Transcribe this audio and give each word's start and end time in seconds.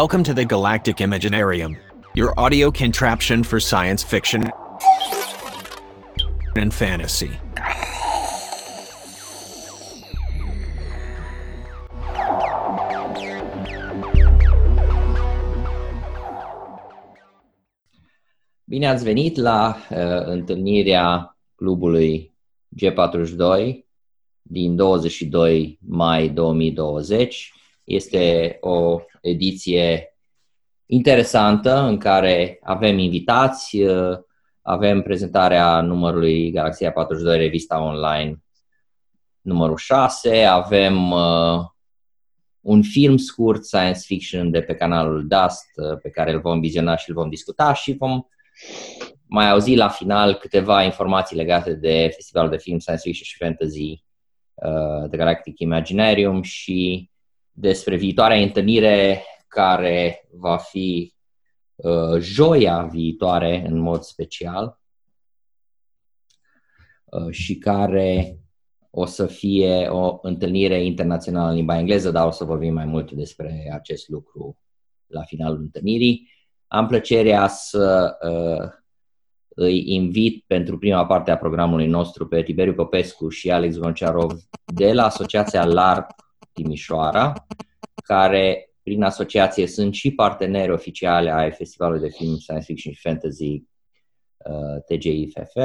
Welcome 0.00 0.22
to 0.24 0.32
the 0.32 0.46
Galactic 0.46 0.96
Imaginarium, 0.96 1.76
your 2.14 2.32
audio 2.40 2.70
contraption 2.70 3.42
for 3.42 3.60
science 3.60 4.02
fiction 4.02 4.50
and 6.56 6.72
fantasy. 6.72 7.30
Bine 18.64 18.86
ați 18.88 19.04
venit 19.04 19.36
la 19.36 19.76
uh, 19.90 19.98
întâlnirea 20.24 21.36
clubului 21.54 22.34
G42 22.82 23.74
din 24.42 24.76
22 24.76 25.78
mai 25.82 26.28
2020. 26.28 27.52
Este 27.84 28.56
o 28.60 29.00
ediție 29.20 30.16
interesantă 30.86 31.78
în 31.78 31.98
care 31.98 32.58
avem 32.62 32.98
invitați, 32.98 33.80
uh, 33.80 34.18
avem 34.62 35.02
prezentarea 35.02 35.80
numărului 35.80 36.50
Galaxia 36.50 36.92
42 36.92 37.38
revista 37.38 37.82
online 37.82 38.42
numărul 39.40 39.76
6, 39.76 40.44
avem 40.44 41.10
uh, 41.10 41.60
un 42.60 42.82
film 42.82 43.16
scurt 43.16 43.64
science 43.64 43.98
fiction 43.98 44.50
de 44.50 44.60
pe 44.60 44.74
canalul 44.74 45.26
Dust 45.26 45.66
uh, 45.76 45.98
pe 46.02 46.10
care 46.10 46.32
îl 46.32 46.40
vom 46.40 46.60
viziona 46.60 46.96
și 46.96 47.08
îl 47.08 47.14
vom 47.14 47.28
discuta 47.28 47.72
și 47.72 47.96
vom 47.98 48.22
mai 49.26 49.50
auzi 49.50 49.74
la 49.74 49.88
final 49.88 50.34
câteva 50.34 50.82
informații 50.82 51.36
legate 51.36 51.74
de 51.74 52.10
festivalul 52.14 52.50
de 52.50 52.56
film 52.58 52.78
science 52.78 53.02
fiction 53.02 53.26
și 53.26 53.36
fantasy 53.36 54.04
uh, 54.54 55.08
The 55.08 55.16
Galactic 55.16 55.58
Imaginarium 55.58 56.42
și 56.42 57.10
despre 57.52 57.96
viitoarea 57.96 58.36
întâlnire 58.36 59.22
care 59.48 60.28
va 60.32 60.56
fi 60.56 61.14
uh, 61.74 62.18
joia 62.18 62.82
viitoare 62.82 63.64
în 63.66 63.78
mod 63.78 64.02
special 64.02 64.80
uh, 67.04 67.30
și 67.30 67.58
care 67.58 68.36
o 68.90 69.04
să 69.04 69.26
fie 69.26 69.88
o 69.88 70.18
întâlnire 70.22 70.84
internațională 70.84 71.48
în 71.48 71.54
limba 71.54 71.78
engleză, 71.78 72.10
dar 72.10 72.26
o 72.26 72.30
să 72.30 72.44
vorbim 72.44 72.74
mai 72.74 72.84
mult 72.84 73.12
despre 73.12 73.70
acest 73.72 74.08
lucru 74.08 74.58
la 75.06 75.22
finalul 75.22 75.60
întâlnirii. 75.60 76.30
Am 76.66 76.86
plăcerea 76.86 77.48
să 77.48 78.16
uh, 78.22 78.80
îi 79.48 79.92
invit 79.92 80.44
pentru 80.46 80.78
prima 80.78 81.06
parte 81.06 81.30
a 81.30 81.36
programului 81.36 81.86
nostru 81.86 82.28
pe 82.28 82.42
Tiberiu 82.42 82.74
Popescu 82.74 83.28
și 83.28 83.50
Alex 83.50 83.76
Gonciarov 83.76 84.32
de 84.74 84.92
la 84.92 85.04
Asociația 85.04 85.64
LARP 85.64 86.10
Timișoara, 86.52 87.46
care 88.04 88.70
prin 88.82 89.02
asociație 89.02 89.66
sunt 89.66 89.94
și 89.94 90.10
parteneri 90.10 90.72
oficiale 90.72 91.30
ai 91.30 91.52
Festivalului 91.52 92.08
de 92.08 92.14
Film 92.16 92.36
Science 92.36 92.64
Fiction 92.64 92.92
și 92.92 93.00
Fantasy 93.00 93.62
uh, 94.36 94.82
TGIFF 94.86 95.56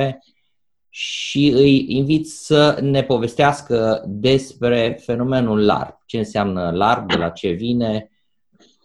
și 0.89 1.47
îi 1.47 1.85
invit 1.87 2.29
să 2.29 2.79
ne 2.81 3.03
povestească 3.03 4.03
despre 4.07 4.99
fenomenul 5.01 5.65
LARP, 5.65 6.01
ce 6.05 6.17
înseamnă 6.17 6.71
LARP, 6.71 7.11
de 7.11 7.17
la 7.17 7.29
ce 7.29 7.49
vine, 7.49 8.11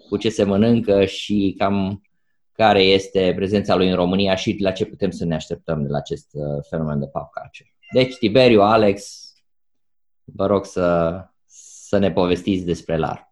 cu 0.08 0.16
ce 0.16 0.28
se 0.28 0.44
mănâncă 0.44 1.04
și 1.04 1.54
cam 1.58 2.02
care 2.52 2.82
este 2.82 3.32
prezența 3.36 3.76
lui 3.76 3.88
în 3.88 3.94
România 3.94 4.34
și 4.34 4.56
la 4.60 4.70
ce 4.70 4.84
putem 4.84 5.10
să 5.10 5.24
ne 5.24 5.34
așteptăm 5.34 5.82
de 5.82 5.88
la 5.88 5.96
acest 5.96 6.28
uh, 6.32 6.64
fenomen 6.68 6.98
de 6.98 7.06
pop 7.06 7.30
culture. 7.30 7.74
Deci, 7.92 8.16
Tiberiu, 8.16 8.60
Alex, 8.60 9.22
vă 10.24 10.46
rog 10.46 10.64
să, 10.64 11.16
să 11.92 11.98
ne 11.98 12.12
povestiți 12.12 12.64
despre 12.64 12.96
LARP. 12.96 13.30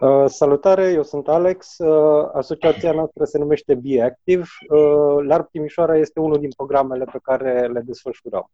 Uh, 0.00 0.24
salutare, 0.26 0.90
eu 0.90 1.02
sunt 1.02 1.28
Alex. 1.28 1.78
Uh, 1.78 2.28
asociația 2.32 2.92
noastră 2.92 3.24
se 3.24 3.38
numește 3.38 3.74
Be 3.74 4.02
Active. 4.02 4.44
Uh, 4.68 5.24
LARP 5.26 5.50
Timișoara 5.50 5.96
este 5.96 6.20
unul 6.20 6.38
din 6.38 6.50
programele 6.56 7.04
pe 7.04 7.18
care 7.22 7.66
le 7.66 7.80
desfășurăm. 7.80 8.50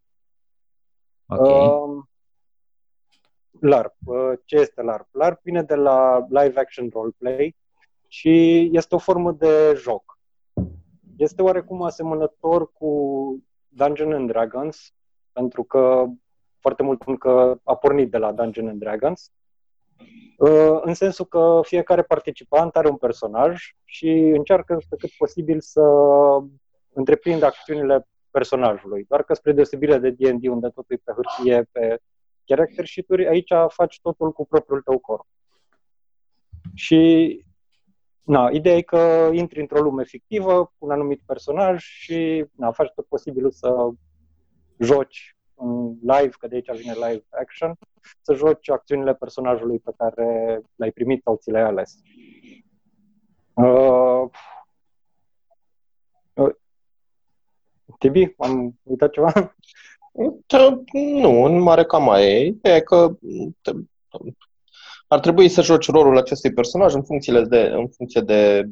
Okay. 1.27 1.67
Uh, 1.67 2.03
LARP. 3.61 3.95
Uh, 4.05 4.33
ce 4.45 4.57
este 4.57 4.83
LARP? 4.83 5.09
LARP 5.11 5.41
vine 5.43 5.63
de 5.63 5.75
la 5.75 6.27
Live 6.29 6.61
Action 6.61 6.89
Roleplay 6.93 7.57
și 8.09 8.69
este 8.73 8.95
o 8.95 8.99
formă 8.99 9.33
de 9.33 9.75
joc. 9.77 10.19
Este 11.17 11.43
oarecum 11.43 11.83
asemănător 11.83 12.73
cu 12.73 12.93
Dungeons 13.69 14.15
and 14.15 14.29
Dragons, 14.29 14.95
pentru 15.33 15.65
că 15.65 16.07
foarte 16.61 16.83
mult 16.83 17.03
încă 17.03 17.61
a 17.65 17.75
pornit 17.75 18.11
de 18.11 18.19
la 18.19 18.33
Dungeons 18.33 18.69
and 18.69 18.81
Dragons, 18.81 19.33
uh, 20.39 20.81
în 20.81 20.95
sensul 20.95 21.25
că 21.25 21.61
fiecare 21.65 22.03
participant 22.03 22.77
are 22.77 22.89
un 22.89 22.97
personaj 22.97 23.75
și 23.85 24.09
încearcă 24.11 24.79
pe 24.89 24.97
cât 24.97 25.11
posibil 25.11 25.61
să 25.61 25.83
întreprindă 26.93 27.47
acțiunile 27.47 28.09
personajului. 28.31 29.05
Doar 29.09 29.23
că 29.23 29.35
spre 29.35 29.53
deosebire 29.53 29.99
de 29.99 30.11
D&D, 30.11 30.49
unde 30.49 30.69
totul 30.69 30.97
e 30.97 31.03
pe 31.05 31.13
hârtie, 31.13 31.69
pe 31.73 31.99
character 32.45 32.87
sheet 32.87 33.29
aici 33.29 33.53
faci 33.69 34.01
totul 34.01 34.33
cu 34.33 34.47
propriul 34.47 34.83
tău 34.83 34.99
corp. 34.99 35.27
Și 36.75 37.45
na, 38.23 38.49
ideea 38.53 38.77
e 38.77 38.83
că 38.83 39.31
intri 39.33 39.61
într-o 39.61 39.81
lume 39.81 40.05
fictivă 40.05 40.65
cu 40.65 40.75
un 40.79 40.91
anumit 40.91 41.21
personaj 41.27 41.83
și 41.83 42.45
na, 42.57 42.73
faci 42.73 42.93
tot 42.95 43.07
posibilul 43.07 43.51
să 43.51 43.89
joci 44.79 45.37
în 45.37 45.40
live, 46.03 46.31
că 46.39 46.49
de 46.49 46.55
aici 46.55 46.79
vine 46.81 46.93
live 46.93 47.25
action, 47.31 47.79
să 48.21 48.35
joci 48.35 48.71
acțiunile 48.71 49.15
personajului 49.15 49.79
pe 49.79 49.93
care 49.97 50.61
l-ai 50.75 50.91
primit 50.91 51.23
sau 51.23 51.37
ți 51.37 51.51
le-ai 51.51 51.65
ales. 51.65 51.99
Uh, 53.53 54.29
uh, 56.33 56.55
Tibi, 57.99 58.35
am 58.39 58.79
uitat 58.83 59.11
ceva? 59.11 59.55
Nu, 60.93 61.45
în 61.45 61.59
mare 61.59 61.85
cam 61.85 62.03
mai 62.03 62.25
e. 62.63 62.75
E 62.75 62.81
că 62.81 63.19
ar 65.07 65.21
trebui 65.21 65.49
să 65.49 65.63
joci 65.63 65.91
rolul 65.91 66.19
acestui 66.19 66.53
personaj 66.53 66.95
în, 66.95 67.03
funcție 67.03 67.41
de, 67.41 67.61
în 67.61 67.89
funcție 67.89 68.21
de 68.21 68.69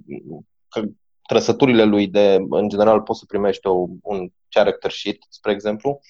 că 0.68 0.82
trăsăturile 1.22 1.84
lui 1.84 2.06
de, 2.06 2.46
în 2.50 2.68
general, 2.68 3.00
poți 3.00 3.18
să 3.18 3.24
primești 3.28 3.66
o, 3.66 3.86
un 4.02 4.28
character 4.48 4.90
sheet, 4.90 5.16
spre 5.28 5.52
exemplu, 5.52 6.00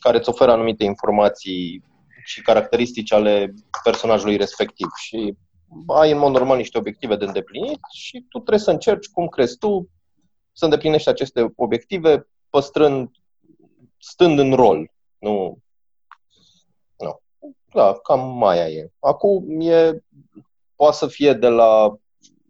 care 0.00 0.18
îți 0.18 0.28
oferă 0.28 0.52
anumite 0.52 0.84
informații 0.84 1.84
și 2.24 2.42
caracteristici 2.42 3.12
ale 3.12 3.54
personajului 3.82 4.36
respectiv. 4.36 4.88
Și 4.96 5.34
ai 5.86 6.10
în 6.10 6.18
mod 6.18 6.32
normal 6.32 6.56
niște 6.56 6.78
obiective 6.78 7.16
de 7.16 7.24
îndeplinit 7.24 7.80
și 7.92 8.24
tu 8.28 8.38
trebuie 8.38 8.58
să 8.58 8.70
încerci 8.70 9.08
cum 9.08 9.26
crezi 9.26 9.58
tu 9.58 9.90
să 10.52 10.64
îndeplinești 10.64 11.08
aceste 11.08 11.52
obiective 11.56 12.28
păstrând, 12.50 13.10
stând 13.98 14.38
în 14.38 14.52
rol, 14.54 14.90
nu? 15.18 15.58
Da, 17.72 17.92
cam 18.02 18.36
mai 18.36 18.72
e. 18.72 18.92
Acum 18.98 19.60
e, 19.60 20.04
poate 20.74 20.96
să 20.96 21.06
fie 21.06 21.32
de 21.32 21.48
la 21.48 21.96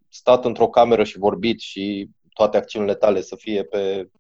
stat 0.09 0.45
într-o 0.45 0.69
cameră 0.69 1.05
și 1.05 1.19
vorbit 1.19 1.61
și 1.61 2.11
toate 2.33 2.57
acțiunile 2.57 2.95
tale 2.95 3.21
să 3.21 3.37
fie 3.37 3.65
pe, 3.65 4.11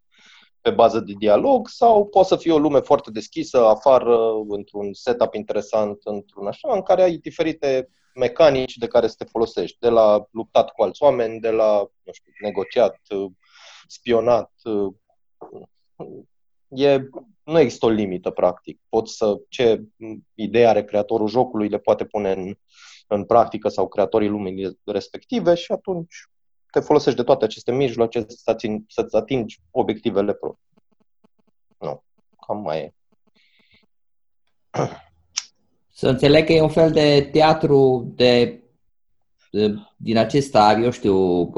pe 0.60 0.70
bază 0.70 1.00
de 1.00 1.12
dialog 1.18 1.68
sau 1.68 2.06
poate 2.06 2.28
să 2.28 2.36
fie 2.36 2.52
o 2.52 2.58
lume 2.58 2.80
foarte 2.80 3.10
deschisă, 3.10 3.66
afară, 3.66 4.16
într-un 4.48 4.92
setup 4.92 5.34
interesant, 5.34 5.98
într-un 6.04 6.46
așa, 6.46 6.72
în 6.74 6.82
care 6.82 7.02
ai 7.02 7.16
diferite 7.16 7.88
mecanici 8.14 8.76
de 8.76 8.86
care 8.86 9.06
să 9.06 9.14
te 9.18 9.24
folosești, 9.24 9.78
de 9.80 9.88
la 9.88 10.26
luptat 10.30 10.70
cu 10.70 10.82
alți 10.82 11.02
oameni, 11.02 11.40
de 11.40 11.50
la, 11.50 11.78
nu 12.02 12.12
știu, 12.12 12.32
negociat, 12.40 13.00
spionat. 13.86 14.52
E 16.68 17.00
nu 17.50 17.58
există 17.58 17.86
o 17.86 17.88
limită, 17.88 18.30
practic. 18.30 18.80
Poți 18.88 19.16
să, 19.16 19.40
ce 19.48 19.82
idee 20.34 20.66
are 20.66 20.84
creatorul 20.84 21.28
jocului, 21.28 21.68
le 21.68 21.78
poate 21.78 22.04
pune 22.04 22.32
în, 22.32 22.54
în 23.06 23.24
practică 23.24 23.68
sau 23.68 23.88
creatorii 23.88 24.28
lumii 24.28 24.78
respective 24.84 25.54
și 25.54 25.72
atunci 25.72 26.28
te 26.70 26.80
folosești 26.80 27.18
de 27.18 27.24
toate 27.24 27.44
aceste 27.44 27.72
mijloace 27.72 28.24
să 28.28 28.50
atingi, 28.50 28.84
să-ți 28.88 29.16
atingi 29.16 29.60
obiectivele 29.70 30.32
proprii. 30.32 30.68
Nu, 31.78 32.02
cam 32.46 32.58
mai 32.58 32.78
e. 32.78 32.94
Să 35.92 36.08
înțeleg 36.08 36.46
că 36.46 36.52
e 36.52 36.62
un 36.62 36.68
fel 36.68 36.90
de 36.90 37.28
teatru 37.32 38.12
de, 38.14 38.62
de 39.50 39.74
din 39.96 40.16
acesta, 40.16 40.78
eu 40.82 40.90
știu, 40.90 41.50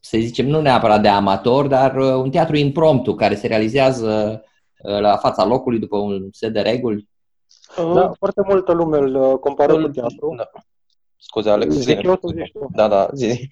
să 0.00 0.18
zicem, 0.18 0.46
nu 0.46 0.60
neapărat 0.60 1.02
de 1.02 1.08
amator, 1.08 1.66
dar 1.66 1.96
un 1.96 2.30
teatru 2.30 2.56
impromptu 2.56 3.14
care 3.14 3.34
se 3.34 3.46
realizează 3.46 4.44
la 4.82 5.16
fața 5.16 5.44
locului 5.44 5.78
după 5.78 5.96
un 5.96 6.28
set 6.32 6.52
de 6.52 6.60
reguli? 6.60 7.08
Da, 7.76 8.12
foarte 8.18 8.42
multă 8.46 8.72
lume 8.72 8.98
îl 8.98 9.14
uh, 9.14 9.38
compară 9.38 9.82
cu 9.82 9.88
teatru. 9.88 10.34
Da. 10.36 10.50
Scuze, 11.16 11.50
Alex. 11.50 11.74
Zic 11.74 12.02
eu, 12.02 12.16
tu 12.16 12.28
zici 12.28 12.52
tu. 12.52 12.68
Da, 12.72 12.88
da, 12.88 13.10
zi. 13.14 13.50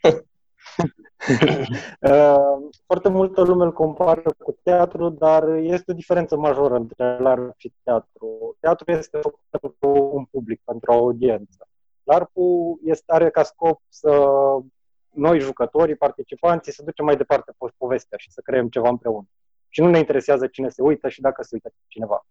Uh, 2.00 2.68
foarte 2.86 3.08
multă 3.08 3.42
lume 3.42 3.64
îl 3.64 3.72
compară 3.72 4.34
cu 4.38 4.58
teatru, 4.62 5.08
dar 5.08 5.48
este 5.48 5.90
o 5.90 5.94
diferență 5.94 6.36
majoră 6.36 6.74
între 6.74 7.18
LARP 7.18 7.54
și 7.56 7.72
teatru. 7.82 8.56
Teatru 8.60 8.92
este 8.92 9.18
făcut 9.18 9.40
pentru 9.50 10.10
un 10.12 10.24
public, 10.24 10.60
pentru 10.64 10.92
o 10.92 10.94
audiență. 10.94 11.68
LARP-ul 12.02 12.78
este, 12.84 13.12
are 13.12 13.30
ca 13.30 13.42
scop 13.42 13.80
să 13.88 14.30
noi 15.10 15.40
jucătorii, 15.40 15.96
participanții, 15.96 16.72
să 16.72 16.82
ducem 16.82 17.04
mai 17.04 17.16
departe 17.16 17.52
povestea 17.76 18.18
și 18.18 18.30
să 18.30 18.40
creăm 18.40 18.68
ceva 18.68 18.88
împreună. 18.88 19.28
Și 19.68 19.80
nu 19.80 19.88
ne 19.88 19.98
interesează 19.98 20.46
cine 20.46 20.68
se 20.68 20.82
uită 20.82 21.08
și 21.08 21.20
dacă 21.20 21.42
se 21.42 21.48
uită 21.52 21.70
cineva. 21.86 22.26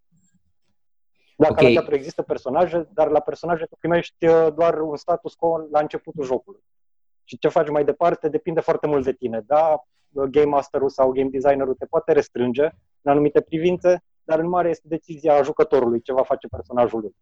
Dacă 1.37 1.51
okay. 1.51 1.65
la 1.65 1.79
teatru 1.79 1.95
există 1.95 2.21
personaje, 2.21 2.87
dar 2.93 3.09
la 3.09 3.19
personaje 3.19 3.65
tu 3.65 3.75
primești 3.79 4.27
uh, 4.27 4.47
doar 4.55 4.81
un 4.81 4.95
status 4.95 5.33
quo 5.33 5.57
la 5.71 5.79
începutul 5.79 6.23
jocului. 6.23 6.63
Și 7.27 7.37
ce 7.37 7.47
faci 7.47 7.69
mai 7.69 7.85
departe 7.85 8.29
depinde 8.29 8.59
foarte 8.59 8.87
mult 8.87 9.03
de 9.03 9.13
tine. 9.13 9.43
Da, 9.45 9.83
Game 10.09 10.45
Masterul 10.45 10.89
sau 10.89 11.11
Game 11.11 11.29
Designerul 11.29 11.73
te 11.73 11.85
poate 11.85 12.11
restrânge 12.11 12.63
în 13.01 13.11
anumite 13.11 13.41
privințe, 13.41 14.03
dar 14.23 14.39
în 14.39 14.47
mare 14.47 14.69
este 14.69 14.87
decizia 14.87 15.41
jucătorului 15.41 16.01
ce 16.01 16.13
va 16.13 16.23
face 16.23 16.47
personajul 16.47 16.99
lui. 16.99 17.15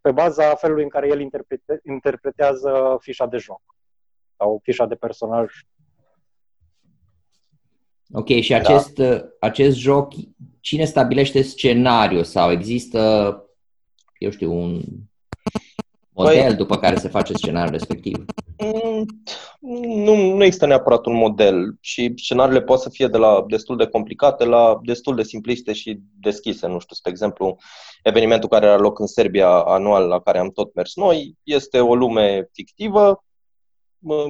Pe 0.00 0.10
baza 0.10 0.54
felului 0.54 0.82
în 0.82 0.88
care 0.88 1.08
el 1.08 1.20
interprete, 1.20 1.80
interpretează 1.84 2.96
fișa 3.00 3.26
de 3.26 3.36
joc 3.36 3.62
sau 4.36 4.60
fișa 4.62 4.86
de 4.86 4.94
personaj. 4.94 5.52
Ok, 8.12 8.28
și 8.28 8.54
acest, 8.54 8.94
da. 8.94 9.28
acest 9.40 9.76
joc, 9.76 10.12
cine 10.60 10.84
stabilește 10.84 11.42
scenariul 11.42 12.24
sau 12.24 12.50
există, 12.50 13.00
eu 14.18 14.30
știu, 14.30 14.52
un 14.52 14.80
model 16.10 16.46
păi, 16.46 16.56
după 16.56 16.78
care 16.78 16.96
se 16.96 17.08
face 17.08 17.32
scenariul 17.32 17.72
respectiv? 17.72 18.24
Mm, 18.60 19.06
nu, 20.04 20.14
nu 20.14 20.44
există 20.44 20.66
neapărat 20.66 21.06
un 21.06 21.14
model 21.14 21.76
și 21.80 22.12
scenariile 22.16 22.62
pot 22.62 22.80
să 22.80 22.90
fie 22.90 23.06
de 23.06 23.16
la 23.16 23.44
destul 23.48 23.76
de 23.76 23.86
complicate 23.86 24.44
la 24.44 24.80
destul 24.82 25.16
de 25.16 25.22
simpliste 25.22 25.72
și 25.72 26.00
deschise. 26.20 26.66
Nu 26.66 26.78
știu, 26.78 26.96
spre 26.96 27.10
exemplu, 27.10 27.56
evenimentul 28.02 28.48
care 28.48 28.66
are 28.66 28.80
loc 28.80 28.98
în 28.98 29.06
Serbia 29.06 29.48
anual, 29.48 30.06
la 30.06 30.20
care 30.20 30.38
am 30.38 30.50
tot 30.50 30.74
mers 30.74 30.96
noi, 30.96 31.34
este 31.42 31.80
o 31.80 31.94
lume 31.94 32.48
fictivă 32.52 33.24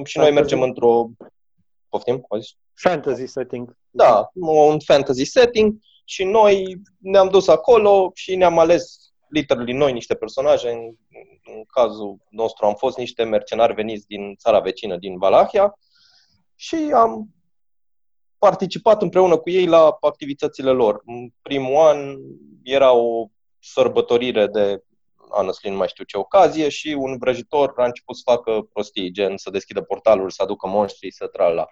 și 0.03 0.17
noi 0.17 0.31
mergem 0.31 0.61
într-o... 0.61 1.09
Poftim? 1.89 2.25
Auzi? 2.29 2.57
Fantasy 2.73 3.25
setting. 3.25 3.77
Da, 3.89 4.29
un 4.33 4.79
fantasy 4.79 5.23
setting 5.23 5.73
și 6.05 6.23
noi 6.23 6.81
ne-am 6.97 7.29
dus 7.29 7.47
acolo 7.47 8.11
și 8.13 8.35
ne-am 8.35 8.59
ales 8.59 9.10
literally 9.31 9.73
noi 9.73 9.91
niște 9.91 10.15
personaje. 10.15 10.69
În, 10.69 10.95
în 11.55 11.63
cazul 11.65 12.17
nostru 12.29 12.65
am 12.65 12.75
fost 12.75 12.97
niște 12.97 13.23
mercenari 13.23 13.73
veniți 13.73 14.07
din 14.07 14.35
țara 14.35 14.59
vecină, 14.59 14.97
din 14.97 15.17
Valahia 15.17 15.73
și 16.55 16.75
am 16.93 17.29
participat 18.37 19.01
împreună 19.01 19.37
cu 19.37 19.49
ei 19.49 19.65
la 19.65 19.97
activitățile 20.01 20.71
lor. 20.71 21.01
În 21.05 21.29
primul 21.41 21.75
an 21.75 22.15
era 22.63 22.91
o 22.91 23.27
sărbătorire 23.59 24.47
de 24.47 24.83
honestly 25.29 25.69
nu 25.69 25.77
mai 25.77 25.87
știu 25.87 26.03
ce 26.03 26.17
ocazie 26.17 26.69
și 26.69 26.95
un 26.99 27.17
vrăjitor 27.17 27.73
a 27.75 27.85
început 27.85 28.15
să 28.15 28.21
facă 28.25 28.61
prostii, 28.73 29.11
gen 29.11 29.37
să 29.37 29.49
deschidă 29.49 29.81
portalul, 29.81 30.29
să 30.29 30.41
aducă 30.41 30.67
monștri, 30.67 31.11
să 31.11 31.29
la. 31.33 31.65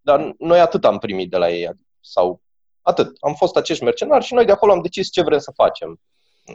Dar 0.00 0.34
noi 0.38 0.60
atât 0.60 0.84
am 0.84 0.98
primit 0.98 1.30
de 1.30 1.36
la 1.36 1.50
ei, 1.50 1.70
sau 2.00 2.42
atât. 2.80 3.16
Am 3.20 3.34
fost 3.34 3.56
acești 3.56 3.84
mercenari 3.84 4.24
și 4.24 4.34
noi 4.34 4.44
de 4.44 4.52
acolo 4.52 4.72
am 4.72 4.82
decis 4.82 5.10
ce 5.10 5.22
vrem 5.22 5.38
să 5.38 5.52
facem. 5.54 6.00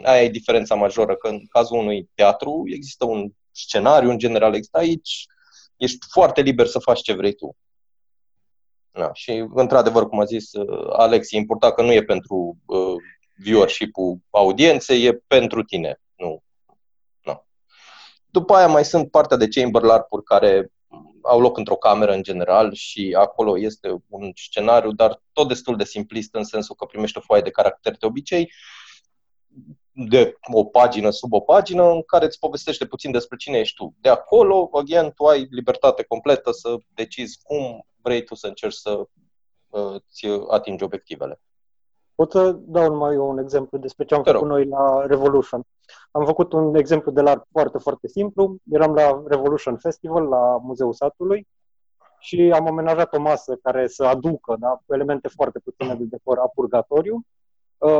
Aia 0.02 0.22
e 0.22 0.28
diferența 0.28 0.74
majoră, 0.74 1.16
că 1.16 1.28
în 1.28 1.46
cazul 1.46 1.78
unui 1.78 2.10
teatru 2.14 2.62
există 2.66 3.04
un 3.04 3.30
scenariu, 3.50 4.10
în 4.10 4.18
general 4.18 4.54
există 4.54 4.78
aici, 4.78 5.26
ești 5.76 6.06
foarte 6.10 6.40
liber 6.40 6.66
să 6.66 6.78
faci 6.78 7.00
ce 7.00 7.12
vrei 7.12 7.34
tu. 7.34 7.56
Da, 8.92 9.10
și, 9.12 9.46
într-adevăr, 9.54 10.08
cum 10.08 10.20
a 10.20 10.24
zis 10.24 10.52
uh, 10.52 10.88
Alex, 10.92 11.32
e 11.32 11.36
important 11.36 11.74
că 11.74 11.82
nu 11.82 11.92
e 11.92 12.02
pentru 12.02 12.56
uh, 12.66 12.94
viewership-ul 13.36 14.18
audienței, 14.30 15.04
e 15.04 15.12
pentru 15.12 15.62
tine. 15.62 16.00
Nu, 16.16 16.42
după 18.30 18.54
aia 18.54 18.66
mai 18.66 18.84
sunt 18.84 19.10
partea 19.10 19.36
de 19.36 19.48
chamber 19.48 19.82
larp 19.82 20.08
care 20.24 20.72
au 21.22 21.40
loc 21.40 21.56
într-o 21.56 21.76
cameră 21.76 22.12
în 22.12 22.22
general 22.22 22.74
și 22.74 23.16
acolo 23.18 23.58
este 23.58 23.88
un 24.08 24.30
scenariu, 24.34 24.92
dar 24.92 25.22
tot 25.32 25.48
destul 25.48 25.76
de 25.76 25.84
simplist 25.84 26.34
în 26.34 26.44
sensul 26.44 26.74
că 26.74 26.84
primești 26.84 27.18
o 27.18 27.20
foaie 27.20 27.42
de 27.42 27.50
caracter 27.50 27.96
de 27.96 28.06
obicei, 28.06 28.52
de 29.92 30.36
o 30.52 30.64
pagină 30.64 31.10
sub 31.10 31.32
o 31.32 31.40
pagină 31.40 31.90
în 31.90 32.02
care 32.02 32.24
îți 32.24 32.38
povestește 32.38 32.86
puțin 32.86 33.10
despre 33.10 33.36
cine 33.36 33.58
ești 33.58 33.74
tu. 33.76 33.94
De 34.00 34.08
acolo, 34.08 34.70
again, 34.72 35.12
tu 35.14 35.24
ai 35.24 35.46
libertate 35.50 36.02
completă 36.02 36.50
să 36.52 36.76
decizi 36.94 37.40
cum 37.42 37.86
vrei 38.02 38.24
tu 38.24 38.34
să 38.34 38.46
încerci 38.46 38.74
să 38.74 39.04
uh, 39.68 39.94
ți 40.10 40.26
atingi 40.50 40.84
obiectivele. 40.84 41.40
Pot 42.14 42.30
să 42.30 42.52
dau 42.52 42.88
numai 42.88 43.14
eu 43.14 43.28
un 43.28 43.38
exemplu 43.38 43.78
despre 43.78 44.04
ce 44.04 44.14
am 44.14 44.22
Te 44.22 44.30
făcut 44.30 44.46
rog. 44.46 44.56
noi 44.56 44.66
la 44.66 45.06
Revolution. 45.06 45.62
Am 46.10 46.24
făcut 46.24 46.52
un 46.52 46.74
exemplu 46.74 47.10
de 47.10 47.20
la 47.20 47.46
foarte, 47.50 47.78
foarte 47.78 48.08
simplu. 48.08 48.56
Eram 48.72 48.94
la 48.94 49.22
Revolution 49.26 49.76
Festival, 49.76 50.24
la 50.24 50.58
Muzeul 50.62 50.92
Satului, 50.92 51.48
și 52.18 52.52
am 52.54 52.66
amenajat 52.66 53.14
o 53.14 53.20
masă 53.20 53.56
care 53.62 53.86
să 53.86 54.04
aducă 54.04 54.56
da, 54.58 54.68
cu 54.86 54.94
elemente 54.94 55.28
foarte 55.28 55.58
puține 55.58 55.94
de 55.94 56.04
decor 56.04 56.38
a 56.38 56.50
purgatoriu. 56.54 57.14
Uh, 57.14 57.39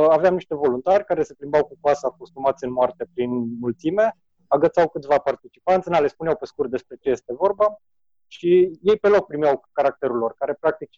aveam 0.09 0.33
niște 0.33 0.55
voluntari 0.55 1.05
care 1.05 1.23
se 1.23 1.33
plimbau 1.33 1.65
cu 1.65 1.77
coasa 1.79 2.09
costumați 2.09 2.63
în 2.63 2.71
moarte 2.71 3.09
prin 3.13 3.57
mulțime, 3.59 4.17
agățau 4.47 4.89
câțiva 4.89 5.17
participanți, 5.17 5.89
le 5.89 6.07
spuneau 6.07 6.35
pe 6.35 6.45
scurt 6.45 6.69
despre 6.69 6.95
ce 6.99 7.09
este 7.09 7.33
vorba 7.33 7.81
și 8.27 8.79
ei 8.81 8.97
pe 8.97 9.07
loc 9.07 9.27
primeau 9.27 9.67
caracterul 9.71 10.17
lor, 10.17 10.33
care 10.33 10.53
practic 10.59 10.89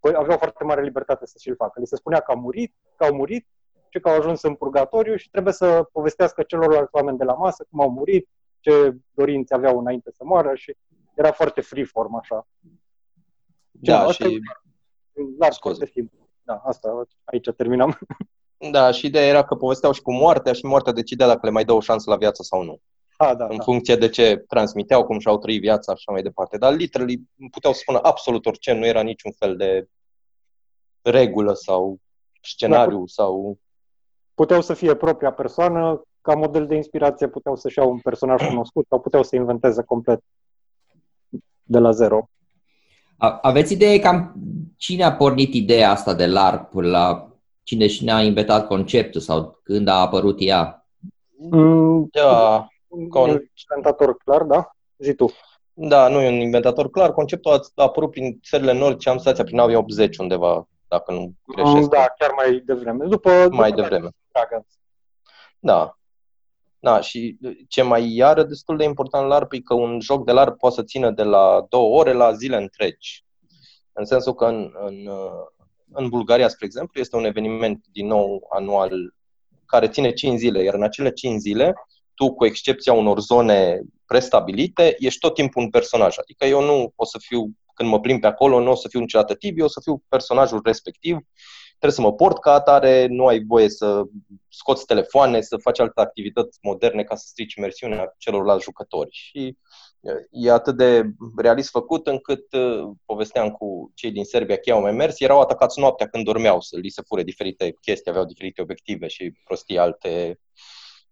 Păi, 0.00 0.14
aveau 0.16 0.38
foarte 0.38 0.64
mare 0.64 0.82
libertate 0.82 1.26
să 1.26 1.36
și-l 1.40 1.54
facă. 1.54 1.80
Li 1.80 1.86
se 1.86 1.96
spunea 1.96 2.20
că 2.20 2.30
au 2.32 2.40
murit, 2.40 2.74
că 2.96 3.04
au 3.04 3.14
murit 3.14 3.46
și 3.88 4.00
că 4.00 4.08
au 4.08 4.16
ajuns 4.16 4.42
în 4.42 4.54
purgatoriu 4.54 5.16
și 5.16 5.30
trebuie 5.30 5.52
să 5.52 5.88
povestească 5.92 6.42
celorlalți 6.42 6.94
oameni 6.94 7.18
de 7.18 7.24
la 7.24 7.34
masă 7.34 7.66
cum 7.70 7.80
au 7.80 7.90
murit, 7.90 8.28
ce 8.60 8.96
dorințe 9.10 9.54
aveau 9.54 9.78
înainte 9.78 10.10
să 10.10 10.24
moară 10.24 10.54
și 10.54 10.76
era 11.14 11.32
foarte 11.32 11.60
freeform 11.60 12.14
așa. 12.14 12.46
Da, 13.70 14.04
da 14.04 14.12
și... 14.12 14.40
Larg, 15.38 15.54
foarte 15.60 15.86
simplu. 15.86 16.19
Da, 16.50 16.60
asta, 16.64 17.02
aici 17.24 17.48
terminam. 17.56 17.98
Da, 18.70 18.90
și 18.90 19.06
ideea 19.06 19.26
era 19.26 19.44
că 19.44 19.54
povesteau 19.54 19.92
și 19.92 20.02
cu 20.02 20.12
moartea 20.12 20.52
și 20.52 20.64
moartea 20.64 20.92
decidea 20.92 21.26
dacă 21.26 21.40
le 21.42 21.50
mai 21.50 21.64
dă 21.64 21.72
o 21.72 21.80
șansă 21.80 22.10
la 22.10 22.16
viață 22.16 22.42
sau 22.42 22.62
nu. 22.62 22.80
A, 23.16 23.34
da, 23.34 23.46
în 23.46 23.56
da. 23.56 23.62
funcție 23.62 23.96
de 23.96 24.08
ce 24.08 24.44
transmiteau, 24.48 25.04
cum 25.04 25.18
și-au 25.18 25.38
trăit 25.38 25.60
viața 25.60 25.94
și 25.94 25.98
așa 25.98 26.12
mai 26.12 26.22
departe. 26.22 26.58
Dar 26.58 26.72
literally 26.72 27.20
puteau 27.50 27.72
spună 27.72 27.98
absolut 28.02 28.46
orice, 28.46 28.72
nu 28.72 28.86
era 28.86 29.00
niciun 29.00 29.32
fel 29.32 29.56
de 29.56 29.88
regulă 31.02 31.54
sau 31.54 31.98
scenariu 32.42 32.98
da, 32.98 33.04
sau... 33.06 33.58
Puteau 34.34 34.60
să 34.60 34.74
fie 34.74 34.94
propria 34.94 35.32
persoană, 35.32 36.02
ca 36.20 36.34
model 36.34 36.66
de 36.66 36.74
inspirație 36.74 37.28
puteau 37.28 37.56
să-și 37.56 37.78
iau 37.78 37.90
un 37.90 37.98
personaj 37.98 38.46
cunoscut 38.46 38.86
sau 38.88 39.00
puteau 39.00 39.22
să 39.22 39.36
inventeze 39.36 39.82
complet 39.82 40.20
de 41.62 41.78
la 41.78 41.90
zero. 41.90 42.28
Aveți 43.20 43.72
idee 43.72 43.98
cam 43.98 44.34
cine 44.76 45.04
a 45.04 45.12
pornit 45.12 45.54
ideea 45.54 45.90
asta 45.90 46.14
de 46.14 46.26
LARP, 46.26 46.72
la 46.74 47.28
cine 47.62 47.86
și 47.86 48.08
a 48.08 48.22
inventat 48.22 48.66
conceptul 48.66 49.20
sau 49.20 49.60
când 49.62 49.88
a 49.88 50.00
apărut 50.00 50.36
ea? 50.40 50.86
Mm, 51.36 52.08
da, 52.12 52.66
Con... 53.08 53.30
un 53.30 53.38
inventator 53.68 54.16
clar, 54.16 54.42
da? 54.42 54.70
Zi 54.98 55.14
tu. 55.14 55.30
Da, 55.72 56.08
nu 56.08 56.20
e 56.20 56.28
un 56.28 56.40
inventator 56.40 56.90
clar. 56.90 57.12
Conceptul 57.12 57.52
a, 57.52 57.82
apărut 57.82 58.10
prin 58.10 58.40
țările 58.42 58.72
nordice, 58.72 59.08
am 59.08 59.16
senzația, 59.16 59.44
prin 59.44 59.58
anii 59.58 59.76
80 59.76 60.16
undeva, 60.16 60.68
dacă 60.88 61.12
nu 61.12 61.32
greșesc. 61.46 61.88
Da, 61.88 62.06
chiar 62.18 62.30
mai 62.36 62.62
devreme. 62.64 63.04
După, 63.04 63.30
mai 63.50 63.70
după 63.70 63.82
devreme. 63.82 64.08
Da. 65.58 65.98
Da, 66.82 67.00
și 67.00 67.38
ce 67.68 67.82
mai 67.82 68.14
iară 68.14 68.42
destul 68.42 68.76
de 68.76 68.84
important 68.84 69.28
LARP 69.28 69.52
e 69.52 69.60
că 69.60 69.74
un 69.74 70.00
joc 70.00 70.24
de 70.24 70.32
LARP 70.32 70.58
poate 70.58 70.74
să 70.74 70.82
țină 70.82 71.10
de 71.10 71.22
la 71.22 71.66
două 71.68 71.98
ore 71.98 72.12
la 72.12 72.32
zile 72.32 72.56
întregi. 72.56 73.24
În 73.92 74.04
sensul 74.04 74.34
că 74.34 74.44
în, 74.44 74.70
în, 74.84 75.08
în 75.92 76.08
Bulgaria, 76.08 76.48
spre 76.48 76.66
exemplu, 76.66 77.00
este 77.00 77.16
un 77.16 77.24
eveniment 77.24 77.84
din 77.92 78.06
nou 78.06 78.46
anual 78.50 79.14
care 79.66 79.88
ține 79.88 80.12
5 80.12 80.38
zile, 80.38 80.62
iar 80.62 80.74
în 80.74 80.82
acele 80.82 81.10
5 81.10 81.40
zile 81.40 81.74
tu, 82.14 82.34
cu 82.34 82.44
excepția 82.44 82.92
unor 82.92 83.20
zone 83.20 83.80
prestabilite, 84.06 84.94
ești 84.98 85.18
tot 85.18 85.34
timpul 85.34 85.62
un 85.62 85.70
personaj. 85.70 86.14
Adică 86.18 86.44
eu 86.44 86.64
nu 86.64 86.92
o 86.96 87.04
să 87.04 87.18
fiu, 87.20 87.50
când 87.74 87.88
mă 87.88 88.00
plimb 88.00 88.20
pe 88.20 88.26
acolo, 88.26 88.60
nu 88.60 88.70
o 88.70 88.74
să 88.74 88.88
fiu 88.88 89.00
niciodată 89.00 89.34
Tibi, 89.34 89.62
o 89.62 89.68
să 89.68 89.80
fiu 89.82 90.04
personajul 90.08 90.60
respectiv, 90.64 91.16
trebuie 91.80 91.92
să 91.92 92.00
mă 92.00 92.12
port 92.12 92.40
ca 92.40 92.52
atare, 92.52 93.06
nu 93.06 93.26
ai 93.26 93.44
voie 93.44 93.68
să 93.68 94.02
scoți 94.48 94.86
telefoane, 94.86 95.40
să 95.40 95.56
faci 95.56 95.80
alte 95.80 96.00
activități 96.00 96.58
moderne 96.62 97.04
ca 97.04 97.14
să 97.14 97.24
strici 97.26 97.54
imersiunea 97.54 98.14
celorlalți 98.18 98.64
jucători. 98.64 99.08
Și 99.10 99.56
e 100.30 100.50
atât 100.50 100.76
de 100.76 101.02
realist 101.36 101.70
făcut 101.70 102.06
încât 102.06 102.52
uh, 102.52 102.90
povesteam 103.04 103.50
cu 103.50 103.92
cei 103.94 104.10
din 104.10 104.24
Serbia 104.24 104.56
că 104.56 104.72
au 104.72 104.80
mai 104.80 104.92
mers, 104.92 105.20
erau 105.20 105.40
atacați 105.40 105.80
noaptea 105.80 106.08
când 106.08 106.24
dormeau 106.24 106.60
să 106.60 106.78
li 106.78 106.88
se 106.88 107.02
fure 107.06 107.22
diferite 107.22 107.76
chestii, 107.80 108.10
aveau 108.10 108.24
diferite 108.24 108.62
obiective 108.62 109.06
și 109.06 109.32
prostii 109.44 109.78
alte 109.78 110.40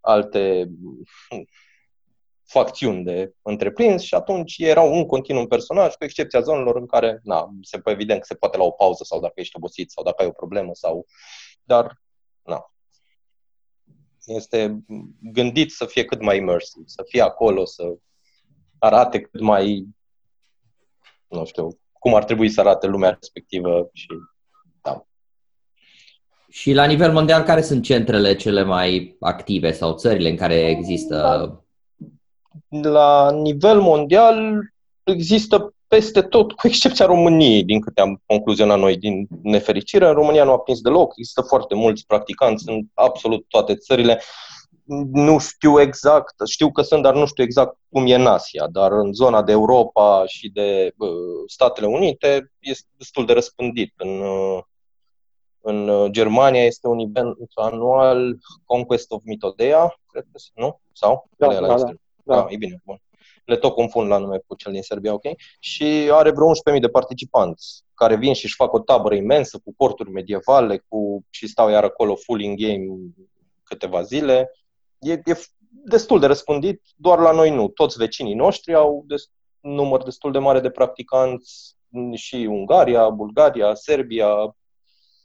alte 0.01 0.71
facțiuni 2.49 3.05
de 3.05 3.33
întreprins 3.43 4.02
și 4.02 4.14
atunci 4.14 4.57
erau 4.59 4.95
un 4.95 5.07
continuu 5.07 5.47
personaj, 5.47 5.95
cu 5.95 6.05
excepția 6.05 6.40
zonelor 6.40 6.76
în 6.76 6.87
care, 6.87 7.21
na, 7.23 7.50
se 7.62 7.78
poate 7.78 7.99
evident 7.99 8.21
că 8.21 8.26
se 8.26 8.35
poate 8.35 8.57
la 8.57 8.64
o 8.64 8.71
pauză 8.71 9.05
sau 9.05 9.21
dacă 9.21 9.33
ești 9.35 9.57
obosit 9.57 9.90
sau 9.90 10.05
dacă 10.05 10.23
ai 10.23 10.28
o 10.28 10.33
problemă 10.33 10.71
sau, 10.75 11.07
dar, 11.62 12.02
na. 12.43 12.73
Este 14.25 14.85
gândit 15.21 15.71
să 15.71 15.87
fie 15.87 16.05
cât 16.05 16.21
mai 16.21 16.37
immersive, 16.37 16.85
să 16.87 17.02
fie 17.07 17.21
acolo, 17.21 17.64
să 17.64 17.95
arate 18.78 19.21
cât 19.21 19.40
mai, 19.40 19.87
nu 21.26 21.45
știu, 21.45 21.78
cum 21.93 22.14
ar 22.14 22.25
trebui 22.25 22.49
să 22.49 22.61
arate 22.61 22.87
lumea 22.87 23.11
respectivă 23.11 23.90
și 23.93 24.07
da. 24.83 25.07
Și 26.49 26.73
la 26.73 26.85
nivel 26.85 27.12
mondial, 27.12 27.43
care 27.43 27.62
sunt 27.62 27.85
centrele 27.85 28.37
cele 28.37 28.62
mai 28.62 29.17
active 29.21 29.73
sau 29.73 29.95
țările 29.95 30.28
în 30.28 30.37
care 30.37 30.55
există? 30.55 31.62
La 32.69 33.31
nivel 33.31 33.81
mondial 33.81 34.61
există 35.02 35.73
peste 35.88 36.23
tot, 36.23 36.52
cu 36.52 36.67
excepția 36.67 37.07
României, 37.07 37.64
din 37.64 37.81
câte 37.81 38.00
am 38.00 38.23
concluzionat 38.26 38.78
noi, 38.78 38.97
din 38.97 39.26
nefericire. 39.43 40.07
În 40.07 40.14
România 40.14 40.45
nu 40.45 40.52
a 40.52 40.59
prins 40.59 40.81
deloc, 40.81 41.12
există 41.17 41.43
foarte 41.43 41.75
mulți 41.75 42.07
practicanți 42.07 42.69
în 42.69 42.83
absolut 42.95 43.45
toate 43.49 43.75
țările. 43.75 44.21
Nu 45.12 45.38
știu 45.38 45.81
exact, 45.81 46.35
știu 46.47 46.73
că 46.73 46.83
sunt, 46.83 47.02
dar 47.02 47.14
nu 47.14 47.26
știu 47.26 47.45
exact 47.45 47.76
cum 47.88 48.07
e 48.07 48.14
în 48.14 48.26
Asia, 48.26 48.67
dar 48.73 48.93
în 48.93 49.12
zona 49.12 49.43
de 49.43 49.52
Europa 49.52 50.25
și 50.26 50.49
de 50.49 50.93
uh, 50.97 51.09
Statele 51.47 51.87
Unite 51.87 52.52
este 52.59 52.88
destul 52.97 53.26
de 53.26 53.33
răspândit. 53.33 53.93
În, 53.97 54.21
uh, 54.21 54.59
în 55.61 56.09
Germania 56.12 56.64
este 56.64 56.87
un 56.87 56.99
event 56.99 57.37
anual 57.55 58.38
Conquest 58.64 59.11
of 59.11 59.23
Mitodea, 59.25 59.99
cred 60.07 60.25
că 60.33 60.38
nu? 60.55 60.81
Sau? 60.93 61.28
Da, 61.37 61.47
da, 61.47 61.67
da. 61.67 61.93
Da. 62.35 62.40
da. 62.40 62.47
e 62.49 62.56
bine, 62.56 62.80
bun 62.85 63.00
le 63.49 63.56
tot 63.56 63.75
confund 63.75 64.08
la 64.08 64.18
nume 64.18 64.38
cu 64.47 64.54
cel 64.54 64.73
din 64.73 64.82
Serbia, 64.82 65.12
ok? 65.12 65.25
Și 65.58 66.08
are 66.12 66.30
vreo 66.30 66.75
11.000 66.75 66.80
de 66.80 66.88
participanți 66.88 67.85
care 67.94 68.16
vin 68.16 68.32
și 68.32 68.44
își 68.44 68.54
fac 68.54 68.73
o 68.73 68.78
tabără 68.78 69.14
imensă 69.14 69.61
cu 69.64 69.75
corturi 69.76 70.11
medievale 70.11 70.85
cu, 70.88 71.25
și 71.30 71.47
stau 71.47 71.68
iar 71.68 71.85
acolo 71.85 72.14
full 72.14 72.40
in 72.40 72.56
game 72.56 72.87
câteva 73.62 74.02
zile. 74.02 74.50
E, 74.99 75.12
e 75.12 75.35
destul 75.68 76.20
de 76.20 76.26
răspândit, 76.26 76.82
doar 76.97 77.18
la 77.18 77.32
noi 77.32 77.54
nu. 77.54 77.68
Toți 77.68 77.99
vecinii 77.99 78.35
noștri 78.35 78.75
au 78.75 79.04
des, 79.06 79.30
număr 79.61 80.02
destul 80.02 80.32
de 80.32 80.38
mare 80.38 80.61
de 80.61 80.70
practicanți 80.70 81.76
și 82.14 82.37
Ungaria, 82.37 83.08
Bulgaria, 83.08 83.75
Serbia, 83.75 84.56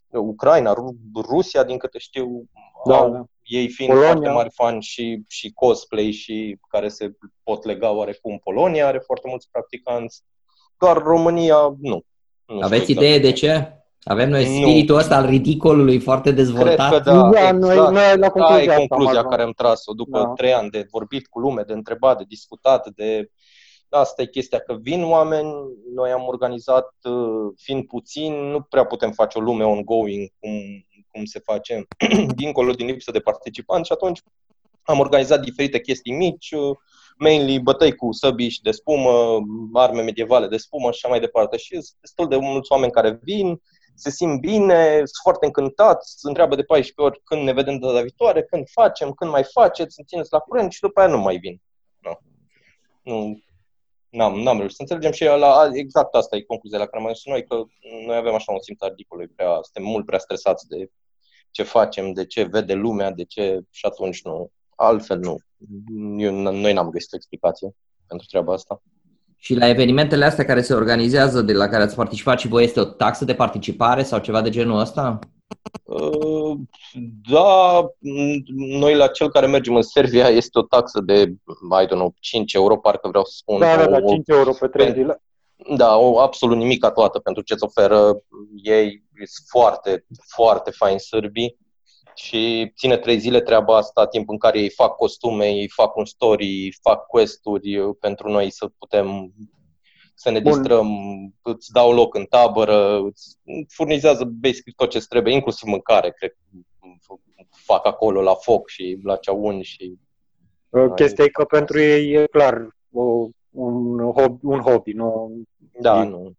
Ucraina, 0.10 0.75
Rusia, 1.15 1.63
din 1.63 1.77
câte 1.77 1.98
știu, 1.98 2.50
da, 2.86 2.98
au 2.98 3.12
da 3.12 3.25
ei 3.44 3.70
fiind 3.70 3.92
Polonia. 3.92 4.12
foarte 4.12 4.30
mari 4.30 4.50
fani 4.54 4.82
și, 4.82 5.22
și 5.28 5.52
cosplay 5.54 6.12
și 6.12 6.58
care 6.70 6.88
se 6.88 7.12
pot 7.44 7.66
lega 7.66 7.92
oarecum. 7.92 8.40
Polonia 8.44 8.88
are 8.88 9.00
foarte 9.06 9.28
mulți 9.28 9.48
practicanți, 9.52 10.24
doar 10.78 10.98
România 10.98 11.76
nu. 11.80 12.02
nu 12.46 12.60
Aveți 12.62 12.92
exact. 12.92 13.00
idee 13.00 13.20
de 13.20 13.32
ce? 13.32 13.78
Avem 14.04 14.30
noi 14.30 14.46
spiritul 14.46 14.96
nu. 14.96 15.02
ăsta 15.02 15.16
al 15.16 15.26
ridicolului 15.26 16.00
foarte 16.00 16.32
dezvoltat? 16.32 16.90
Cred 16.90 17.04
că 17.04 17.10
da, 17.10 17.22
da 17.22 17.28
exact. 17.28 17.58
noi, 17.58 17.76
noi 17.76 18.18
la 18.18 18.30
concluzia, 18.30 18.66
da, 18.66 18.74
e 18.74 18.88
concluzia 18.88 19.18
asta, 19.18 19.30
care 19.30 19.42
am 19.42 19.52
tras-o 19.52 19.94
după 19.94 20.20
da. 20.20 20.26
trei 20.26 20.54
ani 20.54 20.70
de 20.70 20.88
vorbit 20.92 21.28
cu 21.28 21.40
lume, 21.40 21.62
de 21.62 21.74
întrebat, 21.74 22.18
de 22.18 22.24
discutat, 22.28 22.90
de... 22.90 23.30
Asta 23.90 24.22
e 24.22 24.26
chestia, 24.26 24.60
că 24.60 24.78
vin 24.82 25.04
oameni, 25.04 25.54
noi 25.96 26.12
am 26.12 26.24
organizat, 26.28 26.94
uh, 27.04 27.54
fiind 27.58 27.86
puțin, 27.86 28.34
nu 28.34 28.62
prea 28.62 28.86
putem 28.86 29.12
face 29.12 29.38
o 29.38 29.42
lume 29.42 29.64
ongoing 29.64 30.30
cum 30.40 30.52
cum 31.13 31.25
se 31.25 31.39
face 31.39 31.88
dincolo 32.36 32.72
din 32.72 32.86
lipsă 32.86 33.12
de 33.12 33.20
participanți 33.20 33.88
și 33.88 33.93
atunci 33.93 34.22
am 34.84 35.00
organizat 35.00 35.39
diferite 35.41 35.79
chestii 35.79 36.13
mici, 36.13 36.51
uh, 36.51 36.77
mainly 37.17 37.60
bătăi 37.60 37.96
cu 37.96 38.12
săbiși 38.12 38.55
și 38.55 38.62
de 38.62 38.72
spumă, 38.72 39.39
arme 39.74 40.01
medievale 40.01 40.48
de 40.48 40.58
spumă 40.58 40.91
și 40.91 41.00
așa 41.03 41.08
mai 41.08 41.20
departe. 41.20 41.58
Și 41.58 41.70
sunt 41.70 41.98
destul 42.01 42.27
de 42.27 42.38
mulți 42.38 42.72
oameni 42.72 42.91
care 42.91 43.20
vin, 43.22 43.62
se 43.96 44.10
simt 44.10 44.39
bine, 44.39 44.96
sunt 44.96 45.22
foarte 45.22 45.46
încântați, 45.46 46.13
se 46.17 46.27
întreabă 46.27 46.55
de 46.55 46.63
14 46.63 47.01
ori 47.01 47.22
când 47.24 47.43
ne 47.43 47.53
vedem 47.53 47.77
data 47.77 48.01
viitoare, 48.01 48.43
când 48.43 48.67
facem, 48.72 49.12
când 49.12 49.32
mai 49.32 49.43
faceți, 49.43 49.96
să 49.96 50.01
țineți 50.05 50.32
la 50.32 50.39
curent 50.39 50.72
și 50.72 50.79
după 50.79 51.00
aia 51.00 51.10
nu 51.10 51.17
mai 51.17 51.38
vin. 51.38 51.62
No. 52.00 52.12
Nu, 53.01 53.43
n-am, 54.17 54.34
n-am 54.39 54.58
reușit 54.58 54.75
să 54.75 54.82
înțelegem 54.82 55.12
și 55.12 55.24
la, 55.24 55.70
exact 55.74 56.13
asta 56.13 56.36
e 56.36 56.41
concluzia 56.41 56.77
la 56.77 56.86
care 56.86 56.98
am 57.03 57.10
ajuns 57.10 57.25
noi, 57.25 57.43
că 57.48 57.55
noi 58.05 58.15
avem 58.15 58.34
așa 58.34 58.51
un 58.51 58.62
simț 58.62 58.79
ridicol, 58.82 59.29
prea, 59.36 59.60
suntem 59.62 59.91
mult 59.91 60.05
prea 60.05 60.20
stresați 60.20 60.67
de 60.67 60.91
ce 61.51 61.63
facem, 61.63 62.13
de 62.13 62.25
ce 62.25 62.43
vede 62.43 62.74
lumea, 62.74 63.12
de 63.12 63.24
ce 63.24 63.62
și 63.70 63.86
atunci 63.86 64.24
nu. 64.24 64.51
Altfel 64.75 65.20
nu. 65.20 65.38
Eu, 66.17 66.34
noi 66.34 66.74
n-am 66.74 66.89
găsit 66.89 67.13
o 67.13 67.15
explicație 67.15 67.75
pentru 68.08 68.27
treaba 68.29 68.53
asta. 68.53 68.82
Și 69.38 69.55
la 69.55 69.67
evenimentele 69.67 70.25
astea 70.25 70.46
care 70.46 70.62
se 70.62 70.74
organizează, 70.74 71.41
de 71.41 71.53
la 71.53 71.67
care 71.67 71.84
ați 71.84 71.96
participat 71.96 72.39
și 72.39 72.48
voi, 72.48 72.63
este 72.63 72.79
o 72.79 72.84
taxă 72.84 73.25
de 73.25 73.34
participare 73.34 74.03
sau 74.03 74.20
ceva 74.20 74.41
de 74.41 74.50
genul 74.50 74.79
ăsta? 74.79 75.20
Uh, 75.83 76.57
da, 77.29 77.86
noi 78.55 78.95
la 78.95 79.07
cel 79.07 79.29
care 79.29 79.48
mergem 79.48 79.75
în 79.75 79.81
Serbia 79.81 80.27
este 80.27 80.60
o 80.60 80.62
taxă 80.62 81.01
de, 81.01 81.22
I 81.81 81.86
don't 81.86 81.89
know, 81.89 82.13
5 82.19 82.53
euro, 82.53 82.77
parcă 82.77 83.07
vreau 83.07 83.24
să 83.24 83.33
spun. 83.36 83.60
Da, 83.60 83.77
da, 83.77 83.88
da, 83.88 84.01
5 84.01 84.27
euro 84.27 84.51
pe 84.60 84.67
3 84.67 84.91
zile. 84.91 85.24
Da, 85.75 85.98
o 85.98 86.19
absolut 86.19 86.57
nimic 86.57 86.88
toată 86.93 87.19
pentru 87.19 87.43
ce 87.43 87.53
îți 87.53 87.63
oferă 87.63 88.24
ei, 88.63 89.03
sunt 89.15 89.48
foarte, 89.48 90.05
foarte 90.36 90.72
fain 90.72 90.98
sârbii 90.98 91.57
și 92.15 92.72
ține 92.77 92.98
trei 92.98 93.19
zile 93.19 93.41
treaba 93.41 93.77
asta, 93.77 94.07
timp 94.07 94.29
în 94.29 94.38
care 94.38 94.60
ei 94.60 94.69
fac 94.69 94.95
costume, 94.95 95.45
ei 95.45 95.69
fac 95.69 95.95
un 95.95 96.05
story, 96.05 96.77
fac 96.81 97.05
quest-uri 97.05 97.95
pentru 98.00 98.29
noi 98.29 98.51
să 98.51 98.69
putem 98.77 99.33
să 100.13 100.29
ne 100.29 100.39
Bun. 100.39 100.51
distrăm, 100.51 100.88
îți 101.41 101.72
dau 101.72 101.93
loc 101.93 102.15
în 102.15 102.25
tabără, 102.25 103.00
îți 103.00 103.38
furnizează 103.67 104.24
basic 104.24 104.75
tot 104.75 104.89
ce 104.89 105.00
trebuie, 105.00 105.34
inclusiv 105.34 105.70
mâncare, 105.70 106.13
cred 106.17 106.36
fac 107.65 107.86
acolo 107.86 108.22
la 108.22 108.34
foc 108.34 108.70
și 108.70 109.00
la 109.03 109.15
ceaun 109.15 109.62
și... 109.62 109.98
Chestia 110.96 111.24
e 111.24 111.27
că 111.27 111.43
pentru 111.43 111.79
ei 111.79 112.12
e 112.12 112.25
clar 112.25 112.67
o 112.91 113.27
un 113.53 114.12
hobby, 114.12 114.46
un 114.46 114.60
hobby 114.60 114.91
nu... 114.91 115.32
Da, 115.79 116.03
nu. 116.03 116.34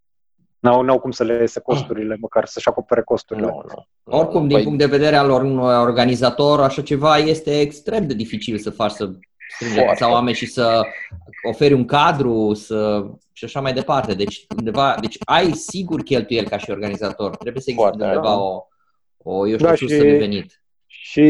N-au, 0.59 0.83
n-au 0.83 0.99
cum 1.00 1.11
să 1.11 1.25
le 1.25 1.40
iese 1.40 1.61
costurile, 1.61 2.16
măcar 2.21 2.47
să-și 2.47 2.69
acopere 2.69 3.02
costurile. 3.02 3.47
Nu, 3.47 3.62
nu. 3.69 4.19
Oricum, 4.19 4.47
din 4.47 4.57
păi... 4.57 4.64
punct 4.64 4.78
de 4.78 4.87
vedere 4.87 5.16
al 5.16 5.31
unui 5.31 5.75
organizator, 5.75 6.61
așa 6.61 6.83
ceva 6.83 7.16
este 7.16 7.61
extrem 7.61 8.07
de 8.07 8.14
dificil 8.14 8.59
să 8.59 8.71
faci 8.71 8.90
să 8.90 9.04
strângi 9.04 9.28
sau 9.95 10.13
oameni 10.13 10.37
și 10.37 10.47
să 10.47 10.83
oferi 11.49 11.75
un 11.75 11.85
cadru 11.85 12.55
să, 12.55 13.07
și 13.33 13.45
așa 13.45 13.61
mai 13.61 13.73
departe. 13.73 14.15
Deci, 14.15 14.47
undeva, 14.57 14.97
deci 15.01 15.19
ai 15.25 15.53
sigur 15.53 16.03
cheltuieli 16.03 16.49
ca 16.49 16.57
și 16.57 16.71
organizator. 16.71 17.37
Trebuie 17.37 17.63
să 17.63 17.71
existe 17.71 17.91
undeva 17.93 18.21
da. 18.21 18.39
o, 18.39 18.67
o, 19.17 19.49
eu 19.49 19.55
știu, 19.55 19.69
da, 19.69 19.75
și, 19.75 19.87
de 19.87 20.17
venit. 20.17 20.63
Și 20.87 21.23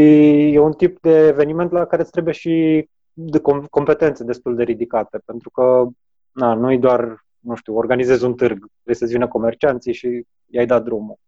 e 0.53 0.59
un 0.59 0.73
tip 0.73 1.01
de 1.01 1.27
eveniment 1.27 1.71
la 1.73 1.87
care 1.87 2.03
îți 2.03 2.11
trebuie 2.11 2.35
și 2.35 2.89
de 3.13 3.41
competențe 3.71 4.25
destul 4.25 4.55
de 4.57 4.63
ridicate, 4.63 5.23
pentru 5.25 5.51
că 5.51 5.87
na, 6.33 6.55
nu-i 6.55 6.79
doar, 6.79 7.25
nu 7.39 7.55
știu, 7.55 7.77
organizezi 7.77 8.25
un 8.25 8.35
târg, 8.35 8.59
trebuie 8.59 8.97
să-ți 8.97 9.13
vină 9.13 9.29
comercianții 9.29 9.93
și 9.93 10.25
i-ai 10.47 10.67
dat 10.67 10.85
drumul. 10.85 11.19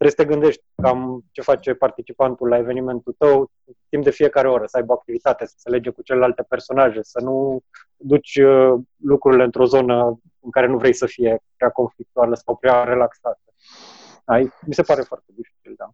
Trebuie 0.00 0.18
să 0.18 0.24
te 0.24 0.38
gândești 0.38 0.62
cam 0.82 1.24
ce 1.30 1.42
face 1.42 1.74
participantul 1.74 2.48
la 2.48 2.58
evenimentul 2.58 3.14
tău 3.18 3.50
timp 3.88 4.04
de 4.04 4.10
fiecare 4.10 4.48
oră, 4.48 4.66
să 4.66 4.76
aibă 4.76 4.92
activitate, 4.92 5.46
să 5.46 5.54
se 5.56 5.70
lege 5.70 5.90
cu 5.90 6.02
celelalte 6.02 6.42
personaje, 6.48 6.98
să 7.02 7.20
nu 7.20 7.60
duci 7.96 8.36
uh, 8.36 8.80
lucrurile 9.02 9.44
într-o 9.44 9.64
zonă 9.64 10.20
în 10.40 10.50
care 10.50 10.66
nu 10.66 10.76
vrei 10.76 10.94
să 10.94 11.06
fie 11.06 11.42
prea 11.56 11.70
conflictuală 11.70 12.34
sau 12.34 12.56
prea 12.56 12.84
relaxată. 12.84 13.40
Ai, 14.24 14.52
mi 14.66 14.74
se 14.74 14.82
pare 14.82 15.00
foarte 15.02 15.32
dificil, 15.34 15.74
da. 15.76 15.90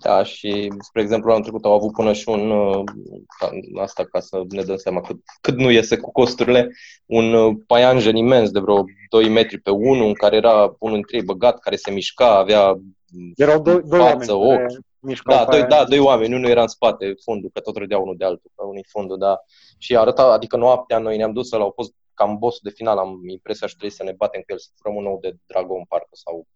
Da, 0.00 0.22
și, 0.22 0.72
spre 0.78 1.02
exemplu, 1.02 1.30
anul 1.30 1.42
trecut 1.42 1.64
au 1.64 1.74
avut 1.74 1.92
până 1.92 2.12
și 2.12 2.28
un, 2.28 2.50
uh, 2.50 2.84
asta 3.80 4.04
ca 4.04 4.20
să 4.20 4.42
ne 4.48 4.62
dăm 4.62 4.76
seama 4.76 5.00
cât, 5.00 5.16
cât 5.40 5.56
nu 5.56 5.70
iese 5.70 5.96
cu 5.96 6.12
costurile, 6.12 6.70
un 7.06 7.32
uh, 7.32 7.56
paianjen 7.66 8.16
imens 8.16 8.50
de 8.50 8.60
vreo 8.60 8.84
2 9.10 9.28
metri 9.28 9.58
pe 9.58 9.70
1, 9.70 10.06
în 10.06 10.14
care 10.14 10.36
era 10.36 10.74
unul 10.78 10.94
dintre 10.94 11.16
ei 11.16 11.24
băgat, 11.24 11.58
care 11.58 11.76
se 11.76 11.90
mișca, 11.90 12.38
avea 12.38 12.78
Erau 13.34 13.62
doi, 13.62 13.82
doi 13.82 13.98
față, 13.98 14.34
oameni 14.34 14.68
ochi. 15.00 15.22
Da, 15.24 15.44
doi, 15.44 15.64
da, 15.64 15.84
doi 15.84 15.98
oameni, 15.98 16.34
unul 16.34 16.50
era 16.50 16.62
în 16.62 16.68
spate, 16.68 17.14
fundul, 17.24 17.50
că 17.52 17.60
tot 17.60 17.76
râdea 17.76 17.98
unul 17.98 18.16
de 18.16 18.24
altul, 18.24 18.50
că 18.54 18.64
unul 18.64 18.84
fundul, 18.88 19.18
da. 19.18 19.40
Și 19.78 19.96
arăta, 19.96 20.22
adică 20.22 20.56
noaptea 20.56 20.98
noi 20.98 21.16
ne-am 21.16 21.32
dus 21.32 21.48
să 21.48 21.56
la 21.56 21.62
au 21.62 21.72
fost 21.74 21.92
cam 22.14 22.38
bossul 22.38 22.60
de 22.62 22.70
final, 22.70 22.98
am 22.98 23.28
impresia 23.28 23.66
și 23.66 23.72
trebuie 23.72 23.98
să 23.98 24.02
ne 24.02 24.12
batem 24.12 24.40
cu 24.40 24.52
el, 24.52 24.58
să 24.58 24.68
furăm 24.76 24.96
un 24.96 25.02
nou 25.02 25.18
de 25.20 25.36
Dragon 25.46 25.84
Park 25.84 26.08
sau 26.10 26.46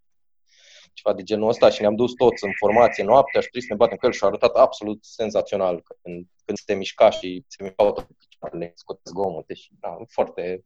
ceva 0.93 1.15
de 1.15 1.23
genul 1.23 1.49
ăsta 1.49 1.71
și 1.71 1.81
ne-am 1.81 1.95
dus 1.95 2.13
toți 2.13 2.45
în 2.45 2.53
formație 2.59 3.05
noaptea 3.05 3.41
și 3.41 3.49
trebuie 3.49 3.69
să 3.69 3.73
ne 3.73 3.83
batem 3.83 3.97
cu 3.97 4.07
el 4.07 4.13
și 4.13 4.25
a 4.25 4.27
arătat 4.27 4.55
absolut 4.55 5.05
senzațional 5.05 5.83
când, 6.03 6.27
când 6.45 6.59
se 6.59 6.75
mișca 6.75 7.11
și 7.11 7.45
se 7.47 7.63
mișcau 7.63 7.93
toate 7.93 8.17
picioarele, 8.19 8.73
scoate 8.75 9.01
zgomote 9.05 9.55
și 9.55 9.71
da, 9.81 9.97
foarte, 10.09 10.63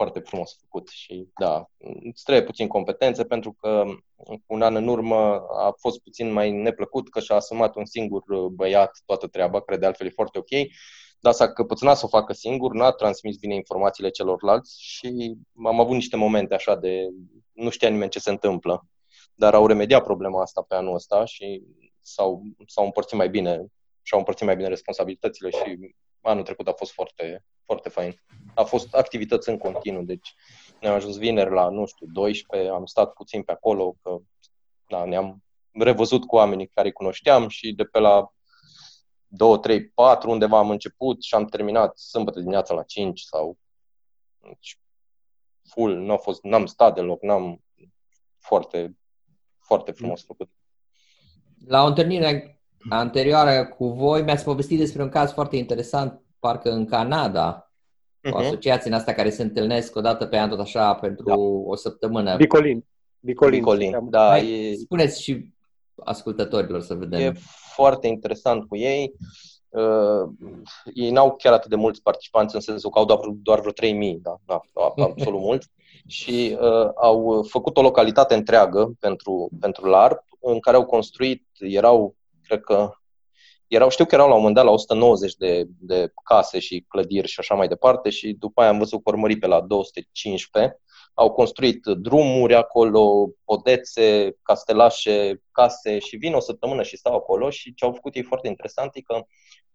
foarte 0.00 0.20
frumos 0.20 0.56
făcut 0.60 0.88
și 0.88 1.28
da, 1.38 1.70
îți 2.12 2.22
trebuie 2.24 2.44
puțin 2.44 2.68
competențe 2.68 3.24
pentru 3.24 3.52
că 3.52 3.84
un 4.46 4.62
an 4.62 4.74
în 4.74 4.88
urmă 4.88 5.46
a 5.48 5.74
fost 5.78 6.00
puțin 6.00 6.32
mai 6.32 6.50
neplăcut 6.50 7.10
că 7.10 7.20
și-a 7.20 7.34
asumat 7.36 7.74
un 7.76 7.84
singur 7.84 8.22
băiat 8.52 9.02
toată 9.06 9.26
treaba, 9.26 9.60
care 9.60 9.78
de 9.78 9.86
altfel 9.86 10.06
e 10.06 10.10
foarte 10.10 10.38
ok, 10.38 10.48
dar 11.18 11.32
s-a 11.32 11.52
căpățânat 11.52 11.96
să 11.96 12.04
o 12.04 12.08
facă 12.08 12.32
singur, 12.32 12.72
n-a 12.72 12.90
transmis 12.90 13.36
bine 13.36 13.54
informațiile 13.54 14.10
celorlalți 14.10 14.82
și 14.82 15.36
am 15.64 15.80
avut 15.80 15.94
niște 15.94 16.16
momente 16.16 16.54
așa 16.54 16.76
de 16.76 17.08
nu 17.52 17.70
știa 17.70 17.88
nimeni 17.88 18.10
ce 18.10 18.18
se 18.18 18.30
întâmplă 18.30 18.86
dar 19.34 19.54
au 19.54 19.66
remediat 19.66 20.02
problema 20.02 20.42
asta 20.42 20.64
pe 20.68 20.74
anul 20.74 20.94
ăsta 20.94 21.24
și 21.24 21.62
s-au, 22.00 22.42
s-au 22.66 22.84
împărțit 22.84 23.16
mai 23.16 23.28
bine 23.28 23.64
și-au 24.02 24.18
împărțit 24.18 24.46
mai 24.46 24.56
bine 24.56 24.68
responsabilitățile 24.68 25.50
și 25.50 25.94
anul 26.22 26.44
trecut 26.44 26.68
a 26.68 26.72
fost 26.72 26.92
foarte, 26.92 27.44
foarte 27.64 27.88
fain. 27.88 28.22
A 28.54 28.62
fost 28.62 28.94
activități 28.94 29.48
în 29.48 29.58
continuu, 29.58 30.02
deci 30.02 30.34
ne-am 30.80 30.94
ajuns 30.94 31.18
vineri 31.18 31.50
la, 31.50 31.68
nu 31.68 31.86
știu, 31.86 32.06
12, 32.12 32.70
am 32.70 32.86
stat 32.86 33.12
puțin 33.12 33.42
pe 33.42 33.52
acolo, 33.52 33.96
că 34.02 34.18
da, 34.86 35.04
ne-am 35.04 35.44
revăzut 35.72 36.26
cu 36.26 36.36
oamenii 36.36 36.68
care 36.68 36.86
îi 36.86 36.92
cunoșteam 36.92 37.48
și 37.48 37.72
de 37.72 37.84
pe 37.84 37.98
la 37.98 38.32
2, 39.26 39.58
3, 39.58 39.88
4 39.88 40.30
undeva 40.30 40.58
am 40.58 40.70
început 40.70 41.22
și 41.22 41.34
am 41.34 41.44
terminat 41.44 41.98
sâmbătă 41.98 42.38
dimineața 42.38 42.74
la 42.74 42.82
5 42.82 43.20
sau 43.20 43.58
deci, 44.38 44.80
full, 45.68 45.96
n-a 45.96 46.16
fost, 46.16 46.42
n-am 46.42 46.66
stat 46.66 46.94
deloc, 46.94 47.22
n-am 47.22 47.64
foarte, 48.38 48.98
foarte 49.58 49.92
frumos 49.92 50.24
făcut. 50.24 50.50
La 51.66 51.82
o 51.82 51.86
întâlnire 51.86 52.59
anterioară 52.88 53.66
cu 53.66 53.86
voi 53.86 54.22
mi-ați 54.22 54.44
povestit 54.44 54.78
despre 54.78 55.02
un 55.02 55.08
caz 55.08 55.32
foarte 55.32 55.56
interesant, 55.56 56.20
parcă 56.38 56.70
în 56.70 56.84
Canada, 56.84 57.64
uh-huh. 57.64 58.32
o 58.32 58.38
mhm. 58.38 58.46
asociație 58.46 58.90
în 58.90 58.96
asta 58.96 59.12
care 59.12 59.30
se 59.30 59.42
întâlnesc 59.42 59.96
o 59.96 60.00
dată 60.00 60.26
pe 60.26 60.38
an, 60.38 60.48
tot 60.48 60.60
așa, 60.60 60.94
pentru 60.94 61.24
da. 61.24 61.34
o 61.36 61.76
săptămână. 61.76 62.36
Bicolin. 62.36 62.84
Bicolin, 63.20 63.58
Bicolin. 63.58 63.96
da. 64.10 64.28
Hai, 64.28 64.50
e... 64.50 64.74
Spuneți 64.74 65.22
și 65.22 65.52
ascultătorilor 66.04 66.80
să 66.80 66.94
vedem. 66.94 67.20
E 67.20 67.32
foarte 67.74 68.06
interesant 68.06 68.68
cu 68.68 68.76
ei. 68.76 69.12
Uh, 69.68 70.28
ei 70.94 71.10
n-au 71.10 71.36
chiar 71.36 71.52
atât 71.52 71.70
de 71.70 71.76
mulți 71.76 72.02
participanți 72.02 72.54
în 72.54 72.60
sensul 72.60 72.90
că 72.90 72.98
au 72.98 73.04
doar, 73.04 73.18
doar 73.42 73.60
vreo 73.60 73.72
3.000, 73.72 74.16
da, 74.22 74.36
da, 74.46 74.60
absolut 75.04 75.40
mulți. 75.40 75.68
Și 76.06 76.58
uh, 76.60 76.90
au 76.94 77.46
făcut 77.48 77.76
o 77.76 77.82
localitate 77.82 78.34
întreagă 78.34 78.92
pentru, 79.00 79.50
pentru 79.60 79.86
LARP, 79.86 80.22
în 80.40 80.60
care 80.60 80.76
au 80.76 80.84
construit, 80.84 81.46
erau, 81.58 82.14
cred 82.50 82.62
că, 82.62 82.90
erau, 83.66 83.88
știu 83.88 84.04
că 84.04 84.14
erau 84.14 84.28
la 84.28 84.32
un 84.34 84.38
moment 84.38 84.56
dat 84.56 84.64
la 84.64 84.70
190 84.70 85.34
de, 85.34 85.64
de 85.68 86.12
case 86.24 86.58
și 86.58 86.84
clădiri 86.88 87.28
și 87.28 87.40
așa 87.40 87.54
mai 87.54 87.68
departe 87.68 88.10
și 88.10 88.32
după 88.32 88.60
aia 88.60 88.70
am 88.70 88.78
văzut 88.78 89.02
că 89.04 89.10
urmări 89.10 89.36
pe 89.36 89.46
la 89.46 89.60
215 89.60 90.80
au 91.14 91.32
construit 91.32 91.80
drumuri 91.84 92.54
acolo, 92.54 93.30
podețe, 93.44 94.36
castelașe, 94.42 95.42
case 95.50 95.98
și 95.98 96.16
vin 96.16 96.34
o 96.34 96.40
săptămână 96.40 96.82
și 96.82 96.96
stau 96.96 97.14
acolo 97.14 97.50
și 97.50 97.74
ce 97.74 97.84
au 97.84 97.92
făcut 97.92 98.14
ei 98.14 98.22
foarte 98.22 98.48
interesant 98.48 98.94
e 98.94 99.00
că 99.00 99.22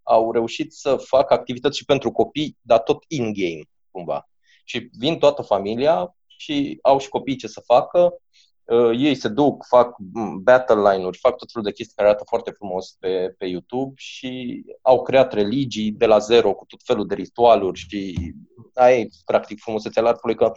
au 0.03 0.31
reușit 0.31 0.73
să 0.73 0.95
facă 0.95 1.33
activități 1.33 1.77
și 1.77 1.85
pentru 1.85 2.11
copii, 2.11 2.57
dar 2.61 2.79
tot 2.79 3.03
in-game, 3.07 3.61
cumva. 3.91 4.29
Și 4.63 4.89
vin 4.97 5.19
toată 5.19 5.41
familia 5.41 6.15
și 6.27 6.79
au 6.81 6.99
și 6.99 7.09
copii 7.09 7.35
ce 7.35 7.47
să 7.47 7.61
facă 7.65 7.99
uh, 8.03 8.54
ei 8.93 9.15
se 9.15 9.27
duc, 9.27 9.65
fac 9.65 9.95
battle 10.41 10.91
line-uri, 10.91 11.17
fac 11.17 11.35
tot 11.35 11.51
felul 11.51 11.67
de 11.67 11.73
chestii 11.73 11.95
care 11.95 12.07
arată 12.07 12.23
foarte 12.27 12.51
frumos 12.51 12.95
pe, 12.99 13.35
pe 13.37 13.45
YouTube 13.45 13.93
și 13.95 14.63
au 14.81 15.01
creat 15.01 15.33
religii 15.33 15.91
de 15.91 16.05
la 16.05 16.17
zero 16.17 16.53
cu 16.53 16.65
tot 16.65 16.79
felul 16.83 17.07
de 17.07 17.15
ritualuri 17.15 17.79
și 17.79 18.33
aia 18.73 18.97
e 18.97 19.09
practic 19.25 19.59
frumusețea 19.59 20.01
larpului 20.01 20.35
că 20.35 20.51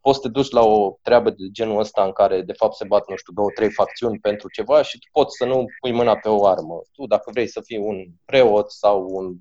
poți 0.00 0.20
să 0.20 0.22
te 0.22 0.28
duci 0.28 0.50
la 0.50 0.60
o 0.60 0.98
treabă 1.02 1.30
de 1.30 1.48
genul 1.52 1.78
ăsta 1.78 2.04
în 2.04 2.12
care 2.12 2.42
de 2.42 2.52
fapt 2.52 2.74
se 2.74 2.84
bat, 2.84 3.08
nu 3.08 3.16
știu, 3.16 3.32
două, 3.32 3.48
trei 3.54 3.70
facțiuni 3.70 4.18
pentru 4.18 4.48
ceva 4.48 4.82
și 4.82 4.98
tu 4.98 5.06
poți 5.12 5.36
să 5.36 5.44
nu 5.44 5.64
pui 5.80 5.92
mâna 5.92 6.16
pe 6.16 6.28
o 6.28 6.46
armă. 6.46 6.80
Tu 6.92 7.06
dacă 7.06 7.30
vrei 7.32 7.46
să 7.48 7.60
fii 7.60 7.78
un 7.78 8.06
preot 8.24 8.70
sau 8.70 9.06
un 9.10 9.36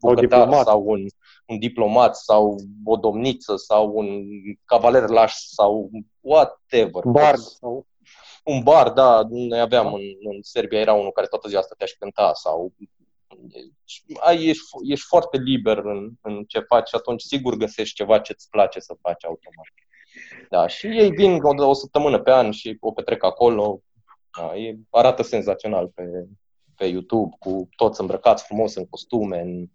bucătar 0.00 0.62
sau 0.62 0.82
un 0.86 1.06
un 1.50 1.58
diplomat 1.58 2.16
sau 2.16 2.56
o 2.84 2.96
domniță 2.96 3.56
sau 3.56 3.92
un 3.94 4.22
cavaler 4.64 5.08
laș 5.08 5.34
sau 5.34 5.90
whatever. 6.20 7.02
Bard. 7.04 7.38
Sau... 7.38 7.86
Un 8.44 8.62
bar, 8.62 8.90
da, 8.90 9.22
noi 9.28 9.60
aveam 9.60 9.94
în, 9.94 10.02
în 10.32 10.38
Serbia, 10.42 10.80
era 10.80 10.92
unul 10.92 11.12
care 11.12 11.26
toată 11.26 11.48
ziua 11.48 11.62
stătea 11.62 11.86
și 11.86 11.96
cânta 11.98 12.32
sau 12.34 12.72
ai, 14.20 14.44
ești, 14.44 14.62
ești 14.88 15.06
foarte 15.06 15.36
liber 15.36 15.78
în, 15.78 16.10
în 16.20 16.44
ce 16.44 16.58
faci 16.58 16.88
și 16.88 16.94
atunci 16.94 17.22
sigur 17.22 17.56
găsești 17.56 17.94
ceva 17.94 18.18
ce 18.18 18.32
îți 18.32 18.50
place 18.50 18.80
să 18.80 18.96
faci 19.00 19.24
automat. 19.24 19.66
Da, 20.48 20.66
și 20.66 20.86
ei 20.86 21.10
vin 21.10 21.38
o, 21.42 21.68
o 21.68 21.72
săptămână 21.72 22.18
pe 22.18 22.30
an 22.30 22.50
și 22.50 22.76
o 22.80 22.92
petrec 22.92 23.24
acolo. 23.24 23.82
Da, 24.38 24.56
e, 24.56 24.78
arată 24.90 25.22
senzațional 25.22 25.88
pe, 25.88 26.26
pe 26.76 26.84
YouTube, 26.84 27.36
cu 27.38 27.68
toți 27.76 28.00
îmbrăcați 28.00 28.44
frumos 28.44 28.74
în 28.74 28.86
costume. 28.86 29.40
În, 29.40 29.70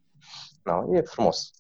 da, 0.66 0.98
e 0.98 1.02
frumos. 1.02 1.52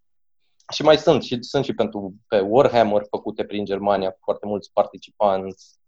Și 0.73 0.83
mai 0.83 0.97
sunt, 0.97 1.23
și 1.23 1.37
sunt 1.41 1.65
și 1.65 1.73
pentru 1.73 2.13
pe 2.27 2.39
Warhammer 2.39 3.01
făcute 3.09 3.43
prin 3.43 3.65
Germania 3.65 4.09
cu 4.09 4.17
foarte 4.23 4.45
mulți 4.45 4.71
participanți. 4.73 5.79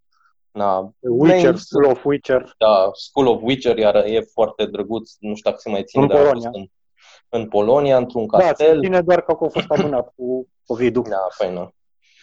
Na, 0.52 0.92
Witcher, 1.00 1.56
School 1.56 1.86
of 1.86 2.06
Witcher. 2.06 2.56
Da, 2.58 2.90
School 2.94 3.28
of 3.28 3.42
Witcher, 3.44 3.78
iar 3.78 3.96
e 3.96 4.22
foarte 4.22 4.66
drăguț, 4.66 5.12
nu 5.20 5.36
știu 5.36 5.50
dacă 5.50 5.62
se 5.62 5.70
mai 5.70 5.84
ține, 5.84 6.02
în 6.04 6.08
dar 6.08 6.18
Polonia. 6.18 6.50
În, 6.54 6.68
în 7.30 7.48
Polonia, 7.48 7.98
într-un 7.98 8.28
castel. 8.28 8.68
Da, 8.68 8.74
se 8.74 8.80
ține 8.80 9.02
doar 9.02 9.22
că 9.22 9.32
a 9.32 9.48
fost 9.50 9.70
amânat 9.70 10.14
cu 10.16 10.48
COVID-ul. 10.66 11.06
Da, 11.10 11.28
păi 11.38 11.54
nu. 11.54 11.72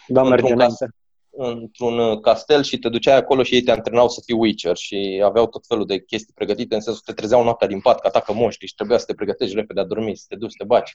Da, 0.07 0.23
merge 0.23 0.53
înainte 0.53 0.95
într-un 1.37 1.99
uh, 1.99 2.21
castel 2.21 2.63
și 2.63 2.79
te 2.79 2.89
duceai 2.89 3.17
acolo 3.17 3.43
și 3.43 3.55
ei 3.55 3.63
te 3.63 3.71
antrenau 3.71 4.09
să 4.09 4.23
fii 4.25 4.35
Witcher 4.35 4.77
și 4.77 5.23
aveau 5.25 5.49
tot 5.49 5.67
felul 5.67 5.87
de 5.87 6.03
chestii 6.03 6.35
pregătite, 6.35 6.75
în 6.75 6.81
sensul 6.81 7.03
că 7.05 7.13
te 7.13 7.17
trezeau 7.21 7.45
noaptea 7.45 7.67
din 7.67 7.81
pat, 7.81 8.01
că 8.01 8.07
atacă 8.07 8.33
moștri 8.33 8.67
și 8.67 8.75
trebuia 8.75 8.99
să 8.99 9.05
te 9.05 9.15
pregătești 9.15 9.55
repede 9.55 9.81
a 9.81 9.85
dormi, 9.85 10.17
să 10.17 10.25
te 10.29 10.37
duci, 10.37 10.51
să 10.51 10.57
te 10.59 10.65
baci. 10.65 10.93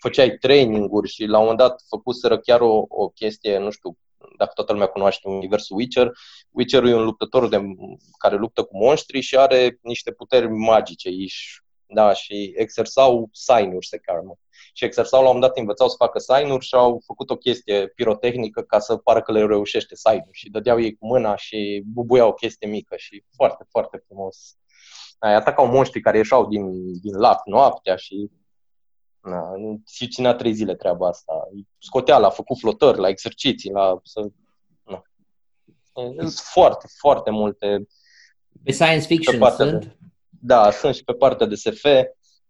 Făceai 0.00 0.30
training-uri 0.30 1.08
și 1.08 1.24
la 1.24 1.38
un 1.38 1.42
moment 1.42 1.58
dat 1.58 1.82
făcuseră 1.88 2.38
chiar 2.38 2.60
o, 2.60 2.84
o 2.88 3.08
chestie, 3.08 3.58
nu 3.58 3.70
știu 3.70 3.98
dacă 4.38 4.52
toată 4.54 4.72
lumea 4.72 4.86
cunoaște 4.86 5.28
universul 5.28 5.76
Witcher. 5.76 6.10
Witcherul 6.50 6.88
e 6.88 6.94
un 6.94 7.04
luptător 7.04 7.48
de, 7.48 7.60
care 8.18 8.36
luptă 8.36 8.62
cu 8.62 8.76
monștri 8.76 9.20
și 9.20 9.36
are 9.36 9.78
niște 9.80 10.12
puteri 10.12 10.48
magice, 10.48 11.08
iși, 11.08 11.62
da, 11.86 12.12
și 12.12 12.52
exersau 12.56 13.28
sign-uri, 13.32 13.86
se 13.86 13.98
cheamă 13.98 14.38
și 14.72 14.84
exersau 14.84 15.22
la 15.22 15.28
un 15.28 15.34
moment 15.34 15.52
dat, 15.52 15.60
învățau 15.60 15.88
să 15.88 15.94
facă 15.98 16.18
sign 16.18 16.58
și 16.58 16.74
au 16.74 17.02
făcut 17.06 17.30
o 17.30 17.36
chestie 17.36 17.88
pirotehnică 17.88 18.62
ca 18.62 18.78
să 18.78 18.96
pară 18.96 19.22
că 19.22 19.32
le 19.32 19.46
reușește 19.46 19.94
sign 19.94 20.28
și 20.30 20.50
dădeau 20.50 20.80
ei 20.80 20.96
cu 20.96 21.06
mâna 21.06 21.36
și 21.36 21.82
bubuiau 21.86 22.28
o 22.28 22.32
chestie 22.32 22.68
mică 22.68 22.96
și 22.96 23.24
foarte, 23.34 23.64
foarte 23.70 24.02
frumos. 24.06 24.56
Ai 25.18 25.34
atacau 25.34 25.66
monștri 25.66 26.00
care 26.00 26.16
ieșau 26.16 26.46
din, 26.46 26.92
din 27.00 27.16
lac 27.16 27.40
noaptea 27.44 27.96
și 27.96 28.30
na, 29.20 29.52
și 29.86 30.08
ținea 30.08 30.34
trei 30.34 30.52
zile 30.52 30.74
treaba 30.74 31.08
asta. 31.08 31.32
Scotea 31.78 32.18
la 32.18 32.30
făcut 32.30 32.58
flotări, 32.58 32.98
la 32.98 33.08
exerciții, 33.08 33.70
la... 33.70 34.00
Să, 34.02 34.26
na. 34.84 35.02
Sunt 36.18 36.32
foarte, 36.32 36.86
foarte 36.98 37.30
multe. 37.30 37.86
Pe 38.64 38.72
science 38.72 39.06
fiction 39.06 39.50
sunt? 39.50 39.84
De, 39.84 39.96
da, 40.28 40.70
sunt 40.70 40.94
și 40.94 41.04
pe 41.04 41.12
partea 41.12 41.46
de 41.46 41.54
SF. 41.54 41.84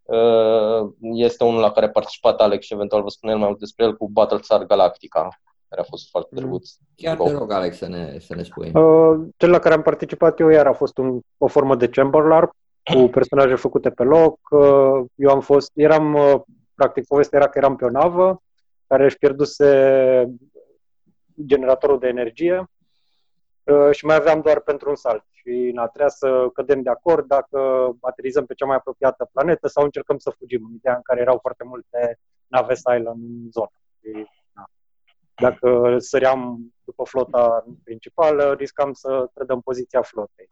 Uh, 0.03 0.91
este 1.01 1.45
unul 1.45 1.61
la 1.61 1.73
care 1.73 1.87
a 1.87 1.91
participat 1.91 2.41
Alex 2.41 2.67
și 2.67 2.75
eventual 2.75 3.03
vă 3.03 3.09
spun 3.09 3.31
el 3.31 3.37
mai 3.37 3.47
mult 3.47 3.59
despre 3.59 3.85
el 3.85 3.97
cu 3.97 4.09
Battlestar 4.09 4.65
Galactica, 4.65 5.29
care 5.69 5.81
a 5.81 5.85
fost 5.85 6.11
foarte 6.11 6.35
drăguț. 6.35 6.71
Chiar 6.97 7.17
te 7.17 7.33
rog, 7.33 7.51
Alex, 7.51 7.77
să 7.77 7.89
ne, 7.89 8.19
să 8.19 8.35
ne 8.35 8.43
spui. 8.43 8.71
Uh, 8.75 9.21
cel 9.37 9.51
la 9.51 9.59
care 9.59 9.75
am 9.75 9.83
participat 9.83 10.41
eu 10.41 10.49
iar 10.49 10.67
a 10.67 10.73
fost 10.73 10.99
un, 10.99 11.21
o 11.39 11.47
formă 11.47 11.77
de 11.77 11.89
chamber 11.89 12.23
LARP 12.23 12.53
cu 12.83 13.09
personaje 13.09 13.55
făcute 13.55 13.91
pe 13.91 14.03
loc. 14.03 14.39
Uh, 14.51 15.05
eu 15.15 15.31
am 15.31 15.41
fost, 15.41 15.71
eram, 15.75 16.15
uh, 16.15 16.41
practic, 16.75 17.07
povestea 17.07 17.39
era 17.39 17.49
că 17.49 17.59
eram 17.59 17.77
pe 17.77 17.85
o 17.85 17.91
navă 17.91 18.43
care 18.87 19.05
își 19.05 19.19
pierduse 19.19 20.27
generatorul 21.47 21.99
de 21.99 22.09
energie 22.09 22.71
uh, 23.63 23.91
și 23.91 24.05
mai 24.05 24.17
aveam 24.17 24.41
doar 24.41 24.61
pentru 24.61 24.89
un 24.89 24.97
salt 24.97 25.25
și 25.43 25.71
na, 25.75 25.87
trebuia 25.87 26.09
să 26.09 26.49
cădem 26.53 26.83
de 26.83 26.91
acord 26.91 27.27
dacă 27.27 27.91
aterizăm 28.01 28.47
pe 28.47 28.55
cea 28.55 28.67
mai 28.67 28.77
apropiată 28.77 29.29
planetă 29.33 29.69
sau 29.69 29.85
încercăm 29.85 30.19
să 30.19 30.31
fugim, 30.31 30.65
în 30.69 30.75
ideea 30.75 30.95
în 30.95 31.03
care 31.03 31.21
erau 31.21 31.39
foarte 31.39 31.65
multe 31.65 32.19
nave 32.47 32.75
Silent 32.75 33.07
în 33.07 33.51
zonă. 33.51 33.71
Și, 34.01 34.27
na, 34.53 34.65
dacă 35.35 35.99
săream 35.99 36.73
după 36.85 37.05
flota 37.05 37.65
principală, 37.85 38.55
riscam 38.59 38.93
să 38.93 39.31
trădăm 39.35 39.61
poziția 39.61 40.03
flotei. 40.03 40.49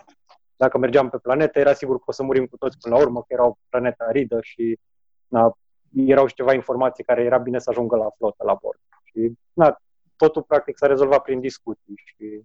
Dacă 0.57 0.79
mergeam 0.79 1.09
pe 1.09 1.19
planetă, 1.19 1.59
era 1.59 1.73
sigur 1.73 1.97
că 1.97 2.05
o 2.07 2.13
să 2.13 2.23
murim 2.23 2.47
cu 2.47 2.57
toți 2.57 2.79
până 2.79 2.95
la 2.95 3.01
urmă, 3.01 3.21
că 3.21 3.27
era 3.29 3.47
o 3.47 3.57
planetă 3.69 4.05
aridă 4.09 4.39
și 4.41 4.79
na, 5.27 5.59
erau 5.95 6.27
și 6.27 6.35
ceva 6.35 6.53
informații 6.53 7.05
care 7.05 7.23
era 7.23 7.39
bine 7.39 7.59
să 7.59 7.71
ajungă 7.71 7.97
la 7.97 8.11
flotă, 8.17 8.45
la 8.45 8.59
bord. 8.61 8.79
Și 9.05 9.33
na, 9.53 9.81
totul 10.17 10.43
practic 10.43 10.77
s-a 10.77 10.87
rezolvat 10.87 11.23
prin 11.23 11.41
discuții 11.41 12.01
și 12.05 12.43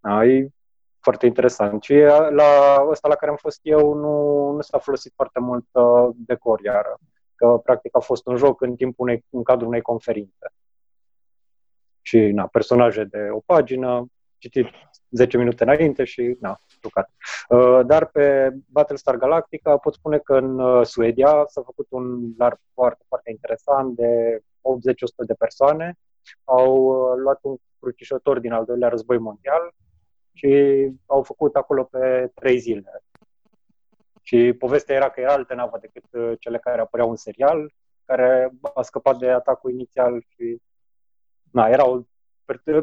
na, 0.00 0.24
e 0.24 0.48
foarte 1.08 1.26
interesant. 1.26 1.82
Și 1.82 1.94
la 2.30 2.84
ăsta 2.90 3.08
la 3.08 3.14
care 3.14 3.30
am 3.30 3.36
fost 3.36 3.60
eu 3.62 3.94
nu, 3.94 4.50
nu 4.50 4.60
s-a 4.60 4.78
folosit 4.78 5.12
foarte 5.14 5.40
mult 5.40 5.66
uh, 5.70 6.08
decor 6.16 6.60
iară, 6.60 6.98
că 7.34 7.60
practic 7.62 7.96
a 7.96 7.98
fost 8.00 8.26
un 8.26 8.36
joc 8.36 8.60
în 8.60 8.76
timpul 8.76 9.06
unei, 9.06 9.24
în 9.30 9.42
cadrul 9.42 9.68
unei 9.68 9.80
conferințe. 9.80 10.52
Și 12.02 12.18
na, 12.18 12.46
personaje 12.46 13.04
de 13.04 13.28
o 13.30 13.40
pagină, 13.46 14.06
citit 14.38 14.66
10 15.10 15.36
minute 15.36 15.62
înainte 15.62 16.04
și 16.04 16.36
na, 16.40 16.60
jucat. 16.82 17.10
Uh, 17.48 17.80
dar 17.86 18.06
pe 18.06 18.50
Battlestar 18.66 19.16
Galactica 19.16 19.76
pot 19.76 19.94
spune 19.94 20.18
că 20.18 20.36
în 20.36 20.58
uh, 20.58 20.86
Suedia 20.86 21.44
s-a 21.46 21.62
făcut 21.62 21.86
un 21.90 22.32
LARP 22.38 22.60
foarte, 22.74 23.04
foarte 23.08 23.30
interesant 23.30 23.96
de 23.96 24.38
80-100 24.38 24.42
de 25.26 25.34
persoane. 25.34 25.98
Au 26.44 26.74
uh, 26.76 27.20
luat 27.22 27.38
un 27.42 27.56
crucișător 27.80 28.38
din 28.38 28.52
al 28.52 28.64
doilea 28.64 28.88
război 28.88 29.18
mondial 29.18 29.74
și 30.38 30.90
au 31.06 31.22
făcut 31.22 31.56
acolo 31.56 31.84
pe 31.84 32.30
trei 32.34 32.58
zile. 32.58 33.02
Și 34.22 34.52
povestea 34.58 34.94
era 34.94 35.10
că 35.10 35.20
era 35.20 35.32
altă 35.32 35.54
navă 35.54 35.78
decât 35.80 36.04
uh, 36.10 36.32
cele 36.38 36.58
care 36.58 36.80
apăreau 36.80 37.10
în 37.10 37.16
serial, 37.16 37.72
care 38.04 38.50
a 38.74 38.82
scăpat 38.82 39.18
de 39.18 39.30
atacul 39.30 39.70
inițial 39.70 40.24
și 40.28 40.60
na, 41.50 41.68
erau 41.68 42.08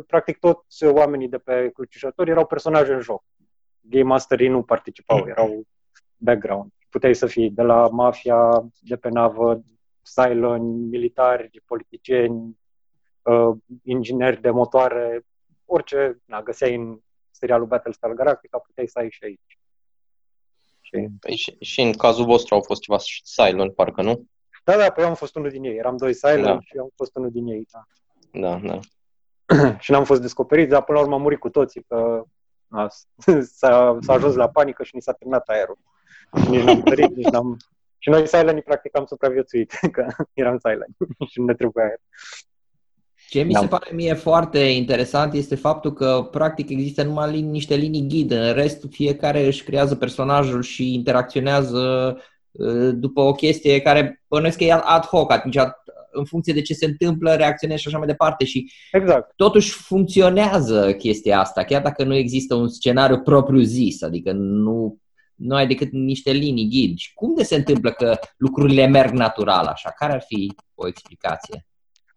practic 0.08 0.40
toți 0.40 0.86
oamenii 0.86 1.30
de 1.30 1.38
pe 1.38 1.70
crucișători 1.74 2.30
erau 2.30 2.46
personaje 2.46 2.94
în 2.94 3.00
joc. 3.00 3.24
Game 3.80 4.04
Masterii 4.04 4.48
nu 4.48 4.64
participau, 4.64 5.26
erau 5.28 5.68
background. 6.18 6.72
Puteai 6.90 7.16
să 7.16 7.26
fii 7.26 7.50
de 7.50 7.62
la 7.62 7.88
mafia, 7.88 8.66
de 8.80 8.96
pe 8.96 9.10
navă, 9.10 9.64
Cylon, 10.02 10.88
militari, 10.88 11.62
politicieni, 11.66 12.60
uh, 13.22 13.58
ingineri 13.84 14.42
de 14.42 14.50
motoare, 14.50 15.26
orice 15.66 16.22
na, 16.26 16.42
găseai 16.42 16.76
în 16.76 17.00
serialul 17.46 17.68
Battlestar 17.68 18.12
Galactica, 18.12 18.58
puteai 18.58 18.88
să 18.88 19.00
ai 19.00 19.12
și 19.12 19.24
aici. 19.24 19.60
Și... 20.82 21.08
Păi 21.20 21.36
și, 21.36 21.56
și 21.60 21.82
în 21.82 21.94
cazul 21.94 22.26
vostru 22.26 22.56
au 22.56 22.62
fost 22.62 22.82
ceva 22.82 22.98
Cylon, 23.24 23.72
parcă 23.72 24.02
nu? 24.02 24.28
Da, 24.64 24.78
da, 24.78 24.90
păi 24.90 25.04
eu 25.04 25.10
am 25.10 25.16
fost 25.16 25.36
unul 25.36 25.50
din 25.50 25.64
ei. 25.64 25.78
Eram 25.78 25.98
doi 25.98 26.14
Cylon 26.16 26.44
da. 26.44 26.60
și 26.62 26.76
eu 26.76 26.84
am 26.84 26.92
fost 26.96 27.16
unul 27.16 27.32
din 27.32 27.48
ei, 27.48 27.68
da. 27.72 27.84
Da, 28.40 28.60
da. 28.68 28.80
și 29.84 29.92
n-am 29.92 30.04
fost 30.04 30.22
descoperit, 30.22 30.70
dar 30.70 30.84
până 30.84 30.98
la 30.98 31.04
urmă 31.04 31.16
am 31.16 31.22
murit 31.22 31.40
cu 31.40 31.50
toții, 31.50 31.84
că 31.84 32.24
a, 32.68 32.88
s-a, 33.60 33.98
s-a 34.02 34.14
ajuns 34.14 34.36
la 34.36 34.50
panică 34.50 34.84
și 34.84 34.96
ni 34.96 35.02
s-a 35.02 35.14
terminat 35.14 35.48
aerul. 35.48 35.78
Și 36.44 36.50
nici 36.50 36.64
n-am 36.64 36.82
tărit, 36.82 37.16
nici 37.16 37.30
n-am... 37.30 37.58
Și 37.98 38.10
noi 38.10 38.28
Silent 38.28 38.64
practic 38.64 38.98
am 38.98 39.06
supraviețuit, 39.06 39.72
că 39.96 40.08
eram 40.34 40.58
Silent 40.58 40.96
și 41.30 41.40
nu 41.40 41.46
ne 41.46 41.54
trebuia 41.54 41.86
aer. 41.86 42.00
Ce 43.30 43.42
mi 43.42 43.54
se 43.54 43.68
pare 43.68 43.92
mie 43.94 44.14
foarte 44.14 44.60
interesant 44.60 45.34
este 45.34 45.56
faptul 45.56 45.94
că 45.94 46.28
practic 46.32 46.70
există 46.70 47.04
numai 47.04 47.42
niște 47.42 47.76
linii 47.76 48.08
ghid, 48.08 48.32
în 48.32 48.54
rest 48.54 48.86
fiecare 48.90 49.46
își 49.46 49.64
creează 49.64 49.96
personajul 49.96 50.62
și 50.62 50.94
interacționează 50.94 52.16
uh, 52.52 52.90
după 52.94 53.22
o 53.22 53.32
chestie 53.32 53.82
care 53.82 54.24
bănuiesc 54.28 54.58
că 54.58 54.64
e 54.64 54.72
ad 54.84 55.06
hoc, 55.06 55.32
atunci 55.32 55.58
în 56.12 56.26
funcție 56.26 56.54
de 56.54 56.62
ce 56.62 56.74
se 56.74 56.86
întâmplă, 56.86 57.34
reacționezi 57.34 57.82
și 57.82 57.88
așa 57.88 57.98
mai 57.98 58.08
departe 58.08 58.46
și 58.46 58.72
exact. 58.92 59.34
totuși 59.36 59.72
funcționează 59.72 60.94
chestia 60.94 61.40
asta, 61.40 61.64
chiar 61.64 61.82
dacă 61.82 62.04
nu 62.04 62.16
există 62.16 62.56
un 62.56 62.68
scenariu 62.68 63.20
propriu 63.20 63.62
zis, 63.62 64.02
adică 64.02 64.32
nu, 64.32 64.98
nu 65.36 65.56
ai 65.56 65.68
decât 65.68 65.92
niște 65.92 66.32
linii 66.32 66.70
ghid. 66.70 66.98
Și 66.98 67.14
cum 67.14 67.36
de 67.36 67.44
se 67.44 67.56
întâmplă 67.56 67.92
că 67.92 68.20
lucrurile 68.38 68.88
merg 68.88 69.12
natural 69.12 69.66
așa? 69.66 69.94
Care 69.98 70.14
ar 70.14 70.24
fi 70.28 70.56
o 70.76 70.88
explicație? 70.88 71.66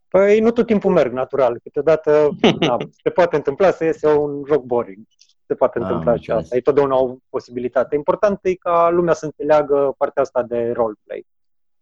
Păi 0.08 0.40
nu 0.40 0.50
tot 0.50 0.66
timpul 0.66 0.92
merg 0.92 1.12
natural. 1.12 1.58
Câteodată 1.62 2.30
na, 2.60 2.76
se 3.02 3.10
poate 3.10 3.36
întâmpla 3.36 3.70
să 3.70 3.84
iese 3.84 4.08
un 4.12 4.42
joc 4.46 4.64
boring. 4.64 5.06
Se 5.46 5.54
poate 5.54 5.78
întâmpla 5.78 6.16
și 6.16 6.30
asta. 6.30 6.56
E 6.56 6.60
totdeauna 6.60 6.96
o 6.96 7.16
posibilitate. 7.28 7.96
Important 7.96 8.38
e 8.42 8.54
ca 8.54 8.90
lumea 8.90 9.14
să 9.14 9.24
înțeleagă 9.24 9.94
partea 9.98 10.22
asta 10.22 10.42
de 10.42 10.70
roleplay. 10.72 11.26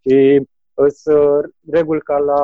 Și 0.01 0.47
sunt 0.89 1.55
reguli 1.71 2.01
ca 2.01 2.19
la 2.19 2.43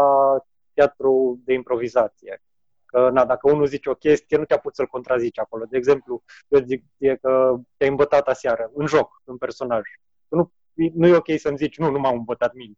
teatru 0.75 1.41
de 1.45 1.53
improvizație. 1.53 2.43
Că, 2.85 3.11
na, 3.13 3.25
dacă 3.25 3.51
unul 3.53 3.67
zice 3.67 3.91
o 3.91 3.95
chestie, 3.95 4.37
nu 4.37 4.45
te 4.45 4.55
apuci 4.55 4.75
să-l 4.75 4.87
contrazici 4.87 5.39
acolo. 5.39 5.65
De 5.71 5.77
exemplu, 5.77 6.23
eu 6.49 6.61
zic 6.61 6.85
ție 6.97 7.17
că 7.17 7.57
te-ai 7.77 7.91
îmbătat 7.91 8.29
aseară, 8.29 8.71
în 8.75 8.87
joc, 8.87 9.23
în 9.25 9.37
personaj. 9.37 9.81
Nu, 10.29 10.53
nu 10.95 11.07
e 11.07 11.17
ok 11.17 11.29
să-mi 11.37 11.57
zici, 11.57 11.79
nu, 11.79 11.91
nu 11.91 11.99
m-am 11.99 12.17
îmbătat 12.17 12.55
mine. 12.55 12.75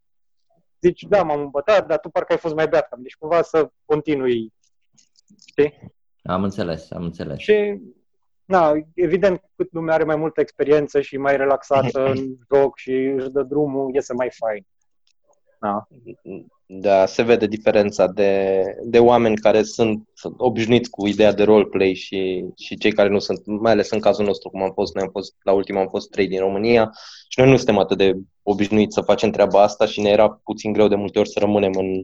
Zici, 0.84 1.02
da, 1.02 1.22
m-am 1.22 1.40
îmbătat, 1.40 1.86
dar 1.86 1.98
tu 1.98 2.08
parcă 2.08 2.32
ai 2.32 2.38
fost 2.38 2.54
mai 2.54 2.68
beat 2.68 2.88
cam. 2.88 3.02
Deci 3.02 3.16
cumva 3.16 3.42
să 3.42 3.70
continui. 3.84 4.52
Știi? 5.46 5.92
Am 6.22 6.42
înțeles, 6.42 6.90
am 6.90 7.02
înțeles. 7.02 7.38
Și, 7.38 7.80
na, 8.44 8.72
evident, 8.94 9.42
cât 9.56 9.72
lumea 9.72 9.94
are 9.94 10.04
mai 10.04 10.16
multă 10.16 10.40
experiență 10.40 11.00
și 11.00 11.16
mai 11.16 11.36
relaxată 11.36 12.04
în 12.14 12.36
joc 12.54 12.78
și 12.78 12.92
își 12.92 13.28
dă 13.28 13.42
drumul, 13.42 13.94
iese 13.94 14.12
mai 14.12 14.30
fain. 14.30 14.66
Da. 15.60 15.86
Da, 16.66 17.06
se 17.06 17.22
vede 17.22 17.46
diferența 17.46 18.06
de, 18.06 18.62
de 18.84 18.98
oameni 18.98 19.36
care 19.36 19.62
sunt 19.62 20.08
obișnuiți 20.36 20.90
cu 20.90 21.06
ideea 21.06 21.32
de 21.32 21.42
roleplay 21.42 21.94
și, 21.94 22.44
și 22.56 22.76
cei 22.76 22.92
care 22.92 23.08
nu 23.08 23.18
sunt, 23.18 23.46
mai 23.46 23.72
ales 23.72 23.90
în 23.90 24.00
cazul 24.00 24.24
nostru, 24.24 24.48
cum 24.48 24.62
am 24.62 24.72
fost, 24.72 24.94
noi 24.94 25.04
am 25.04 25.10
fost, 25.10 25.34
la 25.42 25.52
ultima 25.52 25.80
am 25.80 25.88
fost 25.88 26.10
trei 26.10 26.28
din 26.28 26.38
România 26.38 26.90
și 27.28 27.40
noi 27.40 27.50
nu 27.50 27.56
suntem 27.56 27.78
atât 27.78 27.96
de 27.96 28.14
obișnuiți 28.42 28.94
să 28.94 29.00
facem 29.00 29.30
treaba 29.30 29.62
asta 29.62 29.86
și 29.86 30.00
ne 30.00 30.08
era 30.08 30.40
puțin 30.44 30.72
greu 30.72 30.88
de 30.88 30.94
multe 30.94 31.18
ori 31.18 31.30
să 31.30 31.38
rămânem 31.38 31.72
în, 31.74 32.02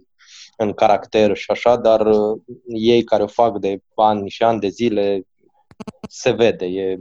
în 0.57 0.73
caracter 0.73 1.37
și 1.37 1.51
așa, 1.51 1.77
dar 1.77 2.07
uh, 2.07 2.41
ei 2.67 3.05
care 3.05 3.23
o 3.23 3.27
fac 3.27 3.59
de 3.59 3.83
ani 3.95 4.29
și 4.29 4.43
ani 4.43 4.61
de 4.61 4.69
zile, 4.69 5.23
se 6.09 6.31
vede, 6.31 6.67
e, 6.67 6.97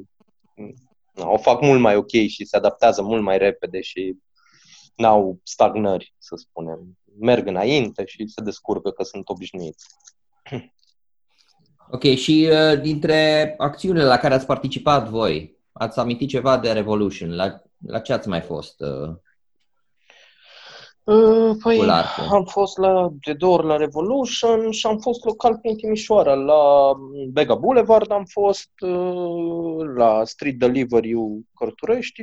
o 1.15 1.38
fac 1.38 1.62
mult 1.62 1.80
mai 1.80 1.95
ok 1.95 2.12
și 2.12 2.45
se 2.45 2.58
adaptează 2.58 3.02
mult 3.02 3.22
mai 3.22 3.38
repede 3.38 3.82
și 3.82 4.15
n-au 4.95 5.39
stagnări, 5.43 6.13
să 6.17 6.36
spunem. 6.36 6.98
Merg 7.20 7.48
înainte 7.48 8.06
și 8.06 8.28
se 8.28 8.42
descurcă 8.42 8.90
că 8.90 9.04
sunt 9.04 9.30
obișnuiți. 9.30 9.86
Ok, 11.92 12.04
și 12.04 12.50
uh, 12.52 12.82
dintre 12.82 13.54
acțiunile 13.58 14.04
la 14.04 14.18
care 14.18 14.34
ați 14.34 14.46
participat 14.46 15.10
voi, 15.10 15.58
ați 15.72 16.00
amintit 16.00 16.30
ceva 16.30 16.58
de 16.58 16.72
Revolution? 16.72 17.36
La, 17.36 17.62
la 17.88 18.00
ce 18.00 18.14
ați 18.14 18.28
mai 18.28 18.42
fost? 18.42 18.80
Uh, 18.80 19.10
uh 21.04 21.56
Păi, 21.62 21.90
am 22.30 22.46
fost 22.46 22.78
la, 22.78 23.10
de 23.26 23.34
două 23.34 23.58
ori 23.58 23.66
la 23.66 23.76
Revolution 23.76 24.72
și 24.72 24.86
am 24.86 24.98
fost 24.98 25.24
local 25.24 25.58
prin 25.58 25.76
Timișoara. 25.76 26.34
La 26.34 26.94
Bega 27.32 27.56
Boulevard 27.56 28.12
am 28.12 28.26
fost, 28.26 28.72
uh, 28.80 29.88
la 29.96 30.24
Street 30.24 30.56
Delivery 30.56 31.14
Cărturești 31.54 32.22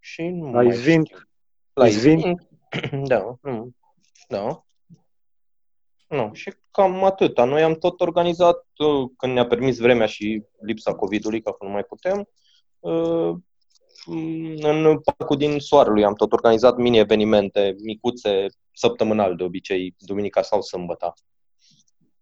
și 0.00 0.22
nu 0.22 0.46
mai 0.48 0.72
Zvint. 0.72 1.28
La 1.72 1.86
Izvin? 1.86 2.48
Da, 3.10 3.38
nu. 3.42 3.70
Da. 4.30 4.64
Nu, 6.08 6.30
și 6.32 6.52
cam 6.70 7.04
atâta. 7.04 7.44
Noi 7.44 7.62
am 7.62 7.74
tot 7.74 8.00
organizat, 8.00 8.66
uh, 8.76 9.10
când 9.16 9.32
ne-a 9.32 9.46
permis 9.46 9.78
vremea 9.78 10.06
și 10.06 10.42
lipsa 10.60 10.94
COVID-ului, 10.94 11.42
că 11.42 11.56
nu 11.60 11.68
mai 11.68 11.82
putem, 11.82 12.28
uh, 12.78 13.34
în 14.62 15.00
parcul 15.04 15.36
din 15.36 15.58
Soarelui 15.58 16.04
am 16.04 16.14
tot 16.14 16.32
organizat 16.32 16.76
mini-evenimente 16.76 17.76
micuțe, 17.82 18.46
săptămânal 18.72 19.36
de 19.36 19.42
obicei, 19.42 19.94
duminica 19.98 20.42
sau 20.42 20.62
sâmbătă. 20.62 21.14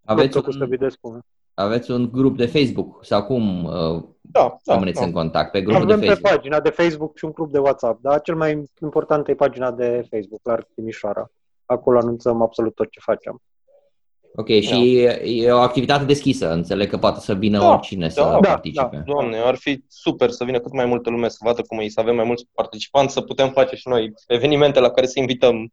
Aveți 0.05 0.37
un, 0.37 1.23
aveți 1.55 1.90
un 1.90 2.11
grup 2.12 2.37
de 2.37 2.47
Facebook 2.47 3.05
sau 3.05 3.25
cum 3.25 3.64
uh, 3.64 4.05
da, 4.21 4.57
da, 4.64 4.73
rămâneți 4.73 5.01
da. 5.01 5.07
în 5.07 5.12
contact? 5.12 5.51
Pe 5.51 5.61
grupul 5.61 5.83
Avem 5.83 6.01
de 6.01 6.07
Facebook? 6.07 6.31
pe 6.31 6.35
pagina 6.35 6.61
de 6.61 6.71
Facebook 6.71 7.16
și 7.16 7.25
un 7.25 7.31
grup 7.31 7.53
de 7.53 7.59
WhatsApp, 7.59 8.03
dar 8.03 8.21
cel 8.21 8.37
mai 8.37 8.64
important 8.83 9.29
e 9.29 9.35
pagina 9.35 9.71
de 9.71 10.07
Facebook, 10.11 10.40
la 10.42 10.59
Timișoara. 10.75 11.31
Acolo 11.68 11.98
anunțăm 11.98 12.42
absolut 12.42 12.74
tot 12.74 12.90
ce 12.90 13.00
facem. 13.02 13.42
Ok, 14.35 14.48
și 14.48 15.04
da. 15.07 15.24
e 15.24 15.52
o 15.52 15.59
activitate 15.59 16.04
deschisă, 16.04 16.52
înțeleg 16.52 16.88
că 16.90 16.98
poate 16.98 17.20
să 17.20 17.35
vină 17.35 17.59
da, 17.59 17.70
oricine 17.70 18.07
da, 18.07 18.12
să 18.12 18.20
da, 18.20 18.38
participe. 18.38 18.96
Da, 18.96 19.12
doamne, 19.12 19.38
ar 19.38 19.57
fi 19.57 19.85
super 19.88 20.31
să 20.31 20.44
vină 20.44 20.59
cât 20.59 20.72
mai 20.72 20.85
multă 20.85 21.11
lume 21.11 21.28
să 21.28 21.38
vadă 21.40 21.62
cum 21.62 21.78
e, 21.78 21.88
să 21.88 22.00
avem 22.00 22.14
mai 22.14 22.24
mulți 22.24 22.46
participanți, 22.54 23.12
să 23.12 23.20
putem 23.20 23.50
face 23.50 23.76
și 23.76 23.88
noi 23.88 24.12
evenimente 24.26 24.81
la 24.81 24.90
care 24.90 25.07
să 25.07 25.18
invităm 25.18 25.72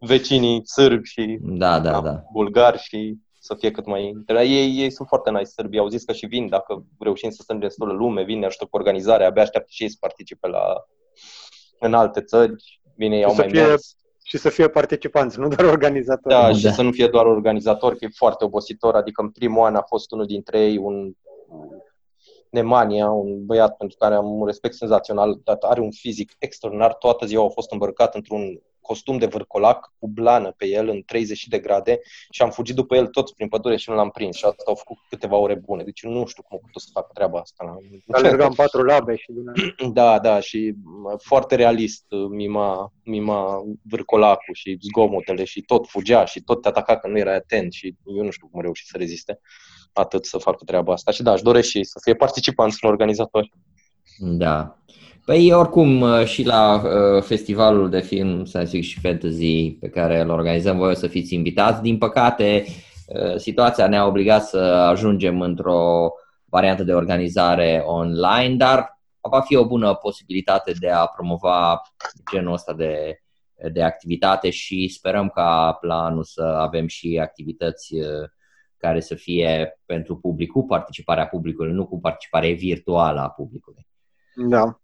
vecinii 0.00 0.60
sârbi 0.64 1.08
și 1.08 1.38
da, 1.40 1.80
da, 1.80 2.00
da. 2.00 2.22
bulgari 2.32 2.78
și 2.78 3.16
să 3.38 3.54
fie 3.54 3.70
cât 3.70 3.86
mai... 3.86 4.24
Ei, 4.28 4.78
ei 4.78 4.90
sunt 4.90 5.08
foarte 5.08 5.30
nice, 5.30 5.44
sârbii. 5.44 5.78
Au 5.78 5.88
zis 5.88 6.04
că 6.04 6.12
și 6.12 6.26
vin, 6.26 6.48
dacă 6.48 6.84
reușim 6.98 7.30
să 7.30 7.42
strângem 7.42 7.68
destul 7.68 7.96
lume, 7.96 8.22
vin, 8.22 8.38
ne 8.38 8.46
ajută 8.46 8.64
cu 8.64 8.76
organizarea, 8.76 9.26
abia 9.26 9.42
așteaptă 9.42 9.68
și 9.72 9.82
ei 9.82 9.90
să 9.90 9.96
participe 10.00 10.48
la, 10.48 10.86
în 11.80 11.94
alte 11.94 12.20
țări. 12.20 12.80
Bine, 12.96 13.16
ei 13.16 13.24
au 13.24 13.34
mai 13.34 13.48
fie, 13.50 13.66
mers. 13.66 13.96
Și 14.28 14.38
să 14.38 14.48
fie 14.48 14.68
participanți, 14.68 15.38
nu 15.38 15.48
doar 15.48 15.68
organizatori. 15.68 16.34
Da, 16.34 16.40
da, 16.40 16.52
și 16.52 16.72
să 16.72 16.82
nu 16.82 16.90
fie 16.90 17.06
doar 17.06 17.26
organizatori, 17.26 17.98
că 17.98 18.04
e 18.04 18.08
foarte 18.14 18.44
obositor. 18.44 18.94
Adică 18.94 19.22
în 19.22 19.30
primul 19.30 19.64
an 19.64 19.74
a 19.74 19.82
fost 19.82 20.12
unul 20.12 20.26
dintre 20.26 20.60
ei, 20.60 20.76
un 20.76 21.12
Nemania, 22.50 23.10
un 23.10 23.46
băiat 23.46 23.76
pentru 23.76 23.96
care 23.96 24.14
am 24.14 24.40
un 24.40 24.46
respect 24.46 24.74
senzațional, 24.74 25.40
are 25.60 25.80
un 25.80 25.90
fizic 25.90 26.32
extraordinar, 26.38 26.94
toată 26.94 27.26
ziua 27.26 27.44
a 27.44 27.48
fost 27.48 27.72
îmbrăcat 27.72 28.14
într-un 28.14 28.62
costum 28.88 29.18
de 29.18 29.26
vârcolac 29.26 29.92
cu 29.98 30.08
blană 30.08 30.54
pe 30.56 30.66
el 30.66 30.88
în 30.88 31.02
30 31.02 31.46
de 31.46 31.58
grade 31.58 32.00
și 32.30 32.42
am 32.42 32.50
fugit 32.50 32.74
după 32.74 32.96
el 32.96 33.06
toți 33.06 33.34
prin 33.34 33.48
pădure 33.48 33.76
și 33.76 33.90
nu 33.90 33.96
l-am 33.96 34.10
prins 34.10 34.36
și 34.36 34.44
asta 34.44 34.62
au 34.66 34.74
făcut 34.74 34.96
câteva 35.08 35.36
ore 35.36 35.54
bune. 35.54 35.82
Deci 35.84 36.02
nu 36.02 36.26
știu 36.26 36.42
cum 36.42 36.58
a 36.58 36.64
putut 36.64 36.82
să 36.82 36.88
fac 36.92 37.12
treaba 37.12 37.38
asta. 37.38 37.78
Alergam 38.10 38.52
patru 38.52 38.82
labe 38.82 39.16
și 39.16 39.32
din 39.32 39.92
Da, 39.98 40.18
da, 40.18 40.40
și 40.40 40.74
foarte 41.22 41.54
realist 41.54 42.04
mima, 42.30 42.92
mima 43.02 43.62
vârcolacul 43.82 44.54
și 44.54 44.78
zgomotele 44.80 45.44
și 45.44 45.60
tot 45.60 45.88
fugea 45.88 46.24
și 46.24 46.40
tot 46.40 46.62
te 46.62 46.68
ataca 46.68 46.98
că 46.98 47.08
nu 47.08 47.18
era 47.18 47.34
atent 47.34 47.72
și 47.72 47.94
eu 48.16 48.24
nu 48.24 48.30
știu 48.30 48.46
cum 48.46 48.60
a 48.60 48.62
reușit 48.62 48.86
să 48.86 48.96
reziste 48.96 49.40
atât 49.92 50.26
să 50.26 50.38
facă 50.38 50.64
treaba 50.64 50.92
asta. 50.92 51.10
Și 51.10 51.22
da, 51.22 51.32
aș 51.32 51.40
doresc 51.42 51.68
și 51.68 51.84
să 51.84 51.98
fie 52.02 52.14
participanți 52.14 52.78
în 52.80 52.90
organizatori. 52.90 53.52
Da. 54.18 54.78
Păi 55.28 55.52
oricum 55.52 56.00
uh, 56.00 56.24
și 56.24 56.44
la 56.46 56.74
uh, 56.74 57.22
festivalul 57.22 57.90
de 57.90 58.00
film 58.00 58.44
science 58.44 58.70
fiction 58.70 58.82
și 58.82 59.00
fantasy 59.00 59.70
pe 59.70 59.88
care 59.88 60.20
îl 60.20 60.30
organizăm 60.30 60.76
voi 60.76 60.90
o 60.90 60.94
să 60.94 61.06
fiți 61.06 61.34
invitați. 61.34 61.82
Din 61.82 61.98
păcate, 61.98 62.64
uh, 63.06 63.36
situația 63.36 63.88
ne-a 63.88 64.06
obligat 64.06 64.46
să 64.46 64.58
ajungem 64.58 65.40
într-o 65.40 66.12
variantă 66.44 66.82
de 66.82 66.94
organizare 66.94 67.82
online, 67.86 68.56
dar 68.56 69.00
va 69.20 69.40
fi 69.40 69.56
o 69.56 69.66
bună 69.66 69.94
posibilitate 69.94 70.72
de 70.80 70.90
a 70.90 71.06
promova 71.06 71.82
genul 72.32 72.52
ăsta 72.52 72.72
de, 72.72 73.20
de 73.72 73.82
activitate 73.82 74.50
și 74.50 74.88
sperăm 74.88 75.28
ca 75.28 75.78
la 75.80 76.04
anul 76.04 76.24
să 76.24 76.42
avem 76.42 76.86
și 76.86 77.18
activități 77.22 77.94
uh, 77.94 78.28
care 78.76 79.00
să 79.00 79.14
fie 79.14 79.80
pentru 79.86 80.16
public, 80.16 80.50
cu 80.50 80.64
participarea 80.64 81.26
publicului, 81.26 81.72
nu 81.72 81.86
cu 81.86 82.00
participare 82.00 82.52
virtuală 82.52 83.20
a 83.20 83.28
publicului. 83.28 83.86
Da. 84.34 84.80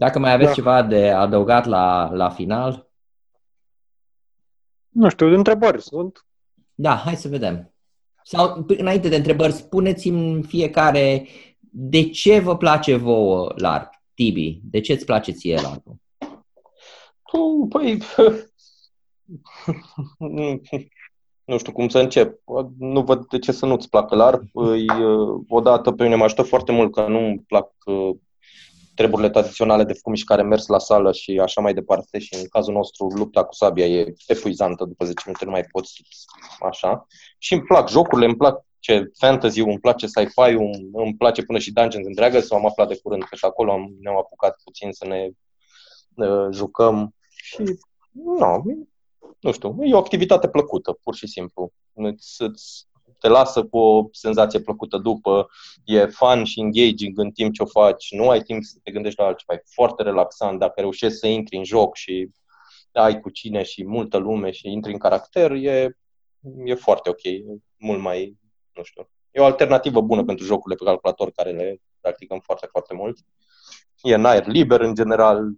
Dacă 0.00 0.18
mai 0.18 0.32
aveți 0.32 0.48
da. 0.48 0.54
ceva 0.54 0.82
de 0.82 1.10
adăugat 1.10 1.66
la, 1.66 2.10
la 2.12 2.30
final? 2.30 2.90
Nu 4.88 5.08
știu, 5.08 5.26
întrebări 5.26 5.82
sunt. 5.82 6.26
Da, 6.74 6.94
hai 6.94 7.16
să 7.16 7.28
vedem. 7.28 7.74
Sau, 8.22 8.64
înainte 8.66 9.08
de 9.08 9.16
întrebări, 9.16 9.52
spuneți-mi 9.52 10.42
fiecare 10.42 11.26
de 11.60 12.10
ce 12.10 12.38
vă 12.38 12.56
place 12.56 12.96
vouă 12.96 13.52
LARP, 13.56 13.92
Tibi? 14.14 14.60
De 14.62 14.80
ce 14.80 14.92
îți 14.92 15.04
place 15.04 15.32
ție 15.32 15.60
larp 15.60 15.84
Păi, 17.68 17.98
nu 21.44 21.58
știu 21.58 21.72
cum 21.72 21.88
să 21.88 21.98
încep. 21.98 22.40
Nu 22.78 23.02
văd 23.02 23.26
de 23.26 23.38
ce 23.38 23.52
să 23.52 23.66
nu-ți 23.66 23.88
placă 23.88 24.14
LARP. 24.14 24.42
Odată 25.48 25.92
pe 25.92 26.02
mine 26.02 26.14
mă 26.14 26.24
ajută 26.24 26.42
foarte 26.42 26.72
mult 26.72 26.92
că 26.92 27.06
nu-mi 27.06 27.38
plac 27.38 27.72
uh, 27.84 28.16
treburile 28.94 29.30
tradiționale 29.30 29.84
de 29.84 29.92
făcut 29.92 30.12
mișcare, 30.12 30.42
mers 30.42 30.66
la 30.66 30.78
sală 30.78 31.12
și 31.12 31.38
așa 31.42 31.60
mai 31.60 31.74
departe 31.74 32.18
și 32.18 32.34
în 32.34 32.46
cazul 32.48 32.74
nostru 32.74 33.06
lupta 33.06 33.44
cu 33.44 33.54
sabia 33.54 33.86
e 33.86 34.14
epuizantă, 34.26 34.84
după 34.84 35.04
10 35.04 35.22
minute 35.24 35.44
nu 35.44 35.50
mai 35.50 35.64
poți 35.64 36.02
așa. 36.60 37.06
Și 37.38 37.52
îmi 37.52 37.62
plac 37.62 37.88
jocurile, 37.88 38.26
îmi 38.26 38.36
plac 38.36 38.64
ce 38.78 39.10
fantasy 39.18 39.60
îmi 39.60 39.80
place 39.80 40.06
sci-fi-ul, 40.06 40.90
îmi 40.92 41.14
place 41.18 41.42
până 41.42 41.58
și 41.58 41.72
Dungeons 41.72 42.06
and 42.06 42.14
Dragons, 42.14 42.50
am 42.50 42.66
aflat 42.66 42.88
de 42.88 42.98
curând 43.02 43.22
că 43.22 43.36
și 43.36 43.44
acolo 43.44 43.72
am, 43.72 43.96
ne-am 44.00 44.16
apucat 44.16 44.60
puțin 44.64 44.92
să 44.92 45.06
ne 45.06 45.28
uh, 46.14 46.48
jucăm 46.50 47.14
și 47.30 47.62
nu, 48.12 48.62
nu 49.40 49.52
știu, 49.52 49.76
e 49.80 49.94
o 49.94 49.98
activitate 49.98 50.48
plăcută, 50.48 50.98
pur 51.02 51.14
și 51.14 51.26
simplu. 51.26 51.72
Îți, 51.92 52.42
îți 52.42 52.86
te 53.20 53.28
lasă 53.28 53.64
cu 53.64 53.78
o 53.78 54.08
senzație 54.12 54.60
plăcută 54.60 54.96
după, 54.96 55.48
e 55.84 56.06
fun 56.06 56.44
și 56.44 56.60
engaging 56.60 57.18
în 57.18 57.30
timp 57.30 57.54
ce 57.54 57.62
o 57.62 57.66
faci, 57.66 58.14
nu 58.14 58.28
ai 58.28 58.40
timp 58.40 58.62
să 58.62 58.78
te 58.82 58.90
gândești 58.90 59.20
la 59.20 59.26
altceva, 59.26 59.54
e 59.54 59.62
foarte 59.64 60.02
relaxant 60.02 60.58
dacă 60.58 60.80
reușești 60.80 61.18
să 61.18 61.26
intri 61.26 61.56
în 61.56 61.64
joc 61.64 61.96
și 61.96 62.30
ai 62.92 63.20
cu 63.20 63.30
cine 63.30 63.62
și 63.62 63.86
multă 63.86 64.16
lume 64.16 64.50
și 64.50 64.68
intri 64.68 64.92
în 64.92 64.98
caracter, 64.98 65.50
e, 65.50 65.96
e 66.64 66.74
foarte 66.74 67.08
ok, 67.08 67.22
e 67.22 67.44
mult 67.76 68.00
mai, 68.00 68.36
nu 68.74 68.82
știu, 68.82 69.08
e 69.30 69.40
o 69.40 69.44
alternativă 69.44 70.00
bună 70.00 70.24
pentru 70.24 70.44
jocurile 70.44 70.74
pe 70.74 70.84
calculator 70.84 71.30
care 71.30 71.50
le 71.50 71.80
practicăm 72.00 72.40
foarte, 72.40 72.66
foarte 72.70 72.94
mult. 72.94 73.18
E 74.02 74.14
în 74.14 74.24
aer 74.24 74.46
liber, 74.46 74.80
în 74.80 74.94
general, 74.94 75.52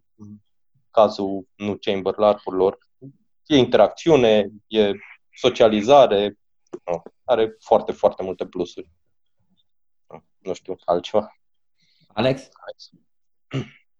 cazul 0.90 1.48
nu 1.54 1.76
chamber 1.80 2.16
larpurilor. 2.16 2.78
E 3.46 3.56
interacțiune, 3.56 4.50
e 4.66 4.92
socializare, 5.34 6.38
nu, 6.84 7.02
are 7.24 7.56
foarte, 7.58 7.92
foarte 7.92 8.22
multe 8.22 8.46
plusuri. 8.46 8.90
Nu 10.38 10.52
știu, 10.52 10.76
altceva. 10.84 11.36
Alex? 12.08 12.48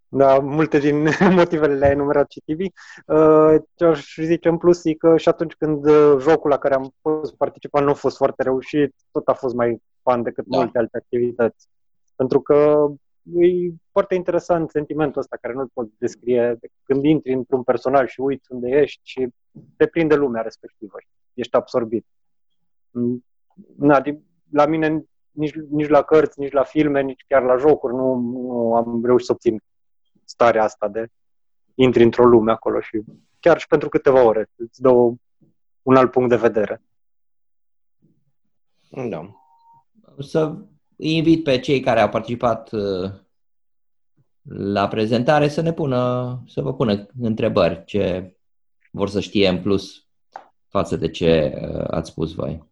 Da, 0.08 0.38
multe 0.38 0.78
din 0.78 1.08
motivele 1.40 1.74
le-ai 1.74 1.90
enumerat 1.90 2.30
și 2.30 2.42
TV. 2.44 2.58
Uh, 3.06 3.62
ce 3.74 3.85
aș 3.85 4.14
zice 4.16 4.48
în 4.48 4.58
plus 4.58 4.85
e 4.85 4.94
că 4.94 5.16
și 5.16 5.28
atunci 5.28 5.54
când 5.54 5.87
uh, 5.87 6.16
jocul 6.18 6.50
la 6.50 6.58
care 6.58 6.74
am 6.74 6.94
fost 7.00 7.37
participat 7.37 7.82
nu 7.82 7.90
a 7.90 7.94
fost 7.94 8.16
foarte 8.16 8.42
reușit, 8.42 8.94
tot 9.11 9.28
a 9.28 9.32
fost 9.32 9.54
mai 9.54 9.82
fan 10.02 10.22
decât 10.22 10.44
da. 10.46 10.58
multe 10.58 10.78
alte 10.78 10.96
activități. 10.96 11.68
Pentru 12.16 12.40
că 12.40 12.88
e 13.22 13.72
foarte 13.90 14.14
interesant 14.14 14.70
sentimentul 14.70 15.20
ăsta 15.20 15.37
care 15.40 15.54
nu-l 15.54 15.70
pot 15.72 15.88
descrie 15.98 16.58
când 16.82 17.04
intri 17.04 17.32
într-un 17.32 17.62
personaj 17.62 18.11
și 18.11 18.20
uiți 18.20 18.52
unde 18.52 18.68
ești 18.68 19.00
și 19.02 19.28
te 19.76 19.87
prinde 19.87 20.14
lumea 20.14 20.42
respectivă. 20.42 20.96
Ești 21.35 21.56
absorbit. 21.56 22.06
Na, 23.76 24.02
la 24.50 24.66
mine 24.66 25.05
nici, 25.31 25.55
nici 25.70 25.88
la 25.88 26.02
cărți, 26.02 26.40
nici 26.40 26.52
la 26.52 26.62
filme, 26.62 27.02
nici 27.02 27.24
chiar 27.28 27.42
la 27.42 27.57
jocuri 27.57 27.94
nu, 27.94 28.14
nu 28.14 28.74
am 28.74 29.05
reușit 29.05 29.26
să 29.26 29.33
obțin 29.33 29.62
starea 30.24 30.62
asta 30.62 30.88
de 30.88 31.07
intri 31.74 32.02
într-o 32.02 32.26
lume 32.26 32.52
acolo 32.52 32.81
și 32.81 33.02
chiar 33.40 33.59
și 33.59 33.66
pentru 33.66 33.88
câteva 33.88 34.24
ore 34.24 34.50
îți 34.57 34.81
dă 34.81 34.88
o, 34.88 35.12
un 35.83 35.96
alt 35.96 36.11
punct 36.11 36.28
de 36.28 36.37
vedere. 36.37 36.83
Da. 39.09 39.35
Să 40.18 40.57
invit 40.96 41.44
pe 41.44 41.59
cei 41.59 41.81
care 41.81 42.00
au 42.00 42.09
participat 42.09 42.72
uh, 42.72 43.11
la 44.42 44.88
prezentare 44.88 45.48
să 45.48 45.61
ne 45.61 45.72
pună, 45.72 46.42
să 46.46 46.62
vă 46.62 46.74
pună 46.74 47.07
întrebări 47.20 47.85
ce 47.85 48.37
vor 48.90 49.09
să 49.09 49.20
știe 49.20 49.48
în 49.48 49.62
plus 49.62 50.07
față 50.68 50.96
de 50.96 51.11
ce 51.11 51.59
uh, 51.61 51.85
ați 51.90 52.11
spus 52.11 52.35
voi. 52.35 52.71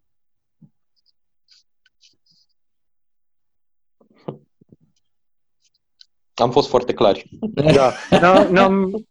Am 6.40 6.50
fost 6.50 6.68
foarte 6.68 6.92
clari. 6.92 7.28
Da, 7.74 7.92
n-am, 8.50 9.06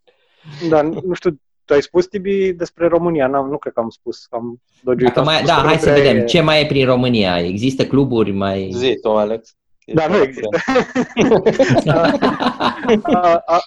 da, 0.69 0.81
nu 0.81 1.13
știu, 1.13 1.39
tu 1.65 1.73
ai 1.73 1.81
spus, 1.81 2.05
Tibi, 2.05 2.53
despre 2.53 2.87
România. 2.87 3.27
N-am, 3.27 3.49
nu 3.49 3.57
cred 3.57 3.73
că 3.73 3.79
am 3.79 3.89
spus. 3.89 4.27
Am 4.29 4.61
Dacă 4.83 5.21
mai, 5.21 5.43
da, 5.43 5.53
hai 5.53 5.77
să 5.77 5.91
vedem. 5.91 6.25
Ce 6.25 6.41
mai 6.41 6.61
e 6.61 6.65
prin 6.65 6.85
România? 6.85 7.39
Există 7.39 7.85
cluburi 7.85 8.31
mai... 8.31 8.71
Zi, 8.73 8.97
tu, 9.01 9.09
Alex. 9.09 9.55
Da, 9.93 10.07
nu 10.07 10.15
există. 10.15 10.57
a, 13.13 13.43
a, 13.45 13.59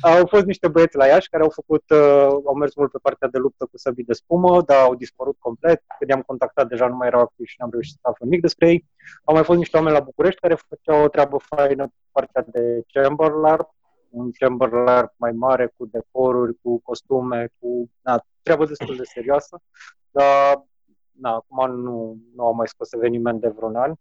au 0.00 0.26
fost 0.26 0.44
niște 0.44 0.68
băieți 0.68 0.96
la 0.96 1.06
Iași 1.06 1.28
care 1.28 1.42
au 1.42 1.50
făcut, 1.50 1.82
uh, 1.90 2.28
au 2.44 2.54
mers 2.54 2.74
mult 2.74 2.90
pe 2.90 2.98
partea 3.02 3.28
de 3.28 3.38
luptă 3.38 3.64
cu 3.64 3.78
săbii 3.78 4.04
de 4.04 4.12
spumă, 4.12 4.62
dar 4.62 4.82
au 4.82 4.94
dispărut 4.94 5.36
complet. 5.38 5.82
Când 5.98 6.10
i-am 6.10 6.22
contactat, 6.22 6.68
deja 6.68 6.86
nu 6.86 6.96
mai 6.96 7.06
erau 7.06 7.20
activi 7.20 7.48
și 7.48 7.56
n-am 7.58 7.70
reușit 7.70 7.92
să 7.92 8.00
aflu 8.02 8.24
nimic 8.24 8.40
despre 8.40 8.68
ei. 8.68 8.88
Au 9.24 9.34
mai 9.34 9.44
fost 9.44 9.58
niște 9.58 9.76
oameni 9.76 9.96
la 9.96 10.02
București 10.02 10.40
care 10.40 10.54
făceau 10.68 11.04
o 11.04 11.08
treabă 11.08 11.36
faină 11.36 11.86
pe 11.86 12.08
partea 12.12 12.44
de 12.46 12.82
chamber 12.92 13.30
LARP, 13.30 13.68
un 14.10 14.30
chamber 14.38 14.70
LARP 14.70 15.12
mai 15.16 15.32
mare 15.32 15.72
cu 15.76 15.86
decoruri, 15.86 16.58
cu 16.62 16.80
costume, 16.82 17.48
cu 17.58 17.90
na, 18.00 18.24
treabă 18.42 18.66
destul 18.66 18.96
de 18.96 19.04
serioasă. 19.04 19.62
Dar 20.10 20.64
na, 21.10 21.30
acum 21.30 21.76
nu, 21.76 22.16
nu 22.34 22.44
au 22.44 22.52
mai 22.52 22.68
scos 22.68 22.92
eveniment 22.92 23.40
de 23.40 23.48
vreun 23.48 23.76
an. 23.76 23.92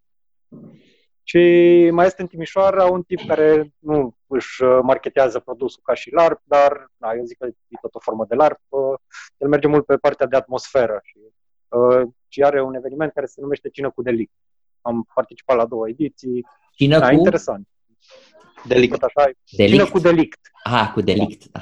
Și 1.30 1.90
mai 1.92 2.06
este 2.06 2.22
în 2.22 2.28
Timișoara 2.28 2.86
un 2.86 3.04
tip 3.04 3.20
care 3.28 3.74
nu 3.80 4.16
își 4.28 4.64
uh, 4.64 4.80
marketează 4.82 5.40
produsul 5.40 5.82
ca 5.84 5.94
și 5.94 6.14
LARP, 6.14 6.42
dar 6.44 6.92
na, 6.98 7.12
eu 7.12 7.24
zic 7.24 7.38
că 7.38 7.46
e 7.46 7.78
tot 7.82 7.96
o 7.96 8.00
formă 8.00 8.26
de 8.30 8.36
LARP. 8.36 8.60
Uh, 8.70 9.00
el 9.38 9.48
merge 9.48 9.68
mult 9.68 9.86
pe 9.86 9.96
partea 9.98 10.26
de 10.26 10.36
atmosferă 10.36 11.00
și, 11.04 11.18
uh, 11.68 12.08
și 12.28 12.44
are 12.44 12.62
un 12.62 12.74
eveniment 12.74 13.14
care 13.14 13.26
se 13.26 13.42
numește 13.42 13.70
Cină 13.70 13.90
cu 13.90 14.02
Delict. 14.02 14.34
Am 14.82 15.08
participat 15.14 15.56
la 15.56 15.66
două 15.66 15.90
ediții. 15.90 16.46
Cină 16.72 17.00
da, 17.00 17.08
cu? 17.08 17.14
Interesant. 17.14 17.68
Delict. 18.66 19.04
așa, 19.04 19.32
delict. 19.56 19.76
Cină 19.76 19.90
cu 19.90 20.00
Delict. 20.00 20.40
Ah, 20.64 20.92
cu 20.94 21.02
Delict, 21.02 21.46
da. 21.52 21.62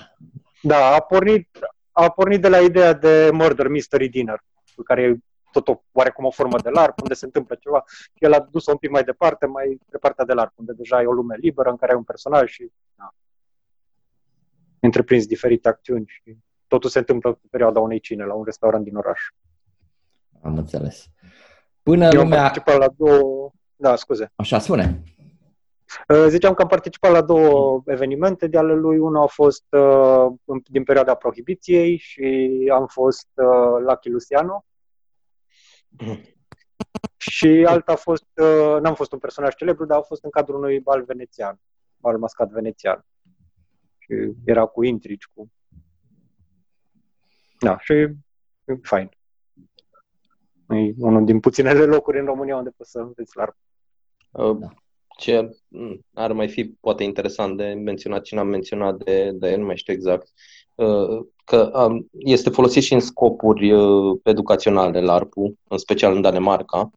Da, 0.62 0.96
a 0.96 1.00
pornit, 1.00 1.50
a 1.92 2.10
pornit 2.10 2.42
de 2.42 2.48
la 2.48 2.60
ideea 2.60 2.94
de 2.94 3.30
Murder 3.34 3.68
Mystery 3.68 4.10
Dinner, 4.10 4.44
care 4.86 5.18
tot 5.52 5.68
o, 5.68 5.82
oarecum 5.92 6.26
o 6.26 6.32
formă 6.32 6.60
de 6.60 6.70
LARP, 6.70 7.02
unde 7.02 7.14
se 7.14 7.26
întâmplă 7.26 7.56
ceva. 7.56 7.84
El 8.14 8.34
a 8.34 8.40
dus-o 8.40 8.72
un 8.72 8.78
pic 8.78 8.90
mai 8.90 9.04
departe, 9.04 9.46
mai 9.46 9.80
pe 9.92 9.98
partea 9.98 10.26
de 10.26 10.34
LARP, 10.34 10.54
unde 10.56 10.74
deja 10.74 11.02
e 11.02 11.06
o 11.06 11.12
lume 11.12 11.36
liberă, 11.40 11.70
în 11.70 11.76
care 11.76 11.92
ai 11.92 11.98
un 11.98 12.04
personaj 12.04 12.50
și 12.52 12.72
da, 12.96 13.14
întreprins 14.80 15.26
diferite 15.26 15.68
acțiuni 15.68 16.06
și 16.08 16.38
totul 16.68 16.90
se 16.90 17.00
întâmplă 17.00 17.32
pe 17.32 17.48
perioada 17.50 17.80
unei 17.80 18.00
cine 18.00 18.26
la 18.26 18.34
un 18.34 18.44
restaurant 18.44 18.84
din 18.84 18.96
oraș. 18.96 19.22
Am 20.42 20.58
înțeles. 20.58 21.06
Până 21.84 22.06
Eu 22.06 22.22
lumea... 22.22 22.38
am 22.38 22.44
participat 22.44 22.78
la 22.78 22.88
două... 22.98 23.52
Da, 23.76 23.96
scuze. 23.96 24.32
Așa, 24.36 24.60
spune. 24.60 25.04
Uh, 26.08 26.26
ziceam 26.28 26.54
că 26.54 26.62
am 26.62 26.68
participat 26.68 27.12
la 27.12 27.22
două 27.22 27.82
evenimente 27.86 28.48
de 28.48 28.58
ale 28.58 28.74
lui. 28.74 28.98
Unul 28.98 29.22
a 29.22 29.26
fost 29.26 29.64
uh, 29.70 30.60
din 30.66 30.84
perioada 30.84 31.14
prohibiției 31.14 31.98
și 31.98 32.70
am 32.74 32.88
fost 32.88 33.28
uh, 33.34 33.84
la 33.86 33.96
Chilusiano, 33.96 34.66
și 37.32 37.66
alta 37.68 37.92
a 37.92 37.96
fost, 37.96 38.28
uh, 38.42 38.82
n-am 38.82 38.96
fost 38.96 39.12
un 39.12 39.20
personaj 39.20 39.56
celebru, 39.56 39.86
dar 39.86 39.98
a 39.98 40.02
fost 40.02 40.24
în 40.24 40.30
cadrul 40.30 40.58
unui 40.58 40.80
bal 40.80 41.04
venețian, 41.04 41.60
bal 41.98 42.18
mascat 42.18 42.50
venețian. 42.50 43.06
Și 43.98 44.34
era 44.46 44.66
cu 44.66 44.84
intrici, 44.84 45.26
cu... 45.34 45.52
Da, 47.60 47.80
și 47.80 47.94
e 47.94 48.18
fain. 48.82 49.10
E 50.70 50.94
unul 50.98 51.26
din 51.26 51.40
puținele 51.40 51.86
locuri 51.86 52.20
în 52.20 52.26
România 52.26 52.56
unde 52.58 52.70
poți 52.70 52.92
să 52.92 53.00
înveți 53.00 53.38
larg. 53.38 53.56
Uh, 54.32 54.72
ce 55.18 55.58
ar 56.14 56.32
mai 56.32 56.50
fi 56.50 56.66
poate 56.66 57.04
interesant 57.04 57.58
de 57.58 57.66
menționat, 57.66 58.22
cine 58.22 58.40
am 58.40 58.48
menționat 58.48 59.04
de, 59.04 59.32
de 59.34 59.52
el, 59.52 59.60
nu 59.60 59.66
mai 59.66 59.78
știu 59.78 59.94
exact, 59.94 60.28
uh, 60.76 61.26
că 61.44 61.72
um, 61.74 62.10
este 62.12 62.50
folosit 62.50 62.84
și 62.84 62.94
în 62.94 63.00
scopuri 63.00 63.72
uh, 63.72 64.20
educaționale 64.24 65.02
LARP-ul, 65.02 65.58
în 65.68 65.78
special 65.78 66.16
în 66.16 66.22
Danemarca. 66.22 66.90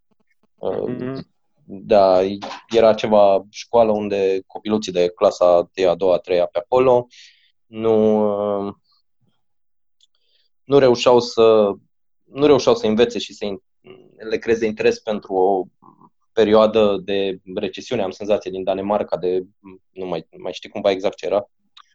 Uh, 0.59 0.95
mm-hmm. 0.95 1.21
da, 1.65 2.21
era 2.69 2.95
ceva 2.95 3.45
școală 3.51 3.93
unde 3.93 4.43
copiluții 4.47 4.93
de 4.93 5.09
clasa 5.09 5.71
de 5.73 5.87
a 5.87 5.95
doua, 5.95 6.15
a 6.15 6.19
treia 6.19 6.47
pe 6.47 6.59
acolo 6.59 7.07
nu, 7.67 8.77
nu 10.65 10.79
reușeau 10.79 11.21
să 11.21 11.73
nu 12.25 12.47
reușeau 12.47 12.75
să 12.75 12.87
învețe 12.87 13.19
și 13.19 13.35
să 13.35 13.47
le 14.29 14.37
creeze 14.37 14.67
interes 14.67 14.99
pentru 14.99 15.35
o 15.35 15.65
perioadă 16.33 17.01
de 17.05 17.39
recesiune, 17.55 18.03
am 18.03 18.11
senzație, 18.11 18.51
din 18.51 18.65
Danemarca, 18.65 19.17
de 19.17 19.43
nu 19.91 20.07
mai, 20.07 20.29
mai 20.39 20.53
știi 20.53 20.71
cumva 20.71 20.91
exact 20.91 21.17
ce 21.17 21.27
era. 21.27 21.51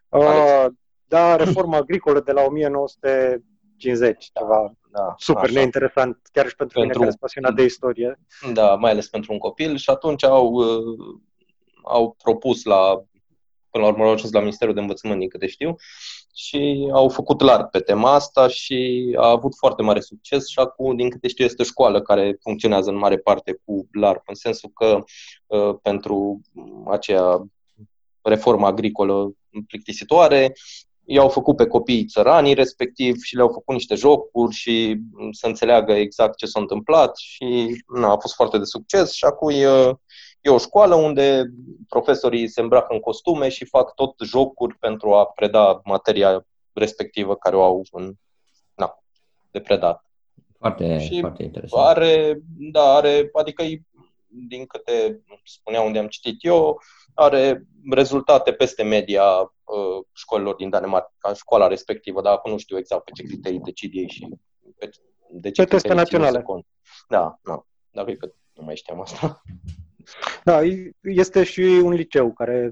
Uh, 0.10 0.66
da, 1.08 1.36
reforma 1.36 1.78
agricolă 1.78 2.20
de 2.20 2.32
la 2.32 2.42
1950, 2.42 4.30
da, 4.34 4.40
ceva 4.40 4.74
da, 4.92 5.14
super 5.18 5.44
așa. 5.44 5.54
neinteresant, 5.54 6.20
chiar 6.32 6.48
și 6.48 6.56
pentru, 6.56 6.80
pentru 6.80 6.80
mine 6.80 6.94
care 6.94 7.06
sunt 7.06 7.20
pasionat 7.20 7.54
de 7.54 7.64
istorie. 7.64 8.20
Da, 8.54 8.76
mai 8.76 8.92
ales 8.92 9.08
pentru 9.08 9.34
un 9.34 9.40
copil 9.40 9.78
și 9.78 9.90
atunci 9.90 10.24
au, 10.24 10.52
uh, 10.52 11.20
au 11.84 12.16
propus 12.24 12.64
la, 12.64 13.04
până 13.76 13.88
la 13.88 13.94
urmă 13.94 14.06
au 14.06 14.12
ajuns 14.12 14.32
la 14.32 14.40
Ministerul 14.40 14.74
de 14.74 14.80
Învățământ, 14.80 15.20
din 15.20 15.30
câte 15.30 15.48
știu, 15.48 15.76
și 16.34 16.90
au 16.94 17.10
făcut 17.10 17.42
larg 17.42 17.70
pe 17.70 17.80
tema 17.80 18.14
asta 18.14 18.48
și 18.48 19.12
a 19.18 19.30
avut 19.30 19.56
foarte 19.58 19.82
mare 19.82 20.00
succes 20.00 20.48
și 20.48 20.60
acum, 20.60 20.96
din 20.96 21.10
câte 21.10 21.28
știu, 21.28 21.46
este 21.46 21.62
o 21.62 21.66
școală 21.66 22.02
care 22.02 22.38
funcționează 22.42 22.90
în 22.90 22.98
mare 22.98 23.18
parte 23.18 23.62
cu 23.66 23.88
LARP, 23.92 24.24
în 24.28 24.36
sensul 24.36 24.72
că 24.74 25.04
uh, 25.46 25.76
pentru 25.82 26.42
aceea 26.88 27.46
reformă 28.22 28.66
agricolă 28.66 29.32
plictisitoare, 29.68 30.54
i-au 31.06 31.30
făcut 31.30 31.56
pe 31.56 31.68
copiii 31.68 32.06
țăranii 32.06 32.54
respectiv 32.54 33.16
și 33.22 33.36
le-au 33.36 33.50
făcut 33.50 33.74
niște 33.74 33.96
jocuri 33.96 34.56
și 34.56 34.98
să 35.32 35.48
înțeleagă 35.48 35.92
exact 35.92 36.38
ce 36.38 36.46
s-a 36.46 36.60
întâmplat 36.60 37.18
și 37.18 37.76
na, 37.88 38.12
a 38.12 38.18
fost 38.18 38.34
foarte 38.34 38.58
de 38.58 38.64
succes 38.64 39.12
și 39.12 39.26
acum 39.26 39.50
e, 39.50 39.68
e 40.46 40.50
o 40.50 40.58
școală 40.58 40.96
unde 40.96 41.44
profesorii 41.88 42.48
se 42.48 42.62
îmbracă 42.62 42.94
în 42.94 43.00
costume 43.00 43.50
și 43.50 43.66
fac 43.66 43.94
tot 43.94 44.16
jocuri 44.24 44.78
pentru 44.78 45.14
a 45.14 45.26
preda 45.26 45.82
materia 45.84 46.48
respectivă 46.74 47.36
care 47.36 47.56
o 47.56 47.64
au 47.64 47.84
în, 47.92 48.14
na, 48.76 49.04
de 49.52 49.60
predat. 49.60 50.06
Foarte, 50.58 51.00
și 51.00 51.20
foarte 51.20 51.44
interesant. 51.44 51.86
Are, 51.86 52.40
da, 52.72 52.94
are, 52.94 53.30
adică 53.34 53.64
din 54.28 54.66
câte 54.66 55.24
spunea 55.44 55.82
unde 55.82 56.00
am 56.00 56.08
citit 56.08 56.46
eu, 56.46 56.82
are 57.14 57.68
rezultate 57.90 58.54
peste 58.54 58.84
media 58.84 59.24
uh, 59.42 60.06
școlilor 60.14 60.56
din 60.56 60.70
Danemarca, 60.70 61.34
școala 61.34 61.68
respectivă, 61.68 62.22
dar 62.22 62.34
acum 62.34 62.52
nu 62.52 62.58
știu 62.58 62.78
exact 62.78 63.04
pe 63.04 63.12
ce 63.12 63.24
criterii 63.24 63.60
decid 63.60 63.92
ei 63.94 64.10
și 64.10 64.28
pe, 64.78 64.90
de 65.30 65.52
ce 65.52 65.64
pe 65.64 65.70
teste 65.70 65.94
naționale. 65.94 66.46
Da, 67.08 67.40
da, 67.44 67.66
dar 67.92 68.06
cred 68.06 68.18
că 68.18 68.32
nu 68.54 68.64
mai 68.64 68.76
știam 68.76 69.02
asta. 69.02 69.42
Da, 70.44 70.62
este 71.02 71.44
și 71.44 71.62
un 71.62 71.92
liceu 71.92 72.34
care 72.34 72.72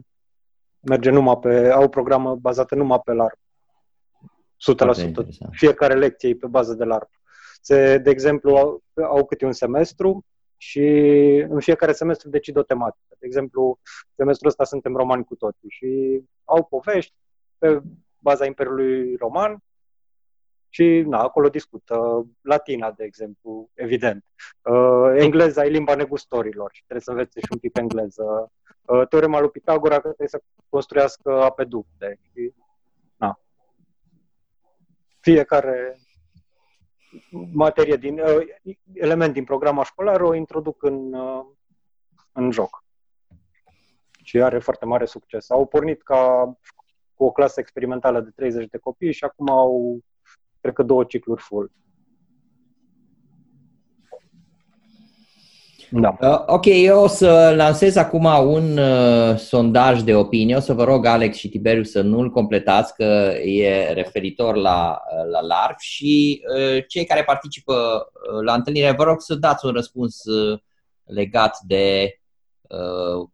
merge 0.80 1.10
numai 1.10 1.38
pe, 1.38 1.70
au 1.70 1.84
o 1.84 1.88
programă 1.88 2.36
bazată 2.36 2.76
numai 2.76 3.00
pe 3.04 3.12
LARP. 3.12 3.40
100%. 5.48 5.50
Fiecare 5.52 5.94
lecție 5.94 6.30
e 6.30 6.36
pe 6.36 6.48
bază 6.48 6.74
de 6.74 6.84
LARP. 6.84 7.10
Se, 7.62 7.98
de 7.98 8.10
exemplu, 8.10 8.56
au, 8.56 8.84
au 9.04 9.26
câte 9.26 9.46
un 9.46 9.52
semestru 9.52 10.26
și 10.58 10.88
în 11.50 11.60
fiecare 11.60 11.92
semestru 11.92 12.30
decid 12.30 12.58
o 12.58 12.64
tematică. 12.64 13.16
De 13.20 13.26
exemplu, 13.26 13.80
semestrul 14.16 14.50
ăsta 14.50 14.64
suntem 14.64 14.96
romani 14.96 15.24
cu 15.24 15.36
toții 15.36 15.70
și 15.70 16.22
au 16.44 16.64
povești 16.64 17.14
pe 17.58 17.82
baza 18.18 18.46
Imperiului 18.46 19.16
Roman 19.16 19.64
și 20.74 21.04
na, 21.06 21.20
acolo 21.20 21.50
discută 21.50 22.26
latina, 22.42 22.92
de 22.92 23.04
exemplu, 23.04 23.70
evident. 23.74 24.26
Uh, 24.62 25.14
engleza 25.16 25.66
e 25.66 25.70
limba 25.70 25.96
negustorilor 25.96 26.70
și 26.74 26.82
trebuie 26.82 27.02
să 27.02 27.12
învețe 27.12 27.40
și 27.40 27.48
un 27.52 27.58
pic 27.58 27.78
engleză. 27.78 28.52
Uh, 28.82 29.08
teorema 29.08 29.40
lui 29.40 29.50
Pitagora 29.50 29.96
că 29.96 30.02
trebuie 30.02 30.28
să 30.28 30.42
construiască 30.70 31.44
apeducte. 31.44 32.20
Și, 32.22 32.54
na. 33.16 33.40
Fiecare 35.20 35.98
materie 37.52 37.96
din, 37.96 38.20
uh, 38.20 38.76
element 38.94 39.34
din 39.34 39.44
programa 39.44 39.84
școlară 39.84 40.24
o 40.24 40.34
introduc 40.34 40.84
în, 40.84 41.14
uh, 41.14 41.46
în 42.32 42.52
joc. 42.52 42.84
Și 44.24 44.42
are 44.42 44.60
foarte 44.60 44.86
mare 44.86 45.06
succes. 45.06 45.50
Au 45.50 45.66
pornit 45.66 46.02
ca 46.02 46.54
cu 47.14 47.24
o 47.24 47.32
clasă 47.32 47.60
experimentală 47.60 48.22
de 48.22 48.30
30 48.36 48.70
de 48.70 48.78
copii 48.78 49.14
și 49.14 49.24
acum 49.24 49.50
au, 49.50 50.00
cred 50.64 50.76
că, 50.76 50.84
două 50.84 51.04
cicluri 51.04 51.42
full. 51.42 51.72
Da. 55.90 56.18
Uh, 56.22 56.44
ok, 56.46 56.66
eu 56.66 57.02
o 57.02 57.08
să 57.08 57.54
lansez 57.56 57.96
acum 57.96 58.26
un 58.26 58.78
uh, 58.78 59.38
sondaj 59.38 60.02
de 60.02 60.16
opinie. 60.16 60.56
O 60.56 60.60
să 60.60 60.74
vă 60.74 60.84
rog, 60.84 61.06
Alex 61.06 61.38
și 61.38 61.50
Tiberiu, 61.50 61.84
să 61.84 62.02
nu-l 62.02 62.30
completați, 62.30 62.96
că 62.96 63.04
e 63.44 63.94
referitor 63.94 64.56
la, 64.56 65.02
uh, 65.12 65.30
la 65.32 65.42
LARF 65.42 65.80
și 65.80 66.44
uh, 66.56 66.84
cei 66.88 67.06
care 67.06 67.24
participă 67.24 67.74
uh, 67.74 68.42
la 68.46 68.54
întâlnire, 68.54 68.92
vă 68.92 69.04
rog 69.04 69.22
să 69.22 69.36
dați 69.36 69.66
un 69.66 69.72
răspuns 69.72 70.24
uh, 70.24 70.60
legat 71.04 71.60
de 71.68 72.18
uh, 72.62 73.30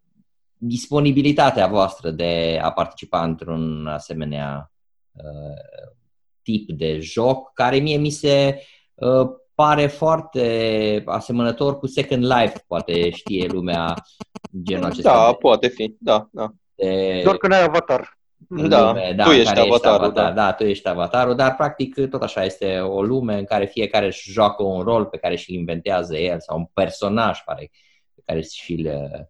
disponibilitatea 0.57 1.67
voastră 1.67 2.09
de 2.09 2.59
a 2.61 2.71
participa 2.71 3.23
într-un 3.23 3.87
asemenea 3.87 4.71
uh, 5.11 5.97
tip 6.43 6.69
de 6.69 6.99
joc, 6.99 7.53
care 7.53 7.77
mie 7.77 7.97
mi 7.97 8.09
se 8.09 8.63
uh, 8.93 9.27
pare 9.55 9.87
foarte 9.87 11.03
asemănător 11.05 11.77
cu 11.77 11.87
Second 11.87 12.23
Life, 12.23 12.63
poate 12.67 13.09
știe 13.09 13.47
lumea 13.47 13.93
genul 14.63 14.85
acesta. 14.85 15.13
Da, 15.13 15.29
de, 15.31 15.37
poate 15.39 15.67
fi, 15.67 15.95
da, 15.99 16.29
da. 16.31 16.53
De, 16.75 17.21
Doar 17.23 17.37
că 17.37 17.47
n-ai 17.47 17.63
avatar. 17.63 18.17
Da, 18.47 18.87
lume, 18.87 19.13
da, 19.15 19.23
tu 19.23 19.29
ești 19.29 19.59
avatarul. 19.59 19.73
Ești 19.73 19.87
avatar, 19.87 20.27
da. 20.27 20.31
da, 20.31 20.53
tu 20.53 20.63
ești 20.63 20.87
avatarul, 20.87 21.35
dar 21.35 21.55
practic 21.55 22.09
tot 22.09 22.21
așa 22.21 22.43
este 22.43 22.79
o 22.79 23.01
lume 23.01 23.37
în 23.37 23.45
care 23.45 23.65
fiecare 23.65 24.05
își 24.05 24.31
joacă 24.31 24.63
un 24.63 24.81
rol 24.81 25.05
pe 25.05 25.17
care 25.17 25.35
și-l 25.35 25.55
inventează 25.55 26.17
el 26.17 26.39
sau 26.39 26.57
un 26.57 26.65
personaj 26.73 27.39
pare, 27.45 27.71
pe 28.15 28.21
care 28.25 28.41
și-l 28.41 28.85
uh, 28.85 29.25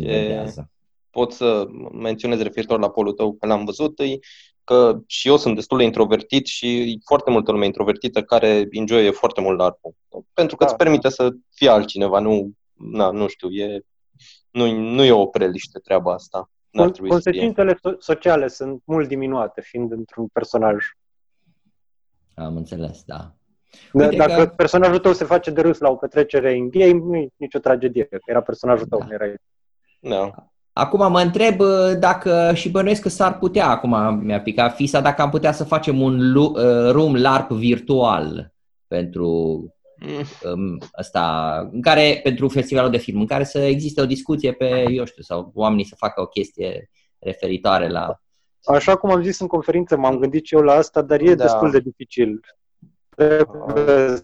inventează. 0.00 0.70
Pot 1.10 1.32
să 1.32 1.66
menționez 1.92 2.42
referitor 2.42 2.78
la 2.78 2.90
polul 2.90 3.12
tău 3.12 3.32
că 3.32 3.46
l-am 3.46 3.64
văzut, 3.64 3.98
e 3.98 4.18
că 4.64 4.98
și 5.06 5.28
eu 5.28 5.36
sunt 5.36 5.54
destul 5.54 5.78
de 5.78 5.84
introvertit 5.84 6.46
și 6.46 7.00
foarte 7.04 7.30
multă 7.30 7.52
lume 7.52 7.64
introvertită 7.64 8.22
care 8.22 8.66
enjoy 8.70 9.12
foarte 9.12 9.40
mult 9.40 9.58
la 9.58 9.78
Pentru 10.32 10.56
că 10.56 10.64
da. 10.64 10.70
îți 10.70 10.78
permite 10.78 11.08
să 11.08 11.30
fii 11.50 11.68
altcineva, 11.68 12.18
nu, 12.18 12.50
na, 12.72 13.10
nu 13.10 13.26
știu, 13.28 13.50
e, 13.50 13.80
nu, 14.50 14.70
nu 14.72 15.02
e 15.04 15.12
o 15.12 15.26
preliște 15.26 15.78
treaba 15.78 16.12
asta. 16.12 16.50
Consecințele 17.08 17.78
sociale 17.98 18.48
sunt 18.48 18.82
mult 18.84 19.08
diminuate 19.08 19.60
fiind 19.60 19.92
într-un 19.92 20.26
personaj. 20.26 20.84
Am 22.34 22.56
înțeles, 22.56 23.02
da. 23.04 23.34
Uite 23.92 24.16
Dacă 24.16 24.44
că... 24.44 24.46
personajul 24.46 24.98
tău 24.98 25.12
se 25.12 25.24
face 25.24 25.50
de 25.50 25.60
râs 25.60 25.78
la 25.78 25.90
o 25.90 25.96
petrecere 25.96 26.52
în 26.52 26.68
game, 26.68 26.98
nu 26.98 27.16
e 27.16 27.28
nicio 27.36 27.58
tragedie, 27.58 28.04
că 28.04 28.18
era 28.24 28.42
personajul 28.42 28.86
tău, 28.86 28.98
da. 28.98 29.04
nu 29.04 29.12
era 29.12 29.34
Da. 30.00 30.53
Acum 30.76 31.10
mă 31.10 31.20
întreb 31.20 31.60
uh, 31.60 31.98
dacă 31.98 32.50
și 32.54 32.70
bănuiesc 32.70 33.02
că 33.02 33.08
s-ar 33.08 33.38
putea, 33.38 33.68
acum 33.68 34.20
mi-a 34.22 34.40
picat 34.40 34.74
fisa, 34.74 35.00
dacă 35.00 35.22
am 35.22 35.30
putea 35.30 35.52
să 35.52 35.64
facem 35.64 36.00
un 36.00 36.34
uh, 36.34 36.90
room 36.90 37.14
LARP 37.14 37.50
virtual 37.50 38.52
pentru 38.86 39.28
mm. 40.54 40.78
asta, 40.92 41.56
în 41.72 41.80
care, 41.80 42.20
pentru 42.22 42.48
festivalul 42.48 42.90
de 42.90 42.96
film, 42.96 43.20
în 43.20 43.26
care 43.26 43.44
să 43.44 43.58
existe 43.58 44.00
o 44.00 44.06
discuție 44.06 44.52
pe, 44.52 44.84
eu 44.90 45.04
știu, 45.04 45.22
sau 45.22 45.50
oamenii 45.54 45.84
să 45.84 45.94
facă 45.98 46.20
o 46.20 46.26
chestie 46.26 46.90
referitoare 47.18 47.88
la... 47.88 48.20
Așa 48.64 48.96
cum 48.96 49.10
am 49.10 49.22
zis 49.22 49.40
în 49.40 49.46
conferință, 49.46 49.96
m-am 49.96 50.18
gândit 50.18 50.44
și 50.44 50.54
eu 50.54 50.60
la 50.60 50.72
asta, 50.72 51.02
dar 51.02 51.20
e 51.20 51.34
da. 51.34 51.44
destul 51.44 51.70
de 51.70 51.80
dificil. 51.80 52.40
Trebuie 53.08 54.22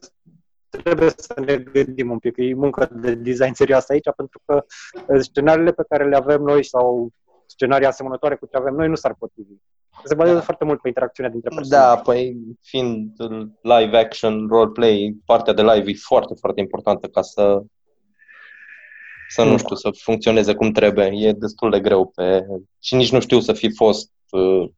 trebuie 0.70 1.11
să 1.16 1.35
ne 1.46 1.56
gândim 1.56 2.11
un 2.11 2.18
pic. 2.18 2.37
E 2.37 2.54
muncă 2.54 2.88
de 2.92 3.14
design 3.14 3.53
serioasă 3.53 3.92
aici, 3.92 4.09
pentru 4.16 4.40
că 4.44 4.64
uh, 5.07 5.20
scenariile 5.20 5.72
pe 5.72 5.84
care 5.88 6.09
le 6.09 6.16
avem 6.16 6.42
noi 6.42 6.64
sau 6.64 7.11
scenarii 7.47 7.86
asemănătoare 7.86 8.36
cu 8.36 8.47
ce 8.47 8.57
avem 8.57 8.74
noi 8.74 8.88
nu 8.88 8.94
s-ar 8.94 9.14
potrivi. 9.18 9.53
Se 10.05 10.14
bazează 10.14 10.38
da. 10.38 10.44
foarte 10.44 10.64
mult 10.64 10.80
pe 10.80 10.88
interacțiunea 10.88 11.32
dintre 11.32 11.51
persoane. 11.55 11.84
Da, 11.84 11.97
păi 11.97 12.36
fiind 12.62 13.12
live 13.61 13.97
action, 13.97 14.49
roleplay, 14.49 15.16
partea 15.24 15.53
de 15.53 15.62
live 15.62 15.90
e 15.90 15.94
foarte, 15.94 16.34
foarte 16.34 16.61
importantă 16.61 17.07
ca 17.07 17.22
să 17.22 17.62
să 19.28 19.44
nu 19.44 19.57
știu, 19.57 19.74
să 19.74 19.90
funcționeze 19.90 20.55
cum 20.55 20.72
trebuie. 20.72 21.11
E 21.12 21.32
destul 21.32 21.70
de 21.70 21.80
greu 21.80 22.07
pe... 22.07 22.47
Și 22.78 22.94
nici 22.94 23.12
nu 23.12 23.20
știu 23.20 23.40
să 23.40 23.53
fi 23.53 23.74
fost 23.74 24.12
uh, 24.30 24.70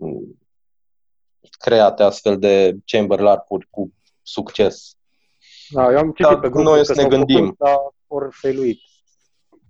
create 1.58 2.02
astfel 2.02 2.38
de 2.38 2.76
chamber 2.84 3.18
larp 3.18 3.46
cu 3.70 3.92
succes. 4.22 4.96
Da, 5.72 5.92
eu 5.92 5.98
am 5.98 6.06
citit 6.06 6.32
da, 6.32 6.38
pe 6.38 6.48
grup 6.48 6.64
noi 6.64 6.86
să 6.86 6.94
ne 6.94 7.08
gândim. 7.08 7.56
Făcut, 8.08 8.34
feluit. 8.34 8.80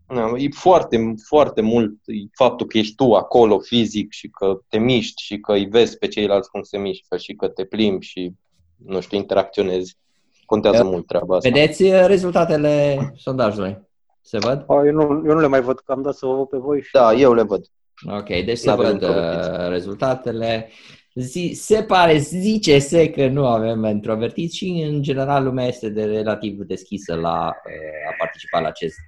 Da, 0.06 0.32
e 0.36 0.48
foarte, 0.54 1.14
foarte 1.26 1.60
mult 1.60 1.92
faptul 2.34 2.66
că 2.66 2.78
ești 2.78 2.94
tu 2.94 3.14
acolo 3.14 3.58
fizic 3.58 4.12
și 4.12 4.28
că 4.28 4.60
te 4.68 4.78
miști 4.78 5.22
și 5.22 5.38
că 5.38 5.52
îi 5.52 5.66
vezi 5.66 5.98
pe 5.98 6.08
ceilalți 6.08 6.50
cum 6.50 6.62
se 6.62 6.78
mișcă 6.78 7.16
și 7.16 7.34
că 7.34 7.48
te 7.48 7.64
plimbi 7.64 8.04
și, 8.06 8.32
nu 8.86 9.00
știu, 9.00 9.16
interacționezi. 9.16 9.96
Contează 10.46 10.84
mult 10.84 11.06
treaba 11.06 11.36
asta. 11.36 11.48
Vedeți 11.48 11.82
uh, 11.82 12.04
rezultatele 12.06 12.98
sondajului? 13.16 13.78
Se 14.20 14.38
văd? 14.38 14.64
Oh, 14.66 14.80
eu, 14.84 14.92
nu, 14.92 15.02
eu 15.02 15.34
nu 15.34 15.40
le 15.40 15.46
mai 15.46 15.60
văd, 15.60 15.78
că 15.78 15.92
am 15.92 16.02
dat 16.02 16.14
să 16.14 16.26
vă 16.26 16.34
văd 16.34 16.48
pe 16.48 16.56
voi. 16.56 16.82
Și... 16.82 16.92
Da, 16.92 17.12
eu 17.12 17.34
le 17.34 17.42
văd. 17.42 17.64
Ok, 18.10 18.26
deci 18.26 18.58
se 18.58 18.68
N-avem 18.68 18.84
văd 18.84 19.02
uh, 19.02 19.08
introvertiți. 19.08 19.68
rezultatele. 19.68 20.70
Zi, 21.14 21.52
se 21.54 21.82
pare, 21.82 22.18
zice 22.18 22.78
se 22.78 23.10
că 23.10 23.28
nu 23.28 23.46
avem 23.46 23.84
introvertiți 23.84 24.56
și 24.56 24.68
în 24.68 25.02
general 25.02 25.44
lumea 25.44 25.66
este 25.66 25.88
de 25.88 26.04
relativ 26.04 26.60
deschisă 26.60 27.14
la 27.14 27.46
uh, 27.46 28.10
a 28.10 28.14
participa 28.18 28.60
la 28.60 28.68
acest 28.68 28.98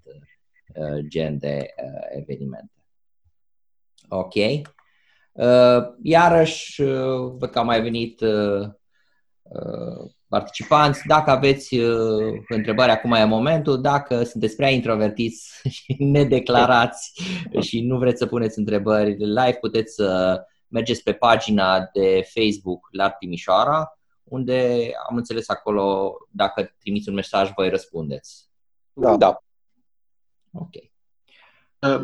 uh, 0.74 1.04
gen 1.08 1.38
de 1.38 1.74
uh, 1.84 2.20
evenimente. 2.20 2.72
Ok. 4.08 4.34
Uh, 4.34 5.94
iarăși, 6.02 6.82
uh, 6.82 7.32
văd 7.38 7.50
că 7.50 7.58
au 7.58 7.64
mai 7.64 7.82
venit 7.82 8.20
uh, 8.20 8.68
uh, 9.42 10.10
participanți. 10.28 11.06
Dacă 11.06 11.30
aveți 11.30 11.74
uh, 11.74 12.40
întrebări, 12.48 12.90
acum 12.90 13.12
e 13.12 13.24
momentul. 13.24 13.80
Dacă 13.80 14.22
sunteți 14.22 14.56
prea 14.56 14.70
introvertiți 14.70 15.60
și 15.76 15.96
nedeclarați 15.98 17.12
și 17.60 17.80
nu 17.80 17.98
vreți 17.98 18.18
să 18.18 18.26
puneți 18.26 18.58
întrebări 18.58 19.16
live, 19.16 19.58
puteți 19.60 19.94
să 19.94 20.40
mergeți 20.74 21.02
pe 21.02 21.12
pagina 21.12 21.88
de 21.92 22.28
Facebook 22.34 22.88
la 22.90 23.10
Timișoara, 23.10 23.98
unde 24.24 24.90
am 25.08 25.16
înțeles 25.16 25.48
acolo, 25.48 26.16
dacă 26.30 26.74
trimiți 26.78 27.08
un 27.08 27.14
mesaj, 27.14 27.52
voi 27.56 27.68
răspundeți. 27.68 28.48
Da. 28.92 29.16
da. 29.16 29.38
Ok. 30.52 30.74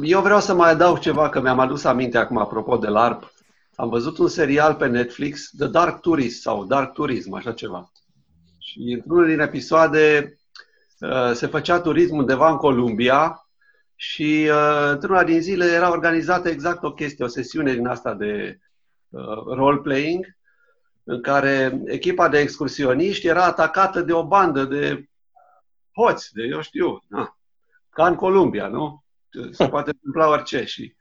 Eu 0.03 0.21
vreau 0.21 0.41
să 0.41 0.55
mai 0.55 0.71
adaug 0.71 0.99
ceva, 0.99 1.29
că 1.29 1.41
mi-am 1.41 1.59
adus 1.59 1.85
aminte 1.85 2.19
acum, 2.19 2.39
apropo 2.39 2.77
de 2.77 2.89
LARP. 2.89 3.33
Am 3.75 3.89
văzut 3.89 4.19
un 4.19 4.29
serial 4.29 4.75
pe 4.75 4.87
Netflix, 4.87 5.51
The 5.57 5.67
Dark 5.67 6.01
Tourist 6.01 6.41
sau 6.41 6.65
Dark 6.65 6.93
Tourism, 6.93 7.35
așa 7.35 7.53
ceva. 7.53 7.91
Și 8.59 8.79
într-unul 8.79 9.27
din 9.27 9.41
episoade 9.41 10.35
uh, 11.01 11.33
se 11.33 11.47
făcea 11.47 11.81
turism 11.81 12.17
undeva 12.17 12.51
în 12.51 12.57
Columbia 12.57 13.50
și 14.01 14.49
uh, 14.51 14.91
într-una 14.91 15.25
din 15.25 15.41
zile 15.41 15.65
era 15.65 15.91
organizată 15.91 16.49
exact 16.49 16.83
o 16.83 16.93
chestie, 16.93 17.25
o 17.25 17.29
sesiune 17.29 17.73
din 17.73 17.87
asta 17.87 18.15
de 18.15 18.61
uh, 19.09 19.43
role-playing, 19.47 20.37
în 21.05 21.23
care 21.23 21.83
echipa 21.85 22.29
de 22.29 22.39
excursioniști 22.39 23.27
era 23.27 23.45
atacată 23.45 24.01
de 24.01 24.13
o 24.13 24.27
bandă 24.27 24.65
de 24.65 25.09
hoți, 25.97 26.33
de 26.33 26.43
eu 26.43 26.61
știu, 26.61 27.05
na, 27.09 27.39
ca 27.91 28.07
în 28.07 28.15
Columbia, 28.15 28.69
nu? 28.69 29.05
Se 29.51 29.69
poate 29.75 29.91
întâmpla 29.91 30.29
orice 30.29 30.65
și 30.65 30.99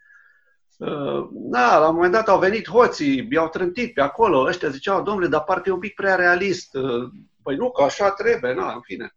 Uh, 0.79 1.27
da, 1.31 1.77
la 1.77 1.87
un 1.87 1.95
moment 1.95 2.13
dat 2.13 2.27
au 2.27 2.39
venit 2.39 2.69
hoții, 2.69 3.27
i-au 3.31 3.49
trântit 3.49 3.93
pe 3.93 4.01
acolo, 4.01 4.39
ăștia 4.39 4.69
ziceau, 4.69 5.03
domnule, 5.03 5.27
dar 5.27 5.43
parcă 5.43 5.69
e 5.69 5.71
un 5.73 5.79
pic 5.79 5.93
prea 5.93 6.15
realist. 6.15 6.73
Uh, 6.73 7.09
Păi 7.43 7.55
nu, 7.55 7.71
că 7.71 7.83
așa 7.83 8.11
trebuie, 8.11 8.53
na, 8.53 8.73
în 8.73 8.81
fine. 8.81 9.15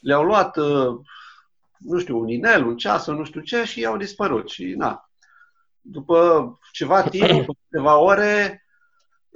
Le-au 0.00 0.22
luat, 0.22 0.56
uh, 0.56 1.00
nu 1.84 1.98
știu, 1.98 2.18
un 2.18 2.28
inel, 2.28 2.66
un 2.66 2.76
ceas, 2.76 3.06
nu 3.06 3.24
știu 3.24 3.40
ce 3.40 3.64
și 3.64 3.80
i-au 3.80 3.96
dispărut 3.96 4.48
și 4.48 4.64
na. 4.64 5.10
După 5.80 6.58
ceva 6.72 7.02
timp, 7.08 7.28
după 7.30 7.56
câteva 7.68 7.96
ore, 7.96 8.64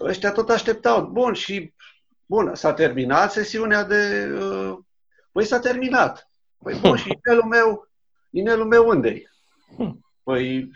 ăștia 0.00 0.32
tot 0.32 0.50
așteptau. 0.50 1.06
Bun, 1.06 1.32
și 1.32 1.74
bun, 2.26 2.54
s-a 2.54 2.72
terminat 2.72 3.32
sesiunea 3.32 3.84
de... 3.84 4.30
Uh, 4.40 4.78
păi 5.32 5.44
s-a 5.44 5.58
terminat. 5.58 6.30
Păi 6.58 6.78
bun, 6.80 6.96
și 6.96 7.18
inelul 7.24 7.48
meu, 7.48 7.88
inelul 8.30 8.66
meu 8.66 8.88
unde 8.88 9.22
Păi, 10.22 10.70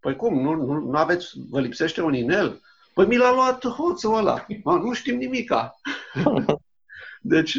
păi 0.00 0.16
cum, 0.16 0.40
nu, 0.40 0.54
nu, 0.54 0.78
nu 0.78 0.98
aveți, 0.98 1.30
vă 1.50 1.60
lipsește 1.60 2.02
un 2.02 2.14
inel? 2.14 2.60
Păi 2.94 3.06
mi 3.06 3.16
l-a 3.16 3.32
luat 3.32 3.66
hoțul 3.66 4.16
ăla. 4.16 4.46
Mă, 4.62 4.76
nu 4.76 4.92
știm 4.92 5.16
nimica. 5.16 5.80
Deci, 7.20 7.58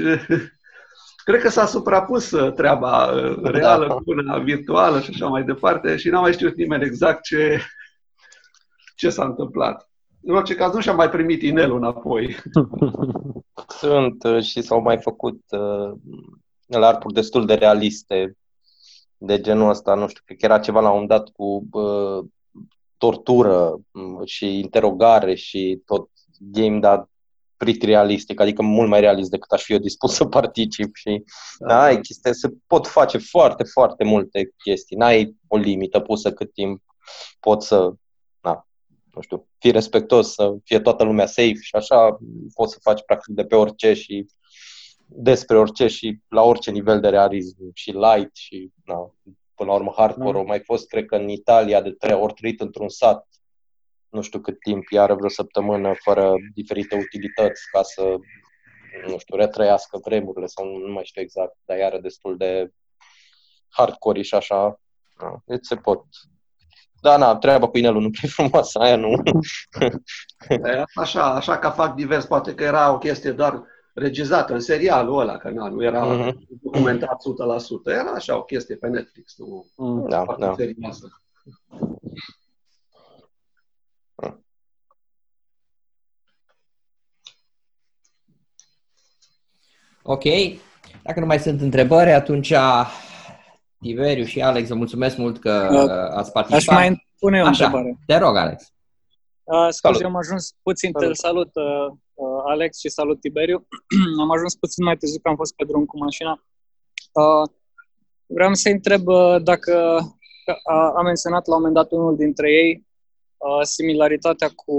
cred 1.29 1.41
că 1.41 1.49
s-a 1.49 1.65
suprapus 1.65 2.31
uh, 2.31 2.53
treaba 2.53 3.05
uh, 3.05 3.41
reală 3.43 3.87
Da. 3.87 3.93
cu 3.93 4.03
una 4.05 4.37
virtuală 4.37 4.99
și 4.99 5.09
așa 5.13 5.27
mai 5.27 5.43
departe 5.43 5.97
și 5.97 6.09
n-a 6.09 6.19
mai 6.19 6.33
știut 6.33 6.55
nimeni 6.55 6.83
exact 6.83 7.23
ce, 7.23 7.61
ce 8.95 9.09
s-a 9.09 9.25
întâmplat. 9.25 9.89
În 10.21 10.35
orice 10.35 10.55
caz, 10.55 10.73
nu 10.73 10.79
și-a 10.79 10.93
mai 10.93 11.09
primit 11.09 11.41
inelul 11.41 11.77
înapoi. 11.77 12.35
Sunt 13.81 14.23
uh, 14.23 14.43
și 14.43 14.61
s-au 14.61 14.81
mai 14.81 14.97
făcut 14.97 15.41
uh, 15.49 15.91
larpuri 16.67 17.13
destul 17.13 17.45
de 17.45 17.53
realiste 17.53 18.37
de 19.17 19.41
genul 19.41 19.69
ăsta, 19.69 19.93
nu 19.93 20.07
știu, 20.07 20.21
cred 20.25 20.37
că 20.37 20.45
era 20.45 20.59
ceva 20.59 20.79
la 20.79 20.87
un 20.87 20.93
moment 20.93 21.09
dat 21.09 21.29
cu 21.29 21.67
uh, 21.71 22.25
tortură 22.97 23.79
mm, 23.91 24.21
și 24.25 24.59
interogare 24.59 25.35
și 25.35 25.81
tot 25.85 26.09
game, 26.39 26.79
dar 26.79 27.09
pretty 27.59 27.85
realistic, 27.85 28.39
adică 28.39 28.61
mult 28.61 28.89
mai 28.89 28.99
realist 28.99 29.29
decât 29.29 29.51
aș 29.51 29.63
fi 29.63 29.71
eu 29.71 29.77
dispus 29.77 30.13
să 30.13 30.25
particip 30.25 30.95
și 30.95 31.23
da, 31.57 31.81
ai 31.81 31.99
chestia, 31.99 32.33
se 32.33 32.49
pot 32.67 32.87
face 32.87 33.17
foarte, 33.17 33.63
foarte 33.63 34.03
multe 34.03 34.53
chestii, 34.63 34.97
n-ai 34.97 35.35
o 35.47 35.57
limită 35.57 35.99
pusă 35.99 36.33
cât 36.33 36.53
timp 36.53 36.81
poți 37.39 37.67
să, 37.67 37.91
na, 38.41 38.67
nu 39.13 39.21
știu, 39.21 39.47
fii 39.57 39.71
respectos, 39.71 40.33
să 40.33 40.55
fie 40.63 40.79
toată 40.79 41.03
lumea 41.03 41.25
safe 41.25 41.61
și 41.61 41.75
așa 41.75 42.17
poți 42.53 42.73
să 42.73 42.79
faci 42.81 43.01
practic 43.05 43.35
de 43.35 43.45
pe 43.45 43.55
orice 43.55 43.93
și 43.93 44.25
despre 45.05 45.57
orice 45.57 45.87
și 45.87 46.19
la 46.27 46.41
orice 46.41 46.71
nivel 46.71 46.99
de 46.99 47.09
realism 47.09 47.71
și 47.73 47.91
light 47.91 48.35
și 48.35 48.71
na, 48.85 49.13
până 49.55 49.69
la 49.69 49.75
urmă 49.75 49.93
hardcore. 49.95 50.31
Mm. 50.31 50.37
Au 50.37 50.45
mai 50.45 50.59
fost, 50.59 50.87
cred 50.87 51.05
că 51.05 51.15
în 51.15 51.29
Italia 51.29 51.81
de 51.81 51.91
trei 51.91 52.13
ori 52.13 52.33
trăit 52.33 52.61
într-un 52.61 52.89
sat 52.89 53.27
nu 54.09 54.21
știu 54.21 54.39
cât 54.39 54.59
timp, 54.59 54.89
iară 54.89 55.13
vreo 55.15 55.29
săptămână 55.29 55.93
fără 56.03 56.33
diferite 56.53 56.95
utilități 56.95 57.61
ca 57.71 57.83
să, 57.83 58.15
nu 59.07 59.17
știu, 59.17 59.35
retrăiască 59.35 59.99
vremurile 60.03 60.45
sau 60.45 60.77
nu 60.77 60.91
mai 60.93 61.05
știu 61.05 61.21
exact, 61.21 61.55
dar 61.65 61.77
iară 61.77 61.99
destul 61.99 62.37
de 62.37 62.71
hardcore 63.69 64.21
și 64.21 64.35
așa. 64.35 64.79
Da, 65.19 65.35
deci 65.45 65.65
se 65.65 65.75
pot. 65.75 66.03
Da, 67.01 67.17
na, 67.17 67.35
treaba 67.37 67.67
cu 67.69 67.77
inelul 67.77 68.01
nu 68.01 68.09
prea 68.09 68.29
frumoasă, 68.35 68.79
aia 68.79 68.95
nu. 68.95 69.13
E, 70.49 70.83
Așa, 70.95 71.23
așa 71.35 71.57
ca 71.57 71.71
fac 71.71 71.95
divers, 71.95 72.25
poate 72.25 72.53
că 72.55 72.63
era 72.63 72.93
o 72.93 72.97
chestie 72.97 73.31
doar 73.31 73.63
regizată 73.93 74.53
în 74.53 74.59
serialul 74.59 75.19
ăla, 75.19 75.37
că 75.37 75.49
na, 75.49 75.67
nu 75.69 75.83
era 75.83 76.03
Mhm. 76.05 76.47
documentat 76.61 77.21
100%. 77.21 77.91
Era 77.91 78.11
așa 78.11 78.37
o 78.37 78.43
chestie 78.43 78.75
pe 78.75 78.87
Netflix, 78.87 79.37
nu 79.37 79.65
Mm. 79.75 80.09
Da, 80.09 80.23
foarte 80.23 80.45
da. 80.45 80.53
serioasă. 80.53 81.21
Ok. 90.11 90.23
Dacă 91.03 91.19
nu 91.19 91.25
mai 91.25 91.39
sunt 91.39 91.61
întrebări, 91.61 92.11
atunci 92.11 92.53
Tiberiu 93.81 94.23
și 94.23 94.41
Alex, 94.41 94.67
vă 94.67 94.75
mulțumesc 94.75 95.17
mult 95.17 95.39
că 95.39 95.69
Uh, 95.71 95.89
ați 95.89 96.27
Aș 96.27 96.29
participat. 96.29 96.77
mai 96.77 97.05
pune 97.19 97.41
o 97.41 97.45
Așa, 97.45 97.65
întrebare. 97.65 97.97
te 98.05 98.17
rog, 98.17 98.35
Alex. 98.35 98.61
Uh, 98.63 99.53
Salut. 99.53 99.73
scuze, 99.73 100.03
am 100.03 100.15
ajuns 100.15 100.55
puțin, 100.63 100.91
te 100.91 100.99
Salut. 100.99 101.17
salut, 101.17 101.51
uh, 101.55 101.95
uh, 102.13 102.41
Alex 102.45 102.79
și 102.79 102.89
salut 102.89 103.19
Tiberiu. 103.19 103.67
am 104.23 104.31
ajuns 104.31 104.55
puțin 104.55 104.83
mai 104.83 104.97
târziu 104.97 105.19
că 105.23 105.29
am 105.29 105.35
fost 105.35 105.55
pe 105.55 105.63
drum 105.63 105.85
cu 105.85 105.97
mașina. 105.97 106.43
Uh, 107.11 107.49
vreau 108.25 108.53
să 108.53 108.69
întreb 108.69 109.07
uh, 109.07 109.35
dacă 109.43 109.99
că 110.45 110.55
a, 110.63 110.91
a 110.95 111.01
menționat 111.01 111.47
la 111.47 111.55
un 111.55 111.61
moment 111.61 111.77
dat 111.79 111.91
unul 111.91 112.15
dintre 112.15 112.51
ei 112.51 112.87
uh, 113.37 113.61
similaritatea 113.65 114.49
cu 114.55 114.73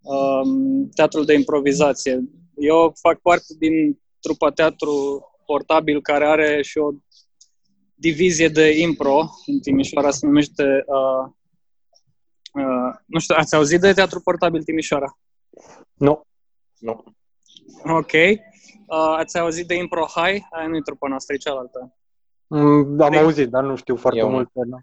um, 0.00 0.88
teatrul 0.88 1.24
de 1.24 1.34
improvizație. 1.34 2.24
Eu 2.60 2.92
fac 3.00 3.18
parte 3.18 3.54
din 3.58 4.00
trupa 4.20 4.50
teatru 4.50 4.92
portabil 5.46 6.02
care 6.02 6.26
are 6.26 6.62
și 6.62 6.78
o 6.78 6.90
divizie 7.94 8.48
de 8.48 8.78
impro 8.80 9.18
în 9.46 9.60
Timișoara, 9.60 10.10
se 10.10 10.26
numește 10.26 10.62
uh, 10.86 11.30
Uh, 12.52 12.94
nu 13.06 13.18
știu, 13.18 13.34
ați 13.38 13.54
auzit 13.54 13.80
de 13.80 13.92
Teatru 13.92 14.20
Portabil 14.20 14.62
Timișoara? 14.62 15.18
Nu. 15.94 16.26
Nu. 16.78 17.04
Ok. 17.84 18.12
Uh, 18.12 19.14
ați 19.16 19.38
auzit 19.38 19.66
de 19.66 19.74
Impro 19.74 20.04
High? 20.06 20.42
Aia 20.50 20.66
nu 20.68 20.76
e 20.76 20.80
trupa 20.80 21.08
noastră, 21.08 21.34
e 21.34 21.38
cealaltă. 21.38 21.96
Mm, 22.46 23.00
Am 23.00 23.10
Deci- 23.10 23.20
auzit, 23.20 23.48
dar 23.48 23.62
nu 23.64 23.76
știu 23.76 23.96
foarte 23.96 24.18
Eu 24.18 24.28
nu. 24.28 24.34
multe. 24.34 24.50
Da. 24.66 24.76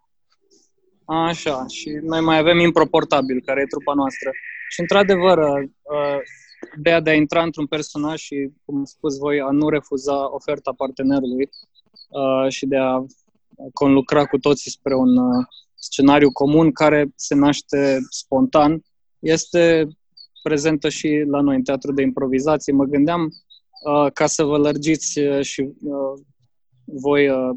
Așa, 1.15 1.65
și 1.67 1.89
noi 1.89 2.21
mai 2.21 2.38
avem 2.38 2.59
Impro 2.59 2.86
Portabil, 2.86 3.41
care 3.45 3.61
e 3.61 3.65
trupa 3.65 3.93
noastră. 3.93 4.30
Și 4.69 4.80
într-adevăr, 4.80 5.38
uh, 5.38 6.19
ideea 6.78 6.99
de 6.99 7.10
a 7.10 7.14
intra 7.14 7.43
într-un 7.43 7.66
personaj 7.66 8.20
și, 8.20 8.49
cum 8.66 8.80
ați 8.80 8.91
spus 8.91 9.18
voi, 9.18 9.41
a 9.41 9.51
nu 9.51 9.70
refuza 9.70 10.34
oferta 10.34 10.74
partenerului 10.78 11.49
uh, 12.10 12.49
și 12.49 12.66
de 12.66 12.78
a 12.78 13.05
conlucra 13.74 14.26
cu 14.26 14.38
toții 14.38 14.72
spre 14.72 14.95
un 14.95 15.18
uh, 15.18 15.45
scenariu 15.76 16.32
comun 16.32 16.72
care 16.72 17.12
se 17.16 17.36
naște 17.36 17.99
spontan, 18.10 18.82
este 19.20 19.88
prezentă 20.43 20.89
și 20.89 21.24
la 21.28 21.41
noi 21.41 21.55
în 21.55 21.64
teatru 21.64 21.93
de 21.93 22.01
improvizație. 22.01 22.74
Mă 22.74 22.84
gândeam 22.84 23.22
uh, 23.22 24.12
ca 24.14 24.26
să 24.26 24.43
vă 24.43 24.58
lărgiți 24.58 25.20
uh, 25.20 25.41
și 25.41 25.62
uh, 25.62 26.22
voi 26.86 27.30
uh, 27.30 27.55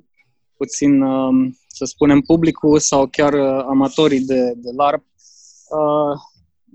puțin, 0.57 1.03
uh, 1.03 1.51
să 1.67 1.85
spunem, 1.85 2.21
publicul 2.21 2.79
sau 2.79 3.07
chiar 3.07 3.33
uh, 3.33 3.65
amatorii 3.69 4.21
de, 4.21 4.53
de 4.57 4.71
LARP, 4.77 5.05
uh, 5.69 6.19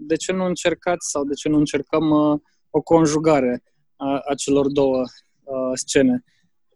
de 0.06 0.16
ce 0.16 0.32
nu 0.32 0.46
încercați 0.46 1.10
sau 1.10 1.24
de 1.24 1.34
ce 1.34 1.50
nu 1.50 1.58
încercăm 1.58 2.10
uh, 2.10 2.40
o 2.70 2.82
conjugare 2.82 3.64
a, 3.96 4.22
a 4.30 4.34
celor 4.36 4.68
două 4.72 5.02
uh, 5.44 5.72
scene? 5.74 6.24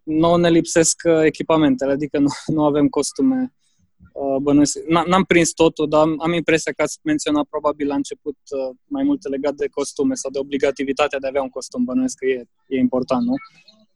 nouă 0.10 0.38
ne 0.38 0.50
lipsesc 0.50 1.02
uh, 1.06 1.22
echipamentele, 1.24 1.92
adică 1.92 2.20
nu, 2.20 2.28
nu 2.56 2.64
avem 2.66 2.88
costume 2.88 3.54
uh, 4.14 4.42
bănuiesc. 4.42 4.78
N-am 5.08 5.24
prins 5.24 5.52
totul, 5.52 5.88
dar 5.90 6.02
am, 6.02 6.16
am 6.22 6.34
impresia 6.34 6.72
că 6.72 6.82
ați 6.82 7.00
menționat 7.04 7.46
probabil 7.50 7.88
la 7.88 7.96
început 7.96 8.38
uh, 8.50 8.76
mai 8.86 9.04
multe 9.04 9.30
legat 9.30 9.54
de 9.54 9.68
costume 9.68 10.14
sau 10.14 10.32
de 10.32 10.40
obligativitatea 10.40 11.20
de 11.20 11.26
a 11.26 11.30
avea 11.30 11.42
un 11.42 11.50
costum. 11.50 11.84
Bănuiesc 11.84 12.18
că 12.18 12.26
e, 12.26 12.44
e 12.68 12.80
important, 12.80 13.26
nu? 13.26 13.34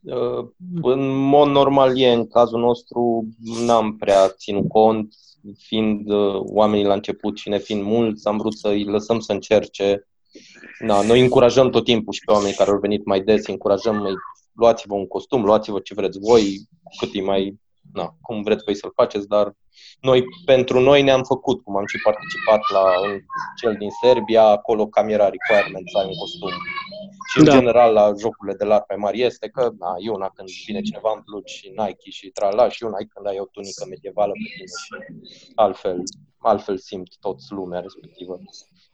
Uh, 0.01 0.47
în 0.81 1.15
mod 1.15 1.47
normal 1.49 1.99
e, 1.99 2.11
în 2.11 2.27
cazul 2.27 2.59
nostru 2.59 3.27
n-am 3.65 3.97
prea 3.97 4.29
ținut 4.29 4.67
cont, 4.67 5.15
fiind 5.57 6.09
uh, 6.09 6.39
oamenii 6.39 6.85
la 6.85 6.93
început 6.93 7.37
și 7.37 7.49
ne 7.49 7.57
fiind 7.57 7.83
mulți, 7.83 8.27
am 8.27 8.37
vrut 8.37 8.57
să 8.57 8.67
îi 8.67 8.83
lăsăm 8.83 9.19
să 9.19 9.31
încerce. 9.31 10.07
Da, 10.87 11.01
noi 11.01 11.21
încurajăm 11.21 11.69
tot 11.69 11.83
timpul 11.83 12.13
și 12.13 12.21
pe 12.25 12.31
oamenii 12.31 12.55
care 12.55 12.69
au 12.69 12.79
venit 12.79 13.05
mai 13.05 13.21
des, 13.21 13.47
încurajăm, 13.47 14.01
îi 14.01 14.13
luați-vă 14.53 14.93
un 14.93 15.07
costum, 15.07 15.43
luați-vă 15.43 15.79
ce 15.79 15.93
vreți 15.93 16.19
voi, 16.19 16.67
cât 16.99 17.09
e 17.13 17.21
mai, 17.21 17.59
na, 17.93 18.15
cum 18.21 18.41
vreți 18.41 18.63
voi 18.63 18.75
să-l 18.75 18.91
faceți, 18.95 19.27
dar 19.27 19.53
noi, 20.01 20.23
pentru 20.45 20.79
noi 20.79 21.01
ne-am 21.01 21.23
făcut, 21.23 21.63
cum 21.63 21.77
am 21.77 21.85
și 21.85 21.97
participat 22.03 22.61
la 22.71 22.99
un, 23.01 23.19
cel 23.61 23.75
din 23.79 23.89
Serbia, 24.01 24.43
acolo 24.43 24.87
camera 24.87 25.29
requirement 25.29 25.89
să 25.89 25.97
ai 25.97 26.05
un 26.05 26.15
costum. 26.15 26.51
Și 27.31 27.39
în 27.39 27.45
da. 27.45 27.51
general 27.51 27.93
la 27.93 28.13
jocurile 28.19 28.55
de 28.57 28.63
lar 28.63 28.83
mai 28.87 28.97
mari 28.97 29.21
este 29.21 29.47
că, 29.47 29.71
na, 29.79 29.95
e 29.97 30.09
una 30.09 30.29
când 30.35 30.49
vine 30.65 30.81
cineva 30.81 31.13
în 31.15 31.21
blugi 31.25 31.53
și 31.53 31.67
Nike 31.67 32.09
și 32.09 32.29
trala 32.29 32.69
și 32.69 32.83
una 32.83 32.97
când 32.97 33.27
ai 33.27 33.39
o 33.39 33.45
tunică 33.45 33.85
medievală 33.89 34.31
pe 34.31 34.47
tine 34.53 34.67
și 34.83 35.51
altfel, 35.55 36.03
altfel 36.37 36.77
simt 36.77 37.17
toți 37.19 37.51
lumea 37.51 37.79
respectivă. 37.79 38.39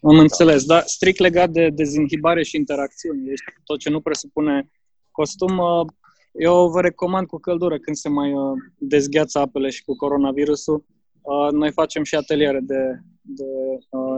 Am 0.01 0.15
da. 0.15 0.21
înțeles, 0.21 0.65
dar 0.65 0.83
strict 0.85 1.19
legat 1.19 1.49
de 1.49 1.69
dezinhibare 1.69 2.43
și 2.43 2.55
interacțiuni, 2.55 3.25
deci 3.25 3.43
tot 3.63 3.79
ce 3.79 3.89
nu 3.89 4.01
presupune 4.01 4.69
costum, 5.11 5.57
uh, 5.57 5.85
eu 6.31 6.69
vă 6.69 6.81
recomand 6.81 7.27
cu 7.27 7.37
căldură 7.37 7.77
când 7.77 7.95
se 7.95 8.09
mai 8.09 8.33
uh, 8.33 8.51
dezgheață 8.77 9.39
apele 9.39 9.69
și 9.69 9.83
cu 9.83 9.95
coronavirusul. 9.95 10.85
Uh, 11.21 11.51
noi 11.51 11.71
facem 11.71 12.03
și 12.03 12.15
ateliere 12.15 12.59
de, 12.61 12.99
de 13.21 13.45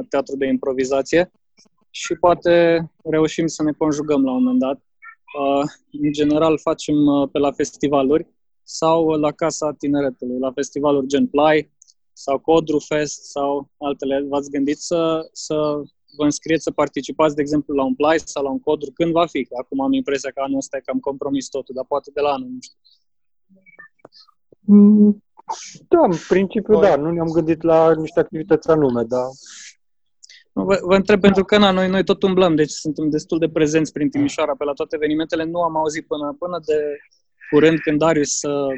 teatru 0.10 0.36
de 0.36 0.46
improvizație 0.46 1.32
și 1.92 2.16
poate 2.16 2.86
reușim 3.04 3.48
să 3.48 3.64
ne 3.64 3.72
conjugăm 3.72 4.24
la 4.24 4.32
un 4.32 4.44
moment 4.44 4.60
dat. 4.60 4.82
În 6.02 6.12
general 6.12 6.60
facem 6.60 6.96
pe 7.32 7.40
la 7.40 7.52
festivaluri 7.52 8.28
sau 8.64 9.08
la 9.08 9.32
Casa 9.32 9.74
Tineretului, 9.74 10.40
la 10.40 10.52
festivaluri 10.52 11.08
gen 11.08 11.28
Play 11.28 11.72
sau 12.14 12.40
Codru 12.40 12.80
Fest 12.80 13.24
sau 13.24 13.70
altele. 13.78 14.26
V-ați 14.30 14.50
gândit 14.50 14.78
să, 14.78 15.30
să 15.32 15.56
vă 16.18 16.24
înscrieți 16.24 16.64
să 16.64 16.72
participați, 16.72 17.36
de 17.36 17.42
exemplu, 17.42 17.76
la 17.76 17.84
un 17.84 17.96
play 17.96 18.20
sau 18.20 18.44
la 18.44 18.50
un 18.50 18.60
codru, 18.60 18.92
când 18.92 19.12
va 19.12 19.26
fi? 19.26 19.48
Acum 19.62 19.82
am 19.82 19.94
impresia 19.94 20.32
că 20.32 20.42
anul 20.42 20.58
ăsta 20.58 20.78
e 20.78 20.82
cam 20.86 21.00
compromis 21.00 21.48
totul, 21.48 21.76
dar 21.76 21.86
poate 21.88 22.12
de 22.14 22.22
la 22.22 22.30
anul, 22.30 22.50
nu 22.50 22.58
știu. 22.62 22.78
Mm, 24.60 25.24
da, 25.88 26.00
în 26.02 26.18
principiu 26.28 26.80
da, 26.80 26.96
nu 26.96 27.12
ne-am 27.12 27.32
gândit 27.32 27.62
la 27.62 27.94
niște 27.94 28.20
activități 28.20 28.70
anume, 28.70 29.04
dar... 29.04 29.26
Vă, 30.54 30.80
vă 30.82 30.96
întreb 30.96 31.20
pentru 31.22 31.44
că 31.44 31.58
na, 31.58 31.72
noi, 31.72 31.88
noi 31.88 32.04
tot 32.04 32.24
umblăm, 32.24 32.56
deci 32.56 32.70
suntem 32.70 33.10
destul 33.10 33.40
de 33.40 33.50
prezenți 33.50 33.92
prin 33.92 34.10
Timișoara 34.10 34.56
pe 34.56 34.64
la 34.64 34.74
toate 34.74 34.96
evenimentele. 34.96 35.44
Nu 35.44 35.62
am 35.62 35.78
auzit 35.78 36.08
până, 36.08 36.36
până 36.40 36.60
de 36.66 36.98
curând 37.50 37.80
când 37.80 38.00
Darius 38.00 38.42
uh, 38.42 38.74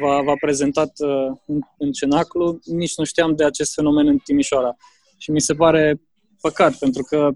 v-a, 0.00 0.22
v-a 0.22 0.34
prezentat 0.40 0.92
uh, 0.98 1.36
în, 1.46 1.58
în 1.78 1.92
cenaclu, 1.92 2.58
nici 2.64 2.96
nu 2.96 3.04
știam 3.04 3.34
de 3.34 3.44
acest 3.44 3.74
fenomen 3.74 4.06
în 4.06 4.18
Timișoara. 4.18 4.76
Și 5.18 5.30
mi 5.30 5.40
se 5.40 5.54
pare 5.54 6.00
păcat, 6.40 6.78
pentru 6.78 7.02
că, 7.02 7.30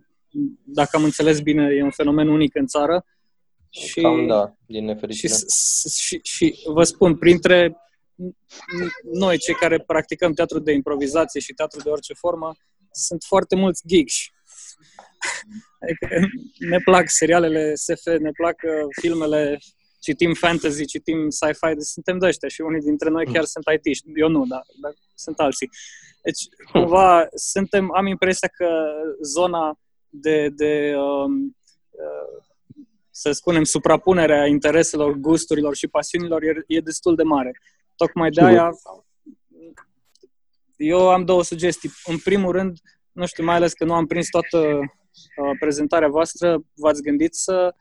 dacă 0.64 0.96
am 0.96 1.04
înțeles 1.04 1.40
bine, 1.40 1.74
e 1.74 1.82
un 1.82 1.90
fenomen 1.90 2.28
unic 2.28 2.54
în 2.54 2.66
țară. 2.66 3.04
Și, 3.70 4.00
Cam 4.00 4.26
da, 4.26 4.54
din 4.66 4.84
nefericire. 4.84 5.32
Și, 5.32 5.40
și, 6.02 6.20
și 6.22 6.54
vă 6.66 6.82
spun, 6.82 7.16
printre 7.16 7.76
noi, 9.12 9.38
cei 9.38 9.54
care 9.54 9.78
practicăm 9.78 10.32
teatru 10.32 10.58
de 10.58 10.72
improvizație 10.72 11.40
și 11.40 11.52
teatru 11.52 11.80
de 11.82 11.88
orice 11.88 12.14
formă, 12.14 12.54
sunt 12.92 13.22
foarte 13.22 13.56
mulți 13.56 13.82
geeks. 13.86 14.14
Adică 15.80 16.26
ne 16.58 16.78
plac 16.78 17.08
serialele 17.08 17.74
SF, 17.74 18.04
ne 18.04 18.30
plac 18.30 18.56
uh, 18.62 18.86
filmele, 19.00 19.58
citim 20.00 20.34
fantasy, 20.34 20.84
citim 20.86 21.28
sci-fi, 21.28 21.74
deci 21.74 21.92
suntem 21.96 22.18
de 22.18 22.26
ăștia 22.26 22.48
și 22.48 22.60
unii 22.60 22.80
dintre 22.80 23.10
noi 23.10 23.24
chiar 23.24 23.44
sunt 23.44 23.64
it 23.74 24.02
Eu 24.14 24.28
nu, 24.28 24.46
dar, 24.46 24.62
dar 24.82 24.92
sunt 25.14 25.38
alții. 25.38 25.70
Deci, 26.22 26.48
cumva, 26.72 27.28
suntem, 27.34 27.94
am 27.94 28.06
impresia 28.06 28.48
că 28.48 28.68
zona 29.22 29.78
de, 30.08 30.48
de 30.48 30.94
um, 30.96 31.56
uh, 31.90 32.42
să 33.10 33.32
spunem, 33.32 33.64
suprapunerea 33.64 34.46
intereselor, 34.46 35.12
gusturilor 35.12 35.74
și 35.76 35.86
pasiunilor 35.86 36.42
e, 36.42 36.64
e 36.66 36.80
destul 36.80 37.14
de 37.14 37.22
mare. 37.22 37.52
Tocmai 37.96 38.30
de 38.30 38.40
aia 38.40 38.70
eu 40.80 41.10
am 41.10 41.24
două 41.24 41.42
sugestii. 41.42 41.90
În 42.04 42.18
primul 42.18 42.52
rând, 42.52 42.78
nu 43.12 43.26
știu, 43.26 43.44
mai 43.44 43.54
ales 43.54 43.72
că 43.72 43.84
nu 43.84 43.94
am 43.94 44.06
prins 44.06 44.28
toată 44.28 44.58
uh, 44.58 45.56
prezentarea 45.58 46.08
voastră, 46.08 46.60
v-ați 46.74 47.02
gândit 47.02 47.34
să 47.34 47.74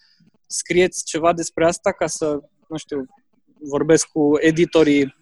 scrieți 0.47 1.03
ceva 1.05 1.33
despre 1.33 1.65
asta 1.65 1.91
ca 1.91 2.07
să, 2.07 2.39
nu 2.67 2.77
știu, 2.77 3.05
vorbesc 3.59 4.07
cu 4.07 4.31
editorii 4.39 5.15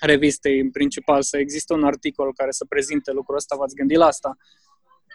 revistei 0.00 0.60
în 0.60 0.70
principal, 0.70 1.22
să 1.22 1.38
existe 1.38 1.72
un 1.72 1.84
articol 1.84 2.32
care 2.34 2.50
să 2.50 2.64
prezinte 2.68 3.12
lucrul 3.12 3.36
ăsta, 3.36 3.56
v-ați 3.56 3.74
gândit 3.74 3.96
la 3.96 4.06
asta? 4.06 4.36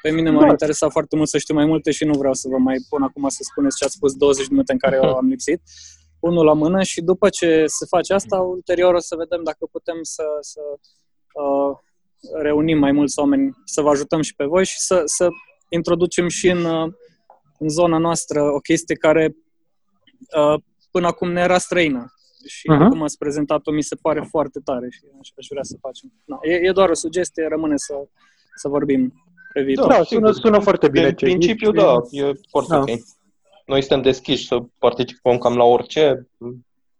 Pe 0.02 0.12
mine 0.12 0.30
m-ar 0.30 0.44
da. 0.44 0.50
interesa 0.50 0.90
foarte 0.90 1.16
mult 1.16 1.30
să 1.30 1.38
știu 1.38 1.54
mai 1.54 1.66
multe 1.66 1.92
și 1.92 2.06
nu 2.06 2.18
vreau 2.18 2.34
să 2.34 2.48
vă 2.48 2.58
mai 2.58 2.78
pun 2.90 3.02
acum 3.02 3.30
să 3.30 3.40
spuneți 3.42 3.78
ce 3.78 3.84
ați 3.84 3.94
spus 3.94 4.14
20 4.14 4.44
de 4.44 4.52
minute 4.52 4.72
în 4.72 4.78
care 4.78 4.96
eu 4.96 5.16
am 5.16 5.28
lipsit. 5.28 5.62
Unul 6.20 6.46
la 6.46 6.54
mână 6.54 6.84
și 6.84 7.02
după 7.02 7.30
ce 7.30 7.64
se 7.68 7.86
face 7.86 8.14
asta, 8.14 8.40
ulterior 8.40 8.94
o 8.94 9.00
să 9.00 9.16
vedem 9.16 9.44
dacă 9.44 9.66
putem 9.72 9.98
să, 10.02 10.24
să 10.40 10.62
uh, 11.34 11.78
reunim 12.42 12.78
mai 12.78 12.92
mulți 12.92 13.20
oameni, 13.20 13.56
să 13.66 13.82
vă 13.82 13.90
ajutăm 13.90 14.22
și 14.22 14.36
pe 14.36 14.46
voi 14.46 14.66
și 14.66 14.80
să, 14.80 15.02
să 15.06 15.28
introducem 15.70 16.28
și 16.28 16.50
în, 16.50 16.64
uh, 16.64 16.94
în 17.60 17.70
zona 17.70 17.98
noastră 17.98 18.42
o 18.42 18.60
chestie 18.60 18.96
care 18.96 19.36
uh, 20.38 20.62
până 20.92 21.08
acum 21.08 21.32
ne 21.32 21.42
era 21.42 21.58
străină 21.58 22.14
și 22.48 22.70
uh-huh. 22.74 22.90
cum 22.90 23.02
ați 23.02 23.18
prezentat-o 23.18 23.72
mi 23.72 23.84
se 23.84 23.96
pare 24.02 24.28
foarte 24.30 24.60
tare 24.64 24.88
și 24.92 25.00
aș, 25.22 25.30
aș 25.38 25.46
vrea 25.50 25.64
să 25.64 25.78
facem. 25.82 26.12
Na, 26.26 26.38
e, 26.42 26.54
e 26.54 26.72
doar 26.72 26.90
o 26.90 26.94
sugestie, 26.94 27.48
rămâne 27.48 27.78
să, 27.78 27.94
să 28.56 28.68
vorbim 28.68 29.14
pe 29.54 29.62
viitor. 29.62 29.88
Da, 29.88 30.04
sună, 30.04 30.32
sună 30.32 30.60
foarte 30.60 30.90
bine. 30.90 31.08
În 31.08 31.14
principiu, 31.14 31.72
da, 31.72 31.96
e 32.10 32.32
foarte 32.50 32.74
da. 32.74 32.80
ok. 32.80 32.90
Noi 33.66 33.82
suntem 33.82 34.02
deschiși 34.02 34.48
să 34.48 34.60
participăm 34.80 35.38
cam 35.38 35.56
la 35.56 35.64
orice. 35.64 36.28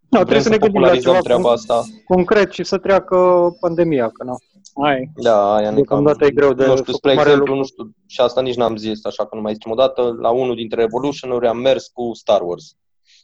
Da, 0.10 0.20
trebuie 0.20 0.42
să 0.42 0.50
ne 0.50 0.58
gândim 0.58 0.82
la 0.82 0.98
ceva 0.98 1.20
treaba 1.20 1.52
asta. 1.52 1.84
concret 2.06 2.52
și 2.52 2.64
să 2.64 2.78
treacă 2.78 3.50
pandemia, 3.60 4.10
că 4.10 4.24
nu. 4.24 4.36
Hai. 4.82 5.12
Da, 5.16 5.56
aia 5.56 5.72
ne 5.72 5.82
cam... 5.82 6.08
e 6.20 6.32
greu 6.32 6.54
de 6.54 6.66
Nu 6.66 6.78
știu, 6.78 6.94
spre 6.94 7.12
exemplu, 7.12 7.38
lucru. 7.38 7.56
nu 7.56 7.64
știu, 7.64 7.92
și 8.08 8.22
asta 8.22 8.42
nici 8.42 8.56
n-am 8.56 8.76
zis, 8.76 9.06
așa 9.06 9.26
că 9.26 9.36
nu 9.36 9.42
mai 9.42 9.54
zicem 9.54 9.72
o 9.72 9.76
dată, 9.76 10.16
la 10.20 10.30
unul 10.30 10.56
dintre 10.56 10.82
Revolution-uri 10.82 11.48
am 11.48 11.58
mers 11.58 11.88
cu 11.88 12.14
Star 12.14 12.42
Wars. 12.42 12.76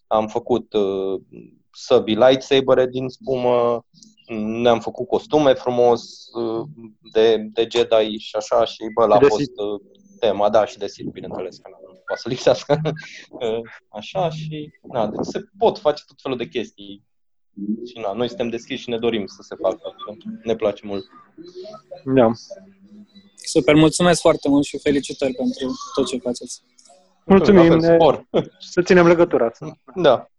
Am 0.07 0.27
făcut 0.27 0.73
uh, 0.73 1.21
săbii 1.71 2.15
lightsaber 2.15 2.87
din 2.87 3.07
spumă, 3.07 3.85
ne-am 4.61 4.79
făcut 4.79 5.07
costume 5.07 5.53
frumos 5.53 6.03
uh, 6.33 6.67
de, 7.11 7.37
de 7.37 7.67
Jedi 7.71 8.17
și 8.17 8.35
așa 8.35 8.65
și 8.65 8.83
bă, 8.93 9.05
l-a 9.05 9.19
fost 9.19 9.39
uh, 9.39 9.81
tema, 10.19 10.49
da, 10.49 10.65
și 10.65 10.77
de 10.77 10.87
Sith, 10.87 11.11
bineînțeles, 11.11 11.57
că 11.57 11.69
nu 11.69 12.01
poate 12.05 12.21
să 12.21 12.29
lipsească. 12.29 12.81
Uh, 13.29 13.59
așa 13.89 14.29
și, 14.29 14.71
na, 14.81 15.07
deci 15.07 15.25
se 15.25 15.43
pot 15.57 15.77
face 15.77 16.03
tot 16.07 16.21
felul 16.21 16.37
de 16.37 16.47
chestii. 16.47 17.03
Și 17.85 17.99
na, 18.01 18.13
noi 18.13 18.27
suntem 18.27 18.49
deschiși 18.49 18.81
și 18.81 18.89
ne 18.89 18.97
dorim 18.97 19.25
să 19.25 19.41
se 19.41 19.55
facă. 19.61 19.95
Ne 20.43 20.55
place 20.55 20.85
mult. 20.85 21.05
Da. 22.05 22.31
Super, 23.35 23.75
mulțumesc 23.75 24.21
foarte 24.21 24.49
mult 24.49 24.63
și 24.63 24.79
felicitări 24.79 25.33
pentru 25.33 25.71
tot 25.95 26.07
ce 26.07 26.17
faceți. 26.17 26.61
Mulțumim, 27.25 27.77
ne... 27.77 27.97
să 28.73 28.81
ținem 28.81 29.07
legătura. 29.07 29.51
Da. 29.95 30.29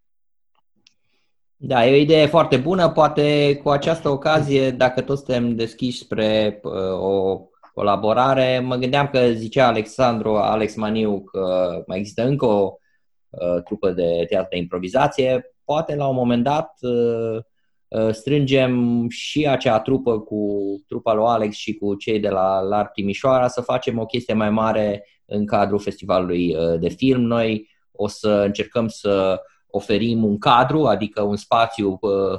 Da, 1.57 1.87
e 1.87 1.93
o 1.93 2.01
idee 2.01 2.27
foarte 2.27 2.57
bună. 2.57 2.91
Poate 2.91 3.57
cu 3.63 3.69
această 3.69 4.09
ocazie, 4.09 4.71
dacă 4.71 5.01
toți 5.01 5.25
suntem 5.25 5.55
deschiși 5.55 5.99
spre 5.99 6.61
uh, 6.63 7.01
o 7.01 7.41
colaborare, 7.75 8.61
mă 8.61 8.77
gândeam 8.77 9.09
că 9.09 9.33
zicea 9.33 9.67
Alexandru, 9.67 10.37
Alex 10.37 10.75
Maniu 10.75 11.21
că 11.21 11.69
mai 11.87 11.99
există 11.99 12.27
încă 12.27 12.47
o 12.47 12.73
uh, 13.29 13.63
trupă 13.65 13.91
de 13.91 14.25
teatru 14.29 14.49
de 14.51 14.57
improvizație. 14.57 15.56
Poate 15.67 15.95
la 15.95 16.07
un 16.07 16.15
moment 16.15 16.43
dat 16.43 16.73
uh, 16.81 17.39
uh, 17.89 18.13
strângem 18.13 19.07
și 19.09 19.47
acea 19.47 19.81
trupă 19.81 20.21
cu 20.21 20.61
trupa 20.89 21.15
lui 21.15 21.25
Alex 21.27 21.57
și 21.57 21.75
cu 21.75 21.95
cei 21.95 22.21
de 22.21 22.29
la 22.29 22.61
LAR 22.61 22.87
Timișoara 22.87 23.49
să 23.49 23.61
facem 23.61 23.99
o 23.99 24.07
chestie 24.07 24.35
mai 24.35 24.51
mare 24.51 25.07
în 25.25 25.47
cadrul 25.47 25.79
festivalului 25.79 26.57
uh, 26.57 26.81
de 26.81 26.89
film. 26.89 27.23
Noi 27.23 27.69
o 27.93 28.09
să 28.09 28.29
încercăm 28.29 28.89
să 28.89 29.41
oferim 29.67 30.25
un 30.25 30.39
cadru, 30.39 30.85
adică 30.85 31.23
un 31.23 31.37
spațiu 31.37 31.99
uh, 32.01 32.39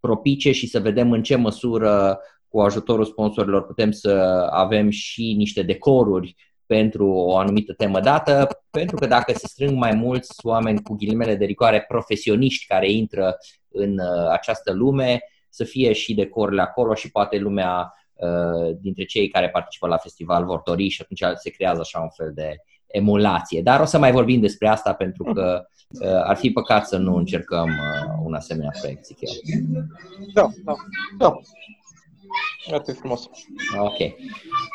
propice 0.00 0.52
și 0.52 0.66
să 0.66 0.80
vedem 0.80 1.12
în 1.12 1.22
ce 1.22 1.36
măsură 1.36 2.18
cu 2.48 2.60
ajutorul 2.60 3.04
sponsorilor 3.04 3.66
putem 3.66 3.90
să 3.90 4.10
avem 4.50 4.90
și 4.90 5.34
niște 5.36 5.62
decoruri 5.62 6.36
pentru 6.66 7.08
o 7.08 7.36
anumită 7.36 7.72
temă 7.72 8.00
dată, 8.00 8.48
pentru 8.70 8.96
că 8.96 9.06
dacă 9.06 9.32
se 9.32 9.46
strâng 9.46 9.76
mai 9.76 9.94
mulți 9.94 10.46
oameni 10.46 10.82
cu 10.82 10.94
ghilimele 10.94 11.34
de 11.34 11.44
rigoare 11.44 11.84
profesioniști 11.88 12.66
care 12.66 12.90
intră 12.90 13.36
în 13.68 13.98
uh, 13.98 14.28
această 14.30 14.72
lume, 14.72 15.20
să 15.48 15.64
fie 15.64 15.92
și 15.92 16.14
decorurile 16.14 16.62
acolo 16.62 16.94
și 16.94 17.10
poate 17.10 17.38
lumea 17.38 17.94
uh, 18.14 18.76
dintre 18.80 19.04
cei 19.04 19.28
care 19.28 19.50
participă 19.50 19.86
la 19.86 19.96
festival 19.96 20.44
vor 20.44 20.60
dori 20.64 20.88
și 20.88 21.02
atunci 21.02 21.38
se 21.38 21.50
creează 21.50 21.80
așa 21.80 22.00
un 22.00 22.10
fel 22.10 22.32
de 22.34 22.56
emulație. 22.86 23.62
Dar 23.62 23.80
o 23.80 23.84
să 23.84 23.98
mai 23.98 24.12
vorbim 24.12 24.40
despre 24.40 24.68
asta 24.68 24.92
pentru 24.92 25.24
că 25.24 25.66
uh, 25.88 26.22
ar 26.24 26.36
fi 26.36 26.50
păcat 26.50 26.86
să 26.86 26.96
nu 26.96 27.16
încercăm 27.16 27.70
un 28.24 28.34
asemenea 28.34 28.72
proiect, 28.80 29.04
zic 29.04 29.18
eu. 29.20 29.30
Da, 30.32 30.48
da. 30.64 30.74
Da. 31.18 31.38
Atât 32.72 32.96
frumos. 32.96 33.28
Ok. 33.78 34.12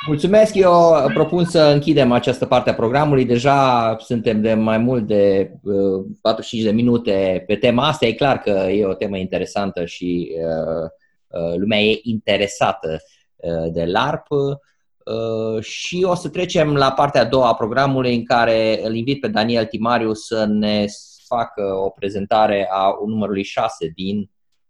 Mulțumesc. 0.08 0.56
Eu 0.56 0.74
propun 1.14 1.46
să 1.46 1.62
închidem 1.62 2.12
această 2.12 2.46
parte 2.46 2.70
a 2.70 2.74
programului. 2.74 3.26
Deja 3.26 3.96
suntem 4.00 4.42
de 4.42 4.54
mai 4.54 4.78
mult 4.78 5.08
de 5.08 5.52
uh, 5.64 6.06
45 6.22 6.64
de 6.64 6.72
minute 6.72 7.44
pe 7.48 7.56
tema 7.56 7.88
asta. 7.88 8.06
E 8.06 8.14
clar 8.14 8.40
că 8.40 8.50
e 8.50 8.86
o 8.86 8.94
temă 8.94 9.18
interesantă 9.18 9.86
și 9.86 10.32
uh, 10.36 10.90
uh, 11.28 11.56
lumea 11.56 11.80
e 11.80 12.00
interesată 12.04 13.02
uh, 13.36 13.72
de 13.72 13.86
LARP. 13.86 14.28
Uh, 14.30 15.64
și 15.64 16.04
o 16.04 16.16
să 16.16 16.30
trecem 16.30 16.76
la 16.76 16.92
partea 16.92 17.22
a 17.22 17.26
doua 17.26 17.48
a 17.48 17.56
programului 17.56 18.16
în 18.16 18.26
care 18.26 18.80
îl 18.84 18.96
invit 18.96 19.20
pe 19.20 19.28
Daniel 19.28 19.66
Timariu 19.66 20.14
să 20.14 20.46
ne 20.46 20.86
facă 21.26 21.74
o 21.86 21.90
prezentare 21.90 22.68
a 22.72 22.92
numărului 23.06 23.44
6 23.44 23.92
din 23.96 24.30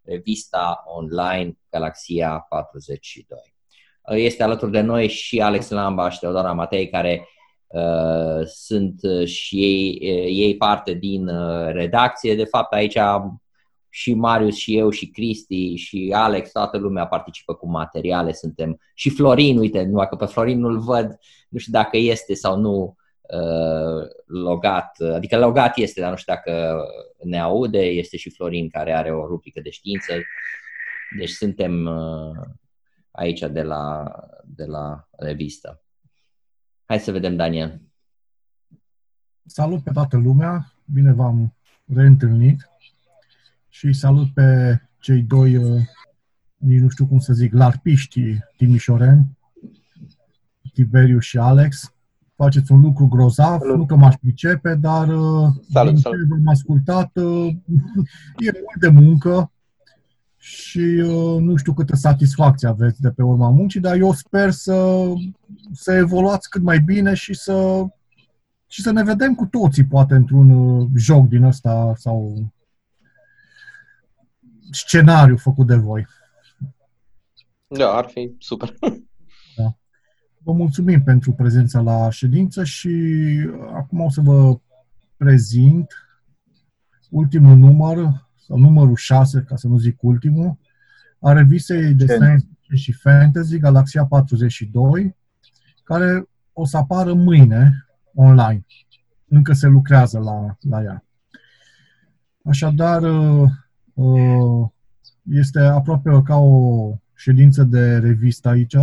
revista 0.10 0.84
online 0.86 1.58
Galaxia 1.70 2.46
42. 2.50 3.40
Este 4.24 4.44
alături 4.44 4.72
de 4.72 4.82
noi 4.82 5.08
și 5.08 5.42
Alex 5.42 5.70
Lamba 5.70 6.10
și 6.10 6.20
Teodora 6.20 6.54
Matei, 6.54 6.90
care 6.90 7.28
uh, 7.68 8.46
sunt 8.46 9.00
și 9.26 9.64
ei, 9.64 10.00
ei 10.42 10.58
parte 10.58 10.94
din 10.94 11.28
uh, 11.28 11.72
redacție. 11.72 12.36
De 12.36 12.44
fapt, 12.44 12.74
aici 12.74 12.98
și 13.90 14.14
Marius 14.14 14.56
și 14.56 14.78
eu 14.78 14.90
și 14.90 15.08
Cristi 15.08 15.76
și 15.76 16.14
Alex, 16.16 16.52
toată 16.52 16.78
lumea 16.78 17.08
participă 17.08 17.54
cu 17.54 17.70
materiale, 17.70 18.34
suntem 18.34 18.80
și 18.94 19.10
Florin, 19.10 19.58
uite, 19.58 19.84
nu 19.84 20.08
că 20.08 20.16
pe 20.16 20.26
Florin 20.26 20.60
nu-l 20.60 20.80
văd, 20.80 21.20
nu 21.50 21.58
știu 21.60 21.72
dacă 21.72 21.98
este 21.98 22.34
sau 22.34 22.58
nu 22.58 22.76
uh, 22.76 22.99
logat, 24.26 25.00
adică 25.00 25.38
logat 25.38 25.78
este, 25.78 26.02
dar 26.02 26.10
nu 26.10 26.16
știu 26.16 26.34
dacă 26.34 26.84
ne 27.24 27.40
aude, 27.40 27.80
este 27.80 28.18
și 28.18 28.30
Florin 28.30 28.70
care 28.70 28.94
are 28.94 29.12
o 29.12 29.28
rubrică 29.28 29.62
de 29.62 29.70
știință, 29.70 30.14
deci 31.18 31.30
suntem 31.30 31.86
uh, 31.86 32.38
aici 33.12 33.40
de 33.40 33.62
la, 33.62 34.12
de 34.46 34.66
la 34.66 35.08
revistă. 35.12 35.84
Hai 36.86 37.00
să 37.00 37.12
vedem, 37.12 37.36
Daniel. 37.36 37.82
Salut 39.46 39.84
pe 39.84 39.92
toată 39.92 40.18
lumea, 40.18 40.74
bine 40.86 41.14
v-am 41.14 41.56
reîntâlnit 41.96 42.70
și 43.70 43.94
salut 43.94 44.34
pe 44.34 44.80
cei 45.00 45.22
doi, 45.22 45.58
uh, 45.58 45.82
nici 46.56 46.80
nu 46.80 46.90
știu 46.90 47.08
cum 47.08 47.20
să 47.20 47.34
zic, 47.34 47.54
larpiști 47.54 48.38
timișoreni, 48.58 49.38
Tiberiu 50.74 51.20
și 51.20 51.38
Alex. 51.38 51.94
Faceți 52.44 52.72
un 52.72 52.82
lucru 52.82 53.08
grozav, 53.08 53.60
salut. 53.60 53.78
nu 53.78 53.86
că 53.86 53.96
m-aș 53.96 54.16
pricepe, 54.16 54.76
dar 54.76 55.08
uh, 55.08 55.48
salut, 55.72 55.94
din 55.94 56.02
salut. 56.02 56.20
ce 56.20 56.26
v-am 56.30 56.48
ascultat, 56.48 57.12
e 58.48 58.52
mult 58.52 58.80
de 58.80 58.88
muncă, 58.88 59.52
și 60.40 60.80
uh, 60.80 61.42
nu 61.42 61.56
știu 61.56 61.74
câtă 61.74 61.96
satisfacție 61.96 62.68
aveți 62.68 63.02
de 63.02 63.12
pe 63.12 63.24
urma 63.24 63.50
muncii, 63.50 63.80
dar 63.80 63.96
eu 63.96 64.14
sper 64.14 64.52
să, 64.52 65.06
să 65.72 65.94
evoluați 65.94 66.50
cât 66.50 66.62
mai 66.62 66.80
bine 66.80 67.14
și 67.14 67.34
să, 67.34 67.86
și 68.68 68.82
să 68.82 68.92
ne 68.92 69.04
vedem 69.04 69.36
cu 69.36 69.46
toții, 69.46 69.86
poate, 69.86 70.14
într-un 70.14 70.50
uh, 70.50 70.88
joc 70.96 71.28
din 71.28 71.44
ăsta 71.44 71.94
sau 71.96 72.52
scenariu 74.72 75.38
făcut 75.38 75.68
de 75.68 75.76
voi. 75.76 76.08
Da, 77.68 77.92
ar 77.92 78.06
fi 78.06 78.36
super. 78.38 78.74
Da. 80.44 80.52
Vă 80.52 80.58
mulțumim 80.58 81.04
pentru 81.04 81.32
prezența 81.32 81.80
la 81.80 82.10
ședință 82.10 82.64
și 82.64 82.90
acum 83.74 84.00
o 84.00 84.10
să 84.10 84.22
vă 84.22 84.60
prezint 85.18 85.88
ultimul 87.10 87.58
număr 87.58 88.28
sau 88.38 88.58
numărul 88.58 88.96
6, 88.96 89.44
ca 89.48 89.56
să 89.56 89.68
nu 89.68 89.78
zic 89.78 90.04
ultimul, 90.04 90.58
a 91.20 91.34
revistei 91.34 91.94
de 91.94 92.06
science 92.06 92.48
și 92.74 92.92
fantasy 92.92 93.58
Galaxia 93.58 94.06
42, 94.06 95.16
care 95.84 96.30
o 96.54 96.66
să 96.66 96.78
apară 96.78 97.14
mâine 97.14 97.88
online. 98.14 98.66
Încă 99.28 99.54
se 99.54 99.68
lucrează 99.68 100.20
la, 100.20 100.58
la 100.60 100.84
ea. 100.84 101.04
Așadar, 102.44 103.02
uh, 103.02 103.50
uh, 103.94 104.70
este 105.24 105.60
aproape 105.60 106.22
ca 106.24 106.36
o 106.36 106.94
ședință 107.16 107.64
de 107.64 107.98
revistă 107.98 108.50
aici, 108.50 108.76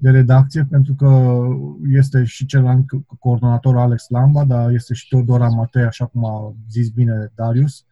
de 0.00 0.10
redacție, 0.10 0.66
pentru 0.70 0.94
că 0.94 1.40
este 1.88 2.24
și 2.24 2.46
celălalt 2.46 2.84
coordonator 3.18 3.76
Alex 3.76 4.08
Lamba, 4.08 4.44
dar 4.44 4.70
este 4.70 4.94
și 4.94 5.08
Teodora 5.08 5.48
Matei, 5.48 5.82
așa 5.82 6.06
cum 6.06 6.24
a 6.24 6.54
zis 6.70 6.88
bine 6.88 7.32
Darius, 7.34 7.84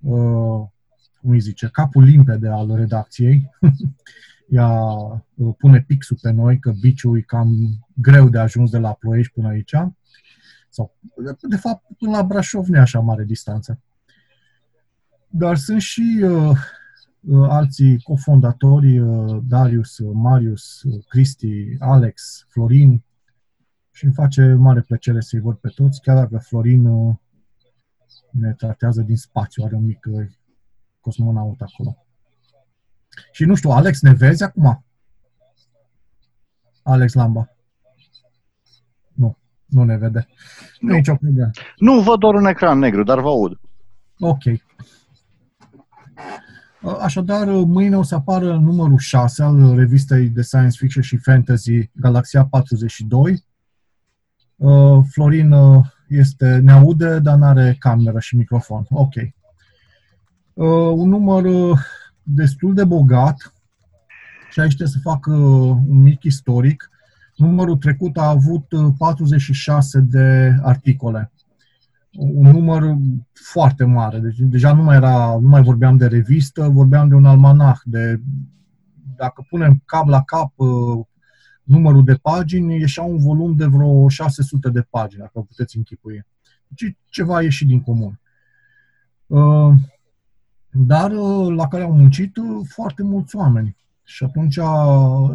uh, 0.00 0.66
cum 1.20 1.30
îi 1.30 1.40
zice, 1.40 1.68
capul 1.72 2.02
limpede 2.02 2.48
al 2.48 2.74
redacției. 2.74 3.50
Ea 4.48 4.68
uh, 5.34 5.54
pune 5.58 5.84
pixul 5.86 6.18
pe 6.22 6.30
noi 6.30 6.58
că 6.58 6.72
biciul 6.80 7.16
e 7.16 7.20
cam 7.20 7.48
greu 7.94 8.28
de 8.28 8.38
ajuns 8.38 8.70
de 8.70 8.78
la 8.78 8.92
Ploiești 8.92 9.32
până 9.32 9.48
aici. 9.48 9.74
Sau, 10.68 10.94
de 11.48 11.56
fapt, 11.56 11.84
până 11.98 12.10
la 12.10 12.22
Brașov 12.22 12.66
nu 12.66 12.76
e 12.76 12.80
așa 12.80 13.00
mare 13.00 13.24
distanță. 13.24 13.80
Dar 15.28 15.56
sunt 15.56 15.80
și 15.80 16.20
uh, 16.22 16.30
uh, 16.30 16.58
alții 17.48 18.00
cofondatori, 18.02 18.98
uh, 18.98 19.38
Darius, 19.46 19.98
uh, 19.98 20.10
Marius, 20.14 20.82
uh, 20.82 21.04
Cristi, 21.08 21.76
Alex, 21.78 22.46
Florin, 22.48 23.02
și 23.90 24.04
îmi 24.04 24.14
face 24.14 24.42
mare 24.52 24.80
plăcere 24.80 25.20
să-i 25.20 25.40
văd 25.40 25.56
pe 25.56 25.68
toți, 25.68 26.00
chiar 26.00 26.16
dacă 26.16 26.38
Florin 26.38 26.86
uh, 26.86 27.14
ne 28.30 28.52
tratează 28.52 29.02
din 29.02 29.16
spațiu, 29.16 29.64
are 29.64 29.74
un 29.74 29.84
mic 29.84 30.06
uh, 30.10 30.26
cosmonaut 31.00 31.60
acolo. 31.60 32.06
Și 33.32 33.44
nu 33.44 33.54
știu, 33.54 33.70
Alex, 33.70 34.00
ne 34.00 34.12
vezi 34.12 34.42
acum? 34.42 34.84
Alex 36.82 37.12
Lamba. 37.12 37.56
Nu, 39.12 39.38
nu 39.64 39.84
ne 39.84 39.96
vede. 39.96 40.26
Nu, 40.80 40.88
nu 40.88 40.94
nicio 40.94 41.14
problemă. 41.14 41.50
Nu, 41.76 42.00
văd 42.00 42.18
doar 42.18 42.34
un 42.34 42.46
ecran 42.46 42.78
negru, 42.78 43.02
dar 43.02 43.20
vă 43.20 43.28
aud. 43.28 43.60
Ok. 44.18 44.42
Așadar, 47.00 47.46
mâine 47.48 47.96
o 47.96 48.02
să 48.02 48.14
apară 48.14 48.56
numărul 48.56 48.98
6 48.98 49.42
al 49.42 49.74
revistei 49.76 50.28
de 50.28 50.42
science 50.42 50.76
fiction 50.78 51.02
și 51.02 51.16
fantasy 51.16 51.90
Galaxia 51.92 52.46
42. 52.46 53.44
Uh, 54.56 54.98
Florin 55.10 55.52
uh, 55.52 55.84
este, 56.08 56.58
ne 56.58 56.72
aude, 56.72 57.18
dar 57.18 57.36
nu 57.36 57.44
are 57.44 57.76
cameră 57.78 58.18
și 58.18 58.36
microfon. 58.36 58.86
Ok. 58.88 59.14
Uh, 59.14 60.92
un 60.94 61.08
număr 61.08 61.44
uh, 61.44 61.78
destul 62.22 62.74
de 62.74 62.84
bogat 62.84 63.54
și 64.50 64.60
aici 64.60 64.76
trebuie 64.76 64.94
să 65.02 65.08
fac 65.10 65.26
uh, 65.26 65.34
un 65.88 66.02
mic 66.02 66.22
istoric. 66.22 66.90
Numărul 67.36 67.76
trecut 67.76 68.16
a 68.16 68.28
avut 68.28 68.66
46 68.98 70.00
de 70.00 70.54
articole. 70.62 71.32
Un 72.20 72.50
număr 72.50 72.96
foarte 73.32 73.84
mare. 73.84 74.18
Deci 74.18 74.36
deja 74.38 74.72
nu 74.72 74.82
mai, 74.82 74.96
era, 74.96 75.38
nu 75.40 75.48
mai 75.48 75.62
vorbeam 75.62 75.96
de 75.96 76.06
revistă, 76.06 76.68
vorbeam 76.68 77.08
de 77.08 77.14
un 77.14 77.24
almanah. 77.24 77.78
De, 77.84 78.20
dacă 79.16 79.46
punem 79.48 79.82
cap 79.84 80.06
la 80.06 80.22
cap 80.22 80.52
numărul 81.62 82.04
de 82.04 82.14
pagini, 82.14 82.78
ieșea 82.78 83.04
un 83.04 83.18
volum 83.18 83.56
de 83.56 83.66
vreo 83.66 84.08
600 84.08 84.70
de 84.70 84.86
pagini, 84.90 85.20
dacă 85.20 85.40
puteți 85.40 85.76
închipui. 85.76 86.26
Deci 86.68 86.96
ceva 87.08 87.42
ieșit 87.42 87.66
din 87.66 87.80
comun. 87.80 88.20
Uh, 89.26 89.74
dar 90.70 91.10
uh, 91.10 91.54
la 91.54 91.68
care 91.68 91.82
au 91.82 91.92
muncit 91.92 92.36
uh, 92.36 92.66
foarte 92.68 93.02
mulți 93.02 93.36
oameni. 93.36 93.76
Și 94.04 94.24
atunci 94.24 94.58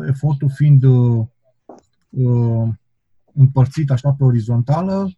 efortul 0.07 0.49
fiind 0.49 0.83
împărțit 3.33 3.91
așa 3.91 4.13
pe 4.13 4.23
orizontală, 4.23 5.11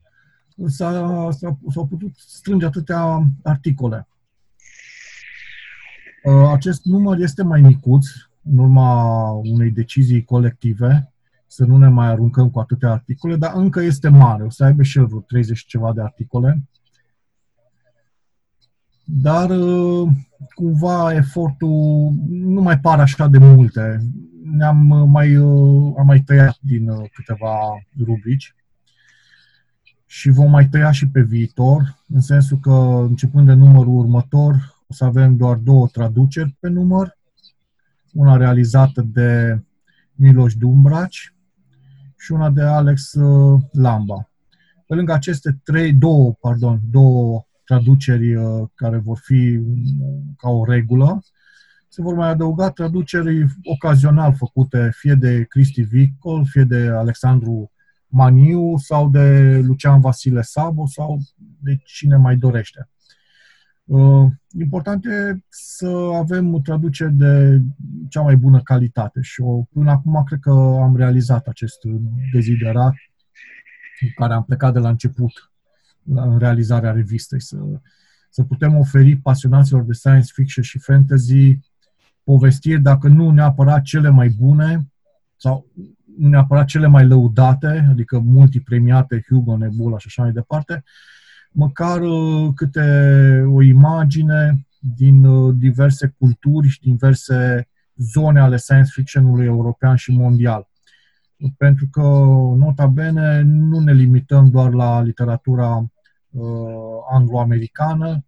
s-a, 0.66 1.30
s-a, 1.32 1.58
s-au 1.70 1.88
putut 1.88 2.16
strânge 2.16 2.66
atâtea 2.66 3.24
articole. 3.44 4.08
Acest 6.52 6.86
număr 6.86 7.20
este 7.20 7.44
mai 7.44 7.62
micuț, 7.62 8.08
în 8.42 8.58
urma 8.58 9.30
unei 9.32 9.72
decizii 9.72 10.24
colective, 10.24 11.14
să 11.48 11.66
nu 11.66 11.78
ne 11.78 11.88
mai 11.88 12.08
aruncăm 12.08 12.50
cu 12.50 12.60
atâtea 12.60 12.92
articole, 12.92 13.36
dar 13.36 13.52
încă 13.56 13.82
este 13.82 14.10
mare. 14.10 14.44
O 14.44 14.50
să 14.50 14.64
aibă 14.64 14.84
și 14.84 14.98
el 14.98 15.06
vreo 15.06 15.20
30 15.20 15.66
ceva 15.66 15.94
de 15.94 16.02
articole. 16.02 16.62
Dar 19.04 19.50
uh, 19.50 20.10
cumva 20.54 21.14
efortul 21.14 22.14
nu 22.30 22.62
mai 22.62 22.80
pare 22.80 23.02
așa 23.02 23.28
de 23.28 23.38
multe. 23.38 24.00
ne-am 24.44 24.90
uh, 24.90 25.08
mai, 25.08 25.36
uh, 25.36 25.94
am 25.98 26.06
mai 26.06 26.22
tăiat 26.22 26.58
din 26.60 26.90
uh, 26.90 27.10
câteva 27.14 27.58
rubrici 28.06 28.56
și 30.18 30.30
vom 30.30 30.50
mai 30.50 30.68
tăia 30.68 30.92
și 30.92 31.08
pe 31.08 31.22
viitor, 31.22 31.98
în 32.08 32.22
sensul 32.22 32.60
că 32.60 33.06
începând 33.10 33.46
de 33.46 33.54
numărul 33.54 33.98
următor 33.98 34.76
o 34.88 34.94
să 34.94 35.04
avem 35.04 35.36
doar 35.36 35.56
două 35.56 35.88
traduceri 35.88 36.56
pe 36.60 36.68
număr, 36.68 37.18
una 38.14 38.38
realizată 38.38 39.02
de 39.02 39.60
Miloș 40.14 40.54
Dumbraci 40.54 41.34
și 42.18 42.32
una 42.32 42.50
de 42.50 42.62
Alex 42.62 43.14
Lamba. 43.72 44.30
Pe 44.88 44.96
lângă 44.96 45.14
aceste 45.14 45.60
trei, 45.64 45.94
două, 45.94 46.34
pardon, 46.34 46.82
două 46.92 47.46
traduceri 47.66 48.34
care 48.76 48.98
vor 48.98 49.18
fi 49.18 49.60
ca 50.38 50.50
o 50.50 50.66
regulă, 50.66 51.24
se 51.88 52.02
vor 52.02 52.14
mai 52.14 52.30
adăuga 52.30 52.70
traduceri 52.70 53.46
ocazional 53.64 54.34
făcute 54.34 54.90
fie 54.94 55.14
de 55.14 55.44
Cristi 55.44 55.82
Vicol, 55.82 56.46
fie 56.46 56.64
de 56.64 56.88
Alexandru 56.88 57.72
Maniu 58.16 58.78
sau 58.78 59.10
de 59.10 59.58
Lucian 59.64 60.00
Vasile 60.00 60.42
Sabo 60.42 60.86
sau 60.88 61.20
de 61.60 61.78
cine 61.84 62.16
mai 62.16 62.36
dorește. 62.36 62.90
Uh, 63.84 64.32
important 64.60 65.06
e 65.06 65.44
să 65.50 65.88
avem 66.14 66.62
traduceri 66.62 67.14
de 67.14 67.62
cea 68.10 68.22
mai 68.22 68.36
bună 68.36 68.62
calitate 68.62 69.22
și 69.22 69.42
o, 69.42 69.62
până 69.62 69.92
acum 69.92 70.24
cred 70.24 70.40
că 70.40 70.52
am 70.82 70.96
realizat 70.96 71.48
acest 71.48 71.78
deziderat 72.34 72.94
cu 74.00 74.06
care 74.16 74.34
am 74.34 74.44
plecat 74.44 74.74
de 74.74 74.80
la 74.80 74.90
început 74.90 75.52
în 76.06 76.38
realizarea 76.38 76.92
revistei, 76.92 77.42
să, 77.42 77.58
să 78.30 78.44
putem 78.44 78.76
oferi 78.76 79.16
pasionaților 79.16 79.84
de 79.84 79.94
science 79.94 80.32
fiction 80.34 80.64
și 80.64 80.80
fantasy 80.80 81.58
povestiri, 82.24 82.82
dacă 82.82 83.08
nu 83.08 83.32
neapărat 83.32 83.82
cele 83.82 84.10
mai 84.10 84.30
bune 84.30 84.88
sau 85.36 85.66
nu 85.74 86.05
neapărat 86.18 86.66
cele 86.66 86.88
mai 86.88 87.08
lăudate, 87.08 87.88
adică 87.90 88.20
multipremiate, 88.20 89.26
Hugo, 89.28 89.58
Nebula 89.58 89.98
și 89.98 90.06
așa 90.08 90.22
mai 90.22 90.32
departe, 90.32 90.84
măcar 91.52 92.02
uh, 92.02 92.50
câte 92.56 93.44
o 93.48 93.62
imagine 93.62 94.68
din 94.96 95.26
uh, 95.26 95.56
diverse 95.58 96.16
culturi 96.18 96.68
și 96.68 96.82
diverse 96.82 97.68
zone 97.96 98.40
ale 98.40 98.58
science 98.58 98.92
fiction-ului 98.94 99.46
european 99.46 99.96
și 99.96 100.12
mondial. 100.12 100.68
Pentru 101.58 101.88
că, 101.92 102.02
nota 102.58 102.88
bene, 102.88 103.42
nu 103.42 103.80
ne 103.80 103.94
limităm 103.94 104.50
doar 104.50 104.74
la 104.74 105.02
literatura 105.02 105.92
uh, 106.30 106.44
anglo-americană, 107.12 108.26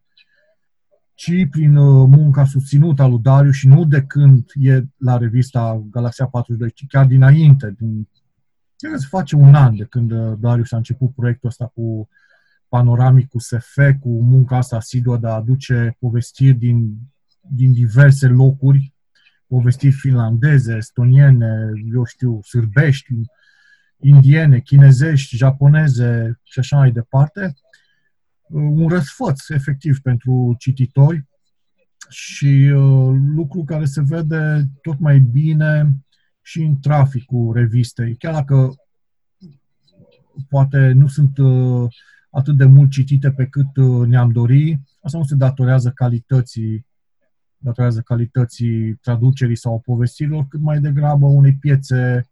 ci 1.18 1.47
prin 1.49 1.76
uh, 1.76 2.07
munca 2.09 2.45
susținută 2.45 3.01
a 3.01 3.07
lui 3.07 3.20
Dariu 3.22 3.51
și 3.51 3.68
nu 3.68 3.86
de 3.86 4.01
când 4.01 4.51
e 4.53 4.84
la 4.97 5.18
revista 5.18 5.84
Galaxia 5.89 6.26
42, 6.26 6.72
ci 6.72 6.86
chiar 6.88 7.05
dinainte, 7.05 7.76
din, 7.80 8.09
cred 8.78 8.91
că 8.91 8.97
se 8.97 9.05
face 9.09 9.36
un 9.36 9.55
an 9.55 9.76
de 9.76 9.84
când 9.84 10.11
uh, 10.11 10.34
Dariu 10.39 10.63
s-a 10.63 10.78
început 10.78 11.13
proiectul 11.15 11.49
ăsta 11.49 11.65
cu 11.65 12.09
panoramic, 12.70 13.30
cu 13.30 13.39
SF, 13.39 13.78
cu 13.99 14.22
munca 14.22 14.57
asta 14.57 14.76
asiduă 14.76 15.18
de 15.18 15.28
a 15.28 15.32
aduce 15.32 15.95
povestiri 15.99 16.57
din, 16.57 16.97
din 17.41 17.74
diverse 17.74 18.28
locuri, 18.28 18.93
povestiri 19.47 19.93
finlandeze, 19.93 20.76
estoniene, 20.76 21.72
eu 21.93 22.03
știu, 22.05 22.39
sârbești, 22.43 23.13
indiene, 23.97 24.59
chinezești, 24.59 25.36
japoneze 25.36 26.39
și 26.43 26.59
așa 26.59 26.78
mai 26.78 26.91
departe 26.91 27.53
un 28.49 28.87
răsfăț 28.87 29.49
efectiv 29.49 29.99
pentru 29.99 30.55
cititori 30.59 31.25
și 32.09 32.71
uh, 32.75 33.15
lucru 33.35 33.63
care 33.63 33.85
se 33.85 34.01
vede 34.01 34.69
tot 34.81 34.99
mai 34.99 35.19
bine 35.19 35.97
și 36.41 36.61
în 36.61 36.79
traficul 36.79 37.53
revistei. 37.53 38.15
Chiar 38.15 38.33
dacă 38.33 38.75
poate 40.49 40.91
nu 40.91 41.07
sunt 41.07 41.37
uh, 41.37 41.89
atât 42.29 42.57
de 42.57 42.65
mult 42.65 42.91
citite 42.91 43.31
pe 43.31 43.45
cât 43.45 43.77
uh, 43.77 44.07
ne-am 44.07 44.31
dori, 44.31 44.79
asta 45.01 45.17
nu 45.17 45.23
se 45.23 45.35
datorează 45.35 45.91
calității 45.91 46.85
datorează 47.57 48.01
calității 48.01 48.95
traducerii 48.95 49.55
sau 49.55 49.79
povestirilor, 49.79 50.47
cât 50.47 50.59
mai 50.59 50.79
degrabă 50.79 51.25
unei 51.25 51.53
piețe 51.53 52.29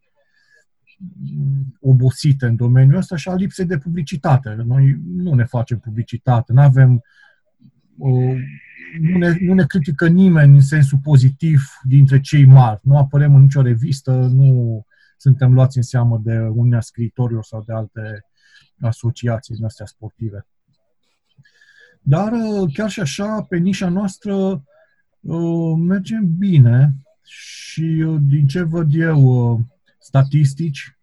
obosite 1.79 2.45
în 2.45 2.55
domeniul 2.55 2.97
ăsta 2.97 3.15
și 3.15 3.29
a 3.29 3.35
lipsei 3.35 3.65
de 3.65 3.77
publicitate. 3.77 4.55
Noi 4.65 4.99
nu 5.05 5.33
ne 5.33 5.43
facem 5.43 5.79
publicitate, 5.79 6.53
nu 6.53 6.61
avem 6.61 7.01
nu 8.99 9.17
ne, 9.17 9.37
nu 9.39 9.53
ne 9.53 9.65
critică 9.65 10.07
nimeni 10.07 10.55
în 10.55 10.61
sensul 10.61 10.99
pozitiv 11.03 11.61
dintre 11.83 12.19
cei 12.19 12.45
mari. 12.45 12.79
Nu 12.83 12.97
apărem 12.97 13.35
în 13.35 13.41
nicio 13.41 13.61
revistă, 13.61 14.11
nu 14.11 14.85
suntem 15.17 15.53
luați 15.53 15.77
în 15.77 15.83
seamă 15.83 16.21
de 16.23 16.37
Uniunea 16.37 16.81
Scriitorilor 16.81 17.43
sau 17.43 17.63
de 17.65 17.73
alte 17.73 18.25
asociații 18.79 19.55
din 19.55 19.65
astea 19.65 19.85
sportive. 19.85 20.47
Dar 22.01 22.31
chiar 22.73 22.89
și 22.89 22.99
așa, 22.99 23.45
pe 23.49 23.57
nișa 23.57 23.89
noastră 23.89 24.63
mergem 25.77 26.37
bine 26.37 26.95
și 27.23 28.05
din 28.21 28.47
ce 28.47 28.61
văd 28.61 28.95
eu 28.95 29.59
statistici 30.05 30.99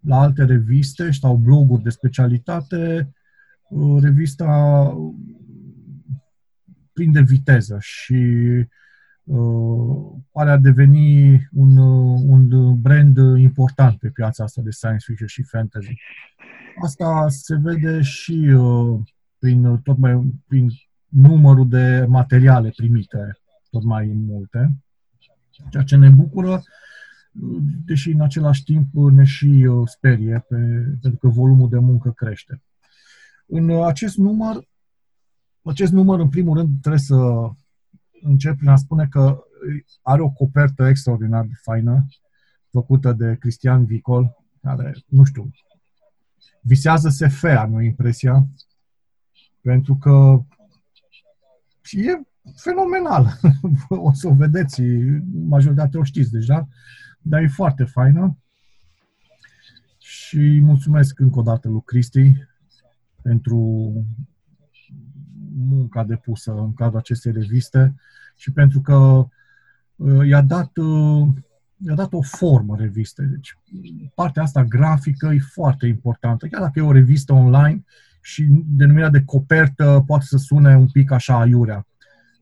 la 0.00 0.20
alte 0.20 0.44
reviste 0.44 1.10
sau 1.10 1.36
bloguri 1.36 1.82
de 1.82 1.90
specialitate, 1.90 3.12
uh, 3.68 4.02
revista 4.02 4.92
prinde 6.92 7.22
viteză 7.22 7.76
și 7.80 8.14
uh, 9.24 10.12
pare 10.32 10.50
a 10.50 10.56
deveni 10.56 11.34
un, 11.52 11.76
uh, 11.76 12.20
un 12.26 12.74
brand 12.80 13.16
important 13.38 13.98
pe 13.98 14.08
piața 14.08 14.44
asta 14.44 14.62
de 14.62 14.70
science 14.70 15.04
fiction 15.06 15.28
și 15.28 15.42
fantasy. 15.42 15.94
Asta 16.82 17.26
se 17.28 17.56
vede 17.56 18.00
și 18.00 18.32
uh, 18.32 19.00
prin, 19.38 19.78
tot 19.82 19.96
mai, 19.96 20.32
prin 20.46 20.70
numărul 21.08 21.68
de 21.68 22.04
materiale 22.08 22.72
primite 22.76 23.38
tot 23.70 23.82
mai 23.82 24.12
multe, 24.14 24.74
ceea 25.70 25.82
ce 25.82 25.96
ne 25.96 26.08
bucură 26.08 26.62
deși 27.84 28.10
în 28.10 28.20
același 28.20 28.64
timp 28.64 28.94
ne 28.94 29.24
și 29.24 29.46
uh, 29.46 29.88
sperie, 29.88 30.44
pe, 30.48 30.56
pentru 31.00 31.18
că 31.20 31.28
volumul 31.28 31.68
de 31.68 31.78
muncă 31.78 32.10
crește. 32.10 32.62
În 33.46 33.68
uh, 33.68 33.84
acest 33.84 34.16
număr, 34.16 34.68
acest 35.62 35.92
număr, 35.92 36.20
în 36.20 36.28
primul 36.28 36.56
rând, 36.56 36.80
trebuie 36.80 37.00
să 37.00 37.50
încep 38.22 38.56
prin 38.56 38.68
a 38.68 38.76
spune 38.76 39.06
că 39.10 39.38
are 40.02 40.22
o 40.22 40.30
copertă 40.30 40.86
extraordinar 40.86 41.44
de 41.44 41.54
faină, 41.62 42.06
făcută 42.70 43.12
de 43.12 43.36
Cristian 43.40 43.84
Vicol, 43.84 44.36
care, 44.62 44.94
nu 45.06 45.24
știu, 45.24 45.50
visează 46.60 47.08
SF, 47.08 47.44
am 47.44 47.80
impresia, 47.80 48.46
pentru 49.60 49.96
că 49.96 50.44
e 51.90 52.20
fenomenal. 52.56 53.40
o 53.88 54.12
să 54.12 54.28
o 54.28 54.34
vedeți, 54.34 54.82
majoritatea 55.48 56.00
o 56.00 56.04
știți 56.04 56.30
deja 56.30 56.68
dar 57.24 57.42
e 57.42 57.48
foarte 57.48 57.84
faină 57.84 58.38
și 59.98 60.60
mulțumesc 60.60 61.18
încă 61.18 61.38
o 61.38 61.42
dată 61.42 61.68
lui 61.68 61.82
Cristi 61.84 62.32
pentru 63.22 63.92
munca 65.56 66.04
depusă 66.04 66.52
în 66.52 66.74
cadrul 66.74 66.98
acestei 66.98 67.32
reviste 67.32 67.94
și 68.36 68.52
pentru 68.52 68.80
că 68.80 69.26
uh, 69.96 70.26
i-a 70.26 70.40
dat, 70.40 70.76
uh, 70.76 71.28
i-a 71.76 71.94
dat 71.94 72.12
o 72.12 72.22
formă 72.22 72.76
reviste. 72.76 73.22
Deci 73.22 73.58
partea 74.14 74.42
asta 74.42 74.64
grafică 74.64 75.26
e 75.26 75.38
foarte 75.38 75.86
importantă. 75.86 76.46
Chiar 76.46 76.60
dacă 76.60 76.78
e 76.78 76.82
o 76.82 76.92
revistă 76.92 77.32
online 77.32 77.84
și 78.20 78.46
denumirea 78.66 79.10
de 79.10 79.24
copertă 79.24 80.02
poate 80.06 80.24
să 80.24 80.36
sune 80.36 80.76
un 80.76 80.88
pic 80.88 81.10
așa 81.10 81.40
aiurea 81.40 81.86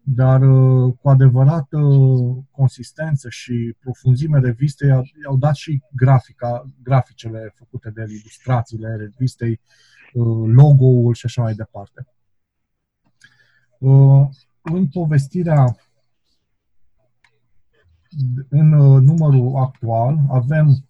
dar 0.05 0.43
uh, 0.43 0.95
cu 1.01 1.09
adevărat 1.09 1.73
uh, 1.73 2.37
consistență 2.51 3.29
și 3.29 3.77
profunzime 3.81 4.41
revistei 4.41 4.89
i-au 4.89 5.37
dat 5.39 5.55
și 5.55 5.83
grafica, 5.93 6.67
graficele 6.83 7.53
făcute 7.55 7.91
de 7.91 8.05
ilustrațiile 8.09 8.97
revistei, 8.97 9.61
uh, 10.13 10.51
logo-ul 10.53 11.15
și 11.15 11.27
așa 11.27 11.43
mai 11.43 11.55
departe. 11.55 12.07
În 14.63 14.89
povestirea 14.93 15.77
în 18.49 18.69
numărul 19.05 19.57
actual 19.57 20.19
avem 20.29 20.85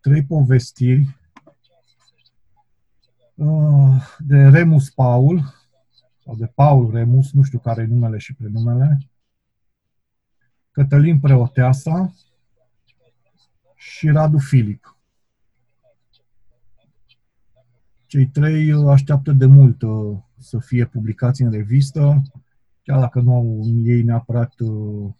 trei 0.00 0.24
povestiri 0.24 1.16
de 4.18 4.48
Remus 4.48 4.90
Paul, 4.90 5.57
sau 6.28 6.36
de 6.36 6.46
Paul 6.46 6.90
Remus, 6.90 7.32
nu 7.32 7.42
știu 7.42 7.58
care 7.58 7.82
e 7.82 7.86
numele 7.86 8.18
și 8.18 8.34
prenumele, 8.34 8.98
Cătălin 10.70 11.20
Preoteasa 11.20 12.14
și 13.74 14.08
Radu 14.08 14.38
Filip. 14.38 14.96
Cei 18.06 18.26
trei 18.26 18.72
așteaptă 18.72 19.32
de 19.32 19.46
mult 19.46 19.82
uh, 19.82 20.18
să 20.38 20.58
fie 20.58 20.86
publicați 20.86 21.42
în 21.42 21.50
revistă, 21.50 22.22
chiar 22.82 23.00
dacă 23.00 23.20
nu 23.20 23.34
au 23.34 23.62
ei 23.84 24.02
neapărat 24.02 24.58
uh, 24.58 25.12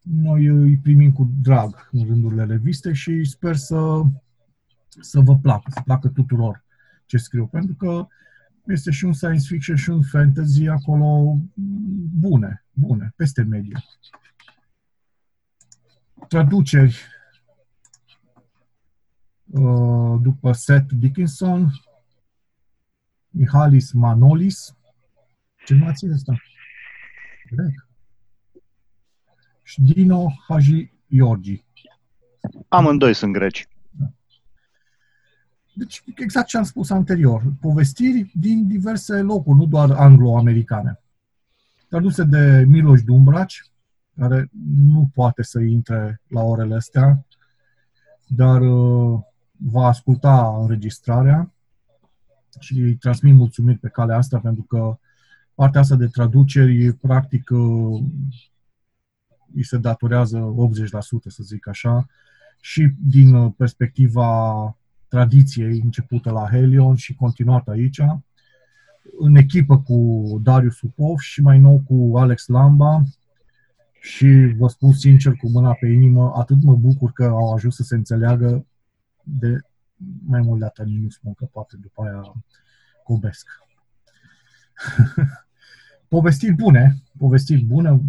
noi 0.00 0.46
îi 0.46 0.76
primim 0.76 1.12
cu 1.12 1.30
drag 1.42 1.88
în 1.92 2.06
rândurile 2.06 2.44
revistei 2.44 2.94
și 2.94 3.24
sper 3.24 3.56
să, 3.56 4.02
să 5.00 5.20
vă 5.20 5.36
placă, 5.36 5.70
să 5.70 5.80
placă 5.84 6.08
tuturor 6.08 6.63
ce 7.06 7.16
scriu, 7.16 7.46
pentru 7.46 7.74
că 7.74 8.06
este 8.66 8.90
și 8.90 9.04
un 9.04 9.12
science 9.12 9.46
fiction 9.46 9.76
și 9.76 9.90
un 9.90 10.02
fantasy 10.02 10.66
acolo 10.66 11.38
bune, 12.18 12.64
bune, 12.72 13.12
peste 13.16 13.42
medie. 13.42 13.84
Traduceri 16.28 17.04
uh, 19.46 20.20
după 20.20 20.52
Seth 20.52 20.92
Dickinson, 20.94 21.70
Mihalis 23.28 23.92
Manolis, 23.92 24.76
ce 25.64 25.74
nu 25.74 25.86
ați 25.86 26.06
asta? 26.06 26.36
Grec. 27.50 27.88
Și 29.62 29.80
Dino 29.82 30.32
Haji 30.48 30.92
Iorgi. 31.06 31.64
Amândoi 32.68 33.14
sunt 33.14 33.32
greci. 33.32 33.68
Deci, 35.74 36.02
exact 36.16 36.46
ce 36.46 36.56
am 36.56 36.62
spus 36.62 36.90
anterior, 36.90 37.42
povestiri 37.60 38.30
din 38.34 38.66
diverse 38.66 39.20
locuri, 39.20 39.58
nu 39.58 39.66
doar 39.66 39.90
anglo-americane. 39.90 41.00
Traduse 41.88 42.24
de 42.24 42.64
Miloș 42.66 43.02
Dumbraci, 43.02 43.70
care 44.16 44.50
nu 44.76 45.10
poate 45.14 45.42
să 45.42 45.60
intre 45.60 46.20
la 46.28 46.42
orele 46.42 46.74
astea, 46.74 47.26
dar 48.26 48.60
uh, 48.60 49.20
va 49.56 49.86
asculta 49.86 50.56
înregistrarea 50.60 51.52
și 52.58 52.80
îi 52.80 52.96
transmit 52.96 53.34
mulțumiri 53.34 53.78
pe 53.78 53.88
calea 53.88 54.16
asta 54.16 54.38
pentru 54.38 54.62
că 54.62 54.98
partea 55.54 55.80
asta 55.80 55.96
de 55.96 56.06
traduceri, 56.06 56.92
practic, 56.92 57.50
uh, 57.50 58.02
îi 59.54 59.64
se 59.64 59.78
datorează 59.78 60.38
80%, 60.38 61.28
să 61.28 61.42
zic 61.42 61.68
așa, 61.68 62.06
și 62.60 62.92
din 62.98 63.34
uh, 63.34 63.52
perspectiva 63.56 64.76
tradiției 65.14 65.80
începută 65.80 66.30
la 66.30 66.48
Helion 66.50 66.94
și 66.94 67.14
continuată 67.14 67.70
aici, 67.70 68.00
în 69.18 69.34
echipă 69.34 69.78
cu 69.78 69.96
Darius 70.42 70.76
Supov 70.76 71.18
și 71.18 71.40
mai 71.40 71.58
nou 71.58 71.82
cu 71.86 72.18
Alex 72.18 72.46
Lamba 72.46 73.02
și 74.00 74.54
vă 74.56 74.68
spun 74.68 74.92
sincer 74.92 75.32
cu 75.32 75.50
mâna 75.50 75.72
pe 75.72 75.86
inimă, 75.86 76.32
atât 76.36 76.62
mă 76.62 76.76
bucur 76.76 77.12
că 77.12 77.24
au 77.24 77.52
ajuns 77.54 77.74
să 77.74 77.82
se 77.82 77.94
înțeleagă 77.94 78.66
de 79.22 79.58
mai 80.26 80.40
mult 80.40 80.58
de 80.58 80.64
atât 80.64 80.86
nu 80.86 81.08
spun 81.08 81.34
că 81.34 81.44
poate 81.44 81.76
după 81.80 82.02
aia 82.02 82.32
cobesc. 83.04 83.48
povestiri 86.14 86.52
bune, 86.52 87.02
povestiri 87.18 87.62
bune, 87.62 88.00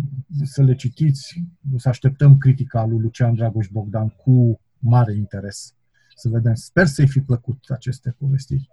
să 0.43 0.63
le 0.63 0.75
citiți, 0.75 1.43
să 1.77 1.89
așteptăm 1.89 2.37
critica 2.37 2.85
lui 2.85 2.99
Lucian 2.99 3.35
Dragoș 3.35 3.67
Bogdan 3.67 4.09
cu 4.09 4.59
mare 4.79 5.15
interes. 5.15 5.75
Să 6.15 6.29
vedem. 6.29 6.53
Sper 6.53 6.85
să-i 6.85 7.07
fi 7.07 7.19
plăcut 7.19 7.65
aceste 7.69 8.15
povestiri. 8.17 8.69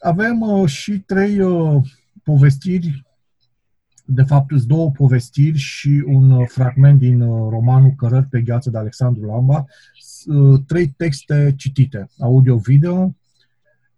Avem 0.00 0.40
uh, 0.40 0.68
și 0.68 0.98
trei 0.98 1.40
uh, 1.40 1.82
povestiri, 2.22 3.04
de 4.04 4.22
fapt 4.22 4.48
sunt 4.48 4.62
două 4.62 4.90
povestiri 4.90 5.58
și 5.58 6.04
un 6.06 6.30
uh, 6.30 6.48
fragment 6.48 6.98
din 6.98 7.20
uh, 7.20 7.48
romanul 7.50 7.94
Cărări 7.96 8.26
pe 8.26 8.40
gheață 8.40 8.70
de 8.70 8.78
Alexandru 8.78 9.24
Lamba, 9.26 9.64
uh, 10.26 10.60
trei 10.66 10.88
texte 10.88 11.54
citite, 11.56 12.08
audio-video, 12.18 13.14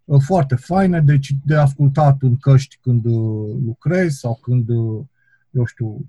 uh, 0.05 0.21
foarte 0.25 0.55
faine, 0.55 1.01
deci 1.01 1.35
de 1.45 1.55
ascultat 1.55 2.21
în 2.21 2.37
căști 2.37 2.77
când 2.81 3.05
uh, 3.05 3.55
lucrezi 3.65 4.17
sau 4.17 4.39
când, 4.41 4.69
uh, 4.69 5.03
eu 5.51 5.65
știu, 5.65 5.87
uh, 5.87 6.01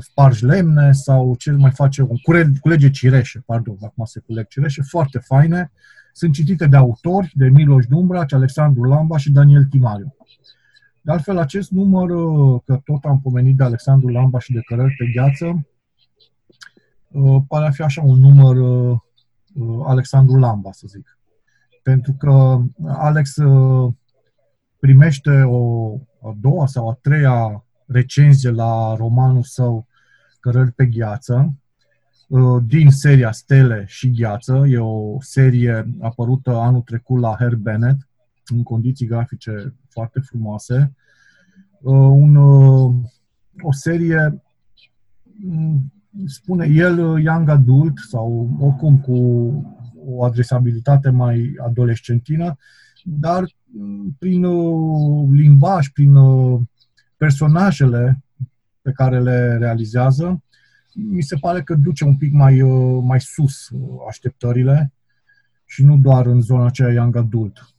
spargi 0.00 0.44
lemne 0.44 0.92
sau 0.92 1.34
ce 1.36 1.50
mai 1.50 1.70
face, 1.70 2.02
un 2.02 2.16
cure, 2.16 2.52
culege 2.60 2.90
cireșe, 2.90 3.42
pardon, 3.46 3.76
acum 3.82 4.04
se 4.04 4.20
culeg 4.20 4.46
cireșe, 4.46 4.82
foarte 4.82 5.18
faine. 5.18 5.72
Sunt 6.12 6.32
citite 6.32 6.66
de 6.66 6.76
autori, 6.76 7.32
de 7.34 7.48
Miloș 7.48 7.86
Dumbraci, 7.86 8.32
Alexandru 8.32 8.82
Lamba 8.82 9.16
și 9.16 9.30
Daniel 9.30 9.64
Timariu. 9.64 10.16
De 11.00 11.12
altfel, 11.12 11.38
acest 11.38 11.70
număr, 11.70 12.10
uh, 12.10 12.60
că 12.64 12.80
tot 12.84 13.04
am 13.04 13.20
pomenit 13.20 13.56
de 13.56 13.62
Alexandru 13.62 14.08
Lamba 14.08 14.38
și 14.38 14.52
de 14.52 14.60
Cărări 14.60 14.94
pe 14.98 15.04
gheață, 15.14 15.66
uh, 17.08 17.42
pare 17.48 17.66
a 17.66 17.70
fi 17.70 17.82
așa 17.82 18.02
un 18.02 18.18
număr 18.18 18.56
uh, 18.56 18.98
uh, 19.54 19.84
Alexandru 19.86 20.38
Lamba, 20.38 20.72
să 20.72 20.86
zic. 20.88 21.18
Pentru 21.82 22.12
că 22.12 22.60
Alex 22.86 23.36
uh, 23.36 23.92
primește 24.78 25.42
o 25.42 25.94
a 26.22 26.36
doua 26.40 26.66
sau 26.66 26.88
a 26.88 26.98
treia 27.02 27.64
recenzie 27.86 28.50
la 28.50 28.94
romanul 28.96 29.42
său 29.42 29.86
Cărări 30.40 30.72
pe 30.72 30.86
gheață, 30.86 31.54
uh, 32.28 32.62
din 32.66 32.90
seria 32.90 33.32
Stele 33.32 33.84
și 33.86 34.10
Gheață. 34.10 34.64
E 34.68 34.78
o 34.78 35.16
serie 35.20 35.94
apărută 36.00 36.56
anul 36.56 36.80
trecut 36.80 37.20
la 37.20 37.34
Herb 37.38 37.58
Bennett, 37.60 38.08
în 38.46 38.62
condiții 38.62 39.06
grafice 39.06 39.74
foarte 39.88 40.20
frumoase. 40.20 40.92
Uh, 41.80 41.92
Un, 41.94 42.34
uh, 42.34 42.94
o 43.62 43.72
serie, 43.72 44.42
mm, 45.44 45.92
spune 46.26 46.66
el, 46.66 46.98
uh, 46.98 47.22
young 47.22 47.48
adult 47.48 47.98
sau 47.98 48.56
oricum 48.60 48.98
cu 48.98 49.16
o 50.06 50.24
adresabilitate 50.24 51.10
mai 51.10 51.54
adolescentină, 51.66 52.56
dar 53.04 53.44
mm, 53.64 54.16
prin 54.18 54.44
uh, 54.44 55.28
limbaj, 55.30 55.88
prin 55.88 56.14
uh, 56.14 56.60
personajele 57.22 58.24
pe 58.80 58.92
care 58.92 59.20
le 59.20 59.56
realizează, 59.56 60.42
mi 60.94 61.22
se 61.22 61.36
pare 61.36 61.62
că 61.62 61.74
duce 61.74 62.04
un 62.04 62.16
pic 62.16 62.32
mai, 62.32 62.62
uh, 62.62 63.02
mai 63.04 63.20
sus 63.20 63.68
uh, 63.68 63.80
așteptările 64.08 64.92
și 65.64 65.84
nu 65.84 65.96
doar 65.96 66.26
în 66.26 66.40
zona 66.40 66.66
aceea 66.66 66.92
young 66.92 67.16
adult. 67.16 67.74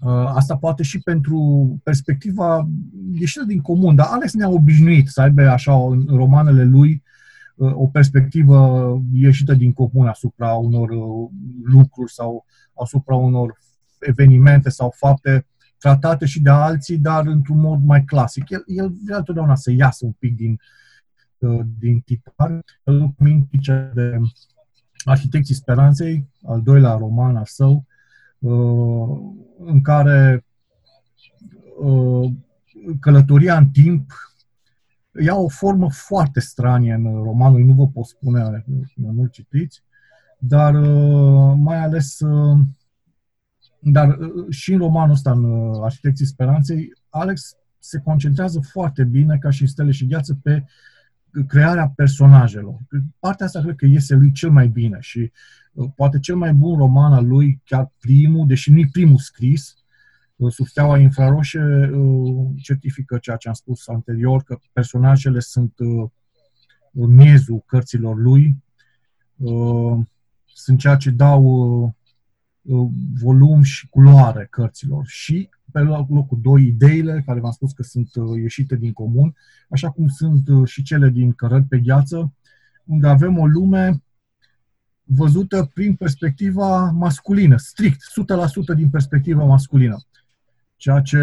Uh, 0.00 0.32
Asta 0.34 0.56
poate 0.56 0.82
și 0.82 0.98
pentru 0.98 1.38
perspectiva 1.82 2.68
ieșită 3.12 3.44
din 3.44 3.60
comun, 3.60 3.94
dar 3.94 4.06
Alex 4.10 4.32
ne-a 4.32 4.48
obișnuit 4.48 5.08
să 5.08 5.20
aibă 5.20 5.48
așa 5.48 5.74
în 5.74 6.06
romanele 6.06 6.64
lui 6.64 7.02
uh, 7.56 7.72
o 7.74 7.86
perspectivă 7.86 8.58
ieșită 9.12 9.54
din 9.54 9.72
comun 9.72 10.06
asupra 10.06 10.52
unor 10.52 10.90
uh, 10.90 11.30
lucruri 11.64 12.12
sau 12.12 12.44
asupra 12.82 13.14
unor 13.14 13.58
evenimente 13.98 14.68
sau 14.68 14.94
fapte 14.96 15.46
tratate 15.84 16.26
și 16.26 16.40
de 16.40 16.50
alții, 16.50 16.98
dar 16.98 17.26
într-un 17.26 17.60
mod 17.60 17.82
mai 17.82 18.04
clasic. 18.04 18.50
El, 18.50 18.64
el 18.66 18.92
vrea 19.04 19.16
întotdeauna 19.16 19.54
să 19.54 19.70
iasă 19.70 20.04
un 20.04 20.12
pic 20.12 20.36
din, 20.36 20.60
uh, 21.38 21.60
din 21.78 22.00
tipar. 22.00 22.64
Îl 22.82 23.14
mintice 23.18 23.90
de 23.94 24.20
Arhitecții 25.04 25.54
Speranței, 25.54 26.28
al 26.42 26.62
doilea 26.62 26.94
roman 26.94 27.36
al 27.36 27.44
său, 27.44 27.86
uh, 28.38 29.18
în 29.58 29.80
care 29.80 30.44
uh, 31.80 32.32
călătoria 33.00 33.56
în 33.56 33.68
timp 33.68 34.12
ia 35.20 35.34
o 35.34 35.48
formă 35.48 35.90
foarte 35.90 36.40
stranie 36.40 36.92
în 36.92 37.22
romanul, 37.22 37.64
nu 37.64 37.72
vă 37.72 37.88
pot 37.88 38.04
spune, 38.04 38.64
nu-l 38.94 39.28
citiți, 39.28 39.82
dar 40.38 40.74
uh, 40.74 41.54
mai 41.56 41.76
ales 41.76 42.20
uh, 42.20 42.58
dar 43.84 44.18
uh, 44.18 44.50
și 44.50 44.72
în 44.72 44.78
romanul 44.78 45.14
ăsta, 45.14 45.30
în 45.30 45.44
uh, 45.44 45.80
Arhitecții 45.82 46.26
Speranței, 46.26 46.92
Alex 47.08 47.56
se 47.78 47.98
concentrează 47.98 48.60
foarte 48.60 49.04
bine, 49.04 49.38
ca 49.38 49.50
și 49.50 49.62
în 49.62 49.68
Stele 49.68 49.90
și 49.90 50.06
Gheață, 50.06 50.38
pe 50.42 50.64
crearea 51.46 51.92
personajelor. 51.96 52.78
Partea 53.18 53.46
asta 53.46 53.60
cred 53.60 53.76
că 53.76 53.86
iese 53.86 54.14
lui 54.14 54.32
cel 54.32 54.50
mai 54.50 54.68
bine 54.68 54.96
și 55.00 55.32
uh, 55.72 55.90
poate 55.96 56.18
cel 56.18 56.36
mai 56.36 56.52
bun 56.52 56.78
roman 56.78 57.12
al 57.12 57.26
lui, 57.26 57.60
chiar 57.64 57.92
primul, 57.98 58.46
deși 58.46 58.70
nu-i 58.70 58.88
primul 58.88 59.18
scris, 59.18 59.74
uh, 60.36 60.52
Sub 60.52 60.66
steaua 60.66 60.98
infraroșie 60.98 61.90
uh, 61.94 62.46
certifică 62.62 63.18
ceea 63.18 63.36
ce 63.36 63.48
am 63.48 63.54
spus 63.54 63.88
anterior, 63.88 64.42
că 64.42 64.58
personajele 64.72 65.40
sunt 65.40 65.72
uh, 65.78 66.10
miezul 66.92 67.62
cărților 67.66 68.16
lui, 68.16 68.56
uh, 69.36 69.98
sunt 70.44 70.78
ceea 70.78 70.96
ce 70.96 71.10
dau 71.10 71.44
uh, 71.44 71.82
uh, 71.82 71.92
volum 73.20 73.62
și 73.62 73.88
culoare 73.88 74.46
cărților 74.50 75.06
și 75.06 75.48
pe 75.72 75.80
locul 75.80 76.38
2 76.42 76.66
ideile, 76.66 77.22
care 77.26 77.40
v-am 77.40 77.50
spus 77.50 77.72
că 77.72 77.82
sunt 77.82 78.14
uh, 78.14 78.40
ieșite 78.40 78.76
din 78.76 78.92
comun, 78.92 79.34
așa 79.68 79.90
cum 79.90 80.08
sunt 80.08 80.48
uh, 80.48 80.68
și 80.68 80.82
cele 80.82 81.08
din 81.08 81.32
Cărări 81.32 81.64
pe 81.64 81.78
gheață, 81.78 82.32
unde 82.84 83.06
avem 83.06 83.38
o 83.38 83.46
lume 83.46 84.02
văzută 85.04 85.70
prin 85.74 85.94
perspectiva 85.94 86.90
masculină, 86.90 87.56
strict, 87.56 88.00
100% 88.72 88.76
din 88.76 88.90
perspectiva 88.90 89.44
masculină. 89.44 89.98
Ceea 90.76 91.00
ce 91.00 91.18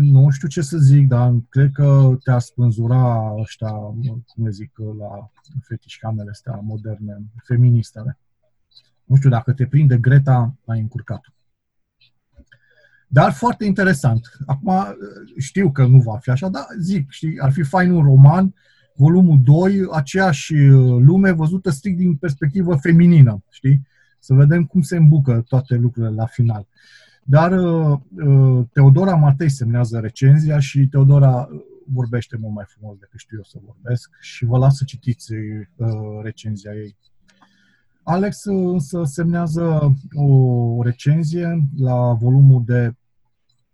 nu 0.00 0.30
știu 0.30 0.48
ce 0.48 0.60
să 0.60 0.78
zic, 0.78 1.08
dar 1.08 1.34
cred 1.48 1.70
că 1.72 2.16
te-ar 2.22 2.40
spânzura 2.40 3.34
ăștia, 3.38 3.70
cum 4.26 4.44
le 4.44 4.50
zic, 4.50 4.72
la 4.98 5.30
fetișcamele 5.62 6.30
astea 6.30 6.60
moderne, 6.62 7.22
feministele. 7.44 8.18
Nu 9.06 9.16
știu, 9.16 9.30
dacă 9.30 9.52
te 9.52 9.66
prinde 9.66 9.98
Greta, 9.98 10.54
ai 10.64 10.80
încurcat. 10.80 11.20
Dar 13.08 13.32
foarte 13.32 13.64
interesant. 13.64 14.30
Acum 14.46 14.72
știu 15.38 15.72
că 15.72 15.86
nu 15.86 15.98
va 15.98 16.16
fi 16.16 16.30
așa, 16.30 16.48
dar 16.48 16.64
zic, 16.80 17.10
știi, 17.10 17.40
ar 17.40 17.52
fi 17.52 17.62
fain 17.62 17.90
un 17.90 18.04
roman 18.04 18.54
volumul 18.96 19.40
2, 19.42 19.86
aceeași 19.92 20.54
uh, 20.54 21.02
lume 21.02 21.30
văzută 21.30 21.70
strict 21.70 21.96
din 21.96 22.16
perspectivă 22.16 22.76
feminină, 22.76 23.42
știi? 23.50 23.86
Să 24.18 24.34
vedem 24.34 24.64
cum 24.64 24.80
se 24.80 24.96
îmbucă 24.96 25.44
toate 25.48 25.74
lucrurile 25.74 26.14
la 26.14 26.26
final. 26.26 26.66
Dar 27.22 27.52
uh, 27.52 27.98
uh, 28.26 28.64
Teodora 28.72 29.14
Matei 29.14 29.48
semnează 29.48 29.98
recenzia 29.98 30.58
și 30.58 30.86
Teodora 30.86 31.48
vorbește 31.86 32.36
mult 32.40 32.54
mai 32.54 32.64
frumos 32.68 32.98
decât 32.98 33.18
știu 33.18 33.36
eu 33.36 33.44
să 33.44 33.58
vorbesc 33.64 34.10
și 34.20 34.44
vă 34.44 34.58
las 34.58 34.76
să 34.76 34.84
citiți 34.86 35.32
recenzia 36.22 36.72
ei. 36.74 36.96
Alex 38.08 38.44
însă 38.44 39.02
semnează 39.04 39.94
o 40.14 40.82
recenzie 40.82 41.68
la 41.76 42.12
volumul 42.12 42.62
de 42.64 42.94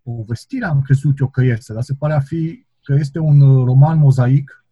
povestire, 0.02 0.64
am 0.64 0.82
crezut 0.82 1.18
eu 1.18 1.28
că 1.28 1.42
este, 1.42 1.72
dar 1.72 1.82
se 1.82 1.94
pare 1.94 2.12
a 2.12 2.20
fi 2.20 2.66
că 2.82 2.94
este 2.94 3.18
un 3.18 3.64
roman 3.64 3.98
mozaic 3.98 4.64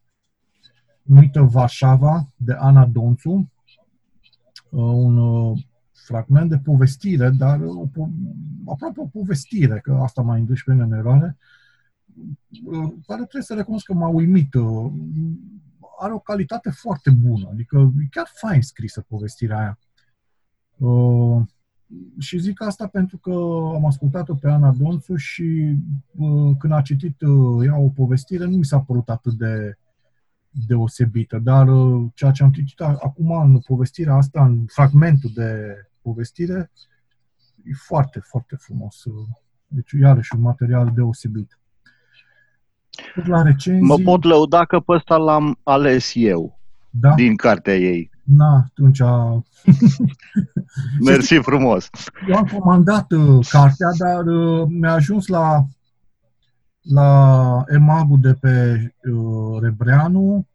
numită 1.03 1.41
Varșava 1.41 2.33
de 2.37 2.53
Ana 2.53 2.87
Donțu, 2.87 3.31
uh, 3.31 3.49
un 4.81 5.17
uh, 5.17 5.59
fragment 5.93 6.51
de 6.51 6.59
povestire, 6.59 7.31
dar 7.31 7.61
o, 7.61 7.89
aproape 8.67 9.01
o 9.01 9.07
povestire, 9.07 9.81
că 9.81 9.99
asta 10.03 10.23
m-a 10.23 10.37
indus 10.37 10.63
pe 10.63 10.73
mine 10.73 10.85
în 10.85 10.93
eroare, 10.93 11.37
uh, 12.65 12.93
care 13.07 13.21
trebuie 13.21 13.43
să 13.43 13.55
recunosc 13.55 13.85
că 13.85 13.95
m-a 13.95 14.09
uimit. 14.09 14.55
Are 16.03 16.12
o 16.12 16.18
calitate 16.18 16.70
foarte 16.70 17.11
bună, 17.11 17.48
adică 17.51 17.92
e 18.03 18.07
chiar 18.11 18.30
fain 18.34 18.62
scrisă 18.62 19.01
povestirea 19.09 19.59
aia. 19.59 19.78
Și 22.18 22.38
zic 22.38 22.62
asta 22.62 22.86
pentru 22.86 23.18
că 23.18 23.30
am 23.74 23.84
ascultat-o 23.86 24.34
pe 24.34 24.48
Ana 24.48 24.72
Donțu 24.72 25.16
și 25.16 25.76
când 26.59 26.72
a 26.72 26.80
citit 26.82 27.20
ea 27.64 27.78
o 27.78 27.88
povestire, 27.88 28.44
nu 28.44 28.57
mi 28.57 28.64
s-a 28.64 28.80
părut 28.80 29.09
atât 29.09 29.32
de 29.32 29.78
deosebită, 30.51 31.38
dar 31.38 31.68
uh, 31.68 32.11
ceea 32.14 32.30
ce 32.30 32.42
am 32.42 32.53
citit 32.53 32.80
acum 32.80 33.30
în 33.30 33.59
povestirea 33.59 34.14
asta, 34.14 34.44
în 34.44 34.64
fragmentul 34.66 35.30
de 35.34 35.74
povestire, 36.03 36.70
e 37.64 37.72
foarte, 37.74 38.18
foarte 38.18 38.57
frumos. 38.57 39.05
Deci, 39.66 39.90
iarăși, 39.90 40.34
un 40.34 40.40
material 40.40 40.92
deosebit. 40.94 41.60
La 43.26 43.42
recenzii... 43.42 43.86
Mă 43.86 43.96
pot 44.05 44.24
lăuda 44.24 44.64
că 44.64 44.80
pe 44.80 44.92
ăsta 44.92 45.16
l-am 45.16 45.59
ales 45.62 46.11
eu, 46.14 46.59
da? 46.90 47.14
din 47.14 47.36
cartea 47.36 47.76
ei. 47.76 48.11
Na, 48.22 48.64
atunci... 48.66 49.01
Mersi 51.07 51.34
frumos! 51.34 51.90
Eu 52.28 52.36
am 52.36 52.44
comandat 52.59 53.12
uh, 53.12 53.46
cartea, 53.51 53.88
dar 53.98 54.26
uh, 54.26 54.66
mi-a 54.68 54.92
ajuns 54.92 55.26
la 55.26 55.64
la 56.82 57.64
EMAG-ul 57.68 58.20
de 58.20 58.34
pe 58.34 58.82
uh, 59.11 59.61
Rebreanu, 59.61 60.46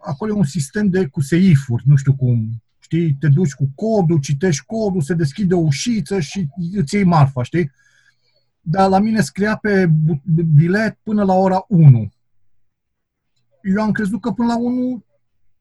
acolo 0.00 0.32
e 0.32 0.36
un 0.36 0.44
sistem 0.44 0.88
de 0.88 1.06
cu 1.06 1.20
seifuri, 1.20 1.82
nu 1.86 1.96
știu 1.96 2.14
cum, 2.14 2.62
știi, 2.78 3.14
te 3.14 3.28
duci 3.28 3.52
cu 3.52 3.70
codul, 3.74 4.20
citești 4.20 4.64
codul, 4.66 5.00
se 5.00 5.14
deschide 5.14 5.54
o 5.54 5.58
ușiță 5.58 6.20
și 6.20 6.48
îți 6.72 6.94
iei 6.94 7.04
marfa, 7.04 7.42
știi? 7.42 7.70
Dar 8.64 8.88
la 8.88 8.98
mine 8.98 9.20
scria 9.20 9.56
pe 9.56 9.90
bilet 10.54 10.98
până 11.02 11.24
la 11.24 11.34
ora 11.34 11.64
1. 11.68 12.12
Eu 13.62 13.82
am 13.82 13.92
crezut 13.92 14.20
că 14.20 14.30
până 14.30 14.48
la 14.48 14.58
1 14.58 15.04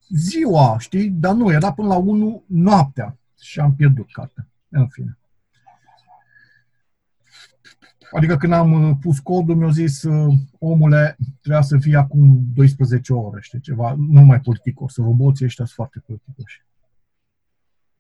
ziua, 0.10 0.80
știi? 0.80 1.10
Dar 1.10 1.34
nu, 1.34 1.52
era 1.52 1.74
până 1.74 1.88
la 1.88 1.96
1 1.96 2.44
noaptea 2.48 3.18
și 3.40 3.60
am 3.60 3.76
pierdut 3.76 4.12
cartea. 4.12 4.48
În 4.70 4.88
fine. 4.88 5.18
Adică 8.12 8.38
când 8.38 8.54
am 8.54 8.90
uh, 8.90 8.98
pus 9.02 9.20
codul, 9.20 9.56
mi-au 9.56 9.70
zis, 9.70 10.04
uh, 10.04 10.34
omule, 10.60 11.18
trebuia 11.42 11.62
să 11.62 11.78
fie 11.78 11.98
acum 11.98 12.44
12 12.54 13.14
ore, 13.14 13.42
știi, 13.42 13.60
ceva, 13.60 13.96
nu 13.98 14.22
mai 14.22 14.40
politicos, 14.40 14.96
roboții 14.96 15.46
ăștia 15.46 15.66
sunt 15.66 15.76
foarte 15.76 16.04
politicoși. 16.06 16.66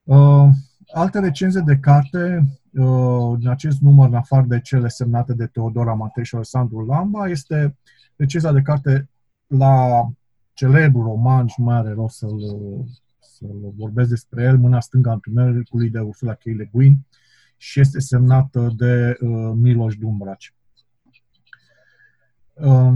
Uh, 0.03 0.49
alte 0.93 1.19
recenze 1.19 1.59
de 1.59 1.77
carte 1.77 2.43
uh, 2.73 3.37
din 3.37 3.47
acest 3.47 3.81
număr, 3.81 4.07
în 4.07 4.15
afară 4.15 4.45
de 4.47 4.59
cele 4.59 4.87
semnate 4.87 5.33
de 5.33 5.45
Teodora 5.45 5.93
Matei 5.93 6.25
și 6.25 6.35
Alessandru 6.35 6.85
Lamba, 6.85 7.27
este 7.27 7.77
recenzia 8.15 8.51
de 8.51 8.61
carte 8.61 9.09
la 9.47 10.07
celebru 10.53 11.01
roman 11.01 11.47
și 11.47 11.55
nu 11.57 11.65
mai 11.65 11.75
are 11.75 11.91
rost 11.91 12.17
să-l, 12.17 12.39
să-l 13.19 13.73
vorbesc 13.77 14.09
despre 14.09 14.43
el, 14.43 14.57
Mâna 14.57 14.79
stângă 14.79 15.09
a 15.09 15.13
întunericului 15.13 15.89
de 15.89 15.99
Ursula 15.99 16.33
K. 16.33 16.43
Le 16.43 16.69
Guin, 16.71 17.05
și 17.57 17.79
este 17.79 17.99
semnată 17.99 18.73
de 18.77 19.17
uh, 19.21 19.51
Miloș 19.55 19.95
Dumbraci. 19.95 20.53
Uh, 22.53 22.93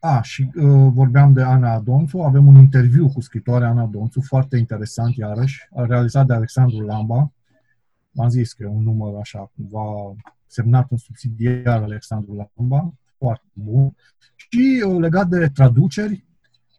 a, 0.00 0.20
și 0.22 0.50
uh, 0.54 0.90
vorbeam 0.92 1.32
de 1.32 1.42
Ana 1.42 1.72
Adonțu, 1.72 2.18
avem 2.18 2.46
un 2.46 2.56
interviu 2.56 3.08
cu 3.08 3.20
scritoarea 3.20 3.68
Ana 3.68 3.82
Adonțu, 3.82 4.20
foarte 4.20 4.56
interesant 4.56 5.16
iarăși, 5.16 5.68
realizat 5.74 6.26
de 6.26 6.32
Alexandru 6.32 6.80
Lamba. 6.80 7.32
M-am 8.10 8.28
zis 8.28 8.52
că 8.52 8.62
e 8.62 8.66
un 8.66 8.82
număr 8.82 9.14
așa, 9.20 9.52
cumva 9.54 10.14
semnat 10.46 10.90
în 10.90 10.96
subsidiar 10.96 11.82
Alexandru 11.82 12.34
Lamba, 12.34 12.92
foarte 13.18 13.46
bun. 13.52 13.96
Și 14.36 14.84
uh, 14.86 15.00
legat 15.00 15.28
de 15.28 15.48
traduceri, 15.48 16.26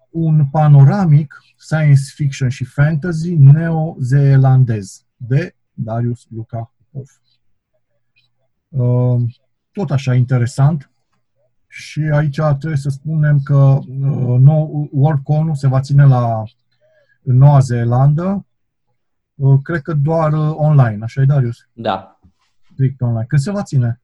un 0.09 0.47
panoramic 0.51 1.39
science 1.57 2.01
fiction 2.15 2.49
și 2.49 2.65
fantasy 2.65 3.35
neo-zeelandez 3.35 5.05
de 5.15 5.55
Darius 5.73 6.25
Luca 6.29 6.73
Popov. 6.77 7.21
Uh, 8.67 9.21
tot 9.71 9.91
așa 9.91 10.13
interesant 10.15 10.91
și 11.71 12.01
aici 12.13 12.39
trebuie 12.39 12.75
să 12.75 12.89
spunem 12.89 13.39
că 13.43 13.55
uh, 13.55 14.87
WorldCon 14.91 15.53
se 15.53 15.67
va 15.67 15.79
ține 15.79 16.05
la 16.05 16.43
în 17.23 17.37
Noua 17.37 17.59
Zeelandă, 17.59 18.45
uh, 19.35 19.59
cred 19.63 19.81
că 19.81 19.93
doar 19.93 20.33
online, 20.33 21.03
așa 21.03 21.21
e, 21.21 21.25
Darius? 21.25 21.67
Da. 21.73 22.19
Strict 22.71 23.01
online. 23.01 23.25
Când 23.27 23.41
se 23.41 23.51
va 23.51 23.63
ține? 23.63 24.01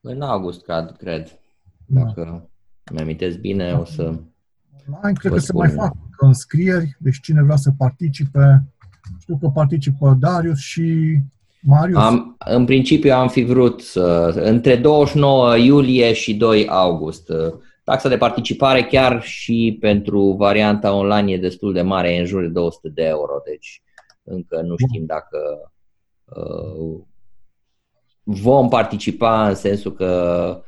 În 0.00 0.20
august, 0.22 0.64
cred. 0.98 1.38
Da. 1.86 2.02
Dacă 2.04 2.48
mi 2.92 3.00
amintesc 3.00 3.38
bine, 3.38 3.70
da. 3.70 3.78
o 3.78 3.84
să... 3.84 4.02
Online, 4.86 5.18
cred 5.18 5.32
că 5.32 5.38
se 5.38 5.52
mai 5.52 5.70
fac 5.70 5.94
înscrieri, 6.16 6.96
deci 6.98 7.20
cine 7.20 7.42
vrea 7.42 7.56
să 7.56 7.70
participe, 7.78 8.64
știu 9.18 9.38
că 9.38 9.48
participă 9.48 10.16
Darius 10.20 10.58
și 10.58 11.18
Marius. 11.60 11.98
Am, 11.98 12.36
în 12.38 12.64
principiu 12.64 13.12
am 13.12 13.28
fi 13.28 13.42
vrut 13.42 13.80
să, 13.80 14.32
între 14.34 14.76
29 14.76 15.56
iulie 15.56 16.12
și 16.12 16.34
2 16.34 16.68
august. 16.68 17.32
Taxa 17.84 18.08
de 18.08 18.16
participare 18.16 18.84
chiar 18.84 19.22
și 19.22 19.76
pentru 19.80 20.32
varianta 20.32 20.92
online 20.92 21.32
e 21.32 21.38
destul 21.38 21.72
de 21.72 21.82
mare, 21.82 22.14
e 22.14 22.18
în 22.18 22.26
jur 22.26 22.40
de 22.40 22.48
200 22.48 22.88
de 22.88 23.04
euro, 23.04 23.40
deci 23.44 23.82
încă 24.22 24.60
nu 24.60 24.74
știm 24.76 25.06
dacă 25.06 25.38
uh, 26.24 27.00
vom 28.22 28.68
participa 28.68 29.48
în 29.48 29.54
sensul 29.54 29.92
că 29.92 30.62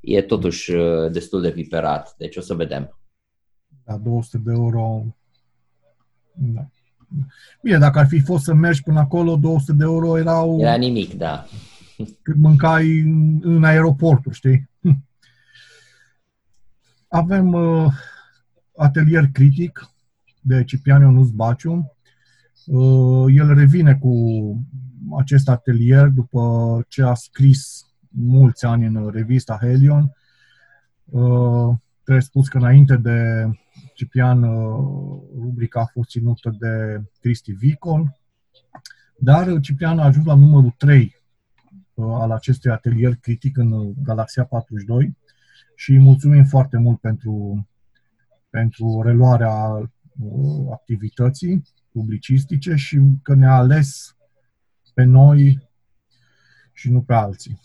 e 0.00 0.22
totuși 0.22 0.72
uh, 0.72 1.10
destul 1.10 1.40
de 1.40 1.50
viperat, 1.50 2.14
deci 2.16 2.36
o 2.36 2.40
să 2.40 2.54
vedem. 2.54 2.98
Da, 3.84 3.96
200 3.96 4.38
de 4.44 4.52
euro. 4.52 5.02
Da. 6.32 6.66
Bine, 7.62 7.78
dacă 7.78 7.98
ar 7.98 8.06
fi 8.06 8.20
fost 8.20 8.44
să 8.44 8.54
mergi 8.54 8.82
până 8.82 8.98
acolo, 8.98 9.36
200 9.36 9.72
de 9.72 9.84
euro 9.84 10.18
erau... 10.18 10.60
Era 10.60 10.76
nimic, 10.76 11.14
da. 11.14 11.46
Cât 12.22 12.36
mâncai 12.36 12.98
în, 12.98 13.40
în 13.42 13.64
aeroportul, 13.64 14.32
știi? 14.32 14.70
Avem 17.08 17.52
uh, 17.52 17.92
atelier 18.76 19.28
critic 19.32 19.90
de 20.40 20.64
Ciprian 20.64 21.00
Ionus 21.00 21.30
Baciu. 21.30 21.92
Uh, 22.66 23.34
el 23.34 23.54
revine 23.54 23.94
cu 23.94 24.14
acest 25.18 25.48
atelier 25.48 26.06
după 26.06 26.84
ce 26.88 27.02
a 27.02 27.14
scris 27.14 27.84
mulți 28.08 28.64
ani 28.64 28.86
în 28.86 29.10
revista 29.12 29.58
Helion. 29.60 30.12
Uh, 31.04 31.74
trebuie 32.02 32.24
spus 32.24 32.48
că 32.48 32.58
înainte 32.58 32.96
de 32.96 33.48
Ciprian, 34.00 34.42
uh, 34.42 35.22
rubrica 35.34 35.80
a 35.80 35.84
fost 35.84 36.10
ținută 36.10 36.56
de 36.58 37.02
Cristi 37.20 37.52
Vicol, 37.52 38.18
dar 39.16 39.60
Ciprian 39.60 39.98
a 39.98 40.04
ajuns 40.04 40.26
la 40.26 40.34
numărul 40.34 40.74
3 40.76 41.16
uh, 41.94 42.04
al 42.20 42.30
acestui 42.30 42.70
atelier 42.70 43.14
critic 43.14 43.56
în 43.56 43.92
Galaxia 44.02 44.44
42 44.44 45.16
și 45.74 45.90
îi 45.90 45.98
mulțumim 45.98 46.44
foarte 46.44 46.78
mult 46.78 47.00
pentru, 47.00 47.66
pentru 48.50 49.02
reluarea 49.02 49.54
uh, 49.54 50.70
activității 50.70 51.62
publicistice 51.92 52.74
și 52.74 53.00
că 53.22 53.34
ne-a 53.34 53.54
ales 53.54 54.16
pe 54.94 55.02
noi 55.02 55.68
și 56.72 56.90
nu 56.90 57.02
pe 57.02 57.14
alții. 57.14 57.60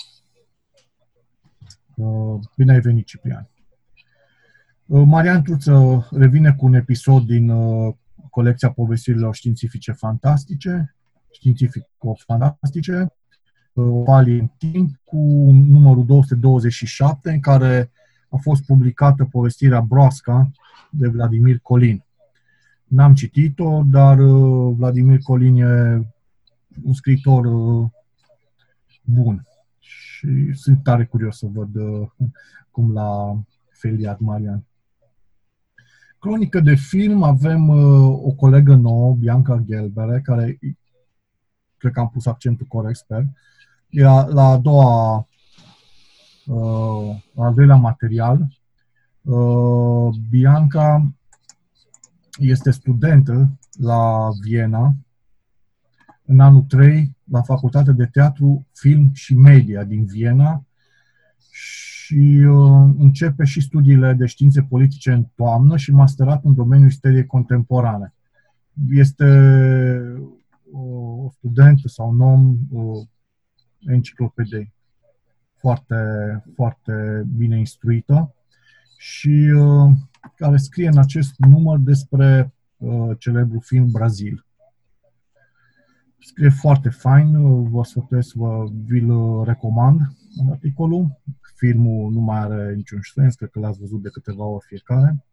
Bine 2.55 2.73
ai 2.73 2.79
venit, 2.79 3.05
Ciprian! 3.05 3.49
Uh, 4.87 5.03
Marian 5.05 5.43
Truță 5.43 6.07
revine 6.11 6.53
cu 6.53 6.65
un 6.65 6.73
episod 6.73 7.25
din 7.25 7.49
uh, 7.49 7.93
colecția 8.29 8.71
povestirilor 8.71 9.35
științifice 9.35 9.91
fantastice, 9.91 10.95
științifico-fantastice, 11.31 13.13
uh, 13.73 14.03
Vali 14.05 14.39
în 14.39 14.49
timp, 14.57 14.95
cu 15.03 15.17
numărul 15.51 16.05
227, 16.05 17.29
în 17.29 17.39
care 17.39 17.91
a 18.29 18.37
fost 18.37 18.65
publicată 18.65 19.25
povestirea 19.25 19.81
Broasca 19.81 20.51
de 20.89 21.07
Vladimir 21.07 21.59
Colin. 21.59 22.03
N-am 22.87 23.13
citit-o, 23.13 23.83
dar 23.85 24.19
uh, 24.19 24.75
Vladimir 24.77 25.19
Colin 25.19 25.55
e 25.55 26.01
un 26.83 26.93
scriitor 26.93 27.45
uh, 27.45 27.89
bun 29.03 29.47
și 29.79 30.53
sunt 30.53 30.83
tare 30.83 31.05
curios 31.05 31.37
să 31.37 31.47
văd 31.53 31.75
uh, 31.75 32.07
cum 32.71 32.93
l-a 32.93 33.43
feliat 33.69 34.19
Marian. 34.19 34.63
Cronică 36.25 36.59
de 36.59 36.75
film 36.75 37.23
avem 37.23 37.69
o 38.09 38.31
colegă 38.31 38.75
nouă, 38.75 39.13
Bianca 39.13 39.63
Gelbere, 39.65 40.21
care 40.21 40.59
cred 41.77 41.91
că 41.91 41.99
am 41.99 42.09
pus 42.09 42.25
accentul 42.25 42.65
corect, 42.65 42.97
sper. 42.97 43.25
E 43.89 44.03
la 44.03 44.43
a 44.43 44.57
doua, 44.57 45.27
la 47.33 47.45
al 47.45 47.53
doilea 47.53 47.75
material. 47.75 48.47
Bianca 50.29 51.13
este 52.37 52.71
studentă 52.71 53.59
la 53.79 54.29
Viena 54.41 54.95
în 56.25 56.39
anul 56.39 56.61
3 56.61 57.15
la 57.23 57.41
Facultatea 57.41 57.93
de 57.93 58.05
Teatru, 58.05 58.67
Film 58.73 59.11
și 59.13 59.33
Media 59.33 59.83
din 59.83 60.05
Viena 60.05 60.65
și 61.51 61.84
uh, 62.13 62.93
începe 62.97 63.43
și 63.43 63.61
studiile 63.61 64.13
de 64.13 64.25
științe 64.25 64.61
politice 64.61 65.11
în 65.11 65.25
toamnă 65.35 65.77
și 65.77 65.91
masterat 65.91 66.43
în 66.43 66.53
domeniul 66.53 66.89
istoriei 66.89 67.25
contemporane. 67.25 68.13
Este 68.89 69.25
uh, 70.71 71.23
o 71.25 71.29
studentă 71.29 71.87
sau 71.87 72.09
un 72.09 72.19
om 72.19 72.57
uh, 72.69 73.07
enciclopedei 73.79 74.73
foarte, 75.65 75.95
foarte 76.55 77.23
bine 77.35 77.57
instruită 77.57 78.35
și 78.97 79.51
uh, 79.55 79.91
care 80.35 80.57
scrie 80.57 80.87
în 80.87 80.97
acest 80.97 81.33
număr 81.37 81.77
despre 81.77 82.53
uh, 82.77 83.11
celebrul 83.19 83.61
film 83.61 83.91
Brazil. 83.91 84.45
Scrie 86.19 86.49
foarte 86.49 86.89
fain, 86.89 87.35
uh, 87.35 87.67
vă 87.69 87.83
sfătuiesc, 87.83 88.33
vă 88.33 88.65
vi-l 88.85 89.43
recomand 89.43 90.01
în 90.35 90.49
articolul. 90.49 91.21
Filmul 91.55 92.11
nu 92.11 92.19
mai 92.19 92.39
are 92.39 92.73
niciun 92.73 92.99
sens, 93.13 93.35
cred 93.35 93.49
că 93.49 93.59
l-ați 93.59 93.79
văzut 93.79 94.01
de 94.01 94.09
câteva 94.09 94.43
ori 94.43 94.65
fiecare. 94.67 95.25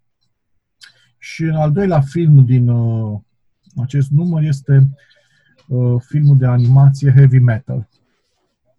Și 1.19 1.43
în 1.43 1.55
al 1.55 1.73
doilea 1.73 2.01
film 2.01 2.45
din 2.45 2.69
uh, 2.69 3.21
acest 3.77 4.11
număr 4.11 4.43
este 4.43 4.89
uh, 5.69 6.03
filmul 6.07 6.37
de 6.39 6.47
animație 6.47 7.13
Heavy 7.13 7.39
Metal. 7.39 7.89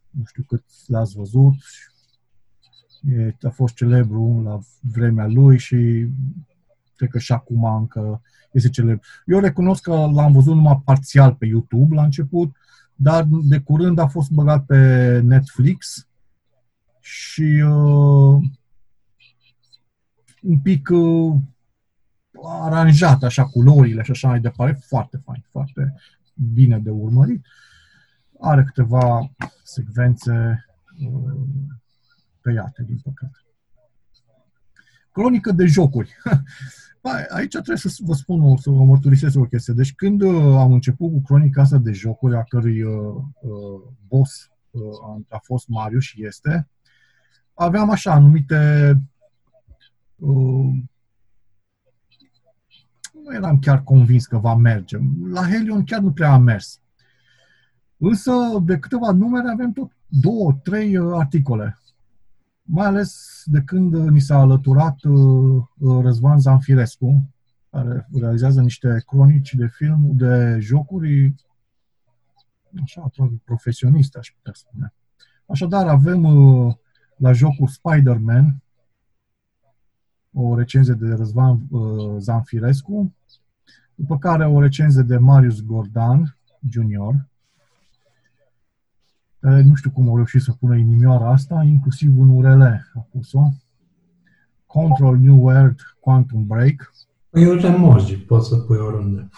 Nu 0.10 0.24
știu 0.26 0.44
cât 0.44 0.64
l-ați 0.88 1.16
văzut, 1.16 1.56
E, 3.10 3.36
a 3.42 3.50
fost 3.50 3.76
celebru 3.76 4.42
la 4.46 4.60
vremea 4.80 5.28
lui 5.28 5.58
și 5.58 6.08
cred 6.96 7.10
că 7.10 7.20
și 7.20 7.32
acum 7.32 7.64
încă 7.64 8.22
este 8.52 8.70
celebru. 8.70 9.02
Eu 9.26 9.40
recunosc 9.40 9.82
că 9.82 9.92
l-am 9.92 10.32
văzut 10.32 10.56
numai 10.56 10.82
parțial 10.86 11.34
pe 11.34 11.46
YouTube 11.46 11.96
la 11.96 12.04
început, 12.04 12.56
dar 12.96 13.28
de 13.44 13.60
curând 13.60 14.00
a 14.00 14.08
fost 14.08 14.32
băgat 14.32 14.66
pe 14.66 15.20
Netflix 15.24 16.08
și 17.04 17.64
uh, 17.66 18.42
un 20.42 20.60
pic 20.64 20.90
uh, 20.92 21.36
aranjat, 22.44 23.24
așa, 23.24 23.46
culorile 23.46 24.04
și 24.04 24.12
așa 24.12 24.28
mai 24.28 24.40
departe. 24.40 24.80
Foarte 24.88 25.22
fain, 25.26 25.46
foarte 25.52 25.94
bine 26.34 26.80
de 26.80 26.90
urmărit. 26.90 27.46
Are 28.40 28.64
câteva 28.64 29.32
secvențe 29.64 30.66
uh, 31.00 31.34
tăiate, 32.42 32.84
din 32.84 33.00
păcate. 33.04 33.38
Cronică 35.12 35.52
de 35.52 35.66
jocuri. 35.66 36.18
Aici 37.30 37.52
trebuie 37.52 37.78
să 37.78 37.96
vă 38.00 38.14
spun, 38.14 38.42
o, 38.42 38.58
să 38.58 38.70
vă 38.70 38.84
mărturisesc 38.84 39.38
o 39.38 39.46
chestie. 39.46 39.74
Deci 39.74 39.94
când 39.94 40.22
uh, 40.22 40.56
am 40.58 40.72
început 40.72 41.12
cu 41.12 41.22
cronica 41.22 41.62
asta 41.62 41.78
de 41.78 41.92
jocuri, 41.92 42.36
a 42.36 42.44
cărui 42.44 42.84
uh, 42.84 43.16
uh, 43.42 43.82
boss 44.08 44.52
uh, 44.72 45.22
a 45.30 45.40
fost 45.44 45.68
Mario 45.68 46.00
și 46.00 46.26
este, 46.26 46.68
aveam 47.54 47.90
așa 47.90 48.12
anumite 48.12 48.92
uh, 50.16 50.74
nu 53.24 53.34
eram 53.34 53.60
chiar 53.60 53.84
convins 53.84 54.26
că 54.26 54.38
va 54.38 54.56
merge. 54.56 54.98
La 55.30 55.48
Helion 55.48 55.84
chiar 55.84 56.00
nu 56.00 56.12
prea 56.12 56.32
a 56.32 56.38
mers. 56.38 56.82
Însă, 57.98 58.32
de 58.64 58.78
câteva 58.80 59.12
numere 59.12 59.50
avem 59.50 59.72
tot 59.72 59.92
două, 60.08 60.54
trei 60.64 60.98
uh, 60.98 61.18
articole 61.18 61.78
mai 62.64 62.86
ales 62.86 63.44
de 63.46 63.62
când 63.62 63.94
ni 63.96 64.20
s-a 64.20 64.38
alăturat 64.38 65.04
uh, 65.04 65.64
uh, 65.78 66.02
Răzvan 66.04 66.40
Zanfirescu, 66.40 67.30
care 67.70 68.08
realizează 68.20 68.62
niște 68.62 69.04
cronici 69.08 69.54
de 69.54 69.68
film, 69.68 70.12
de 70.16 70.58
jocuri, 70.60 71.36
așa, 72.84 73.12
profesioniste, 73.44 74.18
aș 74.18 74.34
putea 74.36 74.54
spune. 74.56 74.94
Așadar, 75.46 75.88
avem 75.88 76.24
uh, 76.24 76.76
la 77.24 77.32
jocul 77.32 77.68
Spider-Man 77.68 78.64
o 80.34 80.56
recenzie 80.56 80.94
de 80.94 81.14
Răzvan 81.14 81.68
Zanfirescu, 82.18 83.14
după 83.96 84.18
care 84.18 84.46
o 84.46 84.62
recenzie 84.62 85.02
de 85.02 85.18
Marius 85.18 85.62
Gordan 85.62 86.38
Junior, 86.70 87.28
care 89.40 89.62
nu 89.62 89.76
știu 89.76 89.92
cum 89.92 90.10
au 90.10 90.16
reușit 90.16 90.42
să 90.42 90.52
pună 90.52 90.76
inimioara 90.76 91.30
asta, 91.30 91.64
inclusiv 91.64 92.20
un 92.20 92.30
URL 92.30 92.62
a 92.62 93.08
pus-o. 93.12 93.52
Control 94.66 95.18
New 95.18 95.44
World 95.44 95.80
Quantum 96.00 96.46
Break. 96.46 96.94
E 97.32 97.50
un 97.50 97.58
emoji, 97.58 98.18
poți 98.18 98.48
să 98.48 98.58
pui 98.58 98.78
oriunde. 98.78 99.30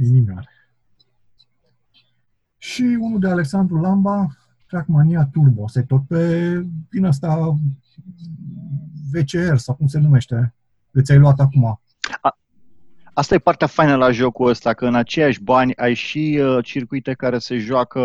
Inimioare. 0.00 0.48
Și 2.58 2.82
unul 3.00 3.18
de 3.20 3.28
Alexandru 3.28 3.80
Lamba, 3.80 4.36
Trackmania 4.70 5.28
Turbo. 5.32 5.68
Se 5.68 5.82
tot 5.82 6.06
pe 6.06 6.52
din 6.90 7.04
asta 7.04 7.54
VCR 9.12 9.56
sau 9.56 9.74
cum 9.74 9.86
se 9.86 9.98
numește. 9.98 10.54
De 10.90 11.02
ți-ai 11.02 11.18
luat 11.18 11.40
acum. 11.40 11.80
Asta 13.12 13.34
e 13.34 13.38
partea 13.38 13.66
faină 13.66 13.96
la 13.96 14.10
jocul 14.10 14.48
ăsta, 14.48 14.74
că 14.74 14.86
în 14.86 14.94
aceiași 14.94 15.42
bani 15.42 15.76
ai 15.76 15.94
și 15.94 16.40
uh, 16.42 16.64
circuite 16.64 17.12
care 17.12 17.38
se 17.38 17.58
joacă 17.58 18.00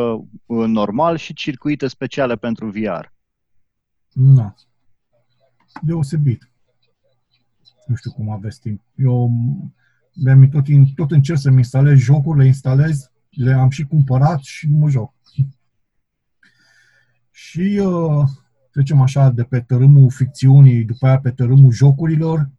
uh, 0.45 0.67
normal 0.67 1.17
și 1.17 1.33
circuite 1.33 1.87
speciale 1.87 2.35
pentru 2.35 2.69
VR. 2.69 3.05
Da. 4.13 4.53
Deosebit. 5.81 6.49
Nu 7.87 7.95
știu 7.95 8.11
cum 8.11 8.29
aveți 8.29 8.59
timp. 8.59 8.81
Eu 8.95 9.31
le-am 10.13 10.49
tot, 10.49 10.65
tot 10.95 11.11
încerc 11.11 11.39
să-mi 11.39 11.57
instalez 11.57 11.97
jocuri, 11.99 12.39
le 12.39 12.45
instalez, 12.45 13.11
le 13.29 13.53
am 13.53 13.69
și 13.69 13.83
cumpărat 13.83 14.41
și 14.41 14.67
mă 14.69 14.89
joc. 14.89 15.13
Și 17.37 17.81
uh, 17.83 18.27
trecem 18.71 19.01
așa 19.01 19.29
de 19.29 19.43
pe 19.43 19.59
tărâmul 19.59 20.09
ficțiunii, 20.09 20.83
după 20.83 21.07
aia 21.07 21.19
pe 21.19 21.31
tărâmul 21.31 21.71
jocurilor 21.71 22.49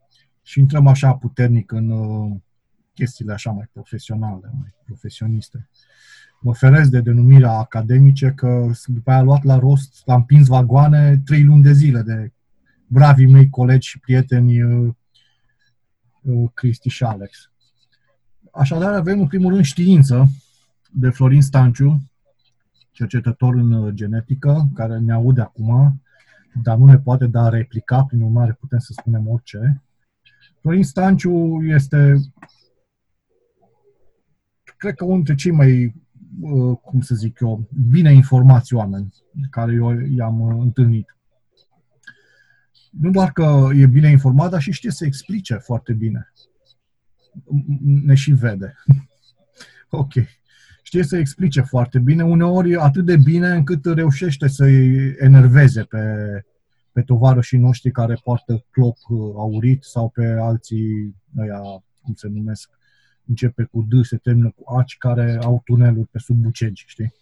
și 0.42 0.60
intrăm 0.60 0.86
așa 0.86 1.14
puternic 1.14 1.72
în 1.72 1.90
uh, 1.90 2.36
chestiile 2.94 3.32
așa 3.32 3.50
mai 3.50 3.68
profesionale, 3.72 4.50
mai 4.60 4.74
profesioniste. 4.84 5.68
Mă 6.40 6.54
feresc 6.54 6.90
de 6.90 7.00
denumirea 7.00 7.50
academice 7.50 8.32
că 8.36 8.70
după 8.86 9.10
aia 9.10 9.18
a 9.18 9.22
luat 9.22 9.42
la 9.42 9.58
rost, 9.58 10.02
l-am 10.04 10.16
împins 10.16 10.46
vagoane 10.46 11.18
trei 11.24 11.44
luni 11.44 11.62
de 11.62 11.72
zile 11.72 12.02
de 12.02 12.32
bravii 12.86 13.30
mei 13.30 13.48
colegi 13.48 13.88
și 13.88 14.00
prieteni 14.00 14.62
uh, 14.62 14.94
uh, 16.22 16.50
Cristi 16.54 16.88
și 16.88 17.04
Alex. 17.04 17.50
Așadar 18.52 18.92
avem 18.94 19.20
în 19.20 19.26
primul 19.26 19.52
rând 19.52 19.64
știință 19.64 20.28
de 20.90 21.10
Florin 21.10 21.42
Stanciu, 21.42 22.02
cercetător 22.96 23.54
în 23.54 23.72
uh, 23.72 23.94
genetică, 23.94 24.68
care 24.74 24.98
ne 24.98 25.12
aude 25.12 25.40
acum, 25.40 26.02
dar 26.62 26.76
nu 26.76 26.84
ne 26.84 26.98
poate 26.98 27.26
da 27.26 27.48
replica, 27.48 28.04
prin 28.04 28.20
urmare 28.22 28.56
putem 28.60 28.78
să 28.78 28.92
spunem 28.96 29.28
orice. 29.28 29.82
Florin 30.60 30.84
Stanciu 30.84 31.62
este 31.62 32.20
cred 34.76 34.94
că 34.94 35.04
unul 35.04 35.16
dintre 35.16 35.34
cei 35.34 35.52
mai, 35.52 35.94
uh, 36.40 36.78
cum 36.82 37.00
să 37.00 37.14
zic 37.14 37.40
eu, 37.40 37.68
bine 37.88 38.12
informați 38.12 38.74
oameni 38.74 39.14
care 39.50 39.72
eu 39.72 40.00
i-am 40.00 40.40
uh, 40.40 40.56
întâlnit. 40.60 41.16
Nu 42.90 43.10
doar 43.10 43.32
că 43.32 43.68
e 43.74 43.86
bine 43.86 44.10
informat, 44.10 44.50
dar 44.50 44.60
și 44.60 44.72
știe 44.72 44.90
să 44.90 45.04
explice 45.04 45.54
foarte 45.54 45.92
bine. 45.92 46.32
Ne 47.80 48.14
și 48.14 48.32
vede. 48.32 48.74
ok. 49.90 50.12
Știe 50.86 51.02
să 51.02 51.16
explice 51.16 51.60
foarte 51.60 51.98
bine, 51.98 52.24
uneori 52.24 52.76
atât 52.76 53.04
de 53.04 53.16
bine 53.16 53.48
încât 53.48 53.84
reușește 53.84 54.48
să-i 54.48 55.14
enerveze 55.18 55.82
pe, 55.82 56.04
pe 56.92 57.02
tovarășii 57.02 57.58
noștri 57.58 57.90
care 57.90 58.20
poartă 58.24 58.64
clop 58.70 58.96
uh, 59.08 59.18
aurit 59.36 59.84
sau 59.84 60.08
pe 60.08 60.26
alții, 60.40 61.14
aia, 61.38 61.60
cum 62.02 62.14
se 62.14 62.28
numesc, 62.28 62.70
începe 63.24 63.62
cu 63.62 63.86
D, 63.88 64.04
se 64.04 64.16
termină 64.16 64.50
cu 64.56 64.74
ACI, 64.74 64.98
care 64.98 65.38
au 65.42 65.62
tuneluri 65.64 66.08
pe 66.08 66.18
sub 66.18 66.36
bucegi, 66.36 66.84
știi? 66.86 67.12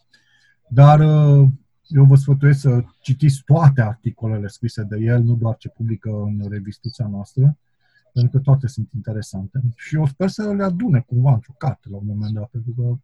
Dar 0.68 1.00
uh, 1.00 1.48
eu 1.86 2.04
vă 2.04 2.16
sfătuiesc 2.16 2.60
să 2.60 2.84
citiți 3.00 3.42
toate 3.44 3.80
articolele 3.80 4.46
scrise 4.46 4.82
de 4.82 4.96
el, 5.00 5.22
nu 5.22 5.34
doar 5.34 5.56
ce 5.56 5.68
publică 5.68 6.10
în 6.10 6.46
revistuța 6.48 7.06
noastră, 7.06 7.56
pentru 8.12 8.38
că 8.38 8.38
toate 8.38 8.66
sunt 8.66 8.92
interesante. 8.92 9.60
Și 9.76 9.94
eu 9.94 10.06
sper 10.06 10.28
să 10.28 10.52
le 10.52 10.62
adune 10.62 11.00
cumva 11.00 11.32
într-o 11.32 11.54
carte 11.58 11.88
la 11.90 11.96
un 11.96 12.06
moment 12.06 12.32
dat, 12.32 12.48
pentru 12.50 12.72
că 12.76 12.98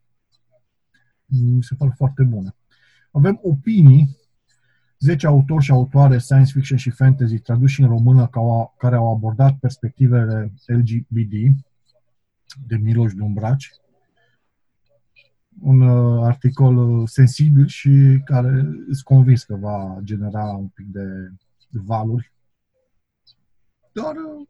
mi 1.31 1.63
se 1.63 1.75
par 1.75 1.93
foarte 1.97 2.23
bune. 2.23 2.55
Avem 3.11 3.41
opinii, 3.43 4.19
10 4.99 5.27
autori 5.27 5.65
și 5.65 5.71
autoare 5.71 6.19
science 6.19 6.53
fiction 6.53 6.79
și 6.79 6.91
fantasy 6.91 7.39
traduși 7.39 7.81
în 7.81 7.89
română 7.89 8.31
care 8.77 8.97
au 8.97 9.15
abordat 9.15 9.59
perspectivele 9.59 10.53
LGBT 10.67 11.33
de 12.67 12.77
Miloș 12.77 13.13
Dumbraci, 13.13 13.71
un 15.61 15.81
uh, 15.81 16.25
articol 16.25 16.77
uh, 16.77 17.09
sensibil 17.09 17.67
și 17.67 18.21
care 18.25 18.67
îți 18.89 19.05
convins 19.05 19.43
că 19.45 19.57
va 19.57 19.99
genera 20.03 20.45
un 20.45 20.69
pic 20.69 20.87
de 20.87 21.31
valuri, 21.71 22.33
dar 23.93 24.15
uh, 24.17 24.49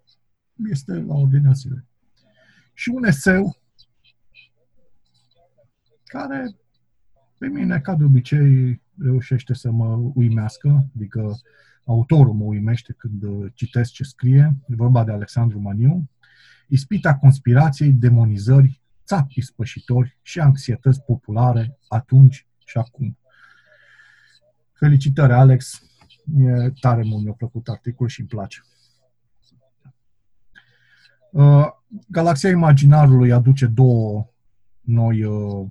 este 0.70 0.92
la 0.92 1.14
ordinea 1.14 1.52
zilei. 1.52 1.84
Și 2.72 2.88
un 2.88 3.04
eseu 3.04 3.56
care 6.04 6.54
pe 7.40 7.48
mine, 7.48 7.80
ca 7.80 7.94
de 7.94 8.04
obicei, 8.04 8.82
reușește 8.98 9.54
să 9.54 9.70
mă 9.70 10.10
uimească, 10.14 10.86
adică 10.94 11.40
autorul 11.84 12.32
mă 12.32 12.44
uimește 12.44 12.92
când 12.92 13.22
citesc 13.54 13.92
ce 13.92 14.04
scrie, 14.04 14.56
e 14.66 14.74
vorba 14.74 15.04
de 15.04 15.12
Alexandru 15.12 15.60
Maniu, 15.60 16.08
Ispita 16.68 17.16
conspirației, 17.16 17.92
demonizări, 17.92 18.80
țapi 19.04 19.40
spășitori 19.40 20.18
și 20.22 20.40
anxietăți 20.40 21.02
populare 21.02 21.78
atunci 21.88 22.46
și 22.64 22.78
acum. 22.78 23.18
Felicitări, 24.72 25.32
Alex! 25.32 25.82
E 26.36 26.70
tare 26.80 27.02
mult 27.02 27.24
mi-a 27.24 27.32
plăcut 27.32 27.68
articolul 27.68 28.08
și 28.08 28.20
îmi 28.20 28.28
place. 28.28 28.60
Uh, 31.30 31.66
Galaxia 32.08 32.50
Imaginarului 32.50 33.32
aduce 33.32 33.66
două 33.66 34.30
noi 34.80 35.24
uh, 35.24 35.66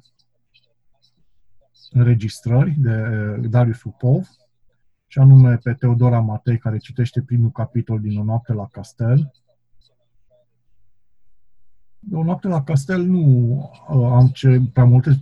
înregistrări 1.92 2.76
de 2.78 3.08
uh, 3.40 3.50
Darius 3.50 3.84
Upov, 3.84 4.30
și 5.08 5.20
anume 5.20 5.58
pe 5.58 5.74
Teodora 5.74 6.20
Matei, 6.20 6.58
care 6.58 6.78
citește 6.78 7.22
primul 7.22 7.52
capitol 7.52 8.00
din 8.00 8.20
O 8.20 8.24
noapte 8.24 8.54
la 8.54 8.68
castel, 8.68 9.32
o 12.12 12.24
noapte 12.24 12.48
la 12.48 12.64
castel 12.64 13.04
nu 13.04 13.22
uh, 13.90 14.12
am 14.12 14.28
ce, 14.28 14.62
prea 14.74 14.86
multe 14.86 15.22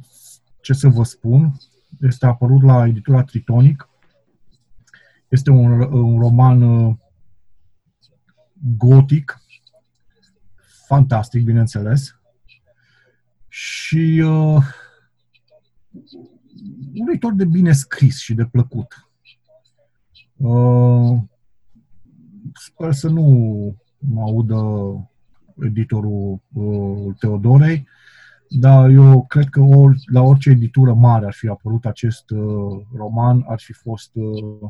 ce 0.61 0.73
să 0.73 0.87
vă 0.87 1.03
spun. 1.03 1.51
Este 2.01 2.25
apărut 2.25 2.61
la 2.63 2.87
editura 2.87 3.23
Tritonic. 3.23 3.89
Este 5.27 5.49
un, 5.49 5.81
un 5.81 6.19
roman 6.19 6.61
uh, 6.61 6.95
gotic, 8.77 9.41
fantastic, 10.85 11.43
bineînțeles, 11.43 12.19
și 13.47 14.23
uh, 14.25 14.63
un 16.93 17.07
editor 17.07 17.33
de 17.33 17.45
bine 17.45 17.71
scris 17.71 18.19
și 18.19 18.33
de 18.33 18.45
plăcut. 18.45 19.09
Uh, 20.37 21.17
sper 22.53 22.93
să 22.93 23.09
nu 23.09 23.25
mă 23.97 24.21
audă 24.21 24.59
editorul 25.65 26.41
uh, 26.53 27.15
Teodorei, 27.19 27.87
dar 28.49 28.89
eu 28.89 29.25
cred 29.25 29.49
că 29.49 29.61
or, 29.61 29.95
la 30.05 30.21
orice 30.21 30.49
editură 30.49 30.93
mare 30.93 31.25
ar 31.25 31.33
fi 31.33 31.47
apărut 31.47 31.85
acest 31.85 32.29
uh, 32.29 32.81
roman, 32.95 33.45
ar 33.47 33.59
fi 33.59 33.73
fost, 33.73 34.11
uh, 34.13 34.69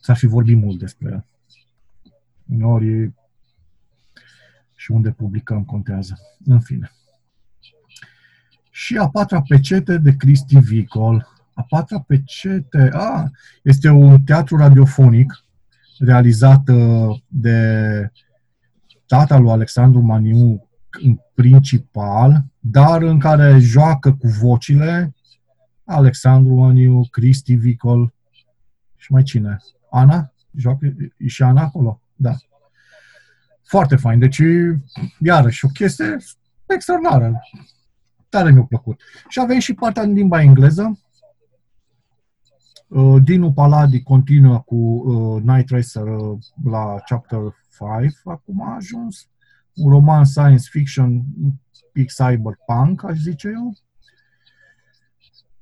s-ar 0.00 0.16
fi 0.16 0.26
vorbit 0.26 0.56
mult 0.56 0.78
despre 0.78 1.10
el. 1.10 1.26
Uneori 2.46 3.12
și 4.74 4.92
unde 4.92 5.10
publicăm 5.10 5.64
contează. 5.64 6.18
În 6.44 6.60
fine. 6.60 6.90
Și 8.74 8.96
a 8.96 9.08
patra 9.08 9.42
pecete 9.48 9.98
de 9.98 10.16
Cristi 10.16 10.58
Vicol. 10.58 11.26
A 11.54 11.62
patra 11.68 12.00
pecete, 12.00 12.90
a, 12.92 13.30
este 13.62 13.88
un 13.88 14.22
teatru 14.22 14.56
radiofonic 14.56 15.44
realizat 15.98 16.68
uh, 16.68 17.18
de 17.26 18.10
tata 19.06 19.38
lui 19.38 19.50
Alexandru 19.50 20.00
Maniu 20.00 20.68
în 20.90 21.18
principal, 21.34 22.44
dar 22.58 23.02
în 23.02 23.18
care 23.18 23.58
joacă 23.58 24.12
cu 24.12 24.26
vocile 24.26 25.14
Alexandru 25.84 26.54
Maniu, 26.54 27.06
Cristi 27.10 27.54
Vicol 27.54 28.14
și 28.96 29.12
mai 29.12 29.22
cine? 29.22 29.56
Ana? 29.90 30.32
Joacă 30.56 30.94
e 31.16 31.26
și 31.26 31.42
Ana 31.42 31.62
acolo? 31.62 32.00
Da. 32.14 32.34
Foarte 33.62 33.96
fain. 33.96 34.18
Deci, 34.18 34.40
iarăși, 35.18 35.64
o 35.64 35.68
chestie 35.68 36.16
extraordinară. 36.66 37.40
Tare 38.32 38.50
mi-a 38.50 38.64
plăcut. 38.64 39.00
Și 39.28 39.40
avem 39.40 39.58
și 39.58 39.74
partea 39.74 40.02
în 40.02 40.12
limba 40.12 40.42
engleză. 40.42 41.00
Uh, 42.88 43.22
Dinu 43.22 43.52
Paladi 43.52 44.02
continuă 44.02 44.60
cu 44.60 44.76
uh, 44.76 45.42
Night 45.42 45.70
Racer 45.70 46.02
uh, 46.02 46.38
la 46.64 47.00
chapter 47.06 47.38
5, 48.00 48.12
acum 48.24 48.62
a 48.62 48.74
ajuns. 48.74 49.28
Un 49.74 49.90
roman 49.90 50.24
science 50.24 50.68
fiction, 50.70 51.22
un 51.42 51.52
pic 51.92 52.10
cyberpunk, 52.12 53.04
aș 53.04 53.18
zice 53.18 53.48
eu. 53.48 53.74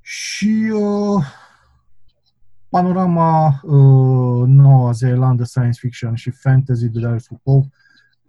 Și 0.01 0.73
uh, 0.73 1.25
panorama 2.69 3.61
uh, 3.63 4.47
Noua 4.47 4.93
Zeelandă 4.93 5.45
science 5.45 5.79
fiction 5.79 6.15
și 6.15 6.31
fantasy 6.31 6.89
de 6.89 7.01
Darius 7.01 7.27
Foucault 7.27 7.73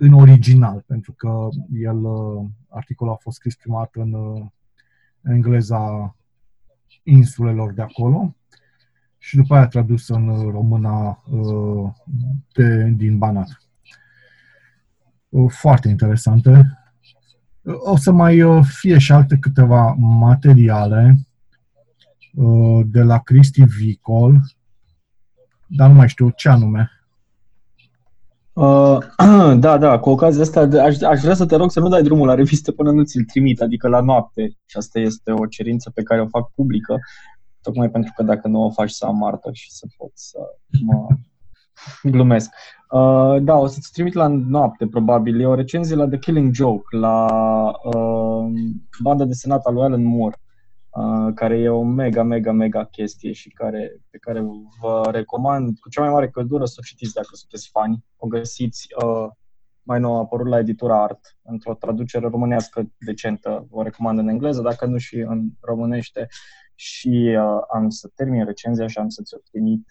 în 0.04 0.14
original, 0.14 0.84
pentru 0.88 1.12
că 1.12 1.50
el, 1.74 2.04
uh, 2.04 2.46
articolul 2.70 3.14
a 3.14 3.16
fost 3.16 3.36
scris 3.36 3.56
prima 3.56 3.78
dată 3.78 4.02
în 4.02 4.14
uh, 4.14 4.46
engleza 5.22 6.16
insulelor 7.04 7.74
de 7.74 7.82
acolo 7.82 8.36
și 9.18 9.36
după 9.36 9.56
aia 9.56 9.68
tradus 9.68 10.08
în 10.08 10.50
româna 10.52 11.24
uh, 11.32 11.92
de, 12.54 12.90
din 12.96 13.18
Banat. 13.18 13.62
Uh, 15.30 15.52
foarte 15.52 15.88
interesante. 15.88 16.80
Uh, 17.62 17.76
o 17.78 17.98
să 17.98 18.12
mai 18.12 18.42
uh, 18.42 18.66
fie 18.66 18.98
și 18.98 19.12
alte 19.12 19.38
câteva 19.38 19.96
materiale 19.98 21.16
de 22.86 23.02
la 23.02 23.20
Cristi 23.20 23.64
Vicol, 23.64 24.42
dar 25.68 25.90
nu 25.90 25.96
mai 25.96 26.10
știu 26.10 26.30
ce 26.30 26.50
anume. 26.50 26.90
Uh, 28.62 28.98
da, 29.60 29.78
da, 29.78 30.00
cu 30.00 30.10
ocazia 30.10 30.42
asta 30.42 30.60
aș, 30.62 31.02
aș 31.02 31.22
vrea 31.22 31.34
să 31.34 31.46
te 31.46 31.56
rog 31.56 31.72
să 31.72 31.80
nu 31.80 31.88
dai 31.88 32.04
drumul 32.04 32.28
la 32.28 32.34
revistă 32.34 32.72
până 32.72 32.92
nu 32.92 33.04
ți-l 33.04 33.24
trimit, 33.24 33.62
adică 33.62 33.88
la 33.88 34.00
noapte. 34.00 34.58
Și 34.66 34.78
asta 34.78 35.00
este 35.00 35.32
o 35.32 35.46
cerință 35.46 35.92
pe 35.94 36.04
care 36.04 36.22
o 36.22 36.28
fac 36.28 36.52
publică, 36.56 37.00
tocmai 37.62 37.90
pentru 37.90 38.12
că 38.16 38.24
dacă 38.24 38.48
nu 38.48 38.64
o 38.64 38.70
faci 38.70 38.90
să 38.90 39.06
am 39.06 39.18
martă 39.18 39.50
și 39.54 39.72
să 39.72 39.86
pot 39.98 40.12
să 40.14 40.38
mă 40.86 41.08
glumesc. 42.12 42.50
Uh, 42.92 43.36
da, 43.42 43.56
o 43.56 43.68
să-ți 43.68 43.92
trimit 43.92 44.14
la 44.14 44.28
noapte, 44.28 44.88
probabil. 44.88 45.42
E 45.42 45.46
o 45.46 45.56
recenzie 45.56 45.96
la 45.96 46.08
The 46.08 46.20
Killing 46.20 46.54
Joke, 46.54 46.98
la 46.98 47.28
uh, 47.84 48.46
banda 49.04 49.26
desenată 49.26 49.70
a 49.70 49.72
lui 49.72 49.84
Alan 49.84 50.04
Moore, 50.04 50.36
uh, 50.36 50.41
care 51.36 51.58
e 51.58 51.70
o 51.70 51.84
mega, 51.84 52.24
mega, 52.24 52.52
mega 52.52 52.86
chestie 52.86 53.32
și 53.32 53.50
care, 53.50 54.02
pe 54.10 54.18
care 54.18 54.46
vă 54.82 55.10
recomand 55.12 55.80
cu 55.80 55.90
cea 55.90 56.02
mai 56.02 56.10
mare 56.10 56.30
căldură 56.30 56.66
să 56.66 56.76
o 56.80 56.84
citiți 56.84 57.14
dacă 57.14 57.30
sunteți 57.32 57.70
fani. 57.70 58.06
O 58.18 58.28
găsiți 58.28 58.88
uh, 59.04 59.30
mai 59.84 60.00
nou, 60.00 60.16
a 60.16 60.20
apărut 60.20 60.48
la 60.48 60.60
editura 60.60 61.04
Art, 61.04 61.38
într-o 61.44 61.74
traducere 61.74 62.28
românească 62.28 62.92
decentă. 62.98 63.68
Vă 63.70 63.84
recomand 63.84 64.20
în 64.20 64.28
engleză, 64.28 64.62
dacă 64.62 64.86
nu 64.86 64.98
și 64.98 65.16
în 65.16 65.50
românește. 65.60 66.28
Și 66.76 67.36
uh, 67.38 67.62
am 67.74 67.90
să 67.90 68.10
termin 68.16 68.46
recenzia 68.46 68.88
și 68.88 68.98
am 68.98 69.10
să 69.10 69.22
ți-o 69.24 69.38
trimit 69.52 69.88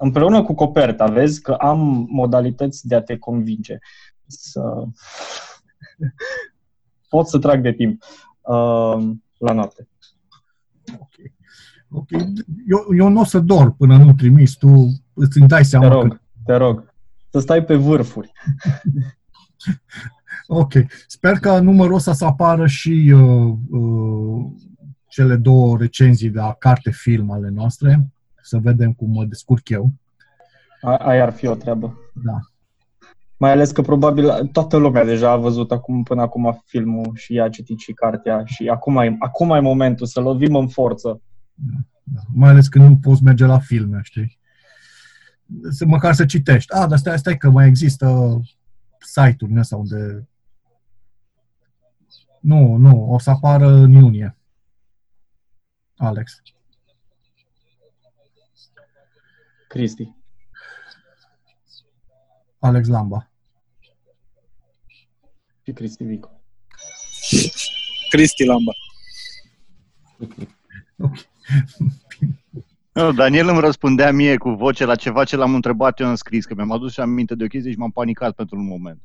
împreună 0.00 0.42
cu 0.42 0.54
coperta, 0.54 1.06
vezi 1.06 1.42
că 1.42 1.52
am 1.52 2.06
modalități 2.10 2.86
de 2.86 2.94
a 2.94 3.02
te 3.02 3.18
convinge 3.18 3.78
să 4.26 4.84
pot 7.08 7.28
să 7.28 7.38
trag 7.38 7.62
de 7.62 7.72
timp 7.72 8.02
uh, 8.40 9.10
la 9.40 9.52
noapte. 9.52 9.88
Ok. 10.98 11.14
okay. 11.88 12.32
Eu, 12.66 12.96
eu 12.96 13.08
nu 13.08 13.20
o 13.20 13.24
să 13.24 13.38
dor 13.38 13.72
până 13.72 13.96
nu 13.96 14.14
trimis, 14.14 14.54
tu 14.54 15.02
îți 15.14 15.38
dai 15.38 15.64
seama 15.64 15.88
Te 15.88 15.92
rog, 15.92 16.08
că... 16.08 16.20
te 16.44 16.54
rog. 16.54 16.94
Să 17.30 17.38
stai 17.38 17.64
pe 17.64 17.74
vârfuri. 17.74 18.32
ok. 20.62 20.72
Sper 21.06 21.38
că 21.38 21.58
numărul 21.58 21.94
ăsta 21.94 22.12
să 22.12 22.24
apară 22.24 22.66
și 22.66 23.12
uh, 23.14 23.56
uh, 23.70 24.52
cele 25.06 25.36
două 25.36 25.76
recenzii 25.78 26.30
de 26.30 26.38
la 26.38 26.52
carte-film 26.58 27.30
ale 27.30 27.48
noastre 27.48 28.10
să 28.42 28.58
vedem 28.58 28.92
cum 28.92 29.10
mă 29.10 29.24
descurc 29.24 29.68
eu. 29.68 29.92
Aia 30.80 31.22
ar 31.22 31.32
fi 31.32 31.46
o 31.46 31.54
treabă. 31.54 31.98
Da. 32.24 32.38
Mai 33.40 33.50
ales 33.50 33.70
că 33.70 33.82
probabil 33.82 34.46
toată 34.46 34.76
lumea 34.76 35.04
deja 35.04 35.30
a 35.30 35.36
văzut 35.36 35.72
acum 35.72 36.02
până 36.02 36.22
acum 36.22 36.62
filmul 36.64 37.14
și 37.14 37.40
a 37.40 37.48
citit 37.48 37.78
și 37.78 37.92
cartea 37.92 38.44
și 38.44 38.68
acum 38.68 38.96
e, 38.96 39.16
acum 39.18 39.50
e 39.50 39.60
momentul 39.60 40.06
să 40.06 40.20
lovim 40.20 40.54
în 40.54 40.68
forță. 40.68 41.22
Da. 42.02 42.20
Mai 42.34 42.50
ales 42.50 42.68
când 42.68 42.88
nu 42.88 42.98
poți 42.98 43.22
merge 43.22 43.44
la 43.44 43.58
filme, 43.58 44.00
știi? 44.02 44.38
Să, 45.70 45.86
măcar 45.86 46.14
să 46.14 46.24
citești. 46.24 46.72
Ah, 46.72 46.88
dar 46.88 46.98
stai, 46.98 47.18
stai 47.18 47.36
că 47.36 47.50
mai 47.50 47.66
există 47.66 48.40
site-uri 48.98 49.52
în 49.52 49.58
astea 49.58 49.76
unde... 49.76 50.28
Nu, 52.40 52.76
nu, 52.76 53.12
o 53.12 53.18
să 53.18 53.30
apară 53.30 53.66
în 53.66 53.90
iunie. 53.90 54.36
Alex. 55.96 56.42
Cristi. 59.68 60.14
Alex 62.58 62.88
Lamba. 62.88 63.29
Și 65.70 65.76
Cristi 65.76 66.04
Vico. 66.04 66.30
Cristi 68.08 68.44
Lamba. 68.44 68.72
Nu, 72.92 73.12
Daniel 73.12 73.48
îmi 73.48 73.60
răspundea 73.60 74.12
mie 74.12 74.36
cu 74.36 74.50
voce 74.50 74.84
la 74.84 74.94
ceva 74.94 75.24
ce 75.24 75.36
l-am 75.36 75.54
întrebat 75.54 76.00
eu 76.00 76.08
în 76.08 76.16
scris, 76.16 76.44
că 76.44 76.54
mi-am 76.54 76.72
adus 76.72 76.92
și 76.92 77.00
aminte 77.00 77.34
de 77.34 77.44
o 77.44 77.46
chestie 77.46 77.70
și 77.70 77.78
m-am 77.78 77.90
panicat 77.90 78.34
pentru 78.34 78.58
un 78.58 78.66
moment. 78.66 79.02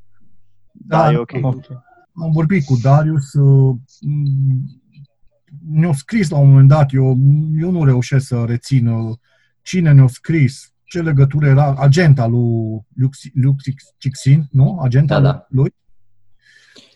Da, 0.72 1.02
da 1.02 1.12
e 1.12 1.16
ok. 1.16 1.30
okay. 1.42 1.82
Am 2.22 2.30
vorbit 2.32 2.64
cu 2.64 2.76
Darius, 2.82 3.32
uh, 3.32 3.76
ne-a 5.68 5.92
scris 5.92 6.28
la 6.28 6.38
un 6.38 6.48
moment 6.48 6.68
dat, 6.68 6.92
eu, 6.92 7.16
eu 7.60 7.70
nu 7.70 7.84
reușesc 7.84 8.26
să 8.26 8.44
rețin 8.44 8.86
uh, 8.86 9.16
cine 9.62 9.92
ne-a 9.92 10.06
scris, 10.06 10.74
ce 10.84 11.02
legătură 11.02 11.46
era, 11.46 11.74
agenta 11.78 12.26
lui 12.26 12.86
Luc 13.34 13.56
Cixin, 13.98 14.48
nu? 14.50 14.78
Agenta 14.82 15.20
da, 15.20 15.30
da. 15.30 15.46
lui, 15.48 15.74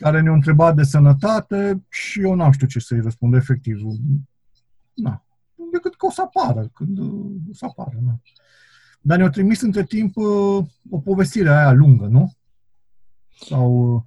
care 0.01 0.21
ne-a 0.21 0.33
întrebat 0.33 0.75
de 0.75 0.83
sănătate 0.83 1.83
și 1.89 2.21
eu 2.21 2.35
n-am 2.35 2.53
știut 2.53 2.71
ce 2.71 2.79
să-i 2.79 3.01
răspund, 3.01 3.35
efectiv. 3.35 3.81
Na. 4.95 5.25
Decât 5.73 5.95
că 5.95 6.07
o 6.07 6.11
să 6.11 6.23
apară, 6.23 6.71
când 6.75 6.99
uh, 6.99 7.31
o 7.51 7.53
să 7.53 7.65
apară, 7.65 7.99
na. 8.05 8.21
Dar 9.01 9.17
ne-au 9.17 9.31
trimis 9.31 9.61
între 9.61 9.85
timp 9.85 10.17
uh, 10.17 10.65
o 10.91 10.99
povestire 11.05 11.49
aia 11.49 11.73
lungă, 11.73 12.07
nu? 12.07 12.33
Sau... 13.41 14.05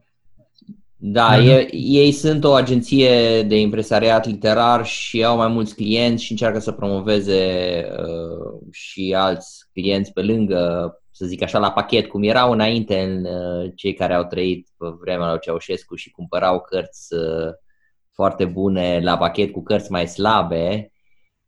Da, 1.05 1.43
e, 1.43 1.75
ei 1.75 2.11
sunt 2.11 2.43
o 2.43 2.53
agenție 2.53 3.43
de 3.43 3.59
impresariat 3.59 4.25
literar 4.25 4.85
și 4.85 5.23
au 5.23 5.37
mai 5.37 5.47
mulți 5.47 5.75
clienți 5.75 6.23
și 6.23 6.31
încearcă 6.31 6.59
să 6.59 6.71
promoveze 6.71 7.35
uh, 7.91 8.61
și 8.71 9.13
alți 9.17 9.65
clienți 9.73 10.13
pe 10.13 10.21
lângă, 10.21 10.93
să 11.15 11.25
zic 11.25 11.41
așa, 11.41 11.59
la 11.59 11.71
pachet, 11.71 12.07
cum 12.07 12.23
erau 12.23 12.51
înainte 12.51 13.01
în 13.01 13.25
uh, 13.25 13.71
cei 13.75 13.93
care 13.93 14.13
au 14.13 14.23
trăit 14.23 14.67
pe 14.77 14.85
vremea 14.99 15.29
lui 15.29 15.39
Ceaușescu 15.39 15.95
și 15.95 16.11
cumpărau 16.11 16.61
cărți 16.61 17.13
uh, 17.13 17.53
foarte 18.11 18.45
bune 18.45 18.99
la 19.03 19.17
pachet 19.17 19.51
cu 19.51 19.63
cărți 19.63 19.91
mai 19.91 20.07
slabe. 20.07 20.91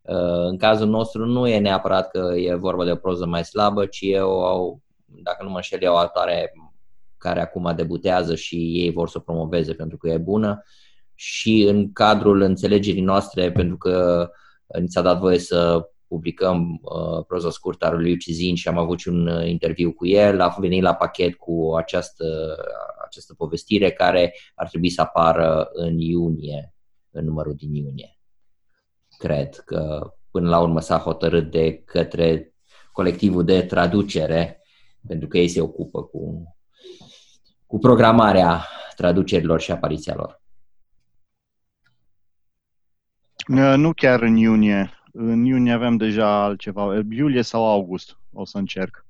Uh, 0.01 0.45
în 0.49 0.57
cazul 0.57 0.87
nostru 0.87 1.25
nu 1.25 1.47
e 1.47 1.59
neapărat 1.59 2.09
că 2.09 2.33
e 2.35 2.53
vorba 2.55 2.83
de 2.85 2.91
o 2.91 2.95
proză 2.95 3.25
mai 3.25 3.45
slabă, 3.45 3.85
ci 3.85 4.01
e 4.01 4.19
o, 4.19 4.75
dacă 5.05 5.43
nu 5.43 5.49
mă 5.49 5.55
înșel, 5.55 5.81
e 5.81 5.87
o 5.87 5.97
autoare 5.97 6.51
care 7.17 7.41
acum 7.41 7.73
debutează 7.75 8.35
și 8.35 8.55
ei 8.55 8.91
vor 8.91 9.09
să 9.09 9.17
o 9.17 9.21
promoveze 9.21 9.73
pentru 9.73 9.97
că 9.97 10.09
e 10.09 10.17
bună 10.17 10.63
și 11.13 11.61
în 11.61 11.91
cadrul 11.91 12.41
înțelegerii 12.41 13.01
noastre, 13.01 13.51
pentru 13.51 13.77
că 13.77 14.29
ni 14.79 14.89
s-a 14.89 15.01
dat 15.01 15.19
voie 15.19 15.39
să 15.39 15.89
publicăm 16.07 16.79
uh, 16.81 17.25
proza 17.27 17.49
scurtă 17.49 17.85
a 17.85 17.91
lui 17.91 18.17
Cizin 18.17 18.55
și 18.55 18.67
am 18.67 18.77
avut 18.77 18.99
și 18.99 19.07
un 19.07 19.27
uh, 19.27 19.47
interviu 19.47 19.93
cu 19.93 20.07
el, 20.07 20.41
a 20.41 20.55
venit 20.59 20.81
la 20.81 20.95
pachet 20.95 21.35
cu 21.35 21.73
această, 21.75 22.57
această 23.05 23.33
povestire 23.33 23.91
care 23.91 24.33
ar 24.55 24.67
trebui 24.67 24.89
să 24.89 25.01
apară 25.01 25.69
în 25.73 25.99
iunie, 25.99 26.73
în 27.11 27.25
numărul 27.25 27.55
din 27.55 27.73
iunie. 27.73 28.19
Cred 29.17 29.55
că 29.55 30.11
până 30.31 30.49
la 30.49 30.59
urmă 30.59 30.79
s-a 30.79 30.97
hotărât 30.97 31.51
de 31.51 31.81
către 31.85 32.53
colectivul 32.91 33.43
de 33.43 33.61
traducere, 33.61 34.61
pentru 35.07 35.27
că 35.27 35.37
ei 35.37 35.47
se 35.47 35.61
ocupă 35.61 36.03
cu 36.03 36.55
cu 37.75 37.81
programarea 37.81 38.67
traducerilor 38.95 39.59
și 39.59 39.71
apariția 39.71 40.15
lor? 40.15 40.41
Nu 43.77 43.93
chiar 43.93 44.21
în 44.21 44.35
iunie. 44.35 44.89
În 45.17 45.45
iunie 45.45 45.71
avem 45.71 45.97
deja 45.97 46.43
altceva. 46.43 47.03
Iulie 47.09 47.41
sau 47.41 47.65
august 47.67 48.17
o 48.33 48.45
să 48.45 48.57
încerc. 48.57 49.05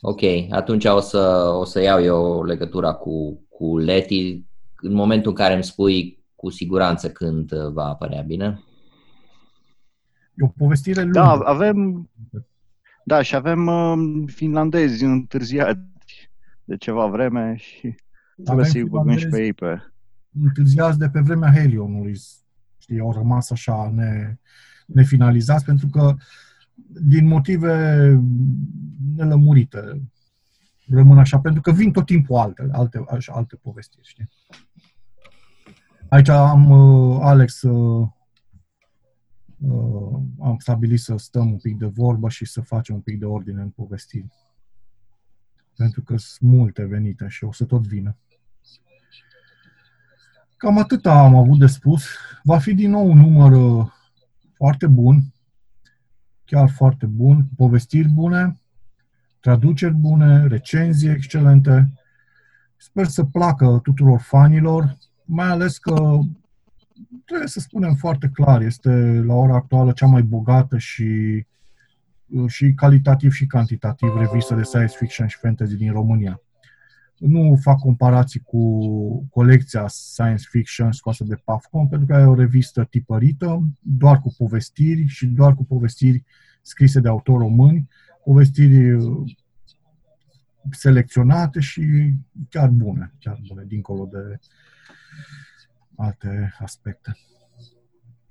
Ok, 0.00 0.20
atunci 0.50 0.84
o 0.84 1.00
să, 1.00 1.52
o 1.58 1.64
să 1.64 1.80
iau 1.80 2.02
eu 2.02 2.44
legătura 2.44 2.92
cu, 2.92 3.44
cu 3.48 3.78
Leti 3.78 4.44
în 4.80 4.92
momentul 4.92 5.30
în 5.30 5.36
care 5.36 5.54
îmi 5.54 5.64
spui 5.64 6.24
cu 6.34 6.50
siguranță 6.50 7.10
când 7.10 7.52
va 7.52 7.84
apărea, 7.84 8.22
bine? 8.22 8.62
E 10.34 10.44
o 10.44 10.46
povestire 10.46 11.02
lungă. 11.02 11.18
Da, 11.18 11.30
avem, 11.30 12.10
da, 13.04 13.22
și 13.22 13.34
avem 13.34 13.66
uh, 13.66 14.22
finlandezi 14.26 15.04
întârziați 15.04 15.80
de 16.64 16.76
ceva 16.76 17.06
vreme 17.06 17.56
și 17.56 17.94
trebuie 18.44 18.66
să-i 18.66 18.84
băgăm 18.84 19.16
și 19.16 19.26
pe 19.26 19.42
ei 19.42 19.52
pe... 19.52 19.92
Întârziați 20.42 20.98
de 20.98 21.08
pe 21.08 21.20
vremea 21.20 21.52
Helionului. 21.52 22.18
Știi, 22.90 23.02
au 23.02 23.12
rămas 23.12 23.50
așa 23.50 23.90
ne, 23.94 24.38
nefinalizați 24.86 25.64
pentru 25.64 25.86
că 25.86 26.16
din 27.02 27.26
motive 27.26 27.96
nelămurite 29.14 30.02
rămân 30.86 31.18
așa, 31.18 31.40
pentru 31.40 31.60
că 31.60 31.72
vin 31.72 31.92
tot 31.92 32.06
timpul 32.06 32.36
alte, 32.36 32.68
alte, 32.72 33.04
așa, 33.10 33.32
alte 33.32 33.56
povestiri, 33.56 34.06
știi? 34.06 34.30
Aici 36.08 36.28
am, 36.28 36.70
uh, 36.70 37.18
Alex, 37.22 37.62
uh, 37.62 38.08
uh, 39.58 40.20
am 40.40 40.56
stabilit 40.58 41.00
să 41.00 41.16
stăm 41.16 41.50
un 41.50 41.58
pic 41.58 41.78
de 41.78 41.86
vorbă 41.86 42.28
și 42.28 42.44
să 42.44 42.60
facem 42.60 42.94
un 42.94 43.00
pic 43.00 43.18
de 43.18 43.24
ordine 43.24 43.60
în 43.60 43.70
povestiri 43.70 44.26
pentru 45.76 46.02
că 46.02 46.16
sunt 46.16 46.50
multe 46.50 46.84
venite 46.84 47.28
și 47.28 47.44
o 47.44 47.52
să 47.52 47.64
tot 47.64 47.86
vină. 47.86 48.16
Cam 50.60 50.78
atâta 50.78 51.12
am 51.12 51.34
avut 51.34 51.58
de 51.58 51.66
spus. 51.66 52.04
Va 52.42 52.58
fi 52.58 52.74
din 52.74 52.90
nou 52.90 53.10
un 53.10 53.18
număr 53.18 53.52
uh, 53.52 53.86
foarte 54.54 54.86
bun, 54.86 55.22
chiar 56.44 56.70
foarte 56.70 57.06
bun, 57.06 57.46
povestiri 57.56 58.08
bune, 58.08 58.60
traduceri 59.40 59.94
bune, 59.94 60.46
recenzii 60.46 61.08
excelente. 61.08 61.92
Sper 62.76 63.06
să 63.06 63.24
placă 63.24 63.80
tuturor 63.82 64.20
fanilor, 64.20 64.98
mai 65.24 65.46
ales 65.46 65.78
că 65.78 66.18
trebuie 67.24 67.48
să 67.48 67.60
spunem 67.60 67.94
foarte 67.94 68.30
clar, 68.32 68.60
este 68.60 69.22
la 69.26 69.34
ora 69.34 69.54
actuală 69.54 69.92
cea 69.92 70.06
mai 70.06 70.22
bogată 70.22 70.78
și 70.78 71.44
și 72.46 72.72
calitativ 72.74 73.32
și 73.32 73.46
cantitativ 73.46 74.08
revistă 74.16 74.54
de 74.54 74.62
science 74.62 74.96
fiction 74.96 75.26
și 75.26 75.38
fantasy 75.38 75.76
din 75.76 75.92
România. 75.92 76.40
Nu 77.20 77.56
fac 77.60 77.78
comparații 77.78 78.40
cu 78.40 79.28
colecția 79.30 79.88
science 79.88 80.44
fiction 80.50 80.92
scoasă 80.92 81.24
de 81.24 81.34
Pafcom, 81.44 81.88
pentru 81.88 82.06
că 82.06 82.12
e 82.12 82.24
o 82.24 82.34
revistă 82.34 82.84
tipărită, 82.84 83.62
doar 83.80 84.20
cu 84.20 84.34
povestiri 84.38 85.06
și 85.06 85.26
doar 85.26 85.54
cu 85.54 85.64
povestiri 85.64 86.24
scrise 86.62 87.00
de 87.00 87.08
autori 87.08 87.38
români, 87.38 87.88
povestiri 88.24 88.92
uh, 88.92 89.32
selecționate 90.70 91.60
și 91.60 92.14
chiar 92.48 92.68
bune, 92.68 93.14
chiar 93.18 93.40
bune, 93.48 93.64
dincolo 93.66 94.08
de 94.12 94.38
alte 95.96 96.54
aspecte. 96.58 97.16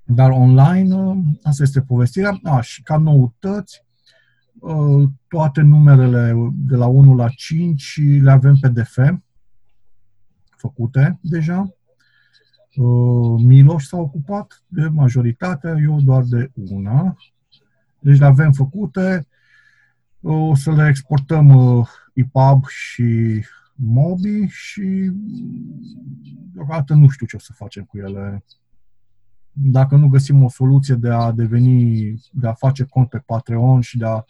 Dar 0.04 0.30
online, 0.30 0.94
uh, 0.94 1.16
asta 1.42 1.62
este 1.62 1.80
povestirea. 1.80 2.40
A, 2.42 2.60
și 2.60 2.82
ca 2.82 2.96
noutăți, 2.96 3.84
Uh, 3.84 3.89
toate 5.28 5.60
numerele 5.60 6.52
de 6.54 6.76
la 6.76 6.86
1 6.86 7.14
la 7.14 7.28
5 7.28 8.00
le 8.20 8.30
avem 8.30 8.56
PDF 8.60 8.98
făcute 10.60 11.18
deja. 11.22 11.74
Uh, 12.74 13.40
Miloș 13.42 13.84
s-a 13.84 13.96
ocupat 13.96 14.62
de 14.66 14.88
majoritatea, 14.88 15.76
eu 15.82 16.00
doar 16.00 16.22
de 16.22 16.50
una. 16.54 17.16
Deci 17.98 18.18
le 18.18 18.24
avem 18.24 18.52
făcute. 18.52 19.26
O 20.22 20.54
să 20.54 20.72
le 20.72 20.88
exportăm 20.88 21.48
EPUB 22.14 22.62
uh, 22.62 22.68
și 22.68 23.44
Mobi 23.74 24.46
și 24.46 25.10
deocamdată 26.52 26.94
nu 26.94 27.08
știu 27.08 27.26
ce 27.26 27.36
o 27.36 27.38
să 27.38 27.52
facem 27.52 27.84
cu 27.84 27.98
ele. 27.98 28.44
Dacă 29.52 29.96
nu 29.96 30.08
găsim 30.08 30.42
o 30.42 30.48
soluție 30.48 30.94
de 30.94 31.08
a 31.08 31.32
deveni, 31.32 32.14
de 32.32 32.48
a 32.48 32.52
face 32.52 32.84
cont 32.84 33.08
pe 33.08 33.18
Patreon 33.18 33.80
și 33.80 33.98
de 33.98 34.06
a 34.06 34.24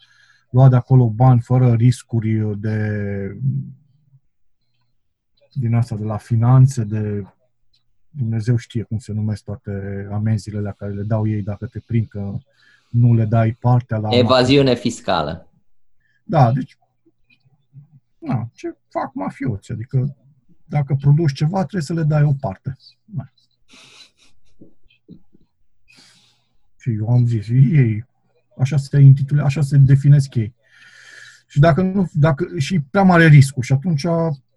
lua 0.51 0.69
de 0.69 0.75
acolo 0.75 1.09
bani 1.09 1.41
fără 1.41 1.73
riscuri 1.73 2.59
de 2.59 2.77
din 5.53 5.73
asta, 5.73 5.95
de 5.95 6.03
la 6.03 6.17
finanțe, 6.17 6.83
de 6.83 7.25
Dumnezeu 8.09 8.55
știe 8.55 8.83
cum 8.83 8.97
se 8.97 9.11
numesc 9.11 9.43
toate 9.43 10.07
amenziile 10.11 10.59
la 10.59 10.71
care 10.71 10.93
le 10.93 11.03
dau 11.03 11.27
ei 11.27 11.41
dacă 11.41 11.65
te 11.65 11.79
prind 11.79 12.07
că 12.07 12.37
nu 12.89 13.13
le 13.13 13.25
dai 13.25 13.51
partea 13.53 13.97
la... 13.97 14.09
Evaziune 14.11 14.75
fiscală. 14.75 15.49
Da, 16.23 16.51
deci 16.51 16.77
na, 18.17 18.49
ce 18.53 18.77
fac 18.89 19.13
mafioți, 19.13 19.71
adică 19.71 20.15
dacă 20.65 20.95
produci 20.95 21.33
ceva, 21.33 21.59
trebuie 21.59 21.81
să 21.81 21.93
le 21.93 22.03
dai 22.03 22.23
o 22.23 22.33
parte. 22.39 22.77
Da. 23.05 23.23
Și 26.77 26.93
eu 26.93 27.07
am 27.09 27.25
zis, 27.25 27.47
ei, 27.49 28.05
așa 28.61 28.77
se 28.77 28.99
intitule, 28.99 29.41
așa 29.41 29.61
se 29.61 29.77
definesc 29.77 30.35
ei. 30.35 30.55
Și 31.47 31.59
dacă 31.59 31.81
nu, 31.81 32.09
dacă, 32.13 32.45
și 32.57 32.79
prea 32.79 33.03
mare 33.03 33.27
riscul 33.27 33.63
și 33.63 33.73
atunci 33.73 34.05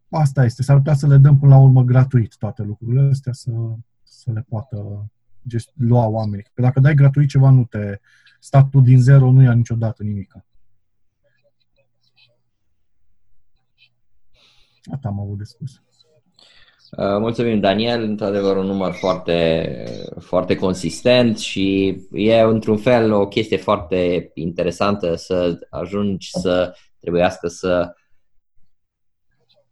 asta 0.09 0.45
este, 0.45 0.63
s-ar 0.63 0.77
putea 0.77 0.95
să 0.95 1.07
le 1.07 1.17
dăm 1.17 1.39
până 1.39 1.55
la 1.55 1.61
urmă 1.61 1.83
gratuit 1.83 2.37
toate 2.37 2.63
lucrurile 2.63 3.09
astea, 3.11 3.33
să, 3.33 3.51
să 4.03 4.31
le 4.33 4.45
poată 4.49 5.07
gest, 5.47 5.71
lua 5.75 6.07
oamenii. 6.07 6.47
Că 6.55 6.61
dacă 6.61 6.81
dai 6.81 6.95
gratuit 6.95 7.29
ceva, 7.29 7.51
nu 7.51 7.65
te, 7.65 8.01
statul 8.41 8.83
din 8.83 9.01
zero 9.01 9.31
nu 9.31 9.43
ia 9.43 9.53
niciodată 9.53 10.03
nimic. 10.03 10.35
Asta 14.93 15.09
am 15.09 15.21
avut 15.21 15.39
de 15.39 15.45
spus. 15.45 15.83
Uh, 16.97 17.19
mulțumim, 17.19 17.61
Daniel. 17.61 18.03
Într-adevăr, 18.03 18.57
un 18.57 18.67
număr 18.67 18.93
foarte, 18.93 19.69
foarte 20.19 20.57
consistent 20.57 21.39
și 21.39 21.97
e, 22.13 22.41
într-un 22.41 22.77
fel, 22.77 23.13
o 23.13 23.29
chestie 23.29 23.57
foarte 23.57 24.31
interesantă 24.35 25.15
să 25.15 25.59
ajungi 25.71 26.31
să 26.31 26.75
trebuiască 27.01 27.49
să 27.49 27.95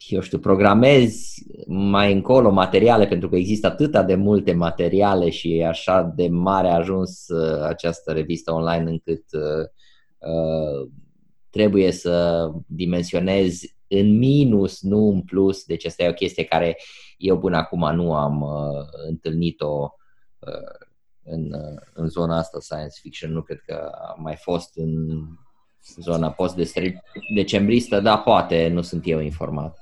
eu 0.08 0.20
știu, 0.20 0.38
programezi 0.38 1.44
mai 1.66 2.12
încolo 2.12 2.50
materiale, 2.50 3.06
pentru 3.06 3.28
că 3.28 3.36
există 3.36 3.66
atâta 3.66 4.02
de 4.02 4.14
multe 4.14 4.52
materiale 4.52 5.30
și 5.30 5.56
e 5.56 5.66
așa 5.66 6.12
de 6.16 6.28
mare 6.28 6.68
a 6.68 6.76
ajuns 6.76 7.28
uh, 7.28 7.62
această 7.62 8.12
revistă 8.12 8.52
online 8.52 8.90
încât 8.90 9.24
uh, 9.32 9.66
uh, 10.18 10.88
trebuie 11.50 11.92
să 11.92 12.48
dimensionezi 12.66 13.76
în 13.88 14.18
minus, 14.18 14.82
nu 14.82 15.08
în 15.08 15.20
plus. 15.20 15.64
Deci 15.64 15.84
asta 15.84 16.02
e 16.02 16.08
o 16.08 16.12
chestie 16.12 16.44
care 16.44 16.76
eu 17.22 17.38
până 17.38 17.56
acum 17.56 17.94
nu 17.94 18.14
am 18.14 18.40
uh, 18.40 18.86
întâlnit-o 19.08 19.94
uh, 20.38 20.86
în, 21.24 21.52
uh, 21.52 21.80
în 21.92 22.08
zona 22.08 22.38
asta 22.38 22.58
science 22.60 22.98
fiction. 23.00 23.32
Nu 23.32 23.42
cred 23.42 23.60
că 23.66 23.90
a 23.92 24.14
mai 24.18 24.36
fost 24.36 24.76
în 24.76 25.22
zona 26.00 26.30
post-decembristă, 26.30 28.00
da, 28.00 28.18
poate, 28.18 28.68
nu 28.68 28.80
sunt 28.80 29.02
eu 29.06 29.20
informat. 29.20 29.78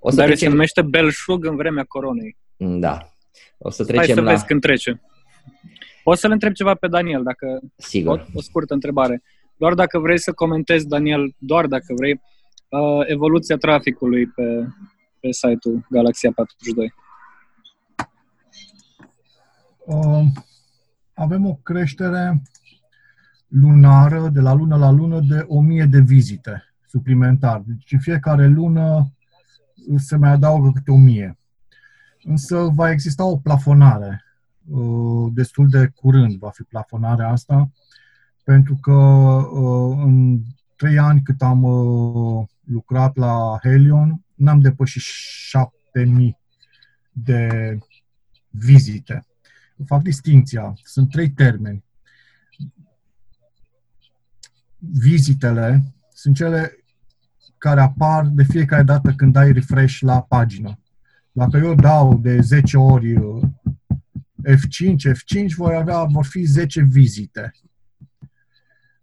O 0.00 0.10
să 0.10 0.16
Dar 0.16 0.26
trecem... 0.26 0.48
se 0.48 0.52
numește 0.52 0.82
belșug 0.82 1.44
în 1.44 1.56
vremea 1.56 1.84
coronei. 1.84 2.36
Da. 2.56 2.98
O 3.58 3.70
să 3.70 3.84
trecem 3.84 4.04
Hai 4.04 4.14
să 4.14 4.20
la... 4.20 4.30
vezi 4.30 4.44
când 4.44 4.60
trece. 4.60 5.00
O 6.04 6.14
să-l 6.14 6.30
întreb 6.30 6.52
ceva 6.52 6.74
pe 6.74 6.88
Daniel, 6.88 7.22
dacă... 7.22 7.60
Sigur. 7.76 8.18
O, 8.18 8.22
o 8.34 8.40
scurtă 8.40 8.74
întrebare. 8.74 9.22
Doar 9.56 9.74
dacă 9.74 9.98
vrei 9.98 10.18
să 10.18 10.32
comentezi, 10.32 10.86
Daniel, 10.86 11.34
doar 11.38 11.66
dacă 11.66 11.94
vrei, 11.96 12.20
uh, 12.68 13.06
evoluția 13.06 13.56
traficului 13.56 14.26
pe, 14.26 14.66
pe 15.20 15.30
site-ul 15.30 15.86
Galaxia 15.90 16.32
42. 16.34 16.94
Uh, 19.86 20.26
avem 21.14 21.46
o 21.46 21.54
creștere 21.54 22.42
lunară, 23.48 24.28
de 24.28 24.40
la 24.40 24.52
lună 24.52 24.76
la 24.76 24.90
lună, 24.90 25.20
de 25.20 25.44
1000 25.46 25.84
de 25.84 26.00
vizite 26.00 26.64
suplimentar. 26.86 27.62
Deci 27.66 27.92
în 27.92 27.98
fiecare 27.98 28.46
lună 28.46 29.12
se 29.96 30.16
mai 30.16 30.30
adaugă 30.30 30.70
câte 30.74 30.90
1000. 30.90 31.38
Însă 32.22 32.70
va 32.74 32.90
exista 32.90 33.24
o 33.24 33.36
plafonare 33.36 34.24
uh, 34.68 35.32
destul 35.34 35.68
de 35.68 35.92
curând 35.94 36.38
va 36.38 36.50
fi 36.50 36.62
plafonarea 36.62 37.28
asta, 37.28 37.70
pentru 38.44 38.78
că 38.80 38.92
uh, 38.92 39.98
în 40.04 40.40
trei 40.76 40.98
ani 40.98 41.22
cât 41.22 41.42
am 41.42 41.62
uh, 41.62 42.46
lucrat 42.64 43.16
la 43.16 43.58
Helion, 43.62 44.24
n-am 44.40 44.60
depășit 44.60 45.02
7000 45.02 46.38
de 47.12 47.78
vizite. 48.48 49.26
Fac 49.86 50.02
distinția. 50.02 50.74
Sunt 50.82 51.10
trei 51.10 51.30
termeni 51.30 51.84
vizitele 54.80 55.82
sunt 56.14 56.36
cele 56.36 56.84
care 57.58 57.80
apar 57.80 58.26
de 58.26 58.42
fiecare 58.42 58.82
dată 58.82 59.12
când 59.12 59.32
dai 59.32 59.52
refresh 59.52 59.98
la 59.98 60.22
pagină. 60.22 60.78
Dacă 61.32 61.56
eu 61.56 61.74
dau 61.74 62.18
de 62.18 62.40
10 62.40 62.76
ori 62.76 63.16
uh, 63.16 63.42
F5, 64.48 65.12
F5, 65.12 65.54
voi 65.56 65.74
avea, 65.74 66.04
vor 66.04 66.24
fi 66.24 66.42
10 66.42 66.82
vizite. 66.82 67.52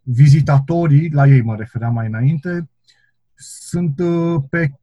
Vizitatorii, 0.01 1.09
la 1.09 1.27
ei 1.27 1.41
mă 1.41 1.55
refeream 1.55 1.93
mai 1.93 2.07
înainte, 2.07 2.69
sunt 3.35 3.99
uh, 3.99 4.43
pe 4.49 4.61
uh, 4.61 4.77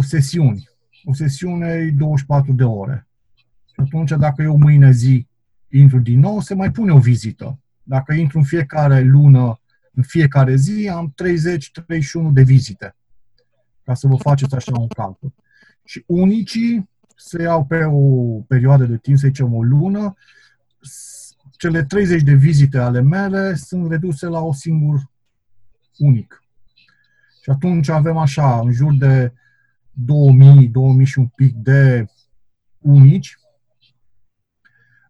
sesiuni. 0.00 0.68
O 1.04 1.14
sesiune 1.14 1.68
e 1.68 1.90
24 1.90 2.52
de 2.52 2.64
ore. 2.64 3.06
Și 3.66 3.74
atunci, 3.76 4.10
dacă 4.10 4.42
eu 4.42 4.56
mâine 4.56 4.90
zi 4.90 5.26
intru 5.68 5.98
din 5.98 6.18
nou, 6.18 6.40
se 6.40 6.54
mai 6.54 6.70
pune 6.70 6.92
o 6.92 6.98
vizită. 6.98 7.58
Dacă 7.82 8.12
intru 8.12 8.38
în 8.38 8.44
fiecare 8.44 9.00
lună 9.00 9.56
în 9.94 10.02
fiecare 10.02 10.56
zi 10.56 10.88
am 10.88 11.14
30-31 12.28 12.32
de 12.32 12.42
vizite, 12.42 12.96
ca 13.84 13.94
să 13.94 14.06
vă 14.06 14.16
faceți 14.16 14.54
așa 14.54 14.78
un 14.78 14.88
calcul. 14.88 15.32
Și 15.84 16.04
unicii 16.06 16.90
se 17.16 17.42
iau 17.42 17.64
pe 17.64 17.84
o 17.84 18.00
perioadă 18.40 18.84
de 18.84 18.96
timp, 18.96 19.18
să 19.18 19.26
zicem 19.26 19.54
o 19.54 19.62
lună, 19.62 20.14
cele 21.50 21.84
30 21.84 22.22
de 22.22 22.34
vizite 22.34 22.78
ale 22.78 23.00
mele 23.00 23.54
sunt 23.54 23.90
reduse 23.90 24.26
la 24.26 24.40
o 24.40 24.52
singur 24.52 25.10
unic. 25.98 26.42
Și 27.42 27.50
atunci 27.50 27.88
avem 27.88 28.16
așa, 28.16 28.60
în 28.60 28.72
jur 28.72 28.94
de 28.94 29.32
2000, 29.92 30.68
2000 30.68 31.06
și 31.06 31.18
un 31.18 31.26
pic 31.26 31.54
de 31.54 32.06
unici. 32.78 33.36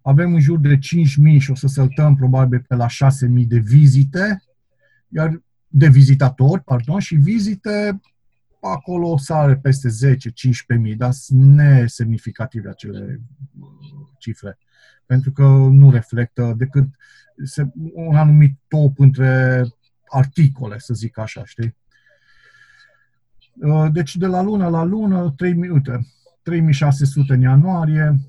Avem 0.02 0.34
în 0.34 0.40
jur 0.40 0.59
de 0.59 0.78
5000 0.78 1.38
și 1.38 1.50
o 1.50 1.54
să 1.54 1.66
săltăm 1.66 2.14
probabil 2.14 2.64
pe 2.68 2.74
la 2.74 2.86
6000 2.86 3.46
de 3.46 3.59
vizite 3.59 4.42
iar 5.12 5.42
de 5.68 5.88
vizitatori, 5.88 6.62
pardon, 6.62 6.98
și 6.98 7.14
vizite 7.14 8.00
acolo 8.60 9.16
sare 9.16 9.56
peste 9.56 9.88
10-15 10.76 10.78
mii, 10.78 10.94
dar 10.94 11.12
sunt 11.12 11.40
nesemnificative 11.40 12.68
acele 12.68 13.20
uh, 13.60 13.68
cifre, 14.18 14.59
pentru 15.06 15.32
că 15.32 15.42
nu 15.70 15.90
reflectă 15.90 16.54
decât 16.56 16.88
un 17.94 18.16
anumit 18.16 18.59
top 18.68 18.98
între 18.98 19.64
articole, 20.09 20.78
să 20.78 20.94
zic 20.94 21.18
așa, 21.18 21.44
știi? 21.44 21.76
Uh, 23.55 23.87
deci 23.93 24.16
de 24.16 24.27
la 24.27 24.43
lună 24.43 24.69
la 24.69 24.83
lună, 24.83 25.31
3, 25.31 25.69
uite, 25.69 26.07
3600 26.43 27.33
în 27.33 27.41
ianuarie, 27.41 28.20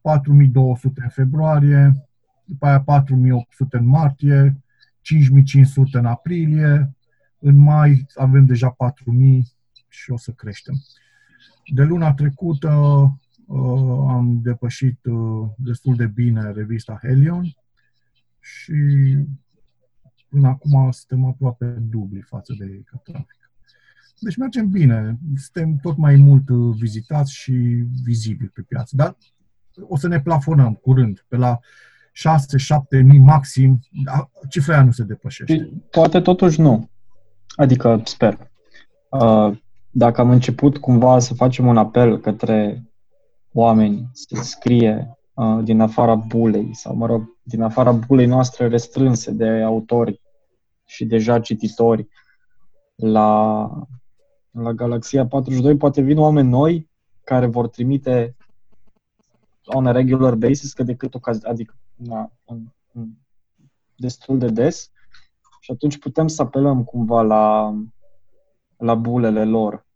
4200 0.00 1.00
în 1.02 1.08
februarie, 1.08 2.08
după 2.44 2.66
aia 2.66 2.80
4800 2.80 3.76
în 3.76 3.86
martie, 3.86 4.62
5500 5.00 5.98
în 5.98 6.06
aprilie, 6.06 6.94
în 7.38 7.56
mai 7.56 8.06
avem 8.14 8.46
deja 8.46 8.70
4000 8.70 9.52
și 9.88 10.10
o 10.10 10.16
să 10.16 10.30
creștem. 10.30 10.74
De 11.74 11.82
luna 11.82 12.14
trecută 12.14 12.70
uh, 13.46 14.04
am 14.08 14.40
depășit 14.42 15.04
uh, 15.04 15.48
destul 15.56 15.96
de 15.96 16.06
bine 16.06 16.50
revista 16.50 16.98
Helion 17.02 17.56
și 18.40 18.74
până 20.28 20.48
acum 20.48 20.90
suntem 20.90 21.24
aproape 21.24 21.66
dubli 21.66 22.20
față 22.20 22.54
de 22.58 22.82
Catrafic. 22.84 23.39
Deci 24.20 24.36
mergem 24.36 24.68
bine, 24.68 25.18
suntem 25.36 25.76
tot 25.82 25.96
mai 25.96 26.16
mult 26.16 26.48
uh, 26.48 26.74
vizitați 26.78 27.32
și 27.34 27.52
vizibili 28.04 28.50
pe 28.54 28.62
piață, 28.68 28.96
dar 28.96 29.16
o 29.88 29.96
să 29.96 30.08
ne 30.08 30.20
plafonăm 30.20 30.74
curând, 30.74 31.24
pe 31.28 31.36
la 31.36 31.58
6-7 32.98 33.02
mii 33.02 33.18
maxim, 33.18 33.80
cifra 34.48 34.74
aia 34.74 34.84
nu 34.84 34.90
se 34.90 35.04
depășește. 35.04 35.70
Poate 35.90 36.20
totuși 36.20 36.60
nu. 36.60 36.90
Adică, 37.48 38.00
sper. 38.04 38.50
Uh, 39.08 39.58
dacă 39.90 40.20
am 40.20 40.30
început 40.30 40.78
cumva 40.78 41.18
să 41.18 41.34
facem 41.34 41.66
un 41.66 41.76
apel 41.76 42.20
către 42.20 42.84
oameni 43.52 44.10
să 44.12 44.42
scrie 44.42 45.18
uh, 45.34 45.58
din 45.62 45.80
afara 45.80 46.14
bulei, 46.14 46.74
sau, 46.74 46.94
mă 46.94 47.06
rog, 47.06 47.36
din 47.42 47.62
afara 47.62 47.92
bulei 47.92 48.26
noastre 48.26 48.68
restrânse 48.68 49.30
de 49.30 49.48
autori 49.48 50.20
și 50.84 51.04
deja 51.04 51.40
cititori 51.40 52.08
la, 52.94 53.68
la 54.50 54.72
Galaxia 54.72 55.26
42, 55.26 55.76
poate 55.76 56.00
vin 56.00 56.18
oameni 56.18 56.48
noi 56.48 56.88
care 57.24 57.46
vor 57.46 57.68
trimite 57.68 58.36
on 59.64 59.86
a 59.86 59.92
regular 59.92 60.34
basis, 60.34 60.72
că 60.72 60.82
decât 60.82 61.14
ocazie, 61.14 61.48
adică 61.48 61.74
na, 61.94 62.32
în, 62.44 62.62
în, 62.92 63.08
destul 63.96 64.38
de 64.38 64.48
des 64.48 64.90
și 65.60 65.70
atunci 65.70 65.98
putem 65.98 66.28
să 66.28 66.42
apelăm 66.42 66.84
cumva 66.84 67.22
la, 67.22 67.74
la 68.76 68.94
bulele 68.94 69.44
lor. 69.44 69.86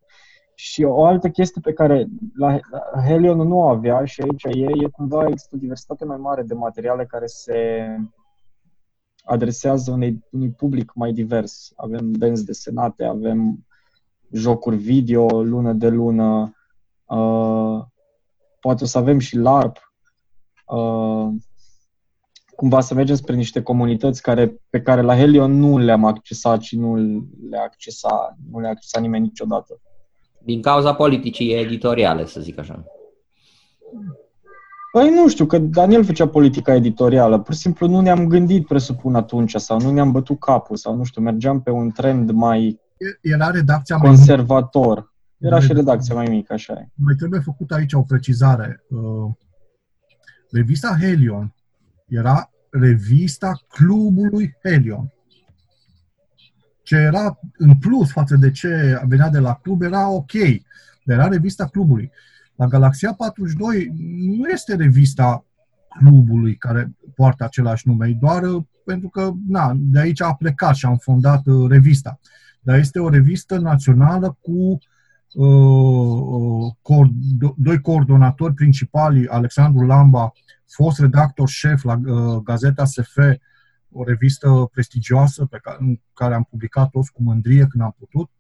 Și 0.55 0.83
o 0.83 1.05
altă 1.05 1.29
chestie 1.29 1.61
pe 1.61 1.73
care 1.73 2.07
la 2.35 2.59
Helion 3.07 3.37
nu 3.37 3.63
avea 3.63 4.05
și 4.05 4.21
aici 4.21 4.45
e, 4.45 4.85
e 4.85 4.89
cumva 4.89 5.27
există 5.27 5.55
o 5.55 5.59
diversitate 5.59 6.05
mai 6.05 6.17
mare 6.17 6.43
de 6.43 6.55
materiale 6.55 7.05
care 7.05 7.27
se 7.27 7.87
adresează 9.25 9.91
unei, 9.91 10.25
unui 10.31 10.51
public 10.51 10.93
mai 10.95 11.13
divers. 11.13 11.73
Avem 11.77 12.11
benzi 12.11 12.45
desenate, 12.45 13.05
avem 13.05 13.67
jocuri 14.35 14.77
video 14.77 15.43
lună 15.43 15.73
de 15.73 15.89
lună, 15.89 16.53
uh, 17.05 17.83
poate 18.61 18.85
o 18.85 18.87
să 18.87 18.99
avem 18.99 19.19
și 19.19 19.37
LARP, 19.37 19.93
uh, 20.67 21.29
cumva 22.57 22.81
să 22.81 22.95
mergem 22.95 23.17
spre 23.17 23.35
niște 23.35 23.63
comunități 23.63 24.23
care, 24.23 24.61
pe 24.71 24.81
care 24.81 25.01
la 25.01 25.17
Helion 25.17 25.59
nu 25.59 25.79
le-am 25.79 26.05
accesat 26.05 26.61
și 26.61 26.79
nu 26.79 26.97
le-a 27.51 27.63
accesat, 27.63 28.37
nu 28.51 28.61
le-a 28.61 28.71
accesat 28.71 29.03
nimeni 29.03 29.25
niciodată. 29.25 29.81
Din 30.39 30.63
cauza 30.63 30.95
politicii 30.95 31.53
editoriale, 31.53 32.27
să 32.27 32.41
zic 32.41 32.59
așa. 32.59 32.85
Păi 34.93 35.11
nu 35.11 35.29
știu, 35.29 35.47
că 35.47 35.59
Daniel 35.59 36.05
făcea 36.05 36.29
politica 36.29 36.75
editorială. 36.75 37.39
Pur 37.39 37.55
și 37.55 37.61
simplu 37.61 37.87
nu 37.87 38.01
ne-am 38.01 38.27
gândit, 38.27 38.67
presupun 38.67 39.15
atunci, 39.15 39.55
sau 39.55 39.81
nu 39.81 39.91
ne-am 39.91 40.13
bătut 40.13 40.39
capul, 40.39 40.77
sau 40.77 40.95
nu 40.95 41.05
știu, 41.05 41.23
mergeam 41.23 41.63
pe 41.63 41.71
un 41.71 41.91
trend 41.91 42.31
mai 42.31 42.81
Era 43.21 43.51
redacția 43.51 43.97
mai 43.97 44.09
conservator. 44.09 45.13
Era 45.39 45.61
și 45.61 45.73
redacția 45.73 46.15
mai 46.15 46.27
mică, 46.29 46.53
așa 46.53 46.73
e. 46.73 46.89
Mai 46.95 47.15
trebuie 47.15 47.41
făcut 47.41 47.71
aici 47.71 47.93
o 47.93 48.03
precizare. 48.03 48.85
Uh, 48.89 49.33
Revista 50.51 50.97
Helion 51.01 51.55
era 52.07 52.51
revista 52.71 53.53
clubului 53.69 54.57
Helion. 54.63 55.13
Ce 56.83 56.97
era 56.97 57.39
în 57.57 57.79
plus 57.79 58.11
față 58.11 58.37
de 58.37 58.51
ce 58.51 59.01
venea 59.07 59.29
de 59.29 59.39
la 59.39 59.55
club 59.55 59.83
era 59.83 60.09
ok. 60.09 60.33
Dar 61.05 61.19
era 61.19 61.29
revista 61.29 61.67
clubului. 61.67 62.11
La 62.55 62.67
Galaxia 62.67 63.13
42 63.13 63.93
nu 64.39 64.49
este 64.49 64.75
revista 64.75 65.45
clubului 65.99 66.57
care 66.57 66.97
poartă 67.15 67.45
același 67.45 67.89
nume, 67.89 68.09
e 68.09 68.17
doar 68.21 68.43
uh, 68.43 68.65
pentru 68.85 69.09
că 69.09 69.33
na, 69.49 69.73
de 69.77 69.99
aici 69.99 70.23
a 70.23 70.35
plecat 70.35 70.75
și 70.75 70.87
am 70.87 70.97
fondat 70.97 71.47
uh, 71.47 71.71
revista. 71.71 72.21
Dar 72.65 72.79
este 72.79 72.99
o 72.99 73.09
revistă 73.09 73.59
națională 73.59 74.39
cu 74.41 74.79
uh, 75.33 75.47
uh, 76.17 76.73
co- 76.83 77.55
doi 77.57 77.81
coordonatori 77.81 78.55
principali, 78.55 79.29
Alexandru 79.29 79.87
Lamba, 79.87 80.33
fost 80.67 80.99
redactor 81.01 81.49
șef 81.49 81.83
la 81.83 82.01
uh, 82.05 82.43
Gazeta 82.43 82.85
SF, 82.85 83.19
o 83.91 84.05
revistă 84.05 84.69
prestigioasă 84.73 85.45
pe 85.45 85.59
care, 85.63 85.77
în 85.81 86.01
care 86.15 86.35
am 86.35 86.47
publicat 86.51 86.91
toți 86.91 87.13
cu 87.13 87.23
mândrie 87.23 87.67
când 87.67 87.83
am 87.83 87.95
putut, 87.99 88.31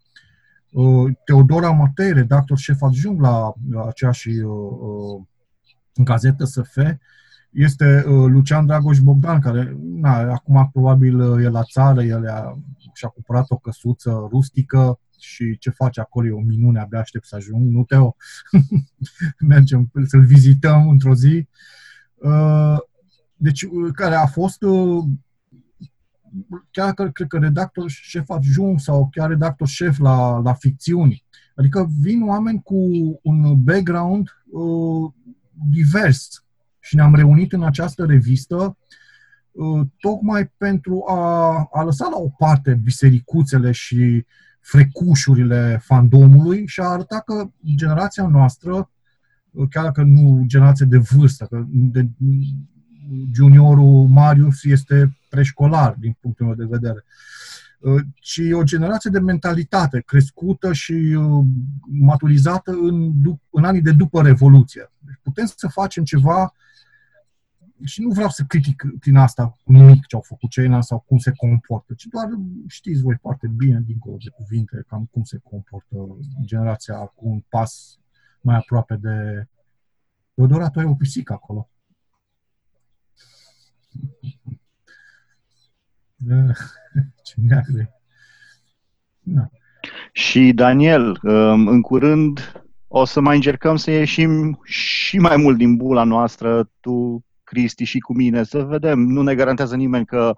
Uh, 0.75 1.13
Teodora 1.25 1.71
Matei, 1.71 2.13
redactor 2.13 2.59
șef 2.59 2.83
adjunct 2.83 3.21
la 3.21 3.53
aceeași 3.87 4.29
uh, 4.29 4.77
uh, 4.81 5.23
gazetă 5.95 6.45
SF, 6.45 6.77
este 7.55 8.03
Lucian 8.07 8.67
Dragoș 8.67 8.99
Bogdan, 8.99 9.41
care 9.41 9.77
na, 9.81 10.19
acum 10.19 10.69
probabil 10.73 11.21
e 11.21 11.49
la 11.49 11.63
țară, 11.63 12.03
el 12.03 12.29
a, 12.29 12.59
și-a 12.93 13.09
cumpărat 13.09 13.51
o 13.51 13.57
căsuță 13.57 14.27
rustică 14.31 14.99
și 15.19 15.59
ce 15.59 15.71
face 15.71 16.01
acolo 16.01 16.27
e 16.27 16.33
o 16.33 16.41
minune, 16.41 16.81
abia 16.81 16.99
aștept 16.99 17.27
să 17.27 17.37
ajung. 17.37 17.71
Nu, 17.71 17.85
Teo? 17.85 18.17
Mergem 19.49 19.91
să-l 20.05 20.25
vizităm 20.25 20.89
într-o 20.89 21.15
zi. 21.15 21.49
Deci, 23.37 23.67
care 23.93 24.15
a 24.15 24.27
fost 24.27 24.65
chiar 26.71 26.95
că, 26.95 27.09
cred 27.09 27.29
că 27.29 27.39
redactor 27.39 27.91
șef 27.91 28.31
adjunct 28.31 28.83
sau 28.83 29.09
chiar 29.13 29.29
redactor 29.29 29.69
șef 29.69 29.99
la, 29.99 30.39
la 30.39 30.55
ficțiuni. 30.55 31.25
Adică 31.55 31.91
vin 32.01 32.29
oameni 32.29 32.63
cu 32.63 32.77
un 33.23 33.63
background 33.63 34.29
uh, 34.51 35.13
divers 35.71 36.44
și 36.85 36.97
ne-am 36.97 37.15
reunit 37.15 37.53
în 37.53 37.63
această 37.63 38.05
revistă 38.05 38.77
uh, 39.53 39.87
tocmai 40.01 40.53
pentru 40.57 41.05
a, 41.09 41.69
a 41.73 41.83
lăsa 41.83 42.09
la 42.11 42.17
o 42.17 42.29
parte 42.29 42.75
bisericuțele 42.83 43.73
și 43.73 44.27
frecușurile 44.61 45.81
fandomului 45.83 46.67
și 46.67 46.81
a 46.81 46.85
arăta 46.85 47.21
că 47.21 47.51
generația 47.77 48.27
noastră, 48.27 48.91
uh, 49.51 49.67
chiar 49.71 49.85
dacă 49.85 50.03
nu 50.03 50.43
generație 50.47 50.87
de 50.87 50.99
vârstă, 50.99 51.45
că 51.45 51.65
de, 51.69 52.09
juniorul 53.33 54.07
Marius 54.09 54.65
este 54.65 55.19
preșcolar, 55.29 55.97
din 55.99 56.17
punctul 56.21 56.47
meu 56.47 56.55
de 56.55 56.67
vedere, 56.71 57.05
uh, 57.79 58.03
ci 58.15 58.41
o 58.53 58.63
generație 58.63 59.11
de 59.11 59.21
mentalitate 59.21 60.03
crescută 60.07 60.73
și 60.73 60.93
uh, 60.93 61.45
maturizată 61.85 62.71
în, 62.71 63.13
în 63.51 63.65
anii 63.65 63.83
de 63.83 63.93
după 63.93 64.23
Revoluție. 64.23 64.91
Deci 64.99 65.19
putem 65.23 65.47
să 65.57 65.69
facem 65.69 66.05
ceva 66.05 66.53
și 67.83 68.03
nu 68.03 68.09
vreau 68.11 68.29
să 68.29 68.45
critic 68.45 68.85
prin 69.01 69.17
asta 69.17 69.57
cu 69.65 69.73
nimic 69.73 70.07
ce 70.07 70.15
au 70.15 70.21
făcut 70.21 70.51
ceilalți 70.51 70.87
sau 70.87 70.99
cum 70.99 71.19
se 71.19 71.33
comportă, 71.37 71.95
ci 71.95 72.05
doar 72.05 72.29
știți 72.69 73.03
voi 73.03 73.17
foarte 73.21 73.49
bine, 73.49 73.81
dincolo 73.87 74.17
de 74.25 74.31
cuvinte, 74.31 74.85
cam 74.89 75.09
cum 75.13 75.23
se 75.23 75.39
comportă 75.43 76.17
generația 76.45 76.97
cu 76.97 77.29
un 77.29 77.41
pas 77.49 77.99
mai 78.41 78.57
aproape 78.57 78.97
de... 78.97 79.47
Teodora, 80.35 80.71
tu 80.71 80.79
ai 80.79 80.85
o 80.85 80.95
pisică 80.95 81.33
acolo. 81.33 81.69
Ce 87.23 87.35
neagră. 87.37 88.01
Da. 89.21 89.51
Și 90.13 90.53
Daniel, 90.55 91.19
um, 91.23 91.69
în 91.69 91.81
curând 91.81 92.65
o 92.89 93.05
să 93.05 93.21
mai 93.21 93.35
încercăm 93.35 93.77
să 93.77 93.91
ieșim 93.91 94.61
și 94.63 95.19
mai 95.19 95.37
mult 95.37 95.57
din 95.57 95.77
bula 95.77 96.05
noastră, 96.05 96.71
tu, 96.81 97.25
Cristi 97.55 97.85
și 97.85 97.99
cu 97.99 98.15
mine, 98.15 98.43
să 98.43 98.63
vedem. 98.63 98.99
Nu 98.99 99.23
ne 99.23 99.35
garantează 99.35 99.77
nimeni 99.77 100.07
că 100.07 100.35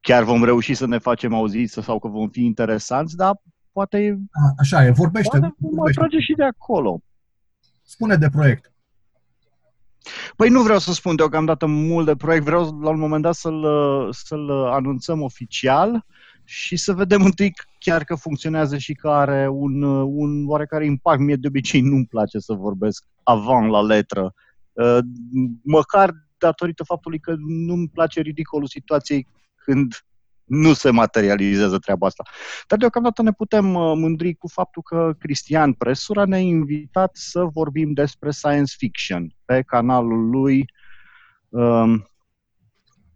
chiar 0.00 0.22
vom 0.22 0.44
reuși 0.44 0.74
să 0.74 0.86
ne 0.86 0.98
facem 0.98 1.34
auziți 1.34 1.82
sau 1.82 1.98
că 1.98 2.08
vom 2.08 2.28
fi 2.28 2.44
interesanți, 2.44 3.16
dar 3.16 3.42
poate... 3.72 4.18
A, 4.30 4.54
așa 4.58 4.84
e, 4.84 4.90
vorbește. 4.90 5.38
Poate 5.38 5.54
vom 5.58 5.92
trage 5.92 6.18
și 6.18 6.32
de 6.32 6.44
acolo. 6.44 7.00
Spune 7.82 8.16
de 8.16 8.28
proiect. 8.28 8.72
Păi 10.36 10.48
nu 10.48 10.62
vreau 10.62 10.78
să 10.78 10.92
spun 10.92 11.16
deocamdată 11.16 11.66
mult 11.66 12.06
de 12.06 12.16
proiect, 12.16 12.44
vreau 12.44 12.78
la 12.80 12.90
un 12.90 12.98
moment 12.98 13.22
dat 13.22 13.34
să-l, 13.34 13.64
să-l 14.12 14.50
anunțăm 14.50 15.22
oficial 15.22 16.06
și 16.44 16.76
să 16.76 16.92
vedem 16.92 17.24
întâi 17.24 17.52
chiar 17.78 18.04
că 18.04 18.14
funcționează 18.14 18.76
și 18.76 18.94
că 18.94 19.08
are 19.08 19.48
un, 19.48 19.82
un 20.02 20.48
oarecare 20.48 20.84
impact. 20.84 21.20
Mie 21.20 21.36
de 21.36 21.46
obicei 21.46 21.80
nu-mi 21.80 22.06
place 22.06 22.38
să 22.38 22.52
vorbesc 22.52 23.04
avant 23.22 23.70
la 23.70 23.82
letră, 23.82 24.22
uh, 24.22 24.49
măcar 25.62 26.14
datorită 26.38 26.84
faptului 26.84 27.18
că 27.18 27.34
nu-mi 27.38 27.88
place 27.88 28.20
ridicolul 28.20 28.66
situației 28.66 29.26
când 29.54 29.94
nu 30.44 30.72
se 30.72 30.90
materializează 30.90 31.78
treaba 31.78 32.06
asta. 32.06 32.22
Dar 32.66 32.78
deocamdată 32.78 33.22
ne 33.22 33.32
putem 33.32 33.74
uh, 33.74 33.92
mândri 33.96 34.34
cu 34.34 34.48
faptul 34.48 34.82
că 34.82 35.14
Cristian 35.18 35.72
Presura 35.72 36.24
ne-a 36.24 36.38
invitat 36.38 37.10
să 37.16 37.44
vorbim 37.44 37.92
despre 37.92 38.30
science 38.30 38.74
fiction 38.76 39.34
pe 39.44 39.62
canalul 39.62 40.30
lui 40.30 40.64
um, 41.48 42.10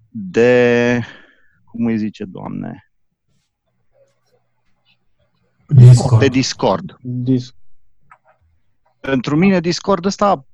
de, 0.08 1.00
cum 1.64 1.86
îi 1.86 1.98
zice, 1.98 2.24
doamne? 2.24 2.88
Discord. 5.66 6.20
De 6.20 6.28
Discord. 6.28 6.96
Dis- 7.00 7.54
Pentru 9.00 9.36
mine 9.36 9.60
Discord 9.60 10.04
ăsta 10.04 10.46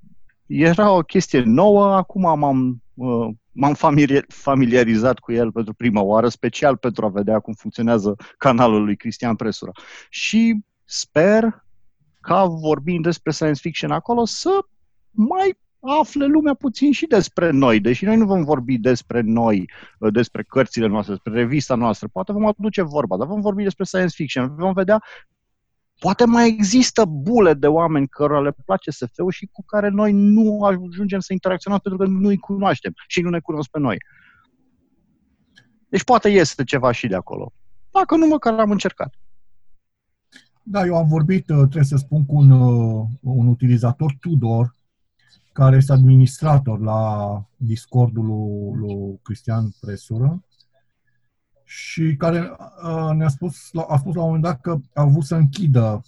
era 0.51 0.90
o 0.90 1.01
chestie 1.01 1.43
nouă, 1.43 1.94
acum 1.94 2.39
m-am 2.39 2.82
uh, 2.94 3.28
m-am 3.52 3.74
familiarizat 4.28 5.18
cu 5.18 5.32
el 5.32 5.52
pentru 5.52 5.74
prima 5.74 6.01
oară, 6.01 6.28
special 6.28 6.77
pentru 6.77 7.05
a 7.05 7.09
vedea 7.09 7.39
cum 7.40 7.52
funcționează 7.52 8.16
canalul 8.39 8.85
lui 8.85 8.97
Cristian 8.97 9.36
Presura. 9.36 9.72
Și 10.09 10.64
sper 10.85 11.64
ca 12.20 12.44
vorbind 12.44 13.05
despre 13.05 13.31
science 13.31 13.60
fiction 13.60 13.90
acolo 13.90 14.24
să 14.24 14.51
mai 15.10 15.59
afle 15.81 16.27
lumea 16.27 16.55
puțin 16.55 16.93
și 16.93 17.06
despre 17.06 17.51
noi, 17.51 17.81
deși 17.81 18.05
noi 18.05 18.16
nu 18.16 18.27
vom 18.27 18.44
vorbi 18.44 18.78
despre 18.78 19.20
noi, 19.20 19.70
despre 20.12 20.43
cărțile 20.43 20.86
noastre, 20.86 21.12
despre 21.12 21.32
revista 21.32 21.74
noastră, 21.74 22.09
poate 22.12 22.32
vom 22.32 22.47
aduce 22.47 22.82
vorba, 22.82 23.16
dar 23.16 23.27
vom 23.27 23.40
vorbi 23.40 23.62
despre 23.62 23.85
science 23.85 24.14
fiction, 24.14 24.55
vom 24.56 24.72
vedea 24.72 25.02
Poate 26.01 26.24
mai 26.24 26.48
există 26.48 27.05
bule 27.05 27.55
de 27.55 27.66
oameni 27.66 28.09
cărora 28.09 28.40
le 28.40 28.55
place 28.64 28.90
SF-ul 28.90 29.31
și 29.31 29.48
cu 29.52 29.64
care 29.64 29.89
noi 29.89 30.12
nu 30.12 30.62
ajungem 30.62 31.20
să 31.20 31.32
interacționăm 31.32 31.78
pentru 31.78 32.01
că 32.01 32.10
nu 32.10 32.28
îi 32.28 32.39
cunoaștem 32.39 32.93
și 33.09 33.20
nu 33.20 33.31
ne 33.31 33.40
cunosc 33.40 33.70
pe 33.70 33.78
noi. 33.78 33.97
Deci 35.89 36.05
poate 36.05 36.28
este 36.28 36.64
ceva 36.64 36.93
și 36.93 37.06
de 37.06 37.14
acolo. 37.14 37.52
Dacă 37.90 38.16
nu, 38.16 38.27
măcar 38.27 38.59
am 38.59 38.70
încercat. 38.70 39.14
Da, 40.62 40.85
eu 40.85 40.97
am 40.97 41.09
vorbit, 41.09 41.51
uh, 41.51 41.56
trebuie 41.56 41.85
să 41.85 41.97
spun, 41.97 42.27
cu 42.27 42.36
un, 42.36 42.51
uh, 42.51 43.06
un 43.20 43.47
utilizator 43.47 44.16
Tudor, 44.20 44.74
care 45.52 45.77
este 45.77 45.93
administrator 45.93 46.81
la 46.81 47.43
Discordul 47.56 48.24
lui, 48.24 48.78
lui 48.78 49.20
Cristian 49.22 49.70
Presură 49.81 50.44
și 51.70 52.14
care 52.18 52.40
uh, 52.84 53.10
ne-a 53.14 53.28
spus, 53.28 53.70
a 53.88 53.97
spus 53.97 54.14
la 54.14 54.20
un 54.20 54.26
moment 54.26 54.42
dat 54.42 54.60
că 54.60 54.78
a 54.94 55.05
vrut 55.05 55.24
să 55.24 55.34
închidă, 55.34 56.02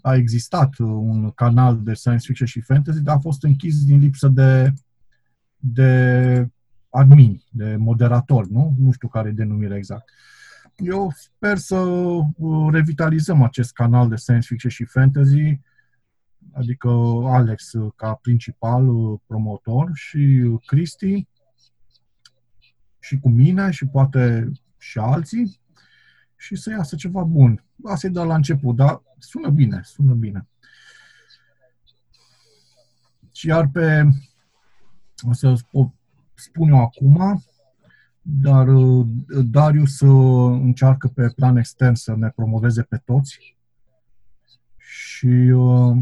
a 0.00 0.14
existat 0.14 0.78
un 0.78 1.30
canal 1.30 1.82
de 1.82 1.94
science 1.94 2.26
fiction 2.26 2.46
și 2.46 2.60
fantasy, 2.60 3.02
dar 3.02 3.16
a 3.16 3.18
fost 3.18 3.44
închis 3.44 3.84
din 3.84 3.98
lipsă 3.98 4.28
de, 4.28 4.72
de 5.56 6.48
admin, 6.88 7.42
de 7.50 7.76
moderator, 7.76 8.46
nu? 8.46 8.74
Nu 8.78 8.92
știu 8.92 9.08
care 9.08 9.28
e 9.28 9.32
denumirea 9.32 9.76
exact. 9.76 10.10
Eu 10.76 11.12
sper 11.14 11.58
să 11.58 11.76
uh, 11.76 12.72
revitalizăm 12.72 13.42
acest 13.42 13.72
canal 13.72 14.08
de 14.08 14.16
science 14.16 14.46
fiction 14.46 14.70
și 14.70 14.84
fantasy, 14.84 15.60
adică 16.52 16.88
Alex 17.24 17.70
ca 17.96 18.14
principal 18.14 18.88
uh, 18.88 19.18
promotor 19.26 19.90
și 19.94 20.50
Cristi 20.66 21.26
și 22.98 23.18
cu 23.18 23.28
mine 23.28 23.70
și 23.70 23.86
poate 23.86 24.52
și 24.82 24.98
alții 24.98 25.60
și 26.36 26.56
să 26.56 26.70
iasă 26.70 26.96
ceva 26.96 27.22
bun. 27.22 27.64
Asta 27.84 28.06
e 28.06 28.10
doar 28.10 28.26
la 28.26 28.34
început, 28.34 28.76
dar 28.76 29.02
sună 29.18 29.50
bine, 29.50 29.80
sună 29.84 30.14
bine. 30.14 30.48
Și 33.32 33.46
iar 33.46 33.68
pe, 33.68 34.08
o 35.28 35.32
să 35.32 35.54
o 35.72 35.92
spun 36.34 36.68
eu 36.68 36.80
acum, 36.80 37.42
dar 38.22 38.68
uh, 38.68 39.06
Darius 39.44 40.00
uh, 40.00 40.60
încearcă 40.62 41.08
pe 41.08 41.28
plan 41.28 41.56
extern 41.56 41.94
să 41.94 42.16
ne 42.16 42.28
promoveze 42.28 42.82
pe 42.82 42.96
toți 42.96 43.56
și 44.76 45.26
uh, 45.54 45.96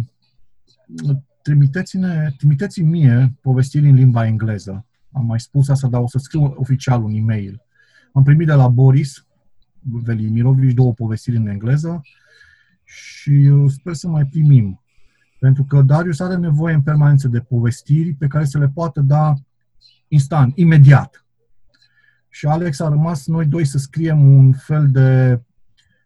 trimiteți-ne, 1.43 2.31
trimiteți 2.36 2.82
mie 2.82 3.35
povestiri 3.40 3.89
în 3.89 3.94
limba 3.94 4.27
engleză. 4.27 4.86
Am 5.12 5.27
mai 5.27 5.40
spus 5.40 5.69
asta, 5.69 5.89
dar 5.89 6.01
o 6.01 6.09
să 6.09 6.19
scriu 6.19 6.44
oficial 6.44 7.02
un 7.02 7.15
e-mail. 7.15 7.62
Am 8.12 8.23
primit 8.23 8.47
de 8.47 8.53
la 8.53 8.69
Boris 8.69 9.27
Velimirovici 10.05 10.74
două 10.74 10.93
povestiri 10.93 11.37
în 11.37 11.47
engleză 11.47 12.01
și 12.85 13.31
uh, 13.31 13.70
sper 13.70 13.95
să 13.95 14.09
mai 14.09 14.24
primim. 14.27 14.81
Pentru 15.39 15.65
că 15.65 15.82
Darius 15.82 16.20
are 16.20 16.37
nevoie 16.37 16.74
în 16.74 16.82
permanență 16.82 17.28
de 17.28 17.41
povestiri 17.41 18.12
pe 18.12 18.27
care 18.27 18.45
să 18.45 18.59
le 18.59 18.70
poată 18.74 19.01
da 19.01 19.35
instant, 20.09 20.57
imediat. 20.57 21.24
Și 22.28 22.47
Alex 22.47 22.81
a 22.81 22.89
rămas 22.89 23.27
noi 23.27 23.47
doi 23.47 23.65
să 23.65 23.78
scriem 23.78 24.37
un 24.37 24.53
fel 24.53 24.89
de 24.91 25.41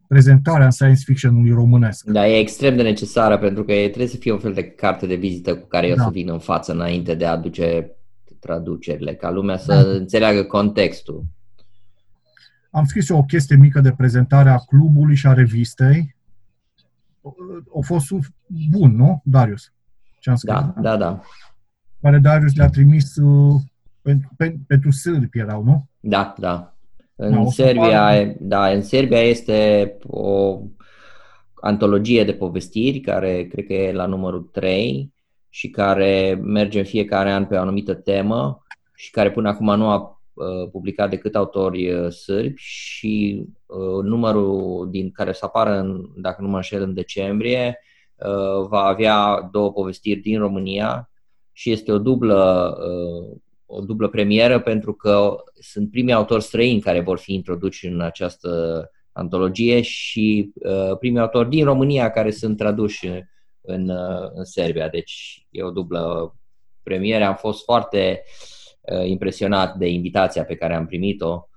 prezentare 0.09 0.65
a 0.65 0.71
science 0.71 1.03
fiction-ului 1.05 1.51
românesc. 1.51 2.05
Da, 2.05 2.29
e 2.29 2.39
extrem 2.39 2.77
de 2.77 2.83
necesară 2.83 3.39
pentru 3.39 3.65
că 3.65 3.73
trebuie 3.73 4.07
să 4.07 4.17
fie 4.17 4.33
un 4.33 4.39
fel 4.39 4.53
de 4.53 4.63
carte 4.71 5.07
de 5.07 5.15
vizită 5.15 5.57
cu 5.57 5.67
care 5.67 5.87
eu 5.87 5.97
Da. 5.97 6.03
să 6.03 6.11
vin 6.11 6.29
în 6.31 6.39
față 6.39 6.73
înainte 6.73 7.15
de 7.15 7.27
a 7.27 7.31
aduce 7.31 7.91
traducerile, 8.41 9.15
ca 9.15 9.31
lumea 9.31 9.57
să 9.57 9.73
Da. 9.75 9.91
înțeleagă 9.97 10.43
contextul. 10.43 11.25
Am 12.75 12.85
scris 12.85 13.09
eu 13.09 13.19
o 13.19 13.23
chestie 13.23 13.57
mică 13.57 13.81
de 13.81 13.93
prezentare 13.93 14.51
a 14.51 14.57
clubului 14.57 15.15
și 15.15 15.27
a 15.27 15.33
revistei. 15.33 16.17
A 17.77 17.81
fost 17.81 18.07
bun, 18.71 18.97
nu, 18.97 19.23
Darius? 19.25 19.73
Ce 20.21 20.31
am 20.31 20.37
scris? 20.37 20.55
Da, 20.55 20.75
da, 20.81 20.97
da. 20.97 21.21
Care 22.01 22.19
Darius 22.19 22.55
le-a 22.55 22.69
trimis 22.69 23.17
uh, 23.17 23.61
pentru, 24.03 24.31
pentru, 24.37 24.61
pentru 24.67 24.91
sârbi 24.91 25.39
erau, 25.39 25.63
nu? 25.63 25.87
Da, 26.01 26.35
da. 26.39 26.75
În 27.17 27.31
Da, 27.31 27.41
o 27.41 27.51
să 27.51 27.63
Serbia, 27.63 28.05
pară- 28.11 28.37
da, 28.41 28.69
în 28.69 28.83
Serbia 28.83 29.21
este 29.21 29.93
o 30.07 30.61
antologie 31.55 32.25
de 32.25 32.33
povestiri 32.33 33.01
care 33.01 33.45
cred 33.45 33.67
că 33.67 33.73
e 33.73 33.93
la 33.93 34.07
numărul 34.07 34.43
3 34.53 35.13
și 35.49 35.69
care 35.71 36.41
merge 36.43 36.79
în 36.79 36.85
fiecare 36.85 37.33
an 37.33 37.45
pe 37.45 37.57
o 37.57 37.61
anumită 37.61 37.95
temă 37.95 38.65
și 38.95 39.11
care 39.11 39.31
până 39.31 39.49
acum 39.49 39.77
nu 39.77 39.89
a 39.89 40.23
uh, 40.35 40.69
publicat 40.70 41.11
decât 41.11 41.35
autori 41.35 41.93
uh, 41.93 42.11
sârbi 42.11 42.61
și 42.61 43.44
uh, 43.66 44.02
numărul 44.02 44.89
din 44.90 45.11
care 45.11 45.32
să 45.32 45.44
apară, 45.44 45.78
în, 45.78 46.05
dacă 46.16 46.43
nu 46.43 46.48
mă 46.48 46.56
înșel, 46.56 46.82
în 46.82 46.94
decembrie, 46.94 47.78
uh, 48.15 48.66
va 48.69 48.82
avea 48.82 49.48
două 49.52 49.73
povestiri 49.73 50.20
din 50.20 50.39
România 50.39 51.11
și 51.52 51.70
este 51.70 51.93
o 51.93 51.98
dublă, 51.98 52.74
uh, 52.78 53.36
o 53.66 53.81
dublă 53.81 54.09
premieră 54.09 54.61
pentru 54.61 54.94
că 54.94 55.36
sunt 55.55 55.90
primii 55.90 56.12
autori 56.12 56.43
străini 56.43 56.81
care 56.81 57.01
vor 57.01 57.19
fi 57.19 57.35
introduși 57.35 57.86
în 57.86 58.01
această 58.01 58.51
antologie 59.12 59.81
și 59.81 60.52
uh, 60.55 60.97
primii 60.98 61.20
autori 61.20 61.48
din 61.48 61.65
România 61.65 62.11
care 62.11 62.31
sunt 62.31 62.56
traduși 62.56 63.09
în, 63.61 63.89
uh, 63.89 64.31
în 64.35 64.44
Serbia. 64.44 64.89
Deci 64.89 65.47
e 65.51 65.62
o 65.62 65.70
dublă 65.70 66.35
premieră. 66.82 67.24
Am 67.24 67.35
fost 67.35 67.65
foarte 67.65 68.23
uh, 68.23 68.54
impresionat 69.06 69.77
de 69.77 69.89
invitația 69.89 70.44
pe 70.44 70.55
care 70.55 70.74
am 70.74 70.86
primit-o 70.86 71.48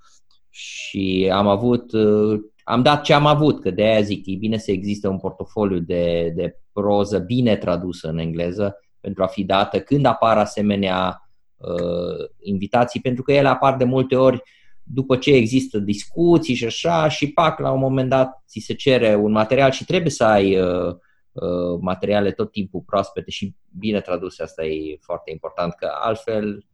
și 0.50 1.30
am 1.32 1.46
avut, 1.46 1.92
uh, 1.92 2.40
am 2.64 2.82
dat 2.82 3.02
ce 3.02 3.12
am 3.12 3.26
avut, 3.26 3.60
că 3.60 3.70
de 3.70 3.82
aia 3.82 4.00
zic, 4.00 4.26
e 4.26 4.34
bine 4.34 4.58
să 4.58 4.70
existe 4.70 5.08
un 5.08 5.18
portofoliu 5.18 5.78
de, 5.78 6.32
de 6.34 6.58
proză 6.72 7.18
bine 7.18 7.56
tradusă 7.56 8.08
în 8.08 8.18
engleză 8.18 8.78
pentru 9.00 9.22
a 9.22 9.26
fi 9.26 9.44
dată 9.44 9.80
când 9.80 10.04
apar 10.04 10.38
asemenea 10.38 11.30
uh, 11.56 12.28
invitații, 12.40 13.00
pentru 13.00 13.22
că 13.22 13.32
ele 13.32 13.48
apar 13.48 13.76
de 13.76 13.84
multe 13.84 14.16
ori 14.16 14.42
după 14.82 15.16
ce 15.16 15.30
există 15.30 15.78
discuții 15.78 16.54
și 16.54 16.64
așa 16.64 17.08
și 17.08 17.32
pac, 17.32 17.58
la 17.58 17.72
un 17.72 17.80
moment 17.80 18.08
dat 18.08 18.42
ți 18.46 18.58
se 18.58 18.74
cere 18.74 19.14
un 19.14 19.32
material 19.32 19.70
și 19.70 19.84
trebuie 19.84 20.10
să 20.10 20.24
ai 20.24 20.60
uh, 20.60 20.94
uh, 21.32 21.78
materiale 21.80 22.32
tot 22.32 22.52
timpul 22.52 22.82
proaspete 22.86 23.30
și 23.30 23.54
bine 23.78 24.00
traduse, 24.00 24.42
asta 24.42 24.64
e 24.64 24.98
foarte 25.00 25.30
important, 25.30 25.74
că 25.74 25.90
altfel 26.00 26.67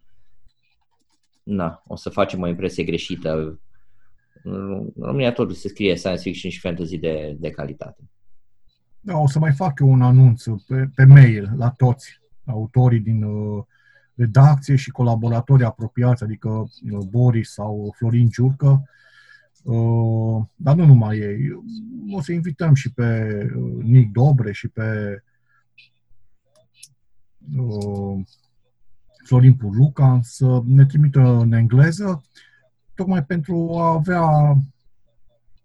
na, 1.45 1.83
o 1.87 1.97
să 1.97 2.09
facem 2.09 2.41
o 2.41 2.49
impresie 2.49 2.85
greșită. 2.85 3.61
În 4.43 4.93
România 4.99 5.33
totuși 5.33 5.61
se 5.61 5.69
scrie 5.69 5.97
science 5.97 6.23
fiction 6.23 6.51
și 6.51 6.61
fantasy 6.61 6.99
de, 6.99 7.37
de 7.39 7.51
calitate. 7.51 8.09
Da, 9.01 9.17
o 9.19 9.27
să 9.27 9.39
mai 9.39 9.53
fac 9.53 9.81
eu 9.81 9.91
un 9.91 10.03
anunț 10.03 10.45
pe, 10.67 10.89
pe 10.95 11.05
mail 11.05 11.53
la 11.57 11.71
toți 11.71 12.21
autorii 12.45 13.01
din 13.01 13.23
uh, 13.23 13.65
redacție 14.15 14.77
și 14.77 14.91
colaboratorii 14.91 15.65
apropiați, 15.65 16.23
adică 16.23 16.49
uh, 16.49 16.99
Boris 17.11 17.53
sau 17.53 17.95
Florin 17.97 18.29
Giurcă, 18.29 18.89
uh, 19.63 20.43
dar 20.57 20.75
nu 20.75 20.85
numai 20.85 21.19
ei. 21.19 21.39
O 22.11 22.21
să 22.21 22.33
invităm 22.33 22.75
și 22.75 22.93
pe 22.93 23.39
uh, 23.57 23.83
Nic 23.83 24.13
Dobre 24.13 24.53
și 24.53 24.69
pe 24.69 25.23
uh, 27.57 28.21
Florin 29.25 29.55
Purluca 29.55 30.21
să 30.23 30.63
ne 30.65 30.87
trimită 30.87 31.21
în 31.21 31.53
engleză, 31.53 32.23
tocmai 32.95 33.25
pentru 33.25 33.71
a 33.79 33.93
avea 33.93 34.23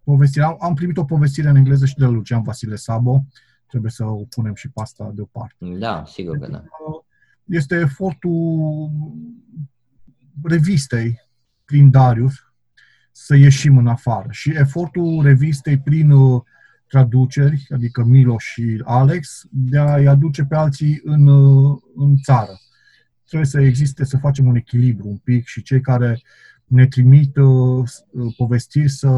povestire. 0.03 0.45
Am, 0.45 0.57
am 0.59 0.73
primit 0.73 0.97
o 0.97 1.03
povestire 1.03 1.49
în 1.49 1.55
engleză 1.55 1.85
și 1.85 1.95
de 1.95 2.03
la 2.03 2.09
Lucian 2.09 2.41
Vasile 2.41 2.75
Sabo, 2.75 3.23
trebuie 3.67 3.91
să 3.91 4.03
o 4.05 4.23
punem 4.29 4.55
și 4.55 4.69
pe 4.69 4.81
asta 4.81 5.11
deoparte. 5.13 5.55
Da, 5.79 6.03
sigur 6.07 6.37
că 6.37 6.47
da. 6.51 6.63
Este 7.43 7.75
efortul 7.75 8.89
revistei 10.43 11.19
prin 11.65 11.89
Darius 11.89 12.33
să 13.11 13.35
ieșim 13.35 13.77
în 13.77 13.87
afară 13.87 14.27
și 14.31 14.51
efortul 14.55 15.21
revistei 15.23 15.79
prin 15.79 16.11
uh, 16.11 16.41
traduceri, 16.87 17.67
adică 17.73 18.03
Milo 18.03 18.37
și 18.37 18.81
Alex, 18.85 19.43
de 19.49 19.77
a-i 19.77 20.05
aduce 20.05 20.43
pe 20.43 20.55
alții 20.55 21.01
în, 21.03 21.27
uh, 21.27 21.77
în 21.95 22.17
țară. 22.17 22.59
Trebuie 23.29 23.49
să 23.49 23.61
existe, 23.61 24.05
să 24.05 24.17
facem 24.17 24.47
un 24.47 24.55
echilibru 24.55 25.07
un 25.07 25.17
pic 25.17 25.45
și 25.45 25.63
cei 25.63 25.81
care 25.81 26.21
ne 26.65 26.87
trimit 26.87 27.37
uh, 27.37 27.83
uh, 28.11 28.33
povestiri 28.37 28.89
să 28.89 29.09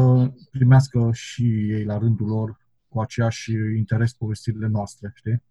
primească 0.50 1.10
și 1.12 1.44
ei 1.44 1.84
la 1.84 1.98
rândul 1.98 2.26
lor 2.26 2.60
cu 2.88 3.00
aceeași 3.00 3.52
interes 3.76 4.12
povestirile 4.12 4.68
noastre, 4.72 5.12
știi? 5.14 5.42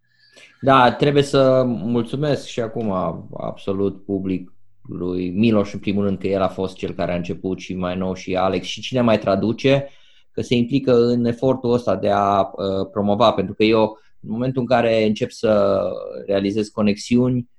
Da, 0.62 0.92
trebuie 0.92 1.24
să 1.24 1.64
mulțumesc 1.66 2.46
și 2.46 2.60
acum 2.60 2.92
absolut 3.38 4.06
public 4.06 4.54
lui 4.82 5.30
Miloș 5.30 5.74
în 5.74 5.80
primul 5.80 6.04
rând 6.04 6.18
că 6.18 6.28
el 6.28 6.42
a 6.42 6.48
fost 6.48 6.76
cel 6.76 6.94
care 6.94 7.12
a 7.12 7.16
început 7.16 7.60
și 7.60 7.76
mai 7.76 7.98
nou 7.98 8.14
și 8.14 8.36
Alex. 8.36 8.68
Și 8.68 8.82
cine 8.82 9.02
mai 9.02 9.20
traduce? 9.20 9.88
Că 10.32 10.42
se 10.42 10.56
implică 10.56 11.06
în 11.06 11.26
efortul 11.26 11.74
ăsta 11.74 11.96
de 11.96 12.10
a 12.10 12.40
uh, 12.42 12.90
promova, 12.92 13.32
pentru 13.32 13.54
că 13.54 13.64
eu 13.64 14.00
în 14.20 14.30
momentul 14.32 14.62
în 14.62 14.68
care 14.68 15.06
încep 15.06 15.32
să 15.32 15.82
realizez 16.26 16.68
conexiuni, 16.68 17.50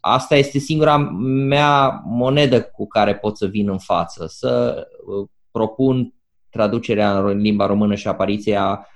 asta 0.00 0.36
este 0.36 0.58
singura 0.58 0.96
mea 1.46 2.02
monedă 2.04 2.62
cu 2.62 2.86
care 2.86 3.16
pot 3.16 3.36
să 3.36 3.46
vin 3.46 3.68
în 3.68 3.78
față, 3.78 4.26
să 4.28 4.82
uh, 5.06 5.28
propun 5.50 6.14
traducerea 6.50 7.18
în 7.18 7.38
limba 7.38 7.66
română 7.66 7.94
și 7.94 8.08
apariția 8.08 8.86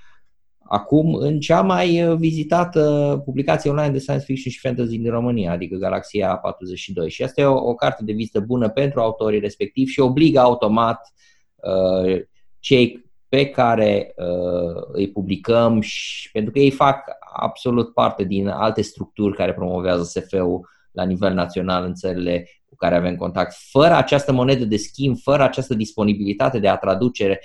acum 0.59 1.15
în 1.15 1.41
cea 1.41 1.61
mai 1.63 2.03
uh, 2.03 2.17
vizitată 2.17 3.23
publicație 3.25 3.71
online 3.71 3.93
de 3.93 3.99
science 3.99 4.25
fiction 4.25 4.53
și 4.53 4.61
fantasy 4.61 4.99
din 4.99 5.11
România, 5.11 5.53
adică 5.53 5.77
Galaxia 5.77 6.37
42. 6.37 7.11
Și 7.11 7.23
asta 7.23 7.41
e 7.41 7.45
o, 7.45 7.69
o 7.69 7.75
carte 7.75 8.05
de 8.05 8.13
vizită 8.13 8.41
bună 8.41 8.69
pentru 8.69 9.01
autorii 9.01 9.41
respectivi 9.41 9.91
și 9.91 10.01
obligă 10.01 10.39
automat 10.41 11.13
uh, 11.55 12.21
cei 12.59 13.11
pe 13.29 13.47
care 13.47 14.15
uh, 14.17 14.83
îi 14.93 15.11
publicăm 15.11 15.81
și 15.81 16.31
pentru 16.31 16.53
că 16.53 16.59
ei 16.59 16.71
fac 16.71 17.05
absolut 17.41 17.95
parte 17.95 18.25
din 18.25 18.49
alte 18.49 18.83
structuri 18.83 19.37
care 19.37 19.55
promovează 19.55 20.03
SF-ul 20.03 20.69
la 20.93 21.05
nivel 21.05 21.35
național 21.35 21.85
în 21.85 21.95
țările 21.95 22.49
cu 22.69 22.77
care 22.77 22.97
avem 22.97 23.17
contact. 23.17 23.57
Fără 23.71 23.95
această 23.95 24.33
monedă 24.33 24.65
de 24.65 24.77
schimb, 24.77 25.19
fără 25.19 25.43
această 25.43 25.75
disponibilitate 25.75 26.59
de 26.59 26.69
a 26.69 26.77
traducere, 26.77 27.41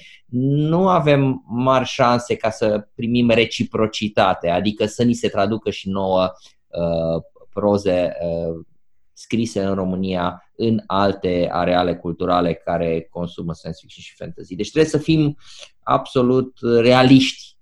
nu 0.69 0.87
avem 0.87 1.43
mari 1.47 1.85
șanse 1.85 2.35
ca 2.35 2.49
să 2.49 2.87
primim 2.95 3.29
reciprocitate, 3.29 4.49
adică 4.49 4.85
să 4.85 5.03
ni 5.03 5.13
se 5.13 5.27
traducă 5.27 5.69
și 5.69 5.89
nouă 5.89 6.31
uh, 6.67 7.23
proze 7.53 8.13
uh, 8.21 8.65
scrise 9.13 9.63
în 9.63 9.73
România 9.73 10.49
în 10.55 10.83
alte 10.87 11.49
areale 11.51 11.95
culturale 11.95 12.53
care 12.53 13.07
consumă 13.09 13.53
science 13.53 13.79
fiction 13.81 14.03
și 14.03 14.15
fantasy. 14.15 14.55
Deci 14.55 14.71
trebuie 14.71 14.91
să 14.91 14.97
fim 14.97 15.37
absolut 15.83 16.57
realiști 16.79 17.54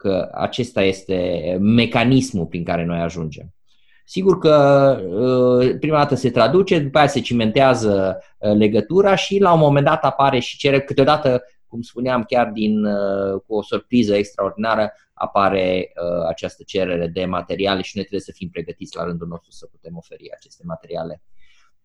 că 0.00 0.28
acesta 0.32 0.82
este 0.82 1.56
mecanismul 1.60 2.46
prin 2.46 2.64
care 2.64 2.84
noi 2.84 2.98
ajungem. 2.98 3.54
Sigur 4.04 4.38
că 4.38 4.54
uh, 5.08 5.76
prima 5.78 5.96
dată 5.96 6.14
se 6.14 6.30
traduce, 6.30 6.78
după 6.78 6.98
aceea 6.98 7.12
se 7.12 7.20
cimentează 7.20 8.18
uh, 8.38 8.52
legătura 8.52 9.14
și 9.14 9.38
la 9.38 9.52
un 9.52 9.58
moment 9.58 9.86
dat 9.86 10.04
apare 10.04 10.38
și 10.38 10.56
cere 10.56 10.80
câteodată, 10.80 11.42
cum 11.66 11.80
spuneam, 11.80 12.24
chiar 12.24 12.50
din, 12.50 12.84
uh, 12.84 13.40
cu 13.46 13.54
o 13.54 13.62
surpriză 13.62 14.14
extraordinară, 14.14 14.92
apare 15.12 15.92
această 16.28 16.62
cerere 16.66 17.06
de 17.06 17.24
materiale 17.24 17.82
și 17.82 17.92
noi 17.94 18.04
trebuie 18.04 18.24
să 18.24 18.32
fim 18.34 18.48
pregătiți 18.48 18.96
la 18.96 19.04
rândul 19.04 19.26
nostru 19.26 19.50
să 19.50 19.66
putem 19.66 19.96
oferi 19.96 20.32
aceste 20.36 20.62
materiale 20.66 21.22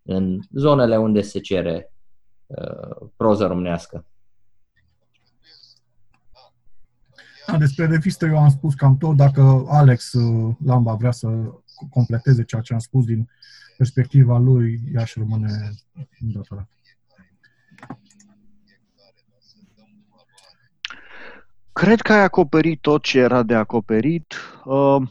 în 0.01 0.39
zonele 0.51 0.97
unde 0.97 1.21
se 1.21 1.39
cere 1.39 1.93
proză 3.15 3.45
românească. 3.45 4.05
Da, 7.47 7.57
despre 7.57 7.85
revistă 7.85 8.25
eu 8.25 8.37
am 8.37 8.49
spus 8.49 8.73
cam 8.73 8.97
tot. 8.97 9.15
Dacă 9.15 9.65
Alex 9.67 10.13
Lamba 10.65 10.93
vrea 10.93 11.11
să 11.11 11.27
completeze 11.89 12.43
ceea 12.43 12.61
ce 12.61 12.73
am 12.73 12.79
spus 12.79 13.05
din 13.05 13.29
perspectiva 13.77 14.37
lui, 14.37 14.81
ea 14.93 15.05
și 15.05 15.19
rămâne 15.19 15.71
îndată. 16.19 16.67
Cred 21.71 22.01
că 22.01 22.13
ai 22.13 22.23
acoperit 22.23 22.81
tot 22.81 23.03
ce 23.03 23.19
era 23.19 23.43
de 23.43 23.55
acoperit. 23.55 24.35
Uh, 24.65 25.01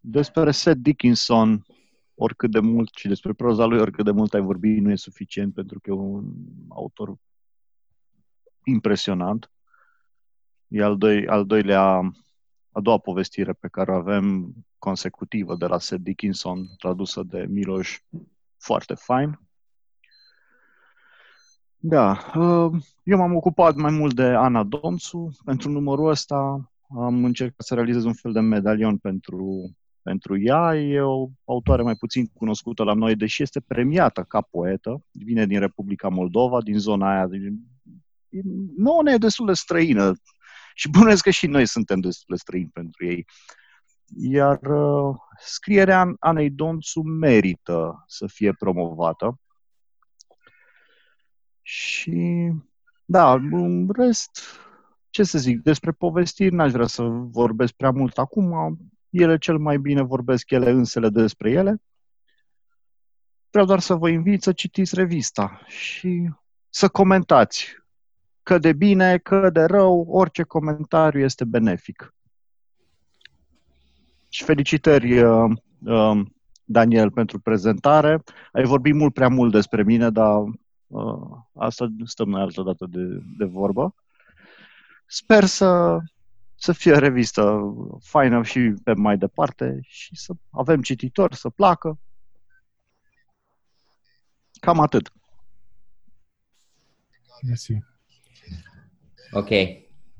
despre 0.00 0.50
Seth 0.50 0.80
Dickinson, 0.82 1.66
oricât 2.14 2.50
de 2.50 2.60
mult, 2.60 2.90
și 2.94 3.08
despre 3.08 3.32
proza 3.32 3.64
lui, 3.64 3.80
oricât 3.80 4.04
de 4.04 4.10
mult 4.10 4.34
ai 4.34 4.40
vorbit, 4.40 4.82
nu 4.82 4.90
e 4.90 4.96
suficient 4.96 5.54
pentru 5.54 5.80
că 5.80 5.90
e 5.90 5.92
un 5.92 6.24
autor 6.68 7.14
impresionant. 8.64 9.50
E 10.70 10.82
al, 10.82 10.96
doi, 10.96 11.26
al 11.26 11.46
doilea 11.46 12.12
a 12.72 12.80
doua 12.80 12.98
povestire 12.98 13.52
pe 13.52 13.68
care 13.68 13.90
o 13.90 13.94
avem 13.94 14.54
consecutivă 14.78 15.56
de 15.56 15.66
la 15.66 15.78
Seth 15.78 16.02
Dickinson, 16.02 16.66
tradusă 16.78 17.22
de 17.22 17.46
Miloș, 17.48 18.00
foarte 18.56 18.94
fain. 18.94 19.40
Da, 21.76 22.10
uh, 22.34 22.82
eu 23.02 23.18
m-am 23.18 23.34
ocupat 23.34 23.74
mai 23.74 23.90
mult 23.90 24.14
de 24.14 24.22
Ana 24.22 24.62
Donțu. 24.62 25.30
Pentru 25.44 25.70
numărul 25.70 26.08
ăsta 26.08 26.70
am 26.96 27.24
încercat 27.24 27.66
să 27.66 27.74
realizez 27.74 28.04
un 28.04 28.12
fel 28.12 28.32
de 28.32 28.40
medalion 28.40 28.96
pentru, 28.96 29.70
pentru 30.02 30.40
ea. 30.40 30.76
E 30.76 31.00
o 31.00 31.28
autoare 31.44 31.82
mai 31.82 31.94
puțin 31.94 32.26
cunoscută 32.26 32.82
la 32.82 32.94
noi, 32.94 33.16
deși 33.16 33.42
este 33.42 33.60
premiată 33.60 34.22
ca 34.28 34.40
poetă. 34.40 35.04
Vine 35.10 35.46
din 35.46 35.58
Republica 35.58 36.08
Moldova, 36.08 36.62
din 36.62 36.78
zona 36.78 37.10
aia. 37.10 37.26
Din... 37.26 37.60
Nu 38.76 39.00
ne 39.00 39.12
e 39.12 39.16
destul 39.16 39.46
de 39.46 39.52
străină 39.52 40.12
și 40.74 40.90
bănuiesc 40.90 41.22
că 41.22 41.30
și 41.30 41.46
noi 41.46 41.66
suntem 41.66 42.00
destul 42.00 42.26
de 42.28 42.40
străini 42.40 42.70
pentru 42.72 43.04
ei. 43.04 43.26
Iar 44.16 44.60
uh, 44.62 45.16
scrierea 45.44 46.14
Anei 46.18 46.50
Donțu 46.50 47.00
merită 47.00 48.04
să 48.06 48.26
fie 48.26 48.52
promovată. 48.52 49.40
Și, 51.62 52.50
da, 53.04 53.32
în 53.32 53.88
rest, 53.92 54.30
ce 55.10 55.22
să 55.22 55.38
zic, 55.38 55.62
despre 55.62 55.92
povestiri 55.92 56.54
n-aș 56.54 56.72
vrea 56.72 56.86
să 56.86 57.02
vorbesc 57.02 57.72
prea 57.72 57.90
mult 57.90 58.18
acum. 58.18 58.78
Ele 59.10 59.38
cel 59.38 59.58
mai 59.58 59.78
bine 59.78 60.02
vorbesc 60.02 60.50
ele 60.50 60.70
însele 60.70 61.08
despre 61.08 61.50
ele. 61.50 61.82
Vreau 63.50 63.66
doar 63.66 63.80
să 63.80 63.94
vă 63.94 64.08
invit 64.08 64.42
să 64.42 64.52
citiți 64.52 64.94
revista 64.94 65.60
și 65.66 66.30
să 66.68 66.88
comentați 66.88 67.79
că 68.50 68.58
de 68.58 68.72
bine, 68.72 69.18
că 69.18 69.50
de 69.50 69.64
rău, 69.64 70.06
orice 70.08 70.42
comentariu 70.42 71.20
este 71.20 71.44
benefic. 71.44 72.14
Și 74.28 74.44
felicitări, 74.44 75.22
uh, 75.22 75.50
uh, 75.84 76.20
Daniel, 76.64 77.10
pentru 77.10 77.38
prezentare. 77.38 78.22
Ai 78.52 78.64
vorbit 78.64 78.94
mult 78.94 79.14
prea 79.14 79.28
mult 79.28 79.52
despre 79.52 79.82
mine, 79.82 80.10
dar 80.10 80.42
uh, 80.86 81.38
asta 81.54 81.88
stăm 82.04 82.28
noi 82.28 82.40
altă 82.40 82.62
dată 82.62 82.86
de, 82.86 83.22
de 83.38 83.44
vorbă. 83.44 83.94
Sper 85.06 85.44
să, 85.44 85.98
să 86.54 86.72
fie 86.72 86.98
revistă 86.98 87.74
faină 88.00 88.42
și 88.42 88.74
pe 88.84 88.92
mai 88.92 89.18
departe 89.18 89.78
și 89.82 90.16
să 90.16 90.32
avem 90.50 90.82
cititori, 90.82 91.36
să 91.36 91.50
placă. 91.50 91.98
Cam 94.60 94.80
atât. 94.80 95.12
Mersi. 97.46 97.88
Ok. 99.32 99.48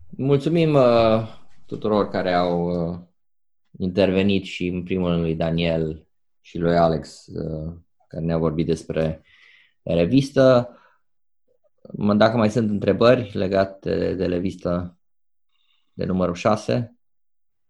Mulțumim 0.09 0.75
uh, 0.75 1.29
tuturor 1.67 2.09
care 2.09 2.33
au 2.33 2.89
uh, 2.91 2.99
intervenit 3.79 4.45
și 4.45 4.67
în 4.67 4.83
primul 4.83 5.09
rând 5.09 5.21
lui 5.21 5.35
Daniel 5.35 6.07
și 6.41 6.59
lui 6.59 6.77
Alex 6.77 7.27
uh, 7.27 7.73
care 8.09 8.25
ne-au 8.25 8.39
vorbit 8.39 8.67
despre 8.67 9.23
revistă. 9.83 10.77
Dacă 12.17 12.37
mai 12.37 12.51
sunt 12.51 12.71
întrebări 12.71 13.31
legate 13.37 13.97
de, 13.97 14.15
de 14.15 14.27
revistă 14.27 14.99
de 15.93 16.05
numărul 16.05 16.35
6. 16.35 16.97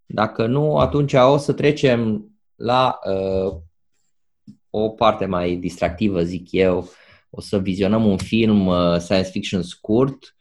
Dacă 0.06 0.46
nu, 0.46 0.76
atunci 0.76 1.12
o 1.12 1.36
să 1.36 1.52
trecem 1.52 2.30
la 2.54 2.98
uh, 3.04 3.56
o 4.70 4.88
parte 4.88 5.26
mai 5.26 5.56
distractivă, 5.56 6.22
zic 6.22 6.52
eu. 6.52 6.88
O 7.30 7.40
să 7.40 7.58
vizionăm 7.58 8.06
un 8.06 8.16
film 8.16 8.66
uh, 8.66 8.96
science 8.98 9.30
fiction 9.30 9.62
scurt 9.62 10.18
Uh, 10.18 10.39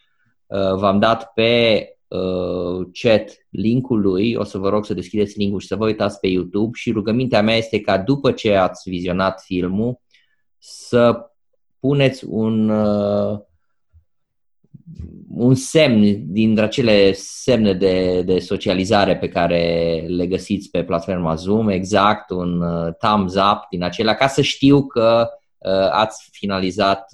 v-am 0.49 0.99
dat 0.99 1.33
pe 1.33 1.83
uh, 2.07 2.87
chat 2.91 3.47
linkul 3.49 4.01
lui, 4.01 4.35
o 4.35 4.43
să 4.43 4.57
vă 4.57 4.69
rog 4.69 4.85
să 4.85 4.93
deschideți 4.93 5.37
linkul 5.37 5.59
și 5.59 5.67
să 5.67 5.75
vă 5.75 5.85
uitați 5.85 6.19
pe 6.19 6.27
YouTube. 6.27 6.77
Și 6.77 6.91
rugămintea 6.91 7.41
mea 7.41 7.55
este 7.55 7.81
ca 7.81 7.97
după 7.97 8.31
ce 8.31 8.55
ați 8.55 8.89
vizionat 8.89 9.41
filmul 9.41 9.99
să 10.57 11.31
puneți 11.79 12.25
un, 12.27 12.69
uh, 12.69 13.39
un 15.29 15.55
semn 15.55 16.31
din 16.33 16.59
acele 16.59 17.11
semne 17.13 17.73
de, 17.73 18.21
de 18.21 18.39
socializare 18.39 19.17
pe 19.17 19.27
care 19.27 20.03
le 20.07 20.27
găsiți 20.27 20.69
pe 20.69 20.83
platforma 20.83 21.35
Zoom, 21.35 21.69
exact 21.69 22.29
un 22.29 22.63
thumbs 22.99 23.35
up 23.35 23.67
din 23.69 23.83
acelea, 23.83 24.15
ca 24.15 24.27
să 24.27 24.41
știu 24.41 24.85
că 24.85 25.27
ați 25.91 26.29
finalizat 26.31 27.09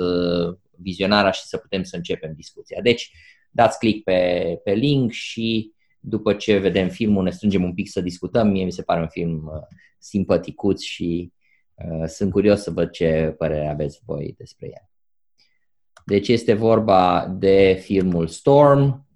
vizionarea 0.78 1.32
și 1.32 1.44
să 1.44 1.58
putem 1.58 1.84
să 1.84 1.96
începem 1.96 2.34
discuția. 2.36 2.82
Deci, 2.82 3.12
dați 3.50 3.78
click 3.78 4.04
pe, 4.04 4.60
pe 4.64 4.72
link 4.72 5.12
și 5.12 5.74
după 6.00 6.34
ce 6.34 6.58
vedem 6.58 6.90
filmul 6.90 7.24
ne 7.24 7.30
strângem 7.30 7.64
un 7.64 7.74
pic 7.74 7.90
să 7.90 8.02
discutăm. 8.02 8.48
Mie 8.48 8.64
mi 8.64 8.72
se 8.72 8.84
pare 8.84 9.02
un 9.02 9.08
film 9.08 9.52
uh, 9.54 9.62
simpaticuț 9.98 10.82
și 10.82 11.32
uh, 11.74 12.08
sunt 12.08 12.32
curios 12.32 12.62
să 12.62 12.72
văd 12.72 12.90
ce 12.90 13.36
părere 13.38 13.68
aveți 13.68 14.00
voi 14.06 14.36
despre 14.38 14.68
el. 14.68 14.90
Deci 16.06 16.28
este 16.28 16.54
vorba 16.54 17.28
de 17.38 17.80
filmul 17.82 18.28
Storm, 18.28 19.08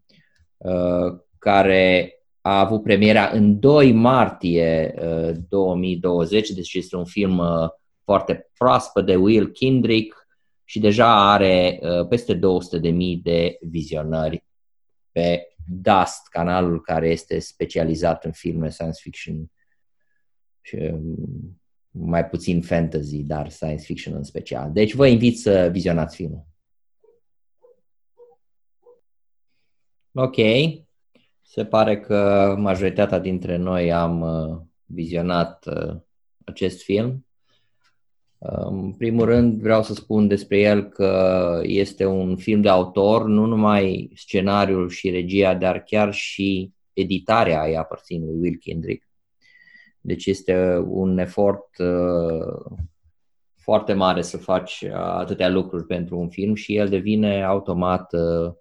uh, 0.58 1.20
care 1.38 2.14
a 2.42 2.60
avut 2.60 2.84
premiera 2.84 3.30
în 3.30 3.60
2 3.60 3.92
martie 3.92 4.94
uh, 5.02 5.36
2020, 5.50 6.50
deci 6.50 6.74
este 6.74 6.96
un 6.96 7.06
film 7.06 7.38
uh, 7.38 7.70
foarte 8.04 8.50
proaspăt 8.58 9.06
de 9.06 9.16
Will 9.16 9.52
Kindrick, 9.52 10.19
și 10.70 10.80
deja 10.80 11.32
are 11.32 11.80
uh, 11.82 12.08
peste 12.08 12.36
200.000 12.36 12.42
de 13.24 13.58
vizionări 13.62 14.44
pe 15.12 15.48
Dust, 15.68 16.28
canalul 16.30 16.82
care 16.82 17.10
este 17.10 17.40
specializat 17.40 18.26
în 18.26 18.32
filme 18.32 18.70
science 18.70 19.00
fiction 19.02 19.52
și 20.62 20.76
um, 20.76 21.62
mai 21.90 22.26
puțin 22.26 22.62
fantasy, 22.62 23.24
dar 23.24 23.50
science 23.50 23.84
fiction 23.84 24.16
în 24.16 24.24
special. 24.24 24.72
Deci 24.72 24.94
vă 24.94 25.08
invit 25.08 25.40
să 25.40 25.70
vizionați 25.72 26.16
filmul. 26.16 26.46
Ok. 30.12 30.38
Se 31.42 31.66
pare 31.66 32.00
că 32.00 32.56
majoritatea 32.58 33.20
dintre 33.20 33.56
noi 33.56 33.94
am 33.94 34.22
uh, 34.22 34.62
vizionat 34.86 35.66
uh, 35.66 35.96
acest 36.46 36.84
film. 36.84 37.24
În 38.42 38.94
primul 38.94 39.26
rând 39.26 39.62
vreau 39.62 39.84
să 39.84 39.94
spun 39.94 40.28
despre 40.28 40.60
el 40.60 40.84
că 40.84 41.60
este 41.64 42.06
un 42.06 42.36
film 42.38 42.62
de 42.62 42.70
autor, 42.70 43.26
nu 43.26 43.46
numai 43.46 44.12
scenariul 44.16 44.90
și 44.90 45.10
regia, 45.10 45.56
dar 45.56 45.84
chiar 45.84 46.14
și 46.14 46.72
editarea 46.94 47.66
îi 47.66 47.78
aparțin 47.78 48.26
lui 48.26 48.36
Will 48.40 48.58
Kendrick. 48.60 49.08
Deci 50.02 50.26
este 50.26 50.84
un 50.88 51.18
efort 51.18 51.78
uh, 51.78 52.78
foarte 53.56 53.94
mare 53.94 54.22
să 54.22 54.38
faci 54.38 54.84
atâtea 54.94 55.50
lucruri 55.50 55.86
pentru 55.86 56.20
un 56.20 56.30
film 56.30 56.56
și 56.56 56.76
el 56.76 56.90
devine 56.90 57.44
automat 57.44 58.14
uh, 58.14 58.52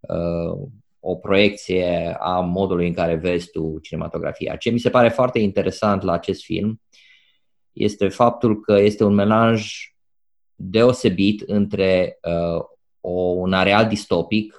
uh, 0.00 0.68
o 1.00 1.14
proiecție 1.14 2.16
a 2.18 2.40
modului 2.40 2.86
în 2.86 2.92
care 2.92 3.14
vezi 3.14 3.50
tu 3.50 3.78
cinematografia. 3.82 4.56
Ce 4.56 4.70
mi 4.70 4.78
se 4.78 4.90
pare 4.90 5.08
foarte 5.08 5.38
interesant 5.38 6.02
la 6.02 6.12
acest 6.12 6.42
film 6.42 6.80
este 7.72 8.08
faptul 8.08 8.60
că 8.60 8.72
este 8.72 9.04
un 9.04 9.14
melanj 9.14 9.74
deosebit 10.54 11.40
între 11.40 12.18
uh, 12.22 12.64
o, 13.00 13.10
un 13.20 13.52
areal 13.52 13.88
distopic, 13.88 14.54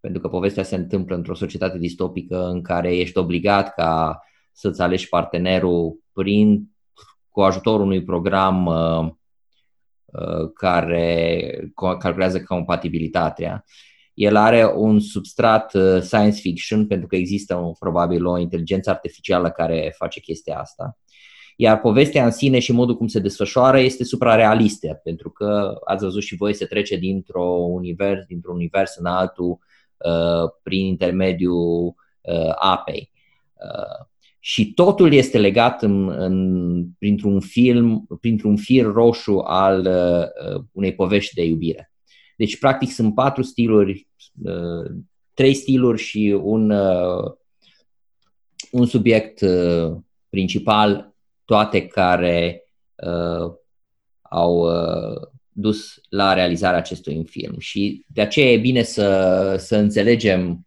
pentru 0.00 0.20
că 0.20 0.28
povestea 0.28 0.62
se 0.62 0.76
întâmplă 0.76 1.14
într-o 1.14 1.34
societate 1.34 1.78
distopică 1.78 2.46
în 2.46 2.62
care 2.62 2.96
ești 2.96 3.18
obligat 3.18 3.74
ca 3.74 4.20
să-ți 4.52 4.80
alegi 4.80 5.08
partenerul 5.08 6.00
prin 6.12 6.70
cu 7.36 7.42
ajutorul 7.42 7.84
unui 7.84 8.04
program 8.04 8.66
uh, 8.66 9.10
uh, 10.04 10.50
care 10.54 11.72
calculează 11.74 12.42
compatibilitatea. 12.42 13.64
El 14.14 14.36
are 14.36 14.72
un 14.74 15.00
substrat 15.00 15.74
uh, 15.74 16.00
science 16.00 16.40
fiction 16.40 16.86
pentru 16.86 17.06
că 17.06 17.16
există 17.16 17.54
un, 17.54 17.72
probabil 17.78 18.26
o 18.26 18.38
inteligență 18.38 18.90
artificială 18.90 19.50
care 19.50 19.94
face 19.96 20.20
chestia 20.20 20.58
asta. 20.58 20.98
Iar 21.56 21.80
povestea 21.80 22.24
în 22.24 22.30
sine 22.30 22.58
și 22.58 22.72
modul 22.72 22.96
cum 22.96 23.06
se 23.06 23.18
desfășoară 23.18 23.78
este 23.78 24.04
suprarealistă, 24.04 25.00
pentru 25.04 25.30
că 25.30 25.78
ați 25.84 26.04
văzut 26.04 26.22
și 26.22 26.36
voi 26.36 26.54
se 26.54 26.64
trece 26.64 26.96
dintr-un 26.96 27.72
univers, 27.72 28.24
dintr-un 28.24 28.54
univers 28.54 28.96
în 28.96 29.06
altul 29.06 29.58
uh, 29.96 30.50
prin 30.62 30.86
intermediul 30.86 31.94
uh, 32.20 32.52
apei. 32.54 33.10
Uh, 33.54 34.06
și 34.38 34.72
totul 34.72 35.12
este 35.12 35.38
legat 35.38 35.82
în, 35.82 36.08
în, 36.08 36.86
printr-un 36.98 37.40
film, 37.40 38.06
printr-un 38.20 38.56
fir 38.56 38.84
roșu 38.84 39.38
al 39.44 39.86
uh, 39.86 40.62
unei 40.72 40.94
povești 40.94 41.34
de 41.34 41.44
iubire. 41.44 41.92
Deci, 42.36 42.58
practic, 42.58 42.90
sunt 42.90 43.14
patru 43.14 43.42
stiluri, 43.42 44.08
uh, 44.42 44.90
trei 45.34 45.54
stiluri 45.54 46.02
și 46.02 46.40
un, 46.42 46.70
uh, 46.70 47.32
un 48.70 48.86
subiect 48.86 49.40
uh, 49.40 49.96
principal, 50.28 51.15
toate 51.46 51.86
care 51.86 52.62
uh, 52.94 53.52
au 54.22 54.58
uh, 54.58 55.22
dus 55.52 56.00
la 56.08 56.32
realizarea 56.32 56.78
acestui 56.78 57.24
film. 57.26 57.58
Și 57.58 58.04
de 58.06 58.20
aceea 58.20 58.52
e 58.52 58.58
bine 58.58 58.82
să, 58.82 59.54
să 59.58 59.76
înțelegem 59.76 60.66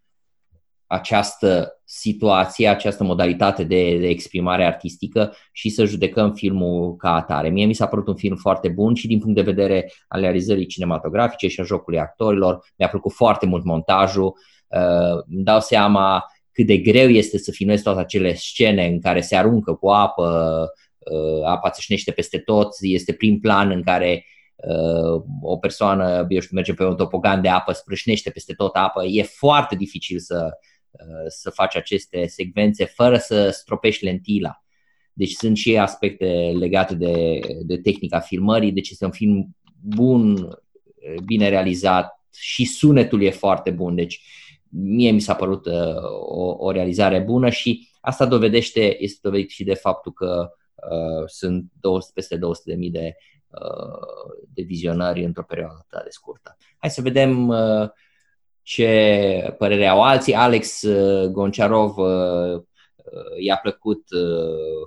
această 0.87 1.79
situație, 1.83 2.67
această 2.67 3.03
modalitate 3.03 3.63
de, 3.63 3.97
de 3.97 4.07
exprimare 4.07 4.65
artistică 4.65 5.33
și 5.51 5.69
să 5.69 5.85
judecăm 5.85 6.33
filmul 6.33 6.95
ca 6.95 7.13
atare. 7.13 7.49
Mie 7.49 7.65
mi 7.65 7.73
s-a 7.73 7.87
părut 7.87 8.07
un 8.07 8.15
film 8.15 8.35
foarte 8.35 8.67
bun 8.69 8.93
și 8.93 9.07
din 9.07 9.19
punct 9.19 9.35
de 9.35 9.41
vedere 9.41 9.91
al 10.07 10.21
realizării 10.21 10.65
cinematografice 10.65 11.47
și 11.47 11.59
a 11.59 11.63
jocului 11.63 11.99
actorilor. 11.99 12.65
Mi-a 12.77 12.87
plăcut 12.87 13.11
foarte 13.11 13.45
mult 13.45 13.63
montajul. 13.63 14.33
Uh, 14.67 15.23
îmi 15.35 15.43
dau 15.43 15.59
seama 15.59 16.25
cât 16.59 16.67
de 16.67 16.77
greu 16.77 17.09
este 17.09 17.37
să 17.37 17.51
filmezi 17.51 17.83
toate 17.83 17.99
acele 17.99 18.33
scene 18.33 18.85
în 18.85 19.01
care 19.01 19.21
se 19.21 19.35
aruncă 19.35 19.73
cu 19.73 19.89
apă, 19.89 20.67
uh, 20.97 21.45
apa 21.45 21.69
țâșnește 21.69 22.11
peste 22.11 22.37
tot, 22.37 22.69
este 22.81 23.13
prim 23.13 23.39
plan 23.39 23.71
în 23.71 23.83
care 23.83 24.25
uh, 24.55 25.23
o 25.41 25.57
persoană, 25.57 26.25
eu 26.29 26.39
știu, 26.39 26.55
merge 26.55 26.73
pe 26.73 26.83
un 26.83 26.95
topogan 26.95 27.41
de 27.41 27.49
apă, 27.49 27.71
sprâșnește 27.71 28.29
peste 28.29 28.53
tot 28.53 28.75
apă. 28.75 29.05
E 29.05 29.23
foarte 29.23 29.75
dificil 29.75 30.19
să, 30.19 30.49
Uh, 30.91 31.25
să 31.27 31.49
faci 31.49 31.75
aceste 31.75 32.25
secvențe 32.27 32.85
fără 32.85 33.17
să 33.17 33.49
stropești 33.49 34.03
lentila. 34.03 34.63
Deci 35.13 35.31
sunt 35.31 35.57
și 35.57 35.77
aspecte 35.77 36.51
legate 36.59 36.95
de, 36.95 37.39
de 37.65 37.77
tehnica 37.77 38.19
filmării, 38.19 38.71
deci 38.71 38.89
este 38.89 39.05
un 39.05 39.11
film 39.11 39.57
bun, 39.81 40.31
uh, 40.31 41.21
bine 41.25 41.49
realizat 41.49 42.23
și 42.33 42.65
sunetul 42.65 43.21
e 43.21 43.29
foarte 43.29 43.71
bun. 43.71 43.95
Deci 43.95 44.21
mie 44.69 45.11
mi 45.11 45.19
s-a 45.19 45.35
părut 45.35 45.65
uh, 45.65 46.03
o, 46.19 46.55
o 46.57 46.71
realizare 46.71 47.19
bună 47.19 47.49
și 47.49 47.89
asta 48.01 48.25
dovedește, 48.25 49.03
este 49.03 49.19
dovedit 49.21 49.49
și 49.49 49.63
de 49.63 49.73
faptul 49.73 50.11
că 50.11 50.49
uh, 50.75 51.23
sunt 51.25 51.71
200, 51.79 52.11
peste 52.15 52.35
200.000 52.35 52.41
de, 52.91 53.15
uh, 53.47 54.47
de 54.53 54.61
vizionări 54.61 55.23
într-o 55.23 55.43
perioadă 55.43 55.85
atât 55.91 56.03
de 56.03 56.09
scurtă. 56.09 56.57
Hai 56.77 56.89
să 56.89 57.01
vedem 57.01 57.47
uh, 57.47 57.89
ce 58.69 59.55
părere 59.57 59.87
au 59.87 60.01
alții. 60.01 60.33
Alex 60.33 60.81
uh, 60.81 61.29
Gonciarov 61.29 61.97
uh, 61.97 62.53
uh, 62.55 62.63
i-a 63.39 63.57
plăcut 63.57 64.03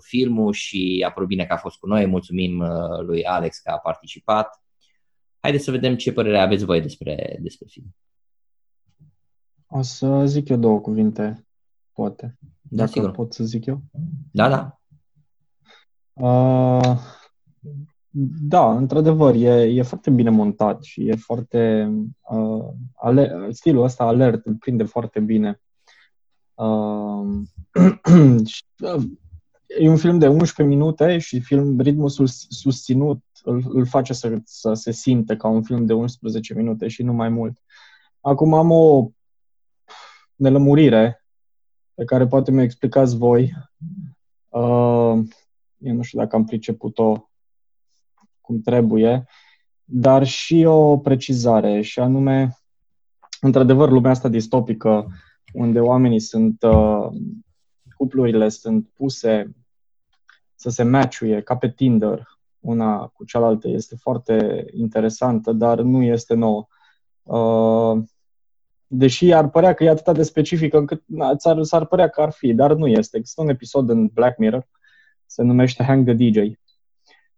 filmul 0.07 0.53
și 0.53 1.05
a 1.07 1.13
părut 1.13 1.29
bine 1.29 1.45
că 1.45 1.53
a 1.53 1.57
fost 1.57 1.79
cu 1.79 1.87
noi. 1.87 2.07
Mulțumim 2.07 2.65
lui 3.01 3.25
Alex 3.25 3.59
că 3.59 3.71
a 3.71 3.79
participat. 3.79 4.63
Haideți 5.41 5.65
să 5.65 5.71
vedem 5.71 5.97
ce 5.97 6.13
părere 6.13 6.39
aveți 6.39 6.65
voi 6.65 6.81
despre, 6.81 7.39
despre 7.41 7.67
film. 7.71 7.95
O 9.74 9.82
să 9.82 10.23
zic 10.27 10.49
eu 10.49 10.57
două 10.57 10.81
cuvinte, 10.81 11.47
poate. 11.93 12.39
Da, 12.61 12.77
Dacă 12.77 12.90
sigur. 12.90 13.11
pot 13.11 13.32
să 13.32 13.44
zic 13.44 13.66
eu. 13.66 13.82
Da, 14.31 14.49
da. 14.49 14.81
Uh, 16.12 16.99
da, 18.40 18.77
într-adevăr, 18.77 19.35
e, 19.35 19.62
e 19.62 19.82
foarte 19.82 20.11
bine 20.11 20.31
montat 20.31 20.82
și 20.82 21.09
e 21.09 21.15
foarte... 21.15 21.90
Uh, 22.20 22.69
ale, 22.94 23.49
stilul 23.51 23.85
ăsta 23.85 24.05
alert 24.05 24.47
îl 24.47 24.55
prinde 24.55 24.85
foarte 24.85 25.20
bine. 25.20 25.61
Uh, 26.55 27.43
și, 28.53 28.65
uh, 28.78 29.03
e 29.78 29.89
un 29.89 29.97
film 29.97 30.19
de 30.19 30.28
11 30.28 30.77
minute 30.77 31.19
și 31.19 31.40
film, 31.40 31.81
ritmul 31.81 32.09
sus, 32.09 32.47
susținut 32.49 33.23
îl, 33.43 33.65
îl 33.69 33.86
face 33.86 34.12
să, 34.12 34.40
să 34.44 34.73
se 34.73 34.90
simte 34.90 35.36
ca 35.36 35.49
un 35.49 35.62
film 35.62 35.86
de 35.86 35.93
11 35.93 36.55
minute 36.55 36.89
și 36.89 37.03
nu 37.03 37.12
mai 37.12 37.28
mult. 37.28 37.62
Acum 38.20 38.55
am 38.55 38.70
o 38.70 39.11
nelămurire 40.43 41.24
pe 41.94 42.05
care 42.05 42.27
poate 42.27 42.51
mi-o 42.51 42.62
explicați 42.62 43.16
voi. 43.16 43.52
Uh, 44.48 45.19
eu 45.78 45.94
nu 45.94 46.02
știu 46.02 46.19
dacă 46.19 46.36
am 46.36 46.44
priceput-o 46.44 47.28
cum 48.40 48.60
trebuie, 48.60 49.24
dar 49.85 50.27
și 50.27 50.64
o 50.64 50.98
precizare, 50.98 51.81
și 51.81 52.01
anume, 52.01 52.59
într-adevăr, 53.40 53.90
lumea 53.90 54.10
asta 54.10 54.28
distopică, 54.28 55.06
unde 55.52 55.81
oamenii 55.81 56.20
sunt, 56.20 56.62
uh, 56.62 57.09
cuplurile 57.97 58.48
sunt 58.48 58.89
puse 58.89 59.56
să 60.55 60.70
se 60.70 60.82
matchuie 60.82 61.40
ca 61.40 61.56
pe 61.56 61.70
Tinder, 61.70 62.28
una 62.60 63.06
cu 63.06 63.24
cealaltă, 63.24 63.69
este 63.69 63.97
foarte 63.97 64.66
interesantă, 64.73 65.52
dar 65.52 65.81
nu 65.81 66.02
este 66.02 66.35
nouă. 66.35 66.66
Uh, 67.23 68.02
deși 68.94 69.32
ar 69.32 69.51
părea 69.51 69.74
că 69.74 69.85
e 69.85 69.89
atât 69.89 70.14
de 70.14 70.23
specifică 70.23 70.78
încât 70.78 71.02
na, 71.06 71.32
s-ar, 71.36 71.62
s-ar 71.62 71.86
părea 71.86 72.09
că 72.09 72.20
ar 72.20 72.31
fi, 72.31 72.55
dar 72.55 72.74
nu 72.74 72.86
este. 72.86 73.16
Există 73.16 73.43
un 73.43 73.48
episod 73.48 73.89
în 73.89 74.06
Black 74.06 74.39
Mirror, 74.39 74.69
se 75.27 75.43
numește 75.43 75.82
Hang 75.82 76.05
the 76.05 76.14
DJ 76.14 76.52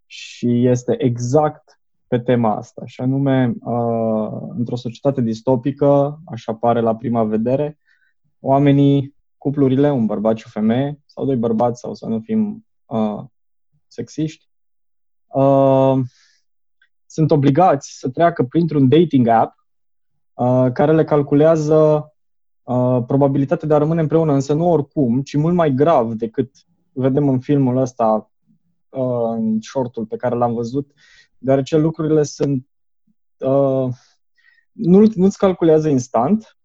și 0.05 0.65
este 0.65 1.03
exact 1.03 1.79
pe 2.07 2.19
tema 2.19 2.55
asta, 2.55 2.81
și 2.85 3.01
anume, 3.01 3.53
uh, 3.59 4.31
într-o 4.57 4.75
societate 4.75 5.21
distopică, 5.21 6.19
așa 6.25 6.53
pare 6.53 6.79
la 6.79 6.95
prima 6.95 7.23
vedere, 7.23 7.79
oamenii, 8.39 9.15
cuplurile, 9.37 9.91
un 9.91 10.05
bărbat 10.05 10.37
și 10.37 10.43
o 10.47 10.49
femeie, 10.49 11.01
sau 11.05 11.25
doi 11.25 11.35
bărbați, 11.35 11.79
sau 11.79 11.93
să 11.93 12.05
nu 12.05 12.19
fim 12.19 12.65
uh, 12.85 13.23
sexiști, 13.87 14.49
uh, 15.27 15.95
sunt 17.05 17.31
obligați 17.31 17.97
să 17.99 18.09
treacă 18.09 18.43
printr-un 18.43 18.89
dating 18.89 19.27
app 19.27 19.55
uh, 19.57 19.64
care 20.73 20.93
le 20.93 21.03
calculează 21.03 22.13
uh, 22.63 23.03
probabilitatea 23.07 23.67
de 23.67 23.73
a 23.73 23.77
rămâne 23.77 24.01
împreună, 24.01 24.33
însă 24.33 24.53
nu 24.53 24.71
oricum, 24.71 25.21
ci 25.21 25.35
mult 25.35 25.55
mai 25.55 25.73
grav 25.73 26.13
decât 26.13 26.51
vedem 26.91 27.29
în 27.29 27.39
filmul 27.39 27.77
ăsta 27.77 28.31
uh, 28.89 29.33
în 29.35 29.61
shortul 29.61 30.05
pe 30.05 30.15
care 30.15 30.35
l-am 30.35 30.53
văzut, 30.53 30.91
deoarece 31.37 31.77
lucrurile 31.77 32.23
sunt... 32.23 32.67
Uh, 33.37 33.87
nu, 34.71 35.03
nu-ți 35.13 35.37
calculează 35.37 35.89
instant 35.89 36.57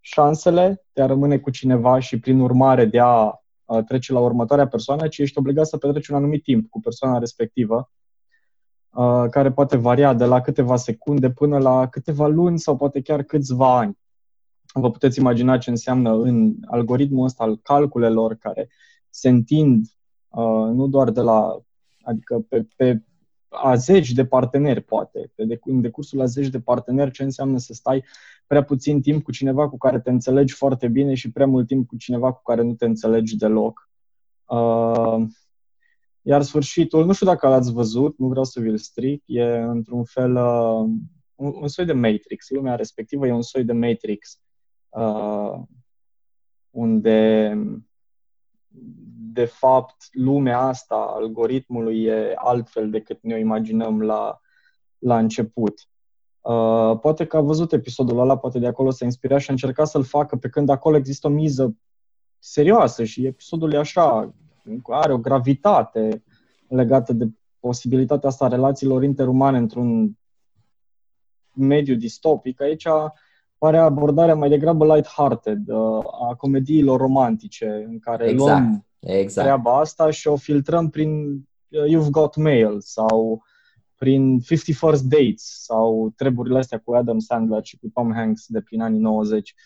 șansele 0.00 0.84
de 0.92 1.02
a 1.02 1.06
rămâne 1.06 1.38
cu 1.38 1.50
cineva 1.50 1.98
și, 1.98 2.20
prin 2.20 2.40
urmare, 2.40 2.84
de 2.84 2.98
a 3.00 3.32
uh, 3.64 3.84
trece 3.84 4.12
la 4.12 4.20
următoarea 4.20 4.68
persoană, 4.68 5.08
ci 5.08 5.18
ești 5.18 5.38
obligat 5.38 5.66
să 5.66 5.76
petreci 5.76 6.08
un 6.08 6.16
anumit 6.16 6.42
timp 6.42 6.70
cu 6.70 6.80
persoana 6.80 7.18
respectivă, 7.18 7.76
uh, 7.76 7.99
care 9.30 9.52
poate 9.52 9.76
varia 9.76 10.14
de 10.14 10.24
la 10.24 10.40
câteva 10.40 10.76
secunde 10.76 11.30
până 11.30 11.58
la 11.58 11.88
câteva 11.88 12.26
luni 12.26 12.58
sau 12.58 12.76
poate 12.76 13.00
chiar 13.00 13.22
câțiva 13.22 13.78
ani. 13.78 13.98
Vă 14.72 14.90
puteți 14.90 15.18
imagina 15.18 15.58
ce 15.58 15.70
înseamnă 15.70 16.12
în 16.12 16.54
algoritmul 16.66 17.24
ăsta 17.24 17.44
al 17.44 17.58
calculelor 17.62 18.34
care 18.34 18.68
se 19.10 19.28
întind 19.28 19.86
uh, 20.28 20.70
nu 20.72 20.86
doar 20.86 21.10
de 21.10 21.20
la 21.20 21.60
adică 22.02 22.44
pe, 22.48 22.66
pe 22.76 23.02
a 23.48 23.74
zeci 23.74 24.12
de 24.12 24.26
parteneri, 24.26 24.80
poate, 24.80 25.32
pe 25.34 25.44
de, 25.44 25.58
în 25.64 25.80
decursul 25.80 26.18
la 26.18 26.24
zeci 26.24 26.48
de 26.48 26.60
parteneri, 26.60 27.10
ce 27.10 27.22
înseamnă 27.22 27.58
să 27.58 27.72
stai 27.72 28.04
prea 28.46 28.64
puțin 28.64 29.00
timp 29.00 29.22
cu 29.22 29.32
cineva 29.32 29.68
cu 29.68 29.78
care 29.78 30.00
te 30.00 30.10
înțelegi 30.10 30.54
foarte 30.54 30.88
bine 30.88 31.14
și 31.14 31.30
prea 31.30 31.46
mult 31.46 31.66
timp 31.66 31.88
cu 31.88 31.96
cineva 31.96 32.32
cu 32.32 32.42
care 32.42 32.62
nu 32.62 32.74
te 32.74 32.84
înțelegi 32.84 33.36
deloc. 33.36 33.88
Uh, 34.44 35.22
iar 36.22 36.42
sfârșitul, 36.42 37.04
nu 37.04 37.12
știu 37.12 37.26
dacă 37.26 37.48
l-ați 37.48 37.72
văzut, 37.72 38.18
nu 38.18 38.28
vreau 38.28 38.44
să 38.44 38.60
vi-l 38.60 38.76
stric, 38.76 39.22
e 39.26 39.44
într-un 39.44 40.04
fel 40.04 40.34
uh, 40.36 40.88
un, 41.34 41.52
un 41.60 41.68
soi 41.68 41.84
de 41.84 41.92
Matrix. 41.92 42.50
Lumea 42.50 42.74
respectivă 42.74 43.26
e 43.26 43.32
un 43.32 43.42
soi 43.42 43.64
de 43.64 43.72
Matrix 43.72 44.40
uh, 44.88 45.62
unde 46.70 47.52
de 49.32 49.44
fapt, 49.44 50.08
lumea 50.12 50.58
asta, 50.58 50.94
algoritmului, 50.94 52.02
e 52.02 52.32
altfel 52.34 52.90
decât 52.90 53.22
ne-o 53.22 53.36
imaginăm 53.36 54.02
la, 54.02 54.40
la 54.98 55.18
început. 55.18 55.88
Uh, 56.40 56.98
poate 57.00 57.26
că 57.26 57.36
a 57.36 57.40
văzut 57.40 57.72
episodul 57.72 58.18
ăla, 58.18 58.38
poate 58.38 58.58
de 58.58 58.66
acolo 58.66 58.90
s-a 58.90 59.04
inspirat 59.04 59.40
și 59.40 59.50
a 59.50 59.52
încercat 59.52 59.88
să-l 59.88 60.04
facă 60.04 60.36
pe 60.36 60.48
când 60.48 60.68
acolo 60.68 60.96
există 60.96 61.26
o 61.26 61.30
miză 61.30 61.76
serioasă 62.38 63.04
și 63.04 63.26
episodul 63.26 63.72
e 63.72 63.78
așa, 63.78 64.34
are 64.86 65.12
o 65.12 65.18
gravitate 65.18 66.22
legată 66.68 67.12
de 67.12 67.28
posibilitatea 67.60 68.28
asta 68.28 68.44
a 68.44 68.48
relațiilor 68.48 69.02
interumane 69.02 69.58
într-un 69.58 70.18
mediu 71.52 71.94
distopic, 71.94 72.60
aici 72.60 72.86
pare 73.58 73.78
abordarea 73.78 74.34
mai 74.34 74.48
degrabă 74.48 74.84
light-hearted 74.84 75.66
uh, 75.66 76.04
a 76.30 76.34
comediilor 76.34 77.00
romantice, 77.00 77.86
în 77.88 77.98
care 77.98 78.28
Exact, 78.28 78.48
luăm 78.48 78.86
exact. 79.00 79.46
treaba 79.46 79.78
asta 79.78 80.10
și 80.10 80.28
o 80.28 80.36
filtrăm 80.36 80.90
prin 80.90 81.30
uh, 81.68 81.84
You've 81.88 82.10
Got 82.10 82.36
Mail 82.36 82.76
sau 82.80 83.42
prin 83.96 84.38
50 84.40 84.76
First 84.76 85.04
Dates 85.04 85.62
sau 85.64 86.12
treburile 86.16 86.58
astea 86.58 86.78
cu 86.78 86.94
Adam 86.94 87.18
Sandler 87.18 87.64
și 87.64 87.78
cu 87.78 87.88
Tom 87.94 88.12
Hanks 88.12 88.46
de 88.48 88.60
prin 88.60 88.80
anii 88.80 89.00
90. 89.00 89.50
Uh, 89.50 89.56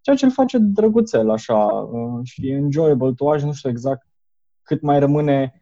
ceea 0.00 0.16
ce 0.16 0.24
îl 0.24 0.30
face 0.30 0.58
drăguțel 0.58 1.30
așa 1.30 1.56
uh, 1.64 2.20
și 2.22 2.48
enjoyable 2.48 3.12
to 3.12 3.24
watch, 3.24 3.44
nu 3.44 3.52
știu 3.52 3.70
exact 3.70 4.06
cât 4.62 4.80
mai 4.80 4.98
rămâne 4.98 5.60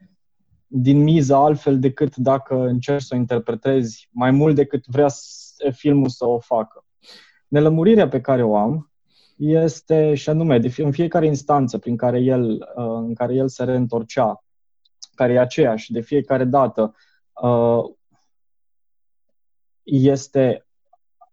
din 0.66 1.02
miză 1.02 1.34
altfel 1.34 1.78
decât 1.78 2.16
dacă 2.16 2.54
încerci 2.54 3.02
să 3.02 3.14
o 3.14 3.18
interpretezi 3.18 4.08
mai 4.12 4.30
mult 4.30 4.54
decât 4.54 4.86
vrea 4.86 5.08
s- 5.08 5.56
filmul 5.70 6.08
să 6.08 6.26
o 6.26 6.38
facă. 6.38 6.84
Nelămurirea 7.48 8.08
pe 8.08 8.20
care 8.20 8.42
o 8.42 8.56
am 8.56 8.90
este, 9.36 10.14
și 10.14 10.28
anume, 10.28 10.58
de 10.58 10.68
fie, 10.68 10.84
în 10.84 10.92
fiecare 10.92 11.26
instanță 11.26 11.78
prin 11.78 11.96
care 11.96 12.18
el, 12.20 12.50
uh, 12.50 12.84
în 12.84 13.14
care 13.14 13.34
el 13.34 13.48
se 13.48 13.64
reîntorcea, 13.64 14.44
care 15.14 15.32
e 15.32 15.38
aceeași 15.38 15.92
de 15.92 16.00
fiecare 16.00 16.44
dată, 16.44 16.94
uh, 17.42 17.84
este 19.82 20.63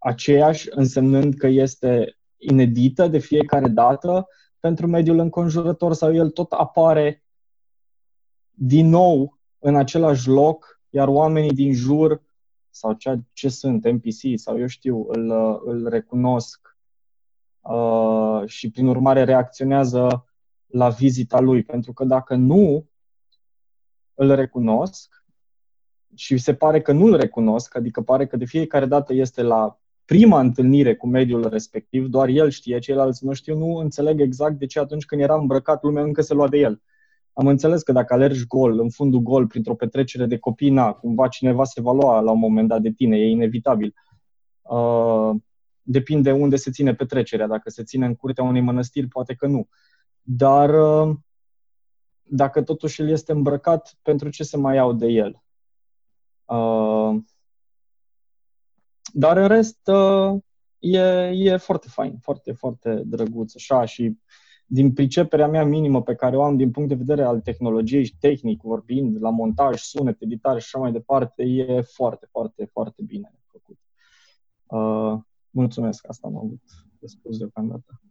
aceeași, 0.04 0.68
însemnând 0.72 1.36
că 1.36 1.48
este 1.48 2.18
inedită 2.38 3.08
de 3.08 3.18
fiecare 3.18 3.68
dată 3.68 4.28
pentru 4.60 4.88
mediul 4.88 5.20
înconjurător 5.20 5.94
sau 5.94 6.14
el 6.14 6.30
tot 6.30 6.52
apare 6.52 7.24
din 8.52 8.88
nou 8.90 9.40
în 9.60 9.76
același 9.76 10.28
loc, 10.28 10.82
iar 10.90 11.08
oamenii 11.08 11.54
din 11.54 11.74
jur 11.74 12.22
sau 12.70 12.94
ceea 12.94 13.26
ce 13.34 13.50
sunt, 13.50 13.88
NPC 13.88 14.40
sau 14.40 14.60
eu 14.60 14.68
știu, 14.68 15.06
îl, 15.08 15.32
îl 15.66 15.90
recunosc 15.90 16.78
uh, 17.62 18.42
și 18.46 18.72
prin 18.72 18.88
urmare 18.88 19.24
reacționează 19.24 20.26
la 20.66 20.90
vizita 20.90 21.40
lui. 21.40 21.64
Pentru 21.64 21.94
că 21.94 22.06
dacă 22.06 22.36
nu 22.36 22.90
îl 24.14 24.36
recunosc 24.36 25.26
și 26.16 26.38
se 26.38 26.54
pare 26.54 26.82
că 26.82 26.92
nu 26.92 27.06
îl 27.06 27.18
recunosc, 27.18 27.76
adică 27.76 28.02
pare 28.02 28.28
că 28.28 28.38
de 28.38 28.46
fiecare 28.46 28.86
dată 28.86 29.14
este 29.14 29.42
la 29.42 29.81
prima 30.12 30.40
întâlnire 30.40 30.96
cu 30.96 31.08
mediul 31.08 31.50
respectiv, 31.50 32.08
doar 32.08 32.28
el 32.28 32.50
știe, 32.50 32.80
ceilalți 32.80 33.26
nu 33.26 33.34
știu, 33.34 33.58
nu 33.58 33.76
înțeleg 33.76 34.22
exact 34.22 34.60
de 34.60 34.66
ce 34.66 34.80
atunci 34.80 35.06
când 35.06 35.22
era 35.22 35.36
îmbrăcat 35.36 35.84
lumea 35.84 36.04
încă 36.04 36.22
se 36.22 36.34
lua 36.34 36.48
de 36.48 36.58
el. 36.58 36.82
Am 37.34 37.48
înțeles 37.48 37.84
că 37.84 37.92
dacă 37.92 38.14
alergi 38.14 38.48
gol, 38.48 38.80
în 38.80 38.90
fundul 38.90 39.20
gol, 39.20 39.48
printr-o 39.48 39.76
petrecere 39.76 40.26
de 40.26 40.38
copii, 40.38 40.70
na, 40.70 40.92
cumva 40.92 41.28
cineva 41.28 41.64
se 41.64 41.82
va 41.82 41.92
lua 41.92 42.20
la 42.20 42.32
un 42.32 42.40
moment 42.40 42.68
dat 42.68 42.82
de 42.82 42.92
tine, 42.92 43.18
e 43.18 43.30
inevitabil. 43.30 43.94
Uh, 44.62 45.32
depinde 45.82 46.32
unde 46.32 46.56
se 46.56 46.72
ține 46.72 46.94
petrecerea. 46.94 47.48
Dacă 47.48 47.70
se 47.70 47.84
ține 47.84 48.06
în 48.06 48.16
curtea 48.16 48.44
unei 48.44 48.62
mănăstiri, 48.62 49.08
poate 49.08 49.34
că 49.34 49.48
nu. 49.48 49.68
Dar 50.22 50.70
uh, 50.70 51.16
dacă 52.24 52.62
totuși 52.62 53.02
el 53.02 53.10
este 53.10 53.32
îmbrăcat, 53.32 53.98
pentru 54.02 54.30
ce 54.30 54.44
se 54.44 54.58
mai 54.58 54.76
iau 54.76 54.94
de 54.94 55.08
el? 55.08 55.44
Uh, 56.46 57.22
dar 59.14 59.38
în 59.38 59.48
rest, 59.48 59.88
uh, 59.88 60.40
e, 60.80 61.00
e 61.34 61.58
foarte 61.58 61.88
fain, 61.90 62.18
foarte, 62.22 62.52
foarte 62.52 63.02
drăguț, 63.06 63.56
așa, 63.56 63.86
și 63.86 64.18
din 64.66 64.94
priceperea 64.94 65.48
mea 65.48 65.66
minimă 65.66 66.02
pe 66.02 66.16
care 66.16 66.38
o 66.38 66.44
am 66.44 66.58
din 66.58 66.72
punct 66.72 66.90
de 66.90 66.96
vedere 66.96 67.24
al 67.24 67.42
tehnologiei 67.42 68.06
și 68.06 68.18
tehnic 68.20 68.62
vorbind, 68.62 69.22
la 69.22 69.30
montaj, 69.30 69.80
sunet, 69.80 70.22
editare 70.22 70.60
și 70.60 70.66
așa 70.66 70.80
mai 70.80 70.92
departe, 70.92 71.44
e 71.44 71.82
foarte, 71.82 72.28
foarte, 72.32 72.66
foarte 72.66 73.04
bine 73.04 73.34
făcut. 73.52 73.78
Uh, 74.66 75.22
mulțumesc, 75.50 76.08
asta 76.08 76.28
am 76.28 76.38
avut 76.38 76.62
de 77.00 77.08
spus 77.08 77.38
deocamdată. 77.38 78.02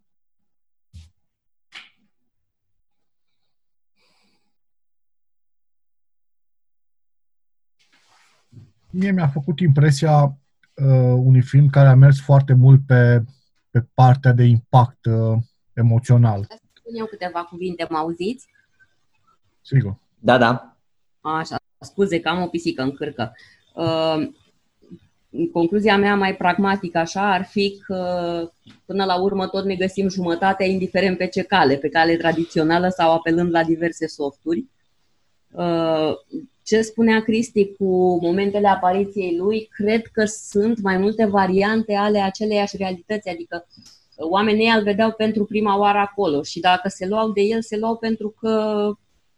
Mie 8.90 9.10
mi-a 9.10 9.28
făcut 9.28 9.60
impresia 9.60 10.38
uh, 10.74 11.20
unui 11.24 11.42
film 11.42 11.68
care 11.68 11.88
a 11.88 11.94
mers 11.94 12.20
foarte 12.20 12.54
mult 12.54 12.80
pe, 12.86 13.22
pe 13.70 13.86
partea 13.94 14.32
de 14.32 14.42
impact 14.44 15.04
uh, 15.04 15.38
emoțional. 15.72 16.46
Spun 16.72 16.94
eu 16.94 17.06
câteva 17.06 17.40
cuvinte, 17.40 17.86
mă 17.90 17.96
auziți? 17.96 18.48
Sigur. 19.62 19.96
Da, 20.18 20.38
da. 20.38 20.76
Așa, 21.20 21.56
scuze 21.80 22.20
că 22.20 22.28
am 22.28 22.42
o 22.42 22.46
pisică 22.46 22.82
în 22.82 22.92
cârcă. 22.92 23.32
Uh, 23.74 24.30
concluzia 25.52 25.96
mea 25.96 26.16
mai 26.16 26.36
pragmatică 26.36 26.98
așa 26.98 27.32
ar 27.32 27.44
fi 27.44 27.82
că 27.86 28.50
până 28.84 29.04
la 29.04 29.20
urmă 29.20 29.46
tot 29.46 29.64
ne 29.64 29.74
găsim 29.74 30.08
jumătatea 30.08 30.66
indiferent 30.66 31.18
pe 31.18 31.26
ce 31.26 31.42
cale, 31.42 31.76
pe 31.76 31.88
cale 31.88 32.16
tradițională 32.16 32.88
sau 32.88 33.12
apelând 33.12 33.50
la 33.50 33.64
diverse 33.64 34.06
softuri. 34.06 34.66
Uh, 36.72 36.76
ce 36.76 36.82
spunea 36.82 37.22
Cristi 37.22 37.72
cu 37.72 38.18
momentele 38.22 38.68
apariției 38.68 39.36
lui, 39.36 39.68
cred 39.72 40.06
că 40.06 40.24
sunt 40.24 40.82
mai 40.82 40.96
multe 40.96 41.24
variante 41.24 41.94
ale 41.94 42.18
aceleiași 42.18 42.76
realități, 42.76 43.28
adică 43.28 43.66
oamenii 44.16 44.70
îl 44.70 44.82
vedeau 44.82 45.12
pentru 45.12 45.44
prima 45.44 45.78
oară 45.78 45.98
acolo 45.98 46.42
și 46.42 46.60
dacă 46.60 46.88
se 46.88 47.06
luau 47.06 47.30
de 47.30 47.40
el, 47.40 47.62
se 47.62 47.76
luau 47.76 47.96
pentru 47.96 48.34
că 48.40 48.84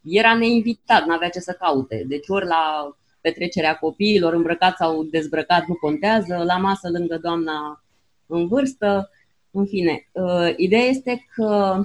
era 0.03 0.35
neinvitat, 0.35 1.05
n-avea 1.05 1.29
ce 1.29 1.39
să 1.39 1.57
caute. 1.59 2.05
Deci 2.09 2.29
ori 2.29 2.47
la 2.47 2.97
petrecerea 3.21 3.77
copiilor, 3.77 4.33
îmbrăcat 4.33 4.77
sau 4.77 5.03
dezbrăcat, 5.03 5.67
nu 5.67 5.75
contează, 5.75 6.43
la 6.47 6.57
masă 6.57 6.89
lângă 6.91 7.19
doamna 7.23 7.85
în 8.27 8.49
vârstă, 8.49 9.11
în 9.51 9.67
fine. 9.67 10.09
Ideea 10.57 10.85
este 10.85 11.27
că 11.35 11.83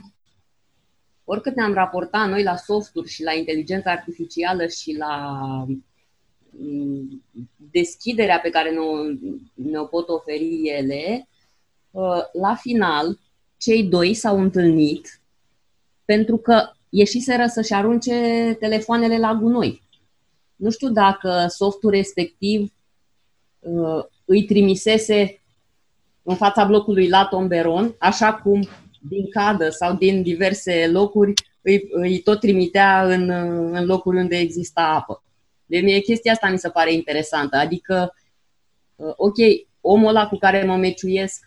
oricât 1.29 1.55
ne-am 1.55 1.73
raportat 1.73 2.29
noi 2.29 2.43
la 2.43 2.55
softuri 2.55 3.09
și 3.09 3.23
la 3.23 3.33
inteligența 3.33 3.91
artificială 3.91 4.67
și 4.67 4.95
la 4.97 5.65
deschiderea 7.71 8.39
pe 8.39 8.49
care 8.49 8.73
ne-o 9.53 9.85
pot 9.85 10.09
oferi 10.09 10.61
ele, 10.63 11.27
la 12.31 12.55
final, 12.55 13.19
cei 13.57 13.83
doi 13.83 14.13
s-au 14.13 14.39
întâlnit 14.39 15.21
pentru 16.05 16.37
că 16.37 16.69
ieșiseră 16.89 17.45
să-și 17.47 17.73
arunce 17.73 18.13
telefoanele 18.59 19.17
la 19.17 19.33
gunoi. 19.33 19.81
Nu 20.55 20.69
știu 20.69 20.89
dacă 20.89 21.45
softul 21.49 21.89
respectiv 21.89 22.73
îi 24.25 24.43
trimisese 24.45 25.41
în 26.23 26.35
fața 26.35 26.65
blocului 26.65 27.09
la 27.09 27.25
tomberon, 27.25 27.95
așa 27.99 28.33
cum 28.33 28.67
din 29.07 29.29
cadă 29.29 29.69
sau 29.69 29.95
din 29.95 30.21
diverse 30.21 30.87
locuri 30.87 31.33
îi, 31.61 31.87
îi 31.91 32.19
tot 32.19 32.39
trimitea 32.39 33.07
în, 33.07 33.29
în 33.73 33.85
locuri 33.85 34.17
unde 34.17 34.37
exista 34.37 34.81
apă. 34.81 35.23
Deci 35.65 35.83
mie 35.83 35.99
chestia 35.99 36.31
asta 36.31 36.49
mi 36.49 36.59
se 36.59 36.69
pare 36.69 36.93
interesantă. 36.93 37.57
Adică, 37.57 38.15
ok, 38.95 39.35
omul 39.81 40.07
ăla 40.09 40.27
cu 40.27 40.37
care 40.37 40.63
mă 40.63 40.75
meciuiesc 40.75 41.45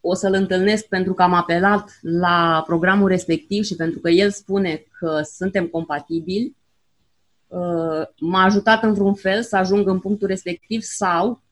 o 0.00 0.14
să-l 0.14 0.34
întâlnesc 0.34 0.86
pentru 0.86 1.14
că 1.14 1.22
am 1.22 1.32
apelat 1.32 1.98
la 2.00 2.62
programul 2.66 3.08
respectiv 3.08 3.64
și 3.64 3.76
pentru 3.76 4.00
că 4.00 4.10
el 4.10 4.30
spune 4.30 4.84
că 4.98 5.20
suntem 5.22 5.66
compatibili, 5.66 6.56
m-a 8.18 8.42
ajutat 8.44 8.82
în 8.82 8.92
vreun 8.92 9.14
fel 9.14 9.42
să 9.42 9.56
ajung 9.56 9.88
în 9.88 9.98
punctul 9.98 10.28
respectiv 10.28 10.82
sau 10.82 11.42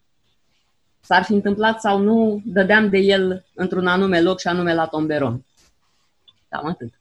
s-ar 1.00 1.22
fi 1.22 1.32
întâmplat 1.32 1.80
sau 1.80 1.98
nu, 1.98 2.42
dădeam 2.44 2.88
de 2.88 2.98
el 2.98 3.44
într-un 3.54 3.86
anume 3.86 4.20
loc 4.20 4.40
și 4.40 4.48
anume 4.48 4.74
la 4.74 4.86
tomberon. 4.86 5.44
Cam 6.48 6.66
atât. 6.66 7.00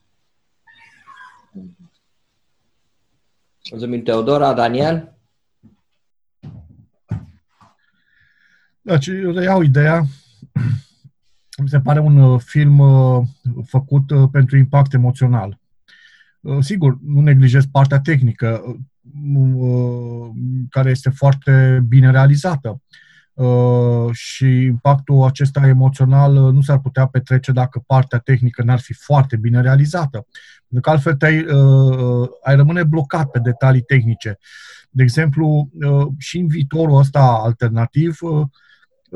Mulțumim, 3.71 4.03
Teodora. 4.03 4.53
Daniel? 4.53 5.13
Deci, 8.81 9.09
reiau 9.09 9.61
ideea. 9.61 10.03
Mi 11.61 11.69
se 11.69 11.79
pare 11.79 11.99
un 11.99 12.37
film 12.37 12.81
făcut 13.65 14.31
pentru 14.31 14.57
impact 14.57 14.93
emoțional. 14.93 15.59
Sigur, 16.59 16.97
nu 17.01 17.21
neglijez 17.21 17.65
partea 17.65 17.99
tehnică, 17.99 18.75
care 20.69 20.89
este 20.89 21.09
foarte 21.09 21.83
bine 21.87 22.11
realizată. 22.11 22.81
Și 24.11 24.45
impactul 24.45 25.23
acesta 25.23 25.67
emoțional 25.67 26.33
nu 26.33 26.61
s-ar 26.61 26.79
putea 26.79 27.05
petrece 27.05 27.51
dacă 27.51 27.83
partea 27.87 28.19
tehnică 28.19 28.63
n-ar 28.63 28.79
fi 28.79 28.93
foarte 28.93 29.37
bine 29.37 29.61
realizată. 29.61 30.27
Pentru 30.67 30.81
că 30.81 30.89
altfel 30.89 31.15
te-ai, 31.15 31.45
ai 32.43 32.55
rămâne 32.55 32.83
blocat 32.83 33.29
pe 33.29 33.39
detalii 33.39 33.81
tehnice. 33.81 34.37
De 34.89 35.03
exemplu, 35.03 35.69
și 36.17 36.37
în 36.37 36.47
viitorul 36.47 36.97
ăsta 36.97 37.39
alternativ, 37.43 38.17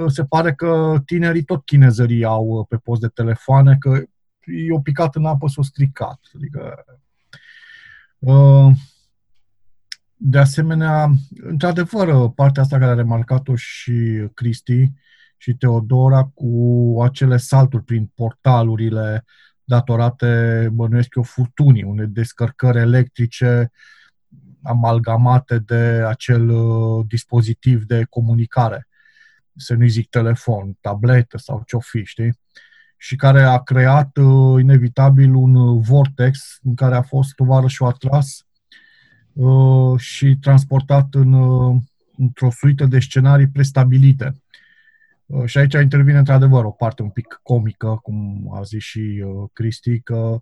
se 0.07 0.25
pare 0.25 0.53
că 0.53 1.01
tinerii 1.05 1.43
tot 1.43 1.65
chinezării 1.65 2.23
au 2.23 2.65
pe 2.69 2.77
post 2.77 3.01
de 3.01 3.07
telefoane, 3.07 3.77
că 3.79 4.03
i-o 4.67 4.79
picat 4.79 5.15
în 5.15 5.25
apă, 5.25 5.47
s-o 5.47 5.63
stricat. 5.63 6.19
Adică, 6.35 6.85
uh, 8.19 8.71
De 10.25 10.37
asemenea, 10.37 11.11
într-adevăr, 11.41 12.29
partea 12.29 12.61
asta 12.61 12.77
care 12.77 12.91
a 12.91 12.95
remarcat-o 12.95 13.55
și 13.55 14.27
Cristi 14.33 14.91
și 15.37 15.53
Teodora 15.53 16.23
cu 16.33 16.97
acele 17.03 17.37
salturi 17.37 17.83
prin 17.83 18.11
portalurile 18.15 19.25
datorate, 19.63 20.69
bănuiesc 20.71 21.15
eu, 21.15 21.23
furtunii, 21.23 21.83
unei 21.83 22.07
descărcări 22.07 22.77
electrice 22.77 23.71
amalgamate 24.61 25.59
de 25.59 26.03
acel 26.07 26.49
uh, 26.49 27.05
dispozitiv 27.07 27.83
de 27.83 28.05
comunicare, 28.09 28.87
să 29.55 29.73
nu 29.73 29.87
zic 29.87 30.09
telefon, 30.09 30.77
tabletă 30.81 31.37
sau 31.37 31.63
ce-o 31.65 31.79
fi, 31.79 32.03
știi? 32.03 32.39
Și 32.97 33.15
care 33.15 33.41
a 33.41 33.57
creat 33.57 34.17
uh, 34.17 34.61
inevitabil 34.61 35.33
un 35.33 35.81
vortex 35.81 36.57
în 36.61 36.75
care 36.75 36.95
a 36.95 37.01
fost 37.01 37.33
tovarășul 37.33 37.87
atras 37.87 38.39
uh, 38.39 38.52
și 39.97 40.37
transportat 40.41 41.13
în, 41.13 41.33
uh, 41.33 41.81
într-o 42.17 42.49
suită 42.49 42.85
de 42.85 42.99
scenarii 42.99 43.47
prestabilite. 43.47 44.43
Uh, 45.25 45.45
și 45.45 45.57
aici 45.57 45.73
intervine 45.73 46.17
într-adevăr 46.17 46.65
o 46.65 46.71
parte 46.71 47.01
un 47.01 47.09
pic 47.09 47.39
comică, 47.43 47.99
cum 48.01 48.49
a 48.55 48.61
zis 48.61 48.83
și 48.83 49.23
uh, 49.25 49.49
Cristi, 49.53 49.99
că 49.99 50.41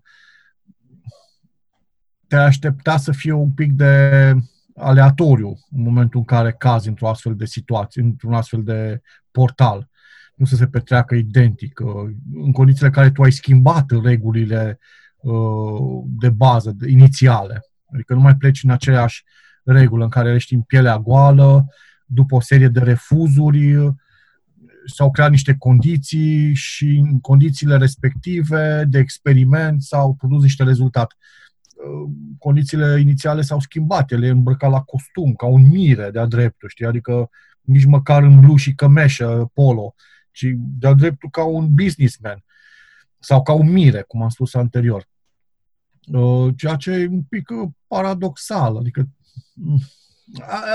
te 2.28 2.36
aștepta 2.36 2.96
să 2.96 3.12
fie 3.12 3.32
un 3.32 3.50
pic 3.50 3.72
de 3.72 4.34
aleatoriu 4.74 5.48
în 5.70 5.82
momentul 5.82 6.18
în 6.18 6.24
care 6.24 6.52
cazi 6.52 6.88
într-o 6.88 7.08
astfel 7.08 7.36
de 7.36 7.44
situație, 7.44 8.02
într-un 8.02 8.34
astfel 8.34 8.62
de 8.62 9.00
portal. 9.30 9.88
Nu 10.34 10.44
să 10.44 10.56
se 10.56 10.66
petreacă 10.66 11.14
identic. 11.14 11.80
Uh, 11.80 12.10
în 12.34 12.52
condițiile 12.52 12.86
în 12.86 12.92
care 12.92 13.10
tu 13.10 13.22
ai 13.22 13.32
schimbat 13.32 13.90
regulile 14.02 14.78
de 16.20 16.30
bază, 16.30 16.76
inițiale. 16.86 17.71
Adică 17.92 18.14
nu 18.14 18.20
mai 18.20 18.36
pleci 18.36 18.62
în 18.62 18.70
aceeași 18.70 19.24
regulă 19.64 20.04
în 20.04 20.10
care 20.10 20.34
ești 20.34 20.54
în 20.54 20.60
pielea 20.60 20.98
goală, 20.98 21.66
după 22.06 22.34
o 22.34 22.40
serie 22.40 22.68
de 22.68 22.80
refuzuri, 22.80 23.94
s-au 24.86 25.10
creat 25.10 25.30
niște 25.30 25.54
condiții 25.58 26.54
și 26.54 26.86
în 26.86 27.20
condițiile 27.20 27.76
respective 27.76 28.84
de 28.88 28.98
experiment 28.98 29.82
s-au 29.82 30.14
produs 30.14 30.42
niște 30.42 30.64
rezultate. 30.64 31.14
Uh, 31.74 32.12
condițiile 32.38 33.00
inițiale 33.00 33.42
s-au 33.42 33.60
schimbat, 33.60 34.10
ele 34.10 34.28
îmbrăcat 34.28 34.70
la 34.70 34.80
costum, 34.80 35.32
ca 35.32 35.46
un 35.46 35.68
mire 35.68 36.10
de-a 36.10 36.26
dreptul, 36.26 36.68
știi? 36.68 36.86
Adică 36.86 37.30
nici 37.60 37.84
măcar 37.84 38.22
în 38.22 38.40
blu 38.40 38.56
și 38.56 38.74
cămeșă 38.74 39.50
polo, 39.54 39.94
ci 40.30 40.46
de-a 40.56 40.92
dreptul 40.92 41.30
ca 41.30 41.44
un 41.44 41.74
businessman 41.74 42.44
sau 43.18 43.42
ca 43.42 43.52
un 43.52 43.72
mire, 43.72 44.02
cum 44.02 44.22
am 44.22 44.28
spus 44.28 44.54
anterior. 44.54 45.08
Uh, 46.06 46.54
ceea 46.56 46.76
ce 46.76 46.90
e 46.90 47.08
un 47.08 47.22
pic 47.22 47.50
uh, 47.50 47.68
paradoxal, 47.86 48.76
adică 48.76 49.08
mm, 49.54 49.78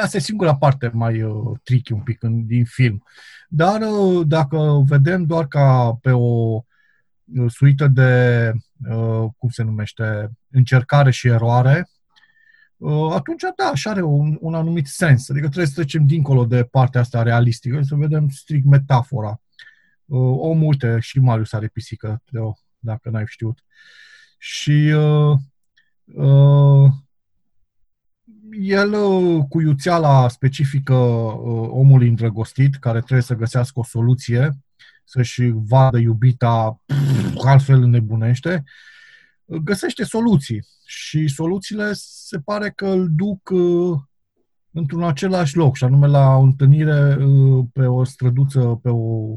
Asta 0.01 0.17
e 0.17 0.19
singura 0.19 0.55
parte 0.55 0.91
mai 0.93 1.21
uh, 1.21 1.57
tricky 1.63 1.93
un 1.93 2.01
pic 2.01 2.23
în, 2.23 2.45
din 2.45 2.65
film. 2.65 3.03
Dar 3.49 3.81
uh, 3.81 4.27
dacă 4.27 4.83
vedem 4.85 5.25
doar 5.25 5.47
ca 5.47 5.97
pe 6.01 6.11
o 6.11 6.55
uh, 7.35 7.51
suită 7.51 7.87
de, 7.87 8.51
uh, 8.89 9.25
cum 9.37 9.49
se 9.49 9.63
numește, 9.63 10.31
încercare 10.49 11.11
și 11.11 11.27
eroare, 11.27 11.89
uh, 12.77 13.11
atunci 13.13 13.43
da, 13.55 13.75
și 13.75 13.87
are 13.87 14.01
un, 14.01 14.37
un 14.41 14.53
anumit 14.53 14.87
sens. 14.87 15.29
Adică 15.29 15.45
trebuie 15.45 15.67
să 15.67 15.73
trecem 15.73 16.05
dincolo 16.05 16.45
de 16.45 16.63
partea 16.63 17.01
asta 17.01 17.23
realistică, 17.23 17.81
să 17.81 17.95
vedem 17.95 18.29
strict 18.29 18.65
metafora. 18.65 19.41
Uh, 20.05 20.37
omul, 20.39 20.67
uite, 20.67 20.97
și 20.99 21.19
Marius 21.19 21.53
are 21.53 21.67
pisică, 21.67 22.21
dacă 22.79 23.09
n-ai 23.09 23.23
știut. 23.27 23.63
Și 24.38 24.93
uh, 24.95 25.38
uh, 26.05 26.91
el 28.59 28.93
uh, 28.93 29.43
cu 29.49 29.61
iuțeala 29.61 30.27
specifică 30.27 30.93
uh, 30.93 31.68
omului 31.69 32.07
îndrăgostit, 32.07 32.76
care 32.76 32.97
trebuie 32.99 33.22
să 33.22 33.35
găsească 33.35 33.80
o 33.80 33.84
soluție, 33.84 34.57
să-și 35.03 35.51
vadă 35.53 35.97
iubita, 35.97 36.81
pff, 36.85 37.45
altfel 37.45 37.81
înnebunește, 37.81 38.64
uh, 39.45 39.59
găsește 39.59 40.03
soluții. 40.03 40.65
Și 40.85 41.27
soluțiile 41.27 41.89
se 41.93 42.39
pare 42.39 42.69
că 42.69 42.88
îl 42.88 43.07
duc 43.11 43.51
într-un 44.72 45.03
același 45.03 45.55
loc, 45.55 45.76
și 45.76 45.84
anume 45.84 46.07
la 46.07 46.35
o 46.35 46.41
întâlnire 46.41 47.18
pe 47.73 47.85
o 47.85 48.03
străduță, 48.03 48.59
pe 48.59 48.89
o 48.89 49.35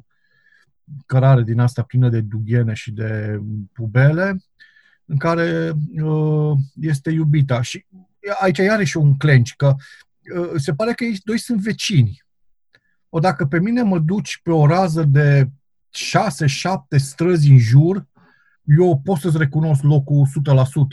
cărare 1.07 1.43
din 1.43 1.61
asta 1.61 1.83
plină 1.83 2.09
de 2.09 2.21
dughene 2.21 2.75
și 2.75 2.93
de 2.93 3.41
pubele, 3.73 4.37
în 5.11 5.17
care 5.17 5.73
este 6.81 7.11
iubita. 7.11 7.63
Și 7.63 7.87
aici 8.41 8.59
iarăși 8.59 8.97
un 8.97 9.17
clench, 9.17 9.51
că 9.57 9.75
uh, 10.37 10.51
se 10.57 10.75
pare 10.75 10.93
că 10.93 11.05
ei 11.05 11.21
doi 11.25 11.39
sunt 11.39 11.61
vecini. 11.61 12.23
O 13.09 13.19
dacă 13.19 13.47
pe 13.47 13.61
mine 13.61 13.83
mă 13.83 13.99
duci 13.99 14.41
pe 14.43 14.51
o 14.51 14.67
rază 14.67 15.03
de 15.03 15.45
6-7 15.45 16.97
străzi 16.97 17.51
în 17.51 17.59
jur, 17.59 18.07
eu 18.79 19.01
pot 19.05 19.19
să-ți 19.19 19.39
recunosc 19.39 19.83
locul 19.83 20.27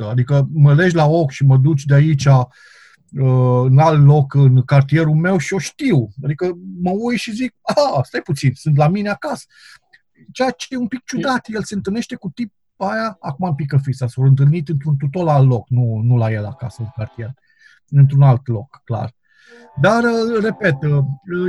100%. 0.06 0.10
Adică 0.10 0.48
mă 0.54 0.74
legi 0.74 0.96
la 0.96 1.06
ochi 1.06 1.32
și 1.32 1.44
mă 1.44 1.58
duci 1.58 1.84
de 1.84 1.94
aici 1.94 2.26
uh, 2.26 2.46
în 3.64 3.78
alt 3.78 4.06
loc, 4.06 4.34
în 4.34 4.64
cartierul 4.64 5.16
meu 5.16 5.38
și 5.38 5.54
eu 5.54 5.60
știu. 5.60 6.10
Adică 6.24 6.58
mă 6.82 6.92
uit 6.92 7.20
și 7.20 7.32
zic, 7.32 7.56
a, 7.62 8.02
stai 8.04 8.22
puțin, 8.22 8.52
sunt 8.54 8.78
la 8.78 8.88
mine 8.88 9.10
acasă. 9.10 9.46
Ceea 10.32 10.52
ce 10.52 10.68
e 10.70 10.78
un 10.78 10.88
pic 10.88 11.04
ciudat, 11.06 11.48
el 11.50 11.64
se 11.64 11.76
întâlnește 11.76 12.16
cu 12.16 12.30
tip 12.30 12.54
aia, 12.78 13.18
acum 13.20 13.48
în 13.48 13.56
pică 13.56 13.78
fisa, 13.78 14.08
s-au 14.08 14.24
întâlnit 14.24 14.70
într-un 14.70 14.98
total 14.98 15.28
alt 15.28 15.48
loc, 15.48 15.70
nu, 15.70 16.02
nu 16.04 16.18
la 16.18 16.32
el 16.32 16.46
acasă, 16.46 16.82
în 16.82 16.90
cartier, 16.96 17.34
într-un 17.90 18.22
alt 18.22 18.48
loc, 18.48 18.82
clar. 18.84 19.16
Dar, 19.82 20.04
uh, 20.04 20.42
repet, 20.42 20.76
uh, 20.84 21.04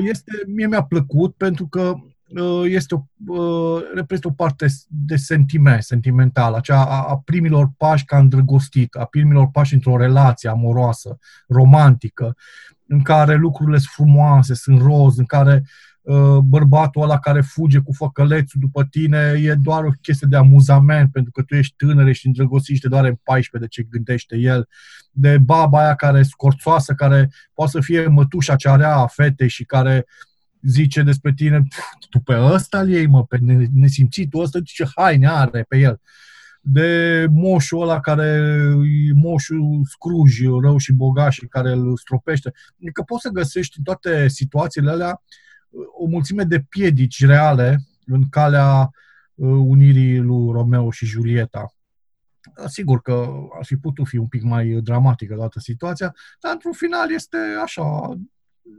este, 0.08 0.32
mie 0.46 0.66
mi-a 0.66 0.82
plăcut 0.82 1.34
pentru 1.34 1.66
că 1.66 1.94
uh, 2.40 2.62
este 2.64 2.94
o, 2.94 3.78
reprezintă 3.94 4.28
o 4.28 4.30
parte 4.44 4.66
de 4.88 5.16
sentiment, 5.16 5.82
sentimental, 5.82 6.54
aceea 6.54 6.78
a, 6.78 7.02
a 7.08 7.18
primilor 7.24 7.70
pași 7.76 8.04
ca 8.04 8.18
îndrăgostit, 8.18 8.94
a 8.94 9.04
primilor 9.04 9.50
pași 9.50 9.74
într-o 9.74 9.96
relație 9.96 10.48
amoroasă, 10.48 11.18
romantică, 11.48 12.36
în 12.86 13.02
care 13.02 13.34
lucrurile 13.34 13.78
sunt 13.78 13.92
frumoase, 13.92 14.54
sunt 14.54 14.80
roz, 14.80 15.18
în 15.18 15.24
care 15.24 15.54
Uh, 15.54 15.68
bărbatul 16.44 17.02
ăla 17.02 17.18
care 17.18 17.40
fuge 17.40 17.78
cu 17.78 17.92
făcălețul 17.92 18.60
după 18.60 18.84
tine 18.84 19.34
e 19.42 19.54
doar 19.54 19.84
o 19.84 19.90
chestie 20.00 20.26
de 20.30 20.36
amuzament, 20.36 21.12
pentru 21.12 21.32
că 21.32 21.42
tu 21.42 21.54
ești 21.54 21.74
tânăr, 21.76 22.06
ești 22.06 22.26
îndrăgostit 22.26 22.74
și 22.74 22.80
te 22.80 22.88
doare 22.88 23.08
în 23.08 23.18
14 23.22 23.70
de 23.70 23.82
ce 23.82 23.88
gândește 23.90 24.36
el, 24.36 24.68
de 25.10 25.38
baba 25.38 25.80
aia 25.80 25.94
care 25.94 26.18
e 26.18 26.22
scorțoasă, 26.22 26.94
care 26.94 27.30
poate 27.54 27.70
să 27.70 27.80
fie 27.80 28.06
mătușa 28.06 28.56
ce 28.56 28.68
are 28.68 28.84
a 28.84 29.06
fetei 29.06 29.48
și 29.48 29.64
care 29.64 30.06
zice 30.62 31.02
despre 31.02 31.32
tine, 31.32 31.62
tu 32.10 32.18
pe 32.18 32.36
ăsta 32.38 32.80
îl 32.80 32.88
iei, 32.88 33.06
mă, 33.06 33.24
pe 33.24 33.38
nesimțitul 33.72 34.42
ăsta, 34.42 34.58
ce 34.64 34.86
haine 34.96 35.28
are 35.28 35.64
pe 35.68 35.78
el 35.78 36.00
de 36.60 37.26
moșul 37.30 37.82
ăla 37.82 38.00
care 38.00 38.26
e 39.08 39.12
moșul 39.14 39.80
scruj, 39.84 40.40
rău 40.62 40.76
și 40.76 40.92
bogat 40.92 41.32
și 41.32 41.46
care 41.46 41.72
îl 41.72 41.96
stropește. 41.96 42.52
Adică 42.80 43.02
poți 43.02 43.22
să 43.22 43.28
găsești 43.28 43.78
în 43.78 43.84
toate 43.84 44.28
situațiile 44.28 44.90
alea 44.90 45.22
o 45.98 46.06
mulțime 46.06 46.44
de 46.44 46.60
piedici 46.60 47.24
reale 47.24 47.80
în 48.06 48.28
calea 48.28 48.90
uh, 49.34 49.48
unirii 49.48 50.18
lui 50.18 50.52
Romeo 50.52 50.90
și 50.90 51.06
Julieta. 51.06 51.72
Sigur 52.66 53.02
că 53.02 53.30
ar 53.58 53.64
fi 53.64 53.76
putut 53.76 54.06
fi 54.06 54.16
un 54.16 54.26
pic 54.26 54.42
mai 54.42 54.68
dramatică 54.82 55.34
toată 55.34 55.60
situația, 55.60 56.14
dar 56.40 56.52
într-un 56.52 56.72
final 56.72 57.12
este 57.12 57.36
așa 57.62 58.18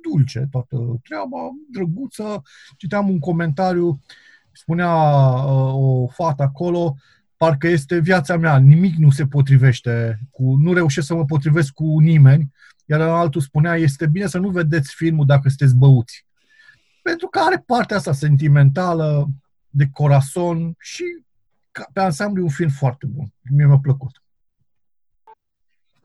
dulce 0.01 0.47
toată 0.51 0.99
treaba, 1.03 1.37
drăguță. 1.71 2.41
Citeam 2.77 3.09
un 3.09 3.19
comentariu, 3.19 4.01
spunea 4.51 4.95
uh, 4.95 5.73
o 5.73 6.07
fată 6.07 6.43
acolo, 6.43 6.95
parcă 7.37 7.67
este 7.67 7.99
viața 7.99 8.37
mea, 8.37 8.57
nimic 8.57 8.95
nu 8.95 9.09
se 9.09 9.25
potrivește, 9.25 10.19
cu, 10.31 10.55
nu 10.55 10.73
reușesc 10.73 11.07
să 11.07 11.15
mă 11.15 11.25
potrivesc 11.25 11.73
cu 11.73 11.99
nimeni, 11.99 12.51
iar 12.85 13.01
altul 13.01 13.41
spunea, 13.41 13.75
este 13.75 14.07
bine 14.07 14.27
să 14.27 14.37
nu 14.37 14.49
vedeți 14.49 14.93
filmul 14.95 15.25
dacă 15.25 15.47
sunteți 15.47 15.75
băuți 15.75 16.27
pentru 17.09 17.27
că 17.27 17.39
are 17.39 17.63
partea 17.65 17.97
asta 17.97 18.13
sentimentală 18.13 19.27
de 19.69 19.89
corazon 19.93 20.75
și 20.79 21.03
pe 21.93 21.99
ansamblu 21.99 22.41
e 22.41 22.43
un 22.43 22.49
film 22.49 22.69
foarte 22.69 23.05
bun. 23.05 23.33
Mie 23.55 23.65
mi-a 23.65 23.79
plăcut. 23.81 24.23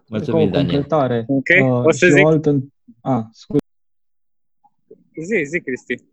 Mulțumim, 0.09 0.51
Daniel. 0.51 0.87
Ok, 1.27 1.49
uh, 1.63 1.85
o 1.85 1.91
să 1.91 2.07
zic... 2.07 2.27
Altă... 2.27 2.65
Ah, 3.01 3.25
scuze. 3.33 3.59
Zi, 5.23 5.45
zi, 5.45 5.61
Cristi. 5.61 6.05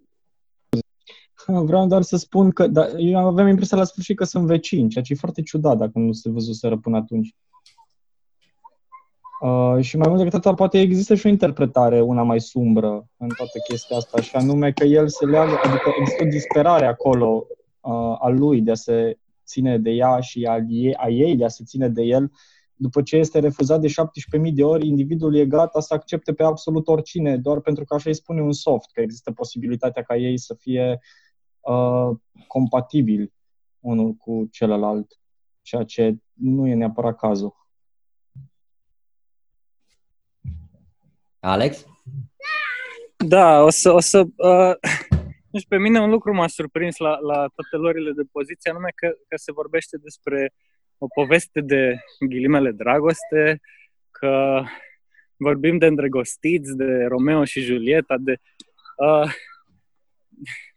Vreau 1.69 1.88
doar 1.88 2.01
să 2.01 2.18
spun 2.18 2.51
că 2.51 2.68
da, 2.68 2.88
eu 2.97 3.27
aveam 3.27 3.47
impresia 3.47 3.77
la 3.77 3.84
sfârșit 3.84 4.18
că 4.18 4.23
sunt 4.23 4.45
vecini, 4.45 4.89
ceea 4.89 5.03
ce 5.03 5.13
e 5.13 5.15
foarte 5.15 5.41
ciudat 5.41 5.77
dacă 5.77 5.99
nu 5.99 6.11
se 6.11 6.30
văzuseră 6.30 6.77
până 6.77 6.97
atunci. 6.97 7.35
Uh, 9.41 9.77
și 9.80 9.97
mai 9.97 10.07
mult 10.07 10.23
decât 10.23 10.34
atât, 10.34 10.55
poate 10.55 10.80
există 10.80 11.15
și 11.15 11.26
o 11.26 11.30
interpretare, 11.30 12.01
una 12.01 12.23
mai 12.23 12.41
sumbră 12.41 13.07
în 13.18 13.27
toată 13.38 13.59
chestia 13.68 13.97
asta, 13.97 14.22
și 14.22 14.35
anume 14.35 14.72
că 14.72 14.84
el 14.84 15.07
se 15.07 15.26
leagă, 15.26 15.59
adică 15.63 15.93
există 15.99 16.23
o 16.23 16.27
disperare 16.27 16.85
acolo 16.85 17.47
uh, 17.80 18.15
a 18.19 18.27
lui 18.27 18.61
de 18.61 18.72
a 18.72 18.76
se 18.76 19.19
ține 19.45 19.77
de 19.77 19.89
ea 19.89 20.19
și 20.19 20.45
a 20.45 20.57
ei, 20.68 20.95
a 20.95 21.09
ei 21.09 21.35
de 21.35 21.45
a 21.45 21.47
se 21.47 21.63
ține 21.63 21.89
de 21.89 22.03
el 22.03 22.31
după 22.81 23.01
ce 23.01 23.15
este 23.15 23.39
refuzat 23.39 23.81
de 23.81 23.88
17.000 23.88 24.53
de 24.53 24.63
ori, 24.63 24.88
individul 24.88 25.35
e 25.35 25.45
gata 25.45 25.80
să 25.80 25.93
accepte 25.93 26.34
pe 26.34 26.43
absolut 26.43 26.88
oricine, 26.88 27.38
doar 27.38 27.59
pentru 27.59 27.84
că 27.84 27.93
așa 27.93 28.09
îi 28.09 28.15
spune 28.15 28.41
un 28.41 28.51
soft, 28.51 28.91
că 28.91 29.01
există 29.01 29.31
posibilitatea 29.31 30.03
ca 30.03 30.15
ei 30.15 30.38
să 30.38 30.53
fie 30.53 30.99
uh, 31.59 32.09
compatibili 32.47 33.34
unul 33.80 34.13
cu 34.13 34.47
celălalt, 34.51 35.19
ceea 35.61 35.84
ce 35.84 36.18
nu 36.34 36.68
e 36.68 36.73
neapărat 36.73 37.18
cazul. 37.18 37.60
Alex? 41.41 41.85
Da, 43.18 43.63
o 43.63 43.69
să... 43.69 43.91
O 43.91 43.99
să 43.99 44.19
uh, 44.19 44.76
nu 45.51 45.59
știu, 45.59 45.77
pe 45.77 45.77
mine 45.77 45.99
un 45.99 46.09
lucru 46.09 46.34
m-a 46.34 46.47
surprins 46.47 46.97
la, 46.97 47.18
la 47.19 47.35
toate 47.35 47.76
lorile 47.76 48.11
de 48.11 48.22
poziție, 48.31 48.72
anume 48.72 48.91
că, 48.95 49.07
că 49.27 49.38
se 49.38 49.51
vorbește 49.51 49.97
despre 49.97 50.53
o 50.97 51.07
poveste 51.13 51.61
de 51.61 51.99
ghilimele 52.19 52.72
dragoste, 52.72 53.59
că 54.11 54.63
vorbim 55.38 55.77
de 55.77 55.85
îndrăgostiți, 55.85 56.76
de 56.76 57.03
Romeo 57.03 57.43
și 57.43 57.61
Julieta, 57.61 58.18
de 58.19 58.35
uh, 58.97 59.31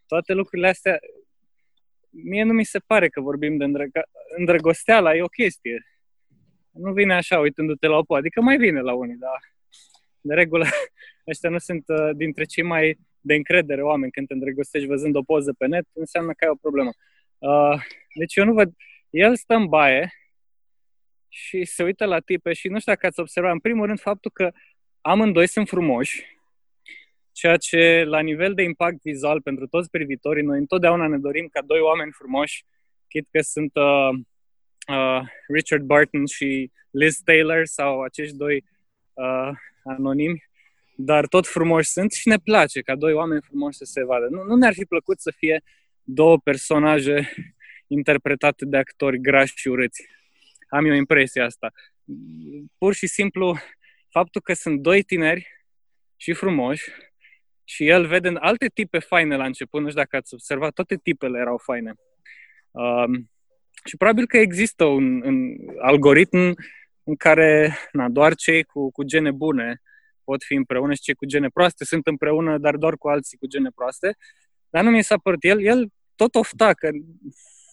toate 0.07 0.33
lucrurile 0.33 0.67
astea. 0.67 0.99
Mie 2.09 2.43
nu 2.43 2.53
mi 2.53 2.63
se 2.63 2.79
pare 2.79 3.09
că 3.09 3.21
vorbim 3.21 3.57
de 3.57 3.65
îndrăg- 3.65 4.09
îndrăgosteala, 4.37 5.15
e 5.15 5.21
o 5.21 5.27
chestie. 5.27 5.85
Nu 6.71 6.93
vine 6.93 7.13
așa 7.13 7.39
uitându-te 7.39 7.87
la 7.87 7.97
o 7.97 8.03
po, 8.03 8.15
adică 8.15 8.41
mai 8.41 8.57
vine 8.57 8.81
la 8.81 8.93
unii, 8.93 9.17
dar 9.17 9.39
de 10.25 10.33
regulă 10.33 10.65
ăștia 11.31 11.49
nu 11.49 11.57
sunt 11.57 11.83
uh, 11.87 12.09
dintre 12.15 12.43
cei 12.43 12.63
mai 12.63 12.97
de 13.21 13.33
încredere 13.33 13.81
oameni 13.81 14.11
când 14.11 14.27
te 14.27 14.33
îndrăgostești 14.33 14.87
văzând 14.87 15.15
o 15.15 15.21
poză 15.21 15.53
pe 15.57 15.65
net, 15.67 15.85
înseamnă 15.93 16.31
că 16.33 16.45
ai 16.45 16.51
o 16.51 16.55
problemă. 16.61 16.91
Uh, 17.37 17.81
deci 18.15 18.35
eu 18.35 18.45
nu 18.45 18.53
văd, 18.53 18.73
el 19.09 19.35
stă 19.35 19.53
în 19.53 19.65
baie 19.67 20.09
și 21.27 21.65
se 21.65 21.83
uită 21.83 22.05
la 22.05 22.19
tipe 22.19 22.53
și 22.53 22.67
nu 22.67 22.79
știu 22.79 22.91
dacă 22.93 23.05
ați 23.05 23.19
observat, 23.19 23.51
în 23.51 23.59
primul 23.59 23.85
rând, 23.85 23.99
faptul 23.99 24.31
că 24.31 24.51
amândoi 25.01 25.47
sunt 25.47 25.67
frumoși, 25.67 26.25
ceea 27.31 27.57
ce 27.57 28.03
la 28.07 28.19
nivel 28.19 28.53
de 28.53 28.63
impact 28.63 29.01
vizual 29.01 29.41
pentru 29.41 29.67
toți 29.67 29.89
privitorii, 29.89 30.43
noi 30.43 30.57
întotdeauna 30.57 31.07
ne 31.07 31.17
dorim 31.17 31.47
ca 31.47 31.61
doi 31.61 31.79
oameni 31.79 32.11
frumoși, 32.11 32.65
chit 33.07 33.27
că 33.31 33.41
sunt 33.41 33.75
uh, 33.75 34.09
uh, 34.87 35.21
Richard 35.47 35.83
Barton 35.83 36.25
și 36.25 36.71
Liz 36.89 37.17
Taylor 37.23 37.65
sau 37.65 38.01
acești 38.01 38.35
doi 38.35 38.63
uh, 39.13 39.49
anonimi, 39.85 40.43
dar 40.95 41.27
tot 41.27 41.47
frumoși 41.47 41.89
sunt 41.89 42.11
și 42.11 42.27
ne 42.27 42.37
place 42.37 42.81
ca 42.81 42.95
doi 42.95 43.13
oameni 43.13 43.41
frumoși 43.41 43.77
să 43.77 43.83
se 43.83 44.03
vadă. 44.03 44.27
Nu, 44.29 44.43
nu 44.43 44.55
ne-ar 44.55 44.73
fi 44.73 44.85
plăcut 44.85 45.19
să 45.19 45.33
fie 45.37 45.63
două 46.03 46.37
personaje 46.37 47.33
interpretate 47.87 48.65
de 48.65 48.77
actori 48.77 49.21
grași 49.21 49.53
și 49.55 49.67
urâți. 49.67 50.07
Am 50.69 50.85
eu 50.85 50.93
impresia 50.93 51.45
asta. 51.45 51.71
Pur 52.77 52.93
și 52.93 53.07
simplu, 53.07 53.57
faptul 54.09 54.41
că 54.41 54.53
sunt 54.53 54.79
doi 54.79 55.03
tineri 55.03 55.47
și 56.15 56.33
frumoși 56.33 56.89
și 57.63 57.87
el 57.87 58.07
vede 58.07 58.27
în 58.27 58.37
alte 58.39 58.67
tipe 58.73 58.99
faine 58.99 59.35
la 59.35 59.45
început, 59.45 59.81
nu 59.81 59.87
știu 59.87 60.01
dacă 60.01 60.15
ați 60.15 60.33
observat, 60.33 60.73
toate 60.73 60.95
tipele 60.95 61.39
erau 61.39 61.57
faine. 61.57 61.93
Um, 62.71 63.31
și 63.85 63.97
probabil 63.97 64.27
că 64.27 64.37
există 64.37 64.83
un, 64.83 65.21
un 65.21 65.55
algoritm 65.79 66.55
în 67.05 67.15
care 67.15 67.77
na, 67.91 68.09
doar 68.09 68.35
cei 68.35 68.63
cu, 68.63 68.91
cu 68.91 69.03
gene 69.03 69.31
bune 69.31 69.81
pot 70.23 70.43
fi 70.43 70.53
împreună 70.53 70.93
și 70.93 71.01
cei 71.01 71.13
cu 71.13 71.25
gene 71.25 71.47
proaste 71.47 71.85
sunt 71.85 72.07
împreună, 72.07 72.57
dar 72.57 72.75
doar 72.75 72.97
cu 72.97 73.07
alții 73.07 73.37
cu 73.37 73.47
gene 73.47 73.69
proaste. 73.75 74.17
Dar 74.69 74.83
nu 74.83 74.89
mi 74.89 75.03
s-a 75.03 75.17
părut. 75.17 75.43
El, 75.43 75.61
el 75.61 75.87
tot 76.15 76.35
ofta, 76.35 76.73
că 76.73 76.89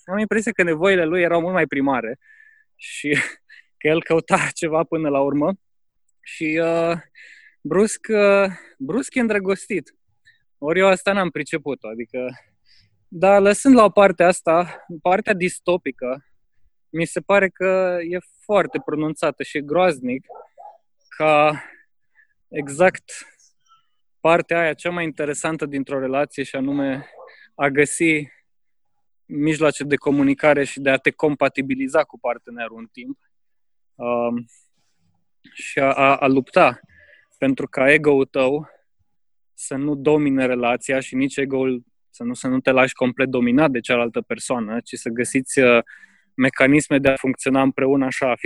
am 0.04 0.18
impresia 0.18 0.52
că 0.52 0.62
nevoile 0.62 1.04
lui 1.04 1.22
erau 1.22 1.40
mult 1.40 1.52
mai 1.52 1.66
primare 1.66 2.18
și 2.76 3.18
că 3.78 3.88
el 3.88 4.02
căuta 4.02 4.48
ceva 4.60 4.84
până 4.84 5.08
la 5.08 5.20
urmă 5.20 5.52
și 6.20 6.60
uh, 6.62 6.96
brusc, 7.60 8.06
uh, 8.08 8.50
brusc 8.78 9.14
e 9.14 9.20
îndrăgostit. 9.20 9.94
Ori 10.58 10.78
eu 10.78 10.86
asta 10.86 11.12
n-am 11.12 11.30
priceput-o, 11.30 11.88
adică 11.88 12.28
dar 13.08 13.40
lăsând 13.40 13.74
la 13.74 13.84
o 13.84 13.90
parte 13.90 14.22
asta, 14.22 14.84
partea 15.02 15.34
distopică, 15.34 16.26
mi 16.92 17.04
se 17.04 17.20
pare 17.20 17.48
că 17.48 17.98
e 18.08 18.18
foarte 18.44 18.80
pronunțată 18.84 19.42
și 19.42 19.64
groaznic 19.64 20.26
ca 21.08 21.62
exact 22.48 23.12
partea 24.20 24.60
aia 24.60 24.74
cea 24.74 24.90
mai 24.90 25.04
interesantă 25.04 25.66
dintr-o 25.66 25.98
relație 25.98 26.42
și 26.42 26.56
anume 26.56 27.06
a 27.54 27.68
găsi 27.68 28.26
mijloace 29.24 29.84
de 29.84 29.96
comunicare 29.96 30.64
și 30.64 30.80
de 30.80 30.90
a 30.90 30.96
te 30.96 31.10
compatibiliza 31.10 32.02
cu 32.02 32.18
partenerul 32.18 32.78
în 32.78 32.86
timp 32.86 33.18
um, 33.94 34.46
și 35.52 35.78
a, 35.78 35.92
a, 35.92 36.16
a 36.16 36.26
lupta 36.26 36.80
pentru 37.38 37.66
ca 37.66 37.92
ego-ul 37.92 38.26
tău 38.26 38.68
să 39.54 39.74
nu 39.74 39.94
domine 39.94 40.46
relația 40.46 41.00
și 41.00 41.14
nici 41.14 41.36
ego-ul 41.36 41.84
să 42.10 42.22
nu, 42.22 42.34
să 42.34 42.48
nu 42.48 42.60
te 42.60 42.70
lași 42.70 42.94
complet 42.94 43.28
dominat 43.28 43.70
de 43.70 43.80
cealaltă 43.80 44.20
persoană, 44.20 44.80
ci 44.80 44.94
să 44.94 45.08
găsiți 45.08 45.58
uh, 45.58 45.82
mecanisme 46.36 46.98
de 46.98 47.08
a 47.08 47.16
funcționa 47.16 47.62
împreună 47.62 48.04
așa 48.04 48.34
50-50, 48.34 48.38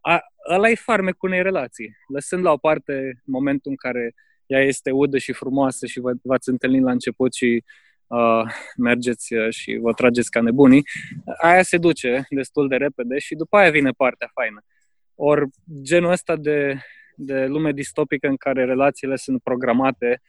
a, 0.00 0.20
ăla 0.50 0.68
e 0.68 0.74
farmecul 0.74 1.28
unei 1.28 1.42
relații. 1.42 1.96
Lăsând 2.08 2.44
la 2.44 2.52
o 2.52 2.56
parte 2.56 3.22
momentul 3.24 3.70
în 3.70 3.76
care 3.76 4.14
ea 4.46 4.60
este 4.60 4.90
udă 4.90 5.18
și 5.18 5.32
frumoasă 5.32 5.86
și 5.86 6.00
vă, 6.00 6.12
v-ați 6.22 6.48
întâlnit 6.48 6.82
la 6.82 6.90
început 6.90 7.34
și 7.34 7.64
uh, 8.06 8.42
mergeți 8.76 9.34
uh, 9.34 9.52
și 9.52 9.78
vă 9.80 9.92
trageți 9.92 10.30
ca 10.30 10.40
nebunii, 10.40 10.82
aia 11.42 11.62
se 11.62 11.78
duce 11.78 12.26
destul 12.30 12.68
de 12.68 12.76
repede 12.76 13.18
și 13.18 13.34
după 13.34 13.56
aia 13.56 13.70
vine 13.70 13.90
partea 13.90 14.30
faină. 14.34 14.64
Ori 15.14 15.48
genul 15.82 16.10
ăsta 16.10 16.36
de, 16.36 16.80
de 17.16 17.46
lume 17.46 17.72
distopică 17.72 18.26
în 18.28 18.36
care 18.36 18.64
relațiile 18.64 19.16
sunt 19.16 19.42
programate, 19.42 20.22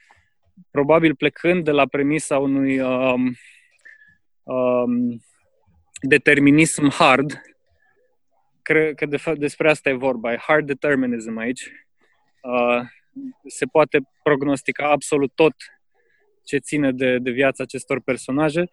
probabil 0.71 1.15
plecând 1.15 1.63
de 1.63 1.71
la 1.71 1.85
premisa 1.85 2.37
unui 2.37 2.79
um, 2.79 3.33
um, 4.43 5.21
determinism 6.03 6.89
hard, 6.89 7.41
cred 8.61 8.95
că 8.95 9.05
de 9.05 9.17
fapt 9.17 9.37
despre 9.37 9.69
asta 9.69 9.89
e 9.89 9.93
vorba, 9.93 10.33
e 10.33 10.37
hard 10.37 10.65
determinism 10.65 11.37
aici. 11.37 11.71
Uh, 12.41 12.81
se 13.47 13.65
poate 13.65 14.01
prognostica 14.23 14.89
absolut 14.89 15.31
tot 15.35 15.53
ce 16.43 16.57
ține 16.57 16.91
de, 16.91 17.17
de 17.17 17.31
viața 17.31 17.63
acestor 17.63 18.01
personaje. 18.01 18.69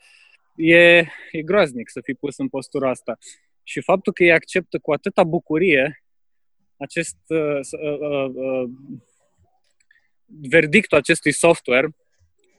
E, 0.56 0.96
e 1.30 1.42
groaznic 1.44 1.90
să 1.90 2.00
fii 2.00 2.14
pus 2.14 2.38
în 2.38 2.48
postura 2.48 2.90
asta. 2.90 3.18
Și 3.62 3.80
faptul 3.80 4.12
că 4.12 4.24
ei 4.24 4.32
acceptă 4.32 4.78
cu 4.78 4.92
atâta 4.92 5.24
bucurie 5.24 6.04
acest 6.76 7.18
uh, 7.26 7.60
uh, 7.80 8.30
uh, 8.34 8.70
verdictul 10.26 10.98
acestui 10.98 11.32
software 11.32 11.88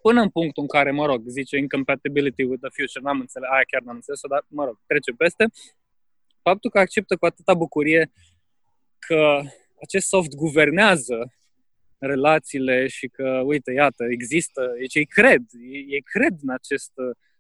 până 0.02 0.22
în 0.22 0.30
punctul 0.30 0.61
în 0.64 0.68
care, 0.68 0.91
mă 0.91 1.06
rog, 1.06 1.22
zice 1.28 1.57
incompatibility 1.57 2.44
with 2.44 2.61
the 2.61 2.69
future, 2.69 3.03
n-am 3.03 3.19
înțeles, 3.19 3.49
aia 3.49 3.64
chiar 3.68 3.82
n-am 3.82 3.95
înțeles 3.95 4.19
dar, 4.30 4.45
mă 4.48 4.65
rog, 4.65 4.80
trece 4.86 5.11
peste. 5.11 5.45
Faptul 6.41 6.69
că 6.69 6.80
acceptă 6.80 7.15
cu 7.15 7.26
atâta 7.26 7.53
bucurie 7.53 8.11
că 8.99 9.41
acest 9.82 10.07
soft 10.07 10.36
guvernează 10.36 11.34
relațiile 11.98 12.88
și 12.88 13.07
că, 13.07 13.41
uite, 13.45 13.72
iată, 13.72 14.03
există, 14.10 14.73
deci 14.80 14.95
ei 14.95 15.06
cred, 15.06 15.41
ei, 15.72 15.86
ei 15.90 16.02
cred 16.02 16.36
în 16.41 16.49
acest 16.49 16.91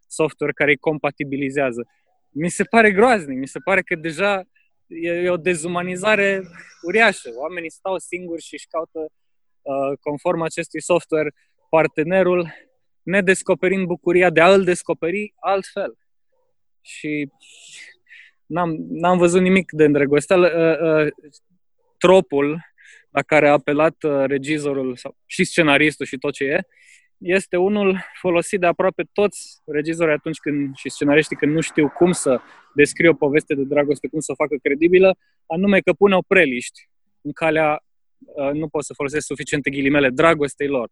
software 0.07 0.53
care 0.53 0.69
îi 0.69 0.77
compatibilizează. 0.77 1.87
Mi 2.29 2.49
se 2.49 2.63
pare 2.63 2.91
groaznic, 2.91 3.37
mi 3.37 3.47
se 3.47 3.59
pare 3.59 3.81
că 3.81 3.95
deja 3.95 4.43
e, 4.87 5.09
e 5.09 5.29
o 5.29 5.37
dezumanizare 5.37 6.41
uriașă. 6.81 7.29
Oamenii 7.35 7.71
stau 7.71 7.97
singuri 7.97 8.41
și 8.41 8.53
își 8.53 8.67
caută, 8.67 8.99
uh, 9.61 9.97
conform 9.99 10.41
acestui 10.41 10.81
software, 10.81 11.33
partenerul 11.75 12.53
nedescoperind 13.03 13.85
bucuria 13.85 14.29
de 14.29 14.41
a 14.41 14.53
îl 14.53 14.63
descoperi 14.63 15.33
altfel. 15.39 15.97
Și 16.81 17.29
n-am, 18.45 18.75
n-am 18.89 19.17
văzut 19.17 19.41
nimic 19.41 19.71
de 19.71 19.83
îndrăgosteală. 19.83 20.47
Uh, 20.47 21.05
uh, 21.05 21.11
tropul 21.97 22.59
la 23.09 23.21
care 23.21 23.47
a 23.47 23.51
apelat 23.51 24.03
uh, 24.03 24.23
regizorul 24.25 24.95
sau, 24.95 25.17
și 25.25 25.43
scenaristul 25.43 26.05
și 26.05 26.17
tot 26.17 26.33
ce 26.33 26.43
e, 26.43 26.59
este 27.17 27.57
unul 27.57 27.99
folosit 28.19 28.59
de 28.59 28.65
aproape 28.65 29.03
toți 29.13 29.61
regizorii 29.65 30.13
atunci 30.13 30.37
când 30.37 30.75
și 30.75 30.89
scenariștii 30.89 31.35
când 31.35 31.53
nu 31.53 31.61
știu 31.61 31.89
cum 31.89 32.11
să 32.11 32.41
descrie 32.73 33.09
o 33.09 33.13
poveste 33.13 33.55
de 33.55 33.63
dragoste, 33.63 34.07
cum 34.07 34.19
să 34.19 34.31
o 34.31 34.35
facă 34.35 34.55
credibilă, 34.63 35.17
anume 35.45 35.79
că 35.79 35.93
pune 35.93 36.15
o 36.15 36.21
preliști 36.21 36.89
în 37.21 37.31
calea, 37.31 37.83
uh, 38.17 38.51
nu 38.51 38.67
pot 38.67 38.83
să 38.83 38.93
folosesc 38.93 39.25
suficiente 39.25 39.69
ghilimele, 39.69 40.09
dragostei 40.09 40.67
lor. 40.67 40.89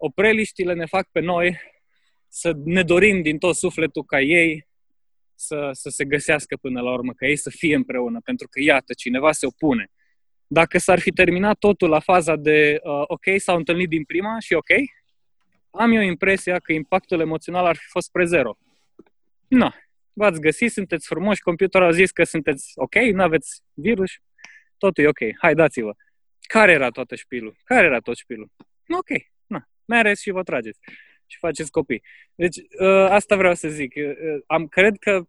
Opreliștile 0.00 0.74
ne 0.74 0.86
fac 0.86 1.08
pe 1.12 1.20
noi 1.20 1.58
să 2.28 2.52
ne 2.64 2.82
dorim 2.82 3.22
din 3.22 3.38
tot 3.38 3.56
sufletul 3.56 4.04
ca 4.04 4.20
ei 4.20 4.66
să, 5.34 5.70
să 5.72 5.88
se 5.88 6.04
găsească 6.04 6.56
până 6.56 6.80
la 6.80 6.92
urmă, 6.92 7.12
ca 7.12 7.26
ei 7.26 7.36
să 7.36 7.50
fie 7.50 7.74
împreună, 7.74 8.20
pentru 8.24 8.48
că, 8.48 8.60
iată, 8.60 8.92
cineva 8.92 9.32
se 9.32 9.46
opune. 9.46 9.90
Dacă 10.46 10.78
s-ar 10.78 10.98
fi 10.98 11.10
terminat 11.10 11.58
totul 11.58 11.88
la 11.88 12.00
faza 12.00 12.36
de 12.36 12.80
uh, 12.82 13.02
ok, 13.06 13.24
s-au 13.36 13.56
întâlnit 13.56 13.88
din 13.88 14.04
prima 14.04 14.38
și 14.38 14.52
ok, 14.52 14.68
am 15.70 15.92
eu 15.92 16.00
impresia 16.00 16.58
că 16.58 16.72
impactul 16.72 17.20
emoțional 17.20 17.66
ar 17.66 17.76
fi 17.76 17.86
fost 17.86 18.10
pre 18.10 18.24
zero. 18.24 18.56
Nu, 19.48 19.70
v-ați 20.12 20.40
găsit, 20.40 20.72
sunteți 20.72 21.06
frumoși, 21.06 21.40
computerul 21.40 21.86
a 21.86 21.92
zis 21.92 22.10
că 22.10 22.24
sunteți 22.24 22.72
ok, 22.74 22.94
nu 22.94 23.22
aveți 23.22 23.62
virus, 23.74 24.10
totul 24.78 25.04
e 25.04 25.08
ok, 25.08 25.18
hai 25.38 25.54
dați-vă. 25.54 25.92
Care 26.40 26.72
era 26.72 26.88
toată 26.90 27.14
șpilul? 27.14 27.56
Care 27.64 27.86
era 27.86 27.98
tot 27.98 28.16
șpilul? 28.16 28.50
Ok, 28.98 29.08
na, 29.08 29.37
mereți 29.88 30.22
și 30.22 30.30
vă 30.30 30.42
trageți 30.42 30.78
și 31.26 31.38
faceți 31.38 31.70
copii. 31.70 32.02
Deci, 32.34 32.56
ă, 32.80 33.10
asta 33.10 33.36
vreau 33.36 33.54
să 33.54 33.68
zic. 33.68 33.96
Ă, 33.96 34.40
am, 34.46 34.66
cred 34.66 34.96
că 34.98 35.22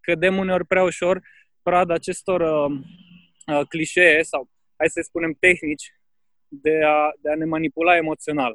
cădem 0.00 0.36
uneori 0.36 0.66
prea 0.66 0.82
ușor 0.82 1.20
prada 1.62 1.94
acestor 1.94 2.40
uh, 2.40 3.66
clișee 3.68 4.22
sau, 4.22 4.50
hai 4.76 4.88
să 4.88 5.00
spunem, 5.02 5.36
tehnici 5.40 5.94
de 6.48 6.80
a, 6.84 7.10
de 7.20 7.30
a 7.30 7.34
ne 7.34 7.44
manipula 7.44 7.96
emoțional. 7.96 8.54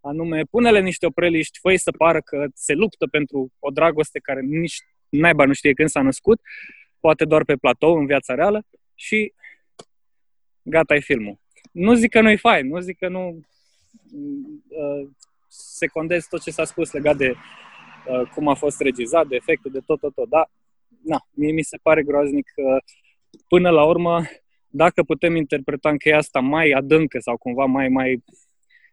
Anume, 0.00 0.42
pune-le 0.50 0.80
niște 0.80 1.06
opreliști, 1.06 1.58
fă 1.58 1.76
să 1.76 1.90
pară 1.90 2.20
că 2.20 2.46
se 2.54 2.72
luptă 2.72 3.06
pentru 3.06 3.52
o 3.58 3.70
dragoste 3.70 4.18
care 4.18 4.40
nici 4.40 4.76
naiba 5.08 5.44
nu 5.44 5.52
știe 5.52 5.72
când 5.72 5.88
s-a 5.88 6.02
născut, 6.02 6.40
poate 7.00 7.24
doar 7.24 7.44
pe 7.44 7.56
platou, 7.56 7.96
în 7.96 8.06
viața 8.06 8.34
reală, 8.34 8.66
și 8.94 9.34
gata 10.62 10.94
e 10.94 11.00
filmul. 11.00 11.40
Nu 11.72 11.94
zic 11.94 12.10
că 12.10 12.20
nu-i 12.20 12.36
fain, 12.36 12.66
nu 12.66 12.80
zic 12.80 12.98
că 12.98 13.08
nu 13.08 13.40
uh, 14.68 15.08
secondez 15.48 16.26
tot 16.26 16.42
ce 16.42 16.50
s-a 16.50 16.64
spus 16.64 16.92
legat 16.92 17.16
de 17.16 17.34
uh, 18.08 18.28
cum 18.34 18.48
a 18.48 18.54
fost 18.54 18.80
regizat, 18.80 19.26
de 19.26 19.36
efecte, 19.36 19.68
de 19.68 19.80
tot, 19.86 20.00
tot, 20.00 20.14
tot, 20.14 20.28
dar 20.28 20.50
na, 21.02 21.26
mie 21.30 21.52
mi 21.52 21.62
se 21.62 21.78
pare 21.82 22.02
groaznic 22.02 22.50
că 22.54 22.78
până 23.48 23.70
la 23.70 23.84
urmă, 23.84 24.22
dacă 24.68 25.02
putem 25.02 25.36
interpreta 25.36 25.88
încheia 25.88 26.16
asta 26.16 26.40
mai 26.40 26.70
adâncă 26.70 27.18
sau 27.18 27.36
cumva 27.36 27.64
mai, 27.64 27.88
mai 27.88 28.24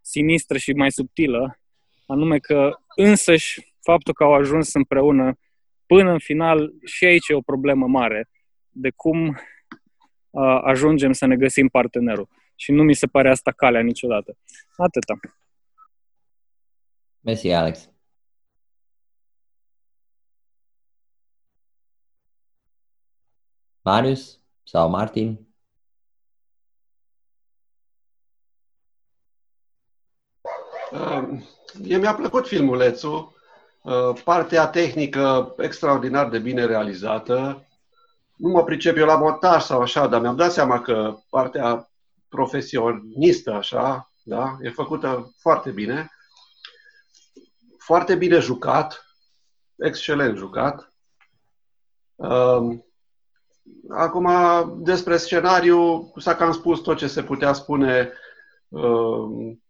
sinistră 0.02 0.58
și 0.58 0.74
mai 0.74 0.92
subtilă, 0.92 1.60
anume 2.06 2.38
că 2.38 2.72
însăși 2.96 3.74
faptul 3.82 4.14
că 4.14 4.24
au 4.24 4.34
ajuns 4.34 4.74
împreună 4.74 5.38
până 5.86 6.12
în 6.12 6.20
final 6.20 6.74
și 6.84 7.06
aici 7.06 7.28
e 7.28 7.34
o 7.34 7.42
problemă 7.42 7.88
mare 7.88 8.30
de 8.70 8.92
cum 8.96 9.28
uh, 10.30 10.60
ajungem 10.64 11.12
să 11.12 11.26
ne 11.26 11.36
găsim 11.36 11.68
partenerul. 11.68 12.28
Și 12.56 12.72
nu 12.72 12.84
mi 12.84 12.94
se 12.94 13.08
pare 13.08 13.30
asta 13.30 13.52
calea 13.52 13.82
niciodată. 13.82 14.38
Atâta. 14.78 15.20
Mersi, 17.20 17.52
Alex. 17.52 17.90
Marius 23.82 24.40
sau 24.64 24.90
Martin? 24.90 25.48
Mie 31.80 31.98
mi-a 31.98 32.14
plăcut 32.14 32.48
filmulețul, 32.48 33.34
uh, 33.84 34.22
partea 34.24 34.68
tehnică 34.68 35.56
extraordinar 35.58 36.30
de 36.30 36.40
bine 36.40 36.66
realizată. 36.66 37.66
Nu 38.36 38.50
mă 38.50 38.64
pricep 38.64 38.98
eu 38.98 39.06
la 39.06 39.18
montaj 39.18 39.62
sau 39.62 39.82
așa, 39.82 40.08
dar 40.08 40.22
mi-am 40.22 40.36
dat 40.36 40.52
seama 40.52 40.82
că 40.82 41.18
partea 41.30 41.93
profesionistă, 42.34 43.52
așa, 43.52 44.12
da, 44.24 44.58
e 44.62 44.70
făcută 44.70 45.34
foarte 45.40 45.72
bine. 45.72 46.12
Foarte 47.78 48.16
bine 48.16 48.40
jucat, 48.40 49.06
excelent 49.76 50.38
jucat. 50.38 50.94
Um, 52.16 52.86
acum, 53.90 54.30
despre 54.84 55.18
scenariu, 55.18 56.12
s-a 56.18 56.36
cam 56.36 56.52
spus 56.52 56.80
tot 56.80 56.98
ce 56.98 57.08
se 57.08 57.24
putea 57.24 57.54
spune 57.54 58.12
um, 58.68 59.64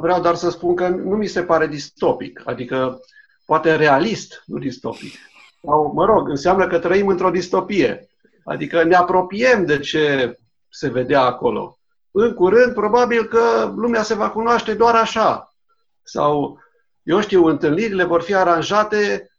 Vreau 0.00 0.20
doar 0.20 0.34
să 0.34 0.50
spun 0.50 0.74
că 0.74 0.88
nu 0.88 1.16
mi 1.16 1.26
se 1.26 1.42
pare 1.42 1.66
distopic, 1.66 2.42
adică 2.44 3.00
poate 3.46 3.76
realist, 3.76 4.42
nu 4.46 4.58
distopic. 4.58 5.14
Sau, 5.62 5.92
mă 5.94 6.04
rog, 6.04 6.28
înseamnă 6.28 6.66
că 6.66 6.78
trăim 6.78 7.08
într-o 7.08 7.30
distopie. 7.30 8.08
Adică 8.44 8.84
ne 8.84 8.94
apropiem 8.94 9.64
de 9.64 9.78
ce 9.78 10.36
se 10.70 10.88
vedea 10.88 11.20
acolo. 11.20 11.78
În 12.10 12.34
curând, 12.34 12.74
probabil 12.74 13.24
că 13.24 13.72
lumea 13.76 14.02
se 14.02 14.14
va 14.14 14.30
cunoaște 14.30 14.74
doar 14.74 14.94
așa. 14.94 15.54
Sau, 16.02 16.58
eu 17.02 17.20
știu, 17.20 17.44
întâlnirile 17.44 18.04
vor 18.04 18.22
fi 18.22 18.34
aranjate 18.34 19.30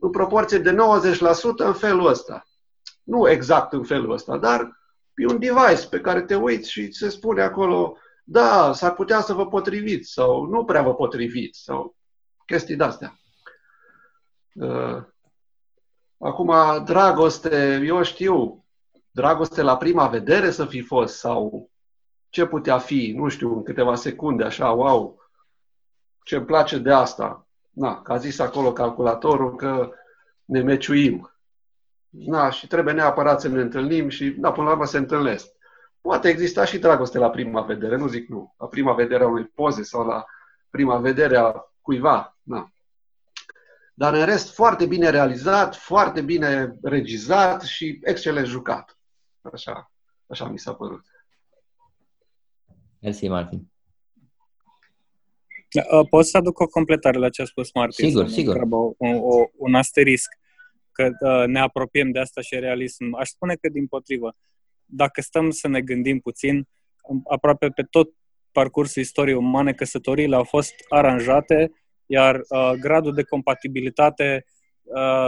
în 0.00 0.10
proporție 0.10 0.58
de 0.58 0.72
90% 0.72 0.76
în 1.56 1.72
felul 1.72 2.06
ăsta. 2.06 2.46
Nu 3.02 3.30
exact 3.30 3.72
în 3.72 3.84
felul 3.84 4.12
ăsta, 4.12 4.36
dar 4.36 4.80
pe 5.14 5.26
un 5.26 5.38
device 5.38 5.88
pe 5.90 6.00
care 6.00 6.22
te 6.22 6.34
uiți 6.34 6.70
și 6.70 6.92
se 6.92 7.08
spune 7.08 7.42
acolo 7.42 7.96
da, 8.32 8.72
s-ar 8.72 8.92
putea 8.92 9.20
să 9.20 9.32
vă 9.32 9.46
potriviți 9.46 10.12
sau 10.12 10.44
nu 10.44 10.64
prea 10.64 10.82
vă 10.82 10.94
potriviți 10.94 11.62
sau 11.62 11.96
chestii 12.46 12.76
de-astea. 12.76 13.18
Uh, 14.54 15.02
acum, 16.18 16.54
dragoste, 16.84 17.82
eu 17.84 18.02
știu, 18.02 18.59
dragoste 19.10 19.62
la 19.62 19.76
prima 19.76 20.06
vedere 20.06 20.50
să 20.50 20.64
fi 20.64 20.80
fost 20.80 21.18
sau 21.18 21.70
ce 22.28 22.46
putea 22.46 22.78
fi, 22.78 23.12
nu 23.16 23.28
știu, 23.28 23.54
în 23.54 23.62
câteva 23.62 23.94
secunde, 23.94 24.44
așa, 24.44 24.70
wow, 24.70 25.20
ce 26.24 26.36
îmi 26.36 26.46
place 26.46 26.78
de 26.78 26.92
asta. 26.92 27.46
Na, 27.70 28.02
că 28.02 28.12
a 28.12 28.16
zis 28.16 28.38
acolo 28.38 28.72
calculatorul 28.72 29.56
că 29.56 29.90
ne 30.44 30.60
meciuim. 30.62 31.34
Na, 32.08 32.50
și 32.50 32.66
trebuie 32.66 32.94
neapărat 32.94 33.40
să 33.40 33.48
ne 33.48 33.60
întâlnim 33.60 34.08
și, 34.08 34.30
da, 34.30 34.52
până 34.52 34.66
la 34.66 34.72
urmă 34.72 34.84
se 34.84 34.98
întâlnesc. 34.98 35.46
Poate 36.00 36.28
exista 36.28 36.64
și 36.64 36.78
dragoste 36.78 37.18
la 37.18 37.30
prima 37.30 37.60
vedere, 37.60 37.96
nu 37.96 38.06
zic 38.06 38.28
nu. 38.28 38.54
La 38.58 38.66
prima 38.66 38.92
vedere 38.92 39.24
a 39.24 39.28
unei 39.28 39.44
poze 39.44 39.82
sau 39.82 40.06
la 40.06 40.24
prima 40.70 40.98
vedere 40.98 41.36
a 41.36 41.54
cuiva. 41.80 42.36
Na. 42.42 42.72
Dar 43.94 44.14
în 44.14 44.24
rest, 44.24 44.54
foarte 44.54 44.86
bine 44.86 45.10
realizat, 45.10 45.76
foarte 45.76 46.20
bine 46.20 46.76
regizat 46.82 47.62
și 47.62 48.00
excelent 48.02 48.46
jucat. 48.46 48.99
Așa, 49.52 49.92
așa 50.26 50.48
mi 50.48 50.58
s-a 50.58 50.74
părut. 50.74 51.04
Mersi, 52.98 53.28
Martin. 53.28 53.70
Da, 55.72 56.02
pot 56.10 56.26
să 56.26 56.36
aduc 56.36 56.58
o 56.58 56.66
completare 56.66 57.18
la 57.18 57.28
ce 57.28 57.42
a 57.42 57.44
spus 57.44 57.72
Martin? 57.74 58.08
Sigur, 58.08 58.28
sigur. 58.28 58.66
O, 58.70 58.94
o, 58.98 59.44
un 59.56 59.74
asterisc 59.74 60.28
că 60.92 61.08
uh, 61.20 61.46
ne 61.46 61.60
apropiem 61.60 62.10
de 62.10 62.18
asta 62.18 62.40
și 62.40 62.58
realism. 62.58 63.14
Aș 63.14 63.28
spune 63.28 63.54
că 63.54 63.68
din 63.68 63.86
potrivă 63.86 64.36
dacă 64.90 65.20
stăm 65.20 65.50
să 65.50 65.68
ne 65.68 65.80
gândim 65.80 66.18
puțin, 66.18 66.68
aproape 67.28 67.68
pe 67.68 67.82
tot 67.82 68.10
parcursul 68.52 69.02
istoriei 69.02 69.36
umane, 69.36 69.72
căsătoriile 69.72 70.36
au 70.36 70.44
fost 70.44 70.74
aranjate, 70.88 71.72
iar 72.06 72.34
uh, 72.48 72.72
gradul 72.80 73.14
de 73.14 73.22
compatibilitate, 73.22 74.44
uh, 74.82 75.26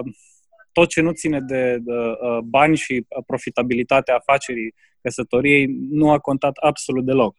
tot 0.73 0.89
ce 0.89 1.01
nu 1.01 1.12
ține 1.12 1.40
de, 1.40 1.78
de 1.78 1.93
uh, 1.93 2.39
bani 2.44 2.77
și 2.77 3.07
profitabilitatea 3.27 4.15
afacerii 4.15 4.74
căsătoriei, 5.01 5.66
nu 5.90 6.11
a 6.11 6.19
contat 6.19 6.57
absolut 6.57 7.05
deloc. 7.05 7.36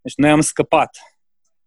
Deci 0.00 0.14
noi 0.16 0.30
am 0.30 0.40
scăpat. 0.40 0.98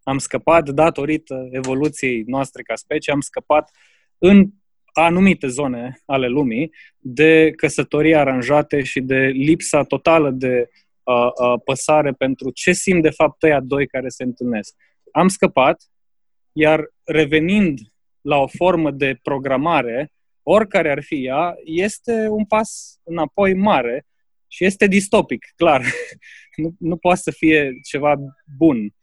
Am 0.03 0.17
scăpat 0.17 0.69
datorită 0.69 1.47
evoluției 1.51 2.23
noastre 2.25 2.61
ca 2.61 2.75
specie, 2.75 3.13
am 3.13 3.19
scăpat 3.19 3.71
în 4.17 4.49
anumite 4.93 5.47
zone 5.47 6.01
ale 6.05 6.27
lumii 6.27 6.71
de 6.97 7.51
căsătorii 7.51 8.15
aranjate 8.15 8.83
și 8.83 9.01
de 9.01 9.17
lipsa 9.17 9.83
totală 9.83 10.29
de 10.31 10.69
uh, 11.03 11.15
uh, 11.15 11.61
păsare 11.65 12.11
pentru 12.11 12.51
ce 12.51 12.71
simt 12.71 13.01
de 13.01 13.09
fapt 13.09 13.43
ăia 13.43 13.59
doi 13.59 13.87
care 13.87 14.09
se 14.09 14.23
întâlnesc. 14.23 14.75
Am 15.11 15.27
scăpat, 15.27 15.83
iar 16.51 16.93
revenind 17.03 17.79
la 18.21 18.37
o 18.37 18.47
formă 18.47 18.91
de 18.91 19.19
programare, 19.21 20.11
oricare 20.47 20.91
ar 20.91 21.03
fi 21.03 21.25
ea, 21.25 21.55
este 21.63 22.27
un 22.29 22.45
pas 22.45 22.99
înapoi 23.03 23.53
mare 23.53 24.05
și 24.47 24.65
este 24.65 24.87
distopic, 24.87 25.45
clar. 25.55 25.81
nu, 26.61 26.75
nu 26.79 26.97
poate 26.97 27.19
să 27.19 27.31
fie 27.31 27.71
ceva 27.83 28.15
bun. 28.57 28.93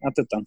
Atâta. 0.00 0.42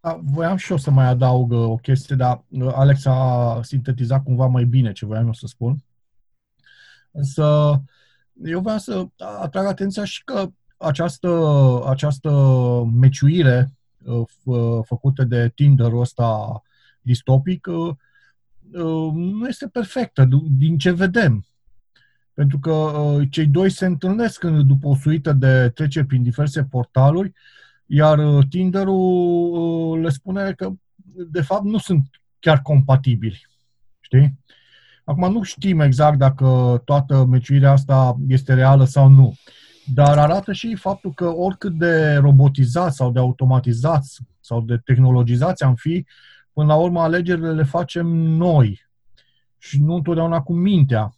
Da, 0.00 0.20
voiam 0.22 0.56
și 0.56 0.70
eu 0.70 0.76
să 0.76 0.90
mai 0.90 1.06
adaug 1.06 1.52
uh, 1.52 1.58
o 1.58 1.76
chestie, 1.76 2.16
dar 2.16 2.44
uh, 2.48 2.72
Alex 2.74 3.04
a 3.04 3.60
sintetizat 3.62 4.22
cumva 4.22 4.46
mai 4.46 4.64
bine 4.64 4.92
ce 4.92 5.06
voiam 5.06 5.26
eu 5.26 5.32
să 5.32 5.46
spun. 5.46 5.84
Însă 7.10 7.76
eu 8.44 8.60
vreau 8.60 8.78
să 8.78 9.06
atrag 9.16 9.66
atenția 9.66 10.04
și 10.04 10.24
că 10.24 10.50
această, 10.76 11.82
această 11.86 12.30
meciuire 12.94 13.72
uh, 14.04 14.78
făcută 14.84 15.24
de 15.24 15.48
Tinder-ul 15.54 16.00
ăsta 16.00 16.62
distopic 17.00 17.66
nu 19.14 19.48
este 19.48 19.68
perfectă, 19.68 20.28
din 20.58 20.78
ce 20.78 20.90
vedem. 20.90 21.44
Pentru 22.34 22.58
că 22.58 22.92
cei 23.30 23.46
doi 23.46 23.70
se 23.70 23.86
întâlnesc 23.86 24.44
după 24.44 24.88
o 24.88 24.94
suită 24.94 25.32
de 25.32 25.68
treceri 25.68 26.06
prin 26.06 26.22
diverse 26.22 26.64
portaluri 26.64 27.32
iar 27.92 28.18
uh, 28.18 28.46
Tinder-ul 28.48 29.92
uh, 29.92 30.02
le 30.02 30.08
spune 30.08 30.52
că, 30.52 30.70
de 31.30 31.40
fapt, 31.40 31.64
nu 31.64 31.78
sunt 31.78 32.06
chiar 32.38 32.62
compatibili. 32.62 33.46
Știi? 34.00 34.38
Acum 35.04 35.32
nu 35.32 35.42
știm 35.42 35.80
exact 35.80 36.18
dacă 36.18 36.82
toată 36.84 37.24
meciuirea 37.24 37.70
asta 37.70 38.16
este 38.28 38.54
reală 38.54 38.84
sau 38.84 39.08
nu. 39.08 39.34
Dar 39.94 40.18
arată 40.18 40.52
și 40.52 40.74
faptul 40.74 41.12
că 41.14 41.24
oricât 41.24 41.72
de 41.72 42.14
robotizați 42.14 42.96
sau 42.96 43.12
de 43.12 43.18
automatizați 43.18 44.18
sau 44.40 44.60
de 44.60 44.76
tehnologizați 44.84 45.62
am 45.62 45.74
fi, 45.74 46.06
Până 46.60 46.72
la 46.72 46.78
urmă, 46.78 47.00
alegerile 47.00 47.52
le 47.52 47.62
facem 47.62 48.06
noi 48.16 48.86
și 49.58 49.82
nu 49.82 49.94
întotdeauna 49.94 50.42
cu 50.42 50.52
mintea, 50.52 51.14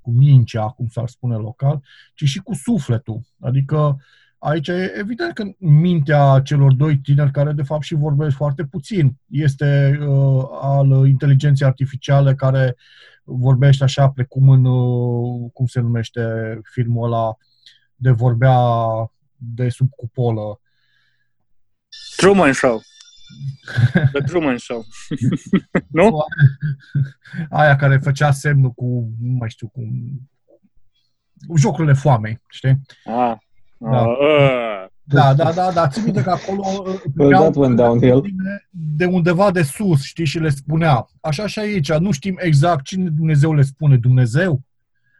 cu 0.00 0.10
mincea, 0.10 0.68
cum 0.68 0.86
s-ar 0.88 1.08
spune 1.08 1.36
local, 1.36 1.82
ci 2.14 2.24
și 2.24 2.38
cu 2.38 2.54
sufletul. 2.54 3.20
Adică 3.40 3.96
aici 4.38 4.68
e 4.68 4.92
evident 4.98 5.32
că 5.32 5.44
mintea 5.58 6.40
celor 6.44 6.72
doi 6.72 6.98
tineri, 6.98 7.30
care 7.30 7.52
de 7.52 7.62
fapt 7.62 7.82
și 7.82 7.94
vorbesc 7.94 8.36
foarte 8.36 8.64
puțin, 8.64 9.16
este 9.28 9.98
uh, 10.00 10.44
al 10.60 11.06
inteligenței 11.06 11.66
artificiale 11.66 12.34
care 12.34 12.76
vorbește 13.24 13.84
așa 13.84 14.10
precum 14.10 14.48
în, 14.48 14.64
uh, 14.64 15.50
cum 15.52 15.66
se 15.66 15.80
numește 15.80 16.22
filmul 16.72 17.06
ăla, 17.06 17.36
de 17.94 18.10
vorbea 18.10 18.58
de 19.36 19.68
sub 19.68 19.90
cupolă. 19.90 20.60
Truman 22.16 22.52
Show. 22.52 22.82
The 24.12 24.20
Truman 24.20 24.56
Show. 24.56 24.84
nu? 25.88 26.16
Aia 27.50 27.76
care 27.76 27.96
făcea 27.96 28.30
semnul 28.30 28.70
cu, 28.70 29.12
nu 29.20 29.36
mai 29.38 29.50
știu 29.50 29.68
cum, 29.68 29.88
jocurile 31.56 31.92
foamei, 31.92 32.40
știi? 32.48 32.80
Ah. 33.04 33.36
Da. 33.78 34.00
Uh. 34.00 34.84
Da, 35.06 35.34
da, 35.34 35.52
da, 35.52 35.72
da. 35.72 35.88
Țin 35.88 36.02
minte 36.04 36.22
că 36.22 36.30
acolo 36.30 36.62
uh, 36.86 37.00
Well, 37.16 37.32
that 37.40 37.54
went 37.54 37.76
downhill. 37.76 38.24
de 38.70 39.04
undeva 39.04 39.50
de 39.50 39.62
sus, 39.62 40.02
știi, 40.02 40.24
și 40.24 40.38
le 40.38 40.48
spunea. 40.48 41.06
Așa 41.20 41.46
și 41.46 41.58
aici, 41.58 41.92
nu 41.92 42.10
știm 42.10 42.36
exact 42.40 42.84
cine 42.84 43.08
Dumnezeu 43.08 43.54
le 43.54 43.62
spune. 43.62 43.96
Dumnezeu? 43.96 44.62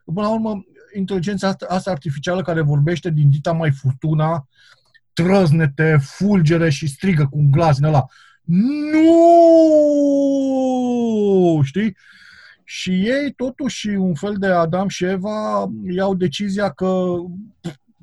Până 0.04 0.20
la 0.20 0.32
urmă, 0.32 0.64
inteligența 0.96 1.48
asta, 1.48 1.66
asta 1.68 1.90
artificială 1.90 2.42
care 2.42 2.60
vorbește 2.60 3.10
din 3.10 3.30
dita 3.30 3.52
mai 3.52 3.70
furtuna, 3.70 4.48
trăznete, 5.14 5.98
fulgere 6.00 6.70
și 6.70 6.86
strigă 6.86 7.26
cu 7.30 7.38
un 7.38 7.50
glas 7.50 7.76
din 7.76 7.84
ăla. 7.84 8.06
Nu! 8.44 9.10
Știi? 11.62 11.96
Și 12.64 12.90
ei, 12.90 13.32
totuși, 13.36 13.88
un 13.88 14.14
fel 14.14 14.34
de 14.38 14.46
Adam 14.46 14.88
și 14.88 15.04
Eva, 15.04 15.70
iau 15.88 16.14
decizia 16.14 16.70
că 16.70 17.14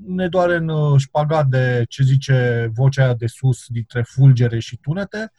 ne 0.05 0.27
doare 0.27 0.55
în 0.55 0.69
uh, 0.69 0.99
șpagat 0.99 1.47
de 1.47 1.85
ce 1.89 2.03
zice 2.03 2.69
vocea 2.73 3.03
aia 3.03 3.13
de 3.13 3.27
sus 3.27 3.65
dintre 3.67 4.01
fulgere 4.01 4.59
și 4.59 4.77
tunete 4.77 5.31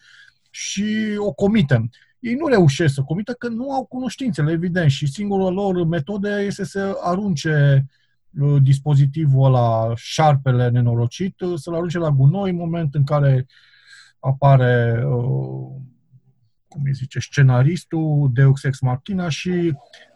și 0.50 1.14
o 1.16 1.32
comitem. 1.32 1.90
Ei 2.18 2.34
nu 2.34 2.46
reușesc 2.46 2.94
să 2.94 3.02
comită 3.02 3.32
că 3.32 3.48
nu 3.48 3.70
au 3.70 3.84
cunoștințele, 3.84 4.52
evident, 4.52 4.90
și 4.90 5.06
singura 5.06 5.48
lor 5.48 5.86
metodă 5.86 6.40
este 6.40 6.64
să 6.64 6.98
arunce 7.02 7.84
uh, 7.86 8.00
dispozitivul 8.62 9.44
ăla, 9.44 9.92
șarpele 9.94 10.68
nenorocit, 10.68 11.40
uh, 11.40 11.58
să-l 11.58 11.74
arunce 11.74 11.98
la 11.98 12.10
gunoi 12.10 12.50
în 12.50 12.56
moment 12.56 12.94
în 12.94 13.04
care 13.04 13.46
apare, 14.18 15.02
cum 16.68 16.82
îi 16.84 16.92
zice, 16.92 17.18
scenaristul 17.18 18.30
Deus 18.32 18.64
Ex 18.64 18.80
Machina 18.80 19.28
și 19.28 19.74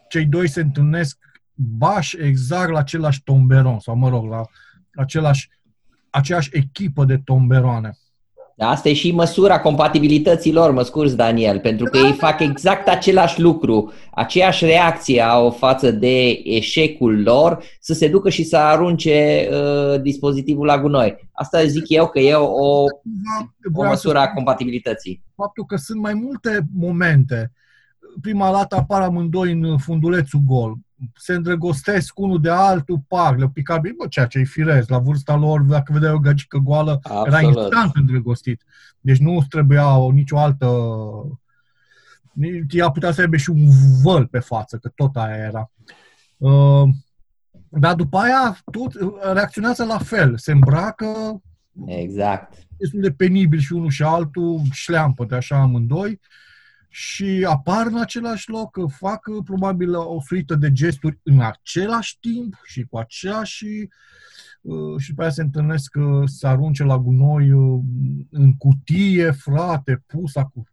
cei 0.08 0.26
doi 0.26 0.48
se 0.48 0.60
întâlnesc 0.60 1.18
baș 1.54 2.12
exact 2.12 2.70
la 2.70 2.78
același 2.78 3.22
tomberon, 3.22 3.78
sau 3.78 3.96
mă 3.96 4.08
rog, 4.08 4.24
la 4.30 4.42
același, 4.94 5.50
aceeași 6.10 6.50
echipă 6.52 7.04
de 7.04 7.18
tomberoane. 7.18 7.98
Asta 8.58 8.88
e 8.88 8.92
și 8.92 9.12
măsura 9.12 9.60
compatibilității 9.60 10.52
lor, 10.52 10.70
mă 10.70 10.82
scuzi, 10.82 11.16
Daniel, 11.16 11.60
pentru 11.60 11.84
că 11.84 11.98
ei 11.98 12.12
fac 12.12 12.40
exact 12.40 12.88
același 12.88 13.40
lucru, 13.40 13.92
aceeași 14.14 14.64
reacție 14.64 15.20
au 15.20 15.50
față 15.50 15.90
de 15.90 16.40
eșecul 16.44 17.22
lor, 17.22 17.62
să 17.80 17.92
se 17.94 18.08
ducă 18.08 18.30
și 18.30 18.44
să 18.44 18.56
arunce 18.56 19.48
uh, 19.50 20.00
dispozitivul 20.00 20.66
la 20.66 20.80
gunoi. 20.80 21.30
Asta 21.32 21.64
zic 21.64 21.88
eu 21.88 22.08
că 22.08 22.18
e 22.18 22.34
o, 22.34 22.84
o 23.74 23.84
măsură 23.88 24.18
a 24.18 24.32
compatibilității. 24.32 25.22
Faptul 25.34 25.64
că 25.64 25.76
sunt 25.76 26.00
mai 26.00 26.14
multe 26.14 26.60
momente. 26.74 27.52
Prima 28.20 28.52
dată 28.52 28.76
apar 28.76 29.02
amândoi 29.02 29.52
în 29.52 29.78
fundulețul 29.78 30.40
gol 30.46 30.76
se 31.14 31.32
îndrăgostesc 31.34 32.18
unul 32.18 32.40
de 32.40 32.50
altul, 32.50 33.04
pac, 33.08 33.38
le 33.38 33.50
pica 33.52 33.78
bine, 33.78 33.94
bă, 33.98 34.06
ceea 34.06 34.26
ce 34.26 34.38
e 34.38 34.44
firesc. 34.44 34.88
La 34.88 34.98
vârsta 34.98 35.36
lor, 35.36 35.60
dacă 35.60 35.92
vedeai 35.92 36.12
o 36.12 36.18
gagică 36.18 36.58
goală, 36.58 36.90
Absolut. 37.02 37.26
era 37.26 37.40
instant 37.40 37.94
îndrăgostit. 37.94 38.62
Deci 39.00 39.18
nu 39.18 39.44
trebuia 39.48 39.96
o, 39.96 40.10
nicio 40.10 40.38
altă... 40.38 40.66
Ea 42.70 42.90
putea 42.90 43.12
să 43.12 43.20
aibă 43.20 43.36
și 43.36 43.50
un 43.50 43.68
văl 44.02 44.26
pe 44.26 44.38
față, 44.38 44.76
că 44.76 44.88
tot 44.94 45.16
aia 45.16 45.36
era. 45.36 45.70
Uh, 46.36 46.88
dar 47.68 47.94
după 47.94 48.18
aia 48.18 48.58
tot 48.70 48.92
reacționează 49.32 49.84
la 49.84 49.98
fel. 49.98 50.36
Se 50.36 50.52
îmbracă 50.52 51.40
Exact. 51.86 52.52
Destul 52.76 53.00
de 53.00 53.12
penibil 53.12 53.58
și 53.58 53.72
unul 53.72 53.90
și 53.90 54.02
altul, 54.02 54.60
șleampă 54.72 55.24
de 55.24 55.34
așa 55.34 55.56
amândoi 55.56 56.20
și 56.98 57.46
apar 57.48 57.86
în 57.86 57.98
același 57.98 58.50
loc, 58.50 58.78
fac 58.88 59.28
probabil 59.44 59.94
o 59.94 60.20
suită 60.20 60.54
de 60.54 60.72
gesturi 60.72 61.20
în 61.22 61.40
același 61.40 62.18
timp 62.20 62.54
și 62.64 62.84
cu 62.84 62.98
aceeași 62.98 63.66
uh, 64.60 64.98
și 64.98 65.14
pe 65.14 65.22
aia 65.22 65.30
se 65.30 65.42
întâlnesc 65.42 65.90
că 65.90 66.22
se 66.26 66.46
arunce 66.46 66.84
la 66.84 66.98
gunoi 66.98 67.52
uh, 67.52 67.82
în 68.30 68.56
cutie, 68.56 69.30
frate, 69.30 70.04
pus 70.06 70.36
acum. 70.36 70.66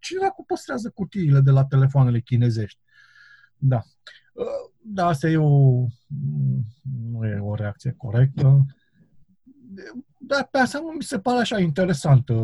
Cine 0.00 0.24
acum 0.24 0.44
păstrează 0.44 0.90
cutiile 0.90 1.40
de 1.40 1.50
la 1.50 1.64
telefoanele 1.64 2.20
chinezești? 2.20 2.80
Da. 3.56 3.82
Uh, 4.32 4.72
da, 4.82 5.06
asta 5.06 5.28
e 5.28 5.36
o, 5.36 5.84
nu 7.10 7.26
e 7.26 7.38
o 7.40 7.54
reacție 7.54 7.94
corectă. 7.96 8.66
Dar 10.18 10.48
pe 10.50 10.58
asta 10.58 10.78
nu 10.78 10.86
mi 10.86 11.02
se 11.02 11.18
pare 11.18 11.38
așa 11.38 11.58
interesantă 11.58 12.34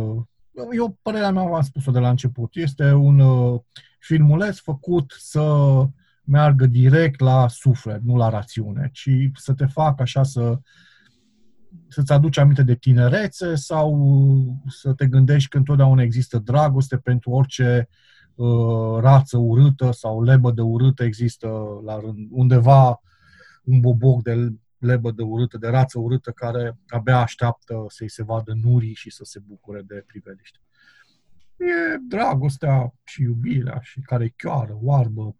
eu, 0.74 0.98
părerea 1.02 1.30
mea, 1.30 1.44
v-am 1.44 1.62
spus-o 1.62 1.90
de 1.90 1.98
la 1.98 2.10
început, 2.10 2.56
este 2.56 2.92
un 2.92 3.18
uh, 3.18 3.60
filmuleț 3.98 4.58
făcut 4.58 5.14
să 5.18 5.84
meargă 6.24 6.66
direct 6.66 7.20
la 7.20 7.48
suflet, 7.48 8.02
nu 8.02 8.16
la 8.16 8.28
rațiune, 8.28 8.90
ci 8.92 9.10
să 9.34 9.52
te 9.52 9.66
facă 9.66 10.02
așa 10.02 10.22
să 10.22 10.58
să-ți 11.88 12.12
aduci 12.12 12.36
aminte 12.36 12.62
de 12.62 12.74
tinerețe 12.74 13.54
sau 13.54 14.62
să 14.68 14.92
te 14.92 15.06
gândești 15.06 15.48
că 15.48 15.56
întotdeauna 15.56 16.02
există 16.02 16.38
dragoste 16.38 16.96
pentru 16.96 17.30
orice 17.30 17.88
uh, 18.34 18.98
rață 19.00 19.38
urâtă 19.38 19.90
sau 19.92 20.22
lebă 20.22 20.50
de 20.50 20.60
urâtă 20.60 21.04
există 21.04 21.48
la 21.84 21.98
rând, 22.00 22.28
undeva 22.30 23.00
un 23.64 23.80
boboc 23.80 24.22
de 24.22 24.52
lebădă 24.84 25.22
urâtă, 25.22 25.58
de 25.58 25.68
rață 25.68 25.98
urâtă, 25.98 26.30
care 26.30 26.76
abia 26.88 27.18
așteaptă 27.18 27.84
să-i 27.88 28.10
se 28.10 28.22
vadă 28.22 28.52
nurii 28.62 28.94
și 28.94 29.10
să 29.10 29.24
se 29.24 29.38
bucure 29.46 29.82
de 29.86 30.04
priveliște. 30.06 30.58
E 31.56 31.96
dragostea 32.08 32.94
și 33.04 33.22
iubirea 33.22 33.78
și 33.82 34.00
care 34.00 34.34
chioară, 34.36 34.78
oarbă 34.82 35.36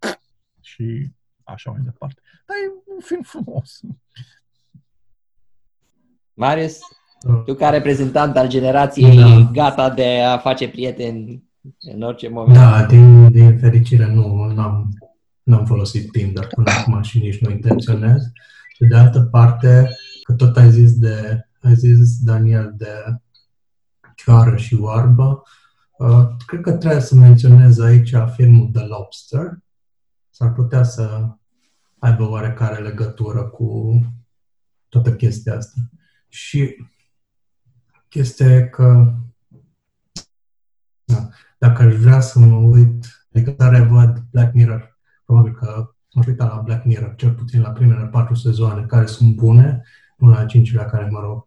și 0.60 1.10
așa 1.44 1.70
mai 1.70 1.80
departe. 1.84 2.20
Dar 2.46 2.56
e 2.56 2.92
un 2.94 3.00
film 3.00 3.22
frumos. 3.22 3.80
Marius, 6.34 6.78
tu 7.44 7.54
ca 7.54 7.70
reprezentant 7.70 8.36
al 8.36 8.48
generației 8.48 9.16
da. 9.16 9.50
gata 9.52 9.90
de 9.90 10.20
a 10.20 10.38
face 10.38 10.68
prieteni 10.68 11.44
în 11.80 12.02
orice 12.02 12.28
moment. 12.28 12.58
Da, 12.58 12.84
din, 12.84 13.30
din 13.30 13.58
fericire 13.58 14.12
nu, 14.12 14.44
n-am, 14.44 14.88
n-am 15.42 15.64
folosit 15.64 16.10
Tinder 16.10 16.46
până 16.46 16.70
acum 16.70 17.02
și 17.02 17.18
nici 17.18 17.40
nu 17.40 17.50
intenționez. 17.50 18.22
Pe 18.78 18.86
de 18.86 18.96
altă 18.96 19.20
parte, 19.20 19.88
că 20.22 20.32
tot 20.32 20.56
ai 20.56 20.70
zis 20.70 20.98
de, 20.98 21.46
ai 21.60 21.74
zis, 21.74 22.18
Daniel, 22.22 22.74
de 22.76 23.20
chioară 24.14 24.56
și 24.56 24.74
oarbă, 24.74 25.42
uh, 25.98 26.28
cred 26.46 26.60
că 26.60 26.72
trebuie 26.72 27.00
să 27.00 27.14
menționez 27.14 27.78
aici 27.78 28.14
filmul 28.34 28.70
The 28.72 28.84
Lobster. 28.84 29.58
S-ar 30.30 30.52
putea 30.52 30.82
să 30.82 31.28
aibă 31.98 32.28
oarecare 32.28 32.82
legătură 32.82 33.44
cu 33.44 34.00
toată 34.88 35.14
chestia 35.14 35.56
asta. 35.56 35.80
Și 36.28 36.86
chestia 38.08 38.54
e 38.54 38.62
că 38.62 39.14
da, 41.04 41.28
dacă 41.58 41.82
aș 41.82 41.94
vrea 41.94 42.20
să 42.20 42.38
mă 42.38 42.56
uit, 42.56 43.26
adică 43.32 43.50
tare 43.50 43.82
văd 43.82 44.18
Black 44.30 44.54
Mirror, 44.54 44.98
probabil 45.24 45.54
că 45.54 45.93
m-aș 46.14 46.26
uita 46.26 46.46
la 46.46 46.62
Black 46.64 46.84
Mirror, 46.84 47.14
cel 47.16 47.32
puțin 47.32 47.60
la 47.60 47.70
primele 47.70 48.04
patru 48.04 48.34
sezoane, 48.34 48.86
care 48.86 49.06
sunt 49.06 49.34
bune, 49.34 49.82
nu 50.16 50.28
la 50.28 50.44
cincilea 50.44 50.84
care, 50.84 51.08
mă 51.10 51.20
rog, 51.20 51.46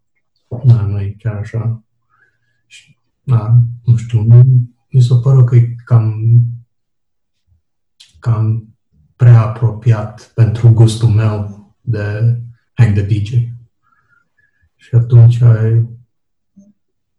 da, 0.63 0.81
nu 0.81 0.99
e 0.99 1.15
chiar 1.17 1.35
așa. 1.35 1.83
Și, 2.65 2.97
da, 3.23 3.57
nu 3.83 3.95
știu, 3.95 4.27
mi 4.89 5.01
s-a 5.01 5.15
părut 5.15 5.45
că 5.45 5.55
e 5.55 5.75
cam, 5.85 6.15
cam 8.19 8.67
prea 9.15 9.41
apropiat 9.41 10.31
pentru 10.35 10.69
gustul 10.69 11.09
meu 11.09 11.65
de 11.81 12.37
Hang 12.73 12.93
the 12.93 13.01
DJ. 13.01 13.29
Și 14.75 14.95
atunci 14.95 15.39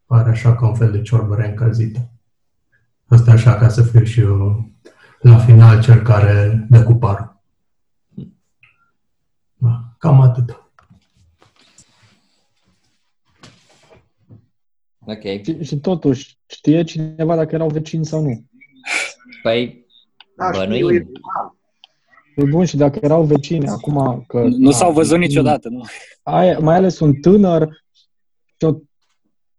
pare 0.06 0.30
așa 0.30 0.54
ca 0.54 0.66
un 0.66 0.74
fel 0.74 0.92
de 0.92 1.02
ciorbă 1.02 1.34
reîncălzită. 1.34 2.10
Asta 3.06 3.30
așa 3.30 3.54
ca 3.54 3.68
să 3.68 3.82
fiu 3.82 4.04
și 4.04 4.20
eu 4.20 4.70
la 5.20 5.38
final 5.38 5.82
cel 5.82 6.02
care 6.02 6.66
dă 6.70 6.82
cu 6.82 6.94
parul. 6.94 7.37
Da, 10.00 10.08
cam 10.08 10.20
atât. 10.20 10.62
Ok. 15.06 15.22
Și, 15.44 15.64
și 15.64 15.76
totuși, 15.76 16.38
știe 16.46 16.84
cineva 16.84 17.36
dacă 17.36 17.54
erau 17.54 17.68
vecini 17.68 18.06
sau 18.06 18.22
nu? 18.22 18.44
Păi, 19.42 19.86
Da, 20.36 20.52
știu, 20.52 20.58
bănuim. 20.64 20.88
e- 20.88 21.06
E 22.36 22.44
bun 22.44 22.64
și 22.64 22.76
dacă 22.76 22.98
erau 23.02 23.22
vecini, 23.24 23.68
acum 23.68 24.24
că... 24.26 24.40
Nu 24.58 24.70
s-au 24.70 24.92
văzut 24.92 25.18
niciodată, 25.18 25.68
nu? 25.68 25.84
Ai, 26.22 26.56
mai 26.60 26.76
ales 26.76 26.98
un 26.98 27.14
tânăr 27.14 27.84
și 28.56 28.64
o 28.66 28.74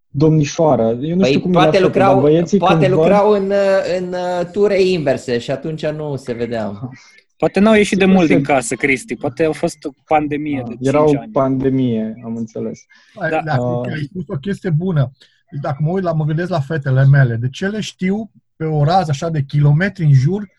domnișoară. 0.08 0.84
Eu 1.02 1.16
nu 1.16 1.22
Păi 1.22 1.28
știu 1.30 1.40
cum 1.42 1.52
e 1.52 1.54
la 1.54 1.60
poate 1.62 1.78
fete, 1.78 1.90
dar 1.90 2.04
lucrau, 2.08 2.22
băieții 2.22 2.58
poate 2.58 2.74
când 2.74 2.88
văd- 2.88 2.96
lucrau 2.98 3.30
în, 3.32 3.50
uh, 3.50 3.98
în 4.00 4.14
uh, 4.14 4.46
ture 4.52 4.82
inverse 4.82 5.38
și 5.38 5.52
atunci 5.52 5.86
nu 5.86 6.16
se 6.16 6.34
vedeau. 6.34 6.90
Poate 7.40 7.60
n-au 7.60 7.74
ieșit 7.74 7.98
de 7.98 8.04
Sigur 8.04 8.16
mult 8.18 8.28
se- 8.30 8.36
din 8.36 8.44
casă, 8.44 8.76
Cristi. 8.76 9.16
Poate 9.16 9.44
a 9.46 9.52
fost 9.52 9.84
o 9.84 9.90
pandemie 10.06 10.64
de 10.68 10.74
5 10.74 10.88
Era 10.88 11.04
o 11.04 11.20
ani. 11.20 11.32
pandemie, 11.32 12.14
am 12.24 12.36
înțeles. 12.36 12.80
Da. 13.20 13.30
Da. 13.30 13.42
Dacă 13.42 13.62
Uh. 13.64 13.92
ai 13.94 14.04
spus 14.04 14.24
o 14.28 14.36
chestie 14.38 14.70
bună. 14.70 15.12
Deci 15.52 15.62
Dacă 15.62 15.78
mă 15.82 15.90
uit 15.90 16.04
la, 16.04 16.14
mă 16.14 16.26
gândesc 16.26 16.50
la 16.50 16.60
fetele 16.60 17.06
mele, 17.06 17.36
de 17.36 17.50
ce 17.50 17.68
le 17.68 17.80
știu 17.82 18.32
pe 18.56 18.66
o 18.66 18.84
rază 18.84 19.10
așa 19.12 19.30
de 19.30 19.42
kilometri 19.44 20.04
în 20.04 20.14
jur, 20.14 20.50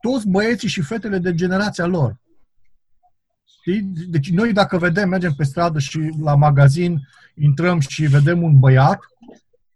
toți 0.00 0.28
băieții 0.28 0.68
și 0.68 0.80
fetele 0.80 1.18
de 1.18 1.34
generația 1.34 1.86
lor. 1.86 2.16
Știi? 3.60 3.80
Deci 4.08 4.30
noi 4.30 4.52
dacă 4.52 4.78
vedem, 4.78 5.08
mergem 5.08 5.32
pe 5.36 5.44
stradă 5.44 5.78
și 5.78 6.10
la 6.22 6.34
magazin, 6.34 7.00
intrăm 7.34 7.80
și 7.80 8.02
vedem 8.06 8.42
un 8.42 8.58
băiat, 8.58 8.98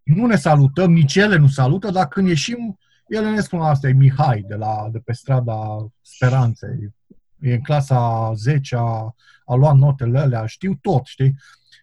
nu 0.03 0.25
ne 0.25 0.35
salutăm, 0.35 0.91
nici 0.93 1.15
ele 1.15 1.35
nu 1.37 1.47
salută, 1.47 1.91
dar 1.91 2.07
când 2.07 2.27
ieșim, 2.27 2.77
ele 3.07 3.29
ne 3.29 3.39
spun 3.41 3.59
asta, 3.61 3.87
e 3.87 3.93
Mihai 3.93 4.43
de, 4.47 4.55
la, 4.55 4.89
de 4.91 4.99
pe 4.99 5.13
strada 5.13 5.87
Speranței. 6.01 6.93
E 7.39 7.53
în 7.53 7.61
clasa 7.61 8.31
10 8.35 8.75
a, 8.75 9.15
a 9.45 9.55
luat 9.55 9.75
notele 9.75 10.19
alea, 10.19 10.45
știu 10.45 10.77
tot, 10.81 11.05
știi? 11.05 11.35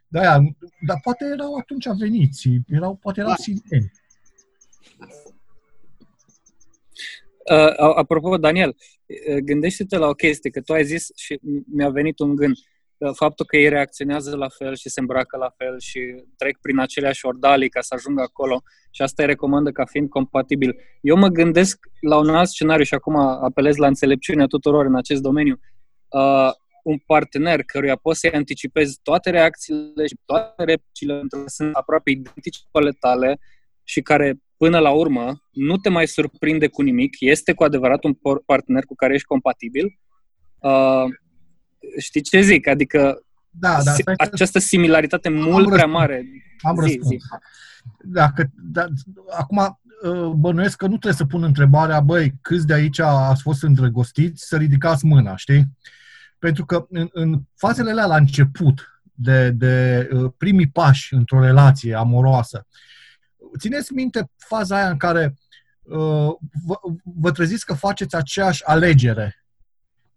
De-aia, 0.09 0.41
dar 0.87 1.01
poate 1.03 1.25
erau 1.33 1.55
atunci 1.55 1.87
veniți, 1.99 2.49
erau, 2.67 2.95
poate 2.97 3.21
erau 3.21 3.35
sileni. 3.35 3.93
Uh, 7.51 7.75
a- 7.77 7.93
apropo, 7.97 8.37
Daniel, 8.37 8.77
uh, 9.31 9.37
gândește-te 9.37 9.97
la 9.97 10.07
o 10.07 10.13
chestie, 10.15 10.51
că 10.51 10.61
tu 10.61 10.73
ai 10.73 10.85
zis 10.85 11.11
și 11.17 11.41
mi-a 11.73 11.89
venit 11.89 12.19
un 12.19 12.35
gând. 12.35 12.57
uh, 12.57 12.63
Faptul 13.14 13.47
că 13.47 13.56
ei 13.56 13.68
reacționează 13.68 14.36
la 14.36 14.48
fel 14.48 14.77
și 14.77 14.89
se 14.89 15.01
îmbracă 15.01 15.36
la 15.36 15.55
fel 15.56 15.78
și 15.78 16.01
trec 16.36 16.59
prin 16.60 16.78
aceleași 16.78 17.27
ordalii 17.27 17.68
ca 17.68 17.81
să 17.81 17.94
ajungă 17.94 18.22
acolo 18.22 18.62
și 18.90 19.02
asta 19.02 19.22
îi 19.22 19.28
recomandă 19.28 19.70
ca 19.70 19.85
fiind 19.85 20.09
compatibil. 20.09 20.77
Eu 21.01 21.16
mă 21.16 21.28
gândesc 21.28 21.78
la 22.01 22.18
un 22.18 22.28
alt 22.28 22.48
scenariu 22.48 22.85
și 22.85 22.94
acum 22.94 23.16
apelez 23.16 23.77
la 23.77 23.86
înțelepciunea 23.86 24.47
tuturor 24.47 24.85
în 24.85 24.97
acest 24.97 25.22
domeniu. 25.22 25.60
Uh, 26.09 26.51
un 26.82 26.98
partener 27.06 27.62
căruia 27.62 27.97
poți 27.97 28.18
să-i 28.18 28.32
anticipezi 28.32 28.98
toate 29.02 29.31
reacțiile 29.31 30.06
și 30.06 30.16
toate 30.24 30.64
replicile 30.64 31.14
pentru 31.14 31.39
că 31.39 31.48
sunt 31.48 31.74
aproape 31.74 32.10
identice 32.10 32.60
cu 32.70 32.78
ale 32.78 32.90
tale 32.90 33.39
și 33.85 34.01
care 34.01 34.40
până 34.56 34.78
la 34.78 34.90
urmă 34.90 35.43
nu 35.51 35.77
te 35.77 35.89
mai 35.89 36.06
surprinde 36.06 36.68
cu 36.68 36.82
nimic, 36.82 37.16
este 37.18 37.52
cu 37.52 37.64
adevărat 37.64 38.05
un 38.05 38.14
por- 38.14 38.44
partener 38.47 38.85
cu 38.85 38.94
care 38.94 39.14
ești 39.14 39.27
compatibil. 39.27 39.98
Uh, 40.59 41.05
știi 41.98 42.20
ce 42.20 42.40
zic? 42.40 42.66
Adică 42.66 43.23
Da, 43.51 43.81
da, 43.85 43.93
si- 43.93 44.01
stai 44.01 44.15
că- 44.16 44.28
această 44.32 44.59
similaritate 44.59 45.28
mult 45.28 45.65
prea 45.65 45.85
răspuns. 45.85 45.93
mare. 45.93 46.24
Am 46.61 46.74
zi, 46.74 46.81
răspuns. 46.81 47.07
zi. 47.09 47.19
Dacă, 48.05 48.51
da, 48.62 48.86
acum, 49.39 49.78
uh, 50.02 50.27
bănuiesc 50.36 50.77
că 50.77 50.85
nu 50.85 50.90
trebuie 50.90 51.12
să 51.12 51.24
pun 51.24 51.43
întrebarea, 51.43 52.01
băi, 52.01 52.32
câți 52.40 52.66
de 52.66 52.73
aici 52.74 52.98
ați 52.98 53.43
fost 53.43 53.62
îndrăgostiți, 53.62 54.47
să 54.47 54.57
ridicați 54.57 55.05
mâna, 55.05 55.36
știi? 55.36 55.65
Pentru 56.39 56.65
că 56.65 56.86
în, 56.90 57.09
în 57.12 57.40
fazele 57.57 57.90
alea 57.90 58.07
la 58.07 58.16
început, 58.16 59.02
de, 59.12 59.51
de 59.51 60.09
uh, 60.12 60.32
primii 60.36 60.69
pași 60.70 61.15
într-o 61.15 61.40
relație 61.40 61.94
amoroasă, 61.94 62.66
țineți 63.59 63.93
minte 63.93 64.31
faza 64.36 64.77
aia 64.77 64.90
în 64.90 64.97
care 64.97 65.35
uh, 65.82 66.28
vă, 66.65 66.74
vă 67.05 67.31
treziți 67.32 67.65
că 67.66 67.74
faceți 67.74 68.16
aceeași 68.16 68.65
alegere 68.65 69.40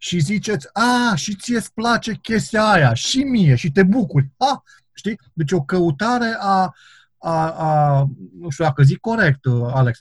și 0.03 0.19
ziceți, 0.19 0.67
a, 0.73 1.15
și 1.15 1.35
ție 1.35 1.57
îți 1.57 1.73
place 1.73 2.13
chestia 2.13 2.63
aia, 2.65 2.93
și 2.93 3.17
mie, 3.23 3.55
și 3.55 3.71
te 3.71 3.83
bucuri. 3.83 4.29
A, 4.37 4.63
știi? 4.93 5.19
Deci 5.33 5.51
o 5.51 5.61
căutare 5.63 6.35
a, 6.39 6.73
a, 7.17 7.51
a 7.51 8.03
nu 8.39 8.49
știu 8.49 8.63
dacă 8.63 8.83
zic 8.83 8.99
corect, 8.99 9.45
uh, 9.45 9.71
Alex, 9.73 9.99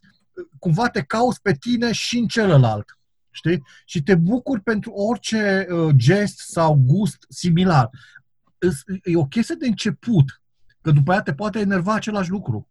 cumva 0.58 0.88
te 0.88 1.02
cauți 1.02 1.40
pe 1.42 1.52
tine 1.54 1.92
și 1.92 2.18
în 2.18 2.26
celălalt. 2.26 2.98
Știi? 3.30 3.62
Și 3.84 4.02
te 4.02 4.14
bucuri 4.14 4.60
pentru 4.60 4.90
orice 4.90 5.66
uh, 5.70 5.94
gest 5.96 6.38
sau 6.38 6.82
gust 6.86 7.24
similar. 7.28 7.90
Îs- 8.58 8.82
E 9.04 9.16
o 9.16 9.24
chestie 9.26 9.54
de 9.58 9.66
început, 9.66 10.42
că 10.80 10.90
după 10.90 11.10
aia 11.12 11.22
te 11.22 11.34
poate 11.34 11.58
enerva 11.58 11.94
același 11.94 12.30
lucru. 12.30 12.68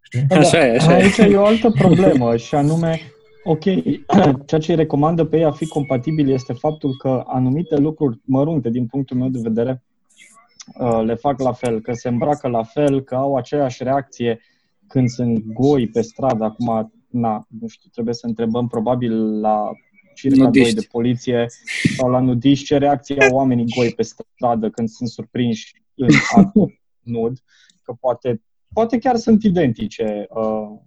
Știi? 0.00 0.22
Da, 0.22 0.36
Așa 0.36 0.66
e, 0.66 0.76
așa 0.76 0.98
e. 0.98 1.02
Aici 1.02 1.16
e 1.16 1.36
o 1.36 1.44
altă 1.46 1.70
problemă 1.70 2.36
și 2.36 2.54
anume, 2.54 3.12
ok, 3.44 3.64
ceea 4.46 4.60
ce 4.60 4.70
îi 4.70 4.76
recomandă 4.76 5.24
pe 5.24 5.36
ei 5.36 5.44
a 5.44 5.50
fi 5.50 5.66
compatibil 5.66 6.30
este 6.30 6.52
faptul 6.52 6.96
că 6.96 7.22
anumite 7.26 7.76
lucruri 7.76 8.20
mărunte 8.24 8.70
din 8.70 8.86
punctul 8.86 9.16
meu 9.16 9.28
de 9.28 9.40
vedere 9.42 9.82
uh, 10.80 11.02
le 11.04 11.14
fac 11.14 11.40
la 11.40 11.52
fel, 11.52 11.80
că 11.80 11.92
se 11.92 12.08
îmbracă 12.08 12.48
la 12.48 12.62
fel, 12.62 13.02
că 13.02 13.14
au 13.14 13.36
aceeași 13.36 13.82
reacție 13.82 14.40
când 14.86 15.08
sunt 15.08 15.44
goi 15.52 15.88
pe 15.88 16.00
stradă. 16.00 16.44
Acum, 16.44 16.92
na, 17.08 17.46
nu 17.60 17.66
știu, 17.66 17.90
trebuie 17.92 18.14
să 18.14 18.26
întrebăm 18.26 18.68
probabil 18.68 19.40
la 19.40 19.70
circa 20.14 20.36
2 20.36 20.44
Nudiști. 20.44 20.74
de 20.74 20.86
poliție 20.90 21.46
sau 21.96 22.10
la 22.10 22.20
nudiști 22.20 22.64
ce 22.64 22.76
reacție 22.76 23.16
au 23.20 23.36
oamenii 23.36 23.72
goi 23.76 23.92
pe 23.92 24.02
stradă 24.02 24.70
când 24.70 24.88
sunt 24.88 25.08
surprinși 25.08 25.82
în 25.94 26.08
act 26.36 26.54
nud, 27.00 27.38
că 27.82 27.92
poate, 28.00 28.42
poate 28.72 28.98
chiar 28.98 29.16
sunt 29.16 29.42
identice 29.42 30.26
uh, 30.28 30.78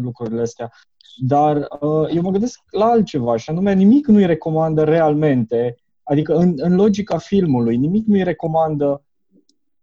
lucrurile 0.00 0.40
astea. 0.40 0.70
Dar 1.16 1.56
uh, 1.56 2.14
eu 2.14 2.22
mă 2.22 2.30
gândesc 2.30 2.60
la 2.70 2.84
altceva 2.84 3.36
și 3.36 3.50
anume 3.50 3.74
nimic 3.74 4.06
nu-i 4.06 4.26
recomandă 4.26 4.84
realmente, 4.84 5.76
adică 6.02 6.34
în, 6.34 6.54
în 6.56 6.74
logica 6.74 7.18
filmului, 7.18 7.76
nimic 7.76 8.06
nu-i 8.06 8.22
recomandă 8.22 9.04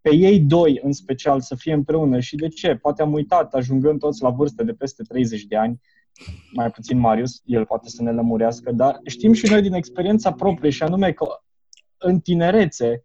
pe 0.00 0.14
ei 0.14 0.40
doi 0.40 0.80
în 0.82 0.92
special 0.92 1.40
să 1.40 1.54
fie 1.54 1.72
împreună 1.72 2.20
și 2.20 2.36
de 2.36 2.48
ce? 2.48 2.74
Poate 2.74 3.02
am 3.02 3.12
uitat, 3.12 3.54
ajungând 3.54 3.98
toți 3.98 4.22
la 4.22 4.30
vârste 4.30 4.64
de 4.64 4.72
peste 4.72 5.02
30 5.02 5.44
de 5.44 5.56
ani, 5.56 5.80
mai 6.52 6.70
puțin 6.70 6.98
Marius, 6.98 7.42
el 7.44 7.66
poate 7.66 7.88
să 7.88 8.02
ne 8.02 8.12
lămurească, 8.12 8.72
dar 8.72 9.00
știm 9.04 9.32
și 9.32 9.50
noi 9.50 9.62
din 9.62 9.72
experiența 9.72 10.32
proprie 10.32 10.70
și 10.70 10.82
anume 10.82 11.12
că 11.12 11.26
în 11.98 12.20
tinerețe 12.20 13.02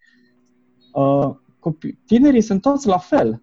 uh, 0.93 1.29
copii, 1.59 1.99
tinerii 2.05 2.41
sunt 2.41 2.61
toți 2.61 2.87
la 2.87 2.97
fel. 2.97 3.39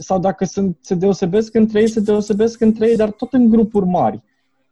Sau 0.00 0.18
dacă 0.18 0.44
sunt, 0.44 0.78
se 0.80 0.94
deosebesc 0.94 1.54
între 1.54 1.80
ei, 1.80 1.88
se 1.88 2.00
deosebesc 2.00 2.60
între 2.60 2.88
ei, 2.88 2.96
dar 2.96 3.10
tot 3.10 3.32
în 3.32 3.48
grupuri 3.48 3.86
mari. 3.86 4.22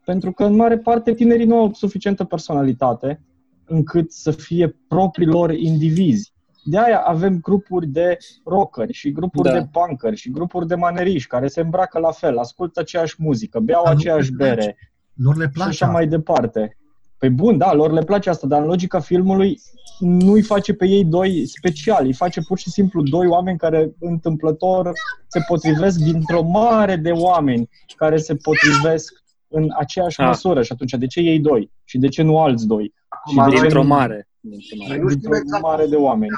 Pentru 0.04 0.32
că, 0.32 0.44
în 0.44 0.54
mare 0.56 0.78
parte, 0.78 1.14
tinerii 1.14 1.46
nu 1.46 1.56
au 1.56 1.72
suficientă 1.72 2.24
personalitate 2.24 3.20
încât 3.64 4.12
să 4.12 4.30
fie 4.30 4.76
proprii 4.88 5.26
lor 5.26 5.50
indivizi. 5.50 6.34
De 6.64 6.78
aia 6.78 6.98
avem 7.00 7.40
grupuri 7.40 7.86
de 7.86 8.16
rockeri 8.44 8.92
și 8.92 9.12
grupuri 9.12 9.48
Da. 9.48 9.58
de 9.58 9.66
punkeri 9.72 10.16
și 10.16 10.30
grupuri 10.30 10.66
de 10.66 10.74
maneriști 10.74 11.28
care 11.28 11.46
se 11.48 11.60
îmbracă 11.60 11.98
la 11.98 12.10
fel, 12.10 12.38
ascultă 12.38 12.80
aceeași 12.80 13.14
muzică, 13.18 13.60
beau 13.60 13.84
Dar 13.84 13.92
nu 13.92 13.98
aceeași 13.98 14.30
le 14.30 14.36
place. 14.36 14.54
bere 14.54 14.76
Lor 15.14 15.36
le 15.36 15.44
și 15.44 15.50
place 15.50 15.68
așa 15.70 15.84
asta. 15.84 15.96
mai 15.98 16.06
departe. 16.06 16.76
Păi 17.18 17.30
bun, 17.30 17.58
da, 17.58 17.72
lor 17.74 17.92
le 17.92 18.02
place 18.04 18.30
asta, 18.30 18.46
dar 18.46 18.60
în 18.60 18.66
logica 18.66 19.00
filmului 19.00 19.60
nu 20.00 20.32
îi 20.32 20.42
face 20.42 20.74
pe 20.74 20.86
ei 20.88 21.04
doi 21.04 21.46
special, 21.46 22.04
îi 22.04 22.12
face 22.12 22.40
pur 22.40 22.58
și 22.58 22.70
simplu 22.70 23.02
doi 23.02 23.26
oameni 23.26 23.58
care 23.58 23.94
întâmplător 24.00 24.92
se 25.26 25.40
potrivesc 25.48 25.98
dintr-o 25.98 26.42
mare 26.42 26.96
de 26.96 27.10
oameni 27.10 27.68
care 27.96 28.16
se 28.16 28.34
potrivesc 28.34 29.12
în 29.48 29.68
aceeași 29.78 30.20
Ah. 30.20 30.26
măsură. 30.26 30.62
Și 30.62 30.72
atunci, 30.72 30.90
de 30.92 31.06
ce 31.06 31.20
ei 31.20 31.38
doi? 31.40 31.70
Și 31.84 31.98
de 31.98 32.08
ce 32.08 32.22
nu 32.22 32.38
alți 32.40 32.66
doi? 32.66 32.94
Acum, 33.08 33.32
Și 33.44 33.48
de 33.50 33.54
ce 33.54 33.60
Dintr-o 33.60 33.82
nu- 33.82 33.88
mare. 33.88 34.28
Dintr-o 34.40 34.76
Noi 34.76 34.86
mare. 34.88 35.00
nu 35.00 35.08
știm 35.08 35.20
Dintr-o 35.20 35.36
exact 35.36 35.62
mare 35.62 35.86
de 35.86 35.96
oameni. 35.96 36.32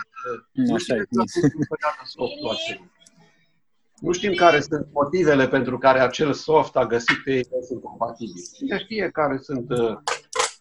Nu 0.53 0.75
Așa 0.75 0.79
știm 0.79 0.95
e. 0.97 0.99
exact 1.11 1.31
cum 1.31 1.51
funcționează 1.51 2.03
softul 2.05 2.49
acela. 2.55 2.85
Nu 4.01 4.13
știm 4.13 4.33
care 4.35 4.61
sunt 4.61 4.87
motivele 4.93 5.49
pentru 5.49 5.79
care 5.79 6.01
acel 6.01 6.33
soft 6.33 6.77
a 6.77 6.87
găsit 6.87 7.17
pe 7.25 7.31
ei 7.37 7.43
că 7.45 7.57
sunt 7.69 7.81
compatibili. 7.83 8.43
Cine 8.57 8.79
știe 8.79 9.11
care 9.13 9.39
sunt 9.43 9.71
uh, 9.71 9.97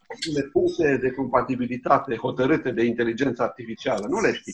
acele 0.08 0.50
puncte 0.52 0.98
de 1.02 1.12
compatibilitate 1.12 2.16
hotărâte 2.16 2.72
de 2.72 2.84
inteligența 2.84 3.44
artificială. 3.44 4.06
Nu 4.10 4.20
le 4.20 4.34
știm. 4.34 4.54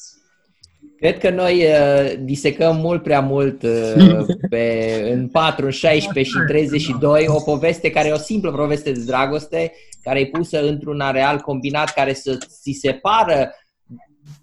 Cred 0.97 1.17
că 1.17 1.30
noi 1.30 1.63
uh, 1.63 2.13
disecăm 2.19 2.75
mult 2.75 3.03
prea 3.03 3.19
mult 3.19 3.63
uh, 3.63 4.25
pe, 4.49 5.09
în 5.13 5.27
4, 5.27 5.65
în 5.65 5.71
16 5.71 6.34
și 6.34 6.39
în 6.39 6.47
32 6.47 7.25
o 7.27 7.41
poveste 7.41 7.89
care 7.89 8.07
e 8.07 8.11
o 8.11 8.17
simplă 8.17 8.51
poveste 8.51 8.91
de 8.91 9.03
dragoste 9.03 9.71
care 10.01 10.19
e 10.19 10.25
pusă 10.25 10.67
într-un 10.67 10.99
areal 10.99 11.39
combinat 11.39 11.93
care 11.93 12.13
să 12.13 12.38
ți 12.61 12.71
se 12.81 12.91
pară 12.91 13.51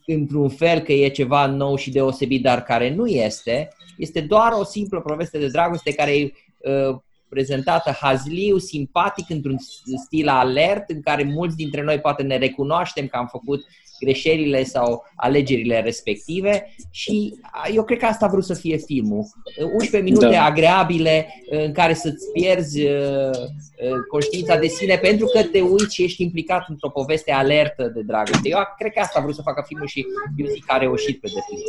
într-un 0.06 0.48
fel 0.48 0.80
că 0.80 0.92
e 0.92 1.08
ceva 1.08 1.46
nou 1.46 1.76
și 1.76 1.90
deosebit, 1.90 2.42
dar 2.42 2.62
care 2.62 2.94
nu 2.94 3.06
este. 3.06 3.68
Este 3.96 4.20
doar 4.20 4.52
o 4.52 4.64
simplă 4.64 5.00
poveste 5.00 5.38
de 5.38 5.46
dragoste 5.46 5.92
care 5.92 6.18
e 6.18 6.32
uh, 6.58 6.96
prezentată 7.30 7.90
hazliu, 8.00 8.58
simpatic, 8.58 9.30
într-un 9.30 9.56
stil 10.04 10.28
alert, 10.28 10.90
în 10.90 11.00
care 11.00 11.22
mulți 11.22 11.56
dintre 11.56 11.82
noi 11.82 12.00
poate 12.00 12.22
ne 12.22 12.36
recunoaștem 12.36 13.06
că 13.06 13.16
am 13.16 13.26
făcut 13.26 13.64
greșelile 14.00 14.62
sau 14.64 15.04
alegerile 15.16 15.80
respective 15.80 16.74
și 16.90 17.34
eu 17.74 17.84
cred 17.84 17.98
că 17.98 18.06
asta 18.06 18.26
a 18.26 18.28
vrut 18.28 18.44
să 18.44 18.54
fie 18.54 18.76
filmul. 18.76 19.24
11 19.72 20.10
minute 20.10 20.34
da. 20.34 20.44
agreabile 20.44 21.42
în 21.50 21.72
care 21.72 21.94
să-ți 21.94 22.32
pierzi 22.32 22.86
uh, 22.86 23.30
uh, 23.30 24.00
conștiința 24.10 24.56
de 24.56 24.66
sine 24.66 24.96
pentru 24.96 25.26
că 25.26 25.42
te 25.42 25.60
uiți 25.60 25.94
și 25.94 26.02
ești 26.02 26.22
implicat 26.22 26.64
într-o 26.68 26.90
poveste 26.90 27.32
alertă 27.32 27.92
de 27.94 28.02
dragoste. 28.02 28.48
Eu 28.48 28.58
cred 28.78 28.92
că 28.92 29.00
asta 29.00 29.18
a 29.18 29.22
vrut 29.22 29.34
să 29.34 29.42
facă 29.42 29.64
filmul 29.66 29.86
și 29.86 30.06
eu 30.36 30.46
zic 30.46 30.64
că 30.64 30.72
a 30.72 30.78
reușit 30.78 31.20
pe 31.20 31.26
deplin. 31.26 31.64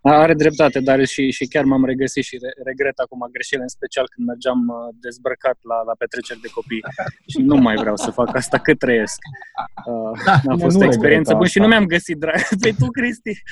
Are 0.00 0.34
dreptate, 0.34 0.80
dar 0.80 1.04
și, 1.04 1.30
și 1.30 1.46
chiar 1.46 1.64
m-am 1.64 1.84
regăsit 1.84 2.24
și 2.24 2.38
re, 2.42 2.50
regret 2.64 2.98
acum 2.98 3.28
greșeli, 3.32 3.62
în 3.62 3.68
special 3.68 4.06
când 4.14 4.26
mergeam 4.26 4.68
uh, 4.68 4.94
dezbrăcat 5.00 5.58
la, 5.70 5.82
la 5.86 5.94
petreceri 5.98 6.40
de 6.40 6.48
copii 6.48 6.84
și 7.32 7.38
nu 7.50 7.56
mai 7.56 7.76
vreau 7.76 7.96
să 7.96 8.10
fac 8.10 8.36
asta 8.36 8.58
cât 8.58 8.78
trăiesc. 8.78 9.18
Uh, 9.88 10.20
da, 10.24 10.40
a 10.52 10.56
fost 10.56 10.80
o 10.80 10.84
experiență 10.84 11.34
bună 11.34 11.46
și 11.46 11.58
nu 11.58 11.66
mi-am 11.66 11.84
găsit 11.84 12.16
drag. 12.16 12.40
Pe 12.62 12.74
tu, 12.78 12.86
Cristi, 12.86 13.42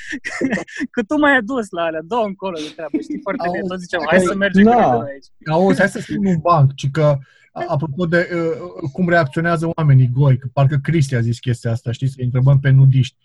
că 0.91 1.03
tu 1.03 1.17
m-ai 1.17 1.35
adus 1.35 1.69
la 1.69 1.81
alea, 1.81 1.99
două 2.03 2.25
încolo 2.25 2.57
de 2.57 2.71
treabă, 2.75 2.97
știi 3.01 3.19
foarte 3.21 3.47
bine, 3.51 3.63
tot 3.67 3.79
ziceam, 3.79 4.03
hai 4.07 4.19
să 4.19 4.35
mergem 4.35 4.63
da. 4.63 4.99
aici. 4.99 5.25
Auzi, 5.45 5.79
hai 5.79 5.89
să 5.89 5.99
spun 5.99 6.25
un 6.25 6.37
banc, 6.41 6.75
ci 6.75 6.89
că 6.91 7.17
apropo 7.51 8.05
de 8.05 8.29
uh, 8.33 8.89
cum 8.91 9.09
reacționează 9.09 9.71
oamenii 9.75 10.09
goi, 10.13 10.37
că 10.37 10.47
parcă 10.53 10.79
Cristi 10.83 11.15
a 11.15 11.21
zis 11.21 11.39
chestia 11.39 11.71
asta, 11.71 11.91
știi, 11.91 12.07
să 12.07 12.15
întrebăm 12.19 12.59
pe 12.59 12.69
nudiști 12.69 13.15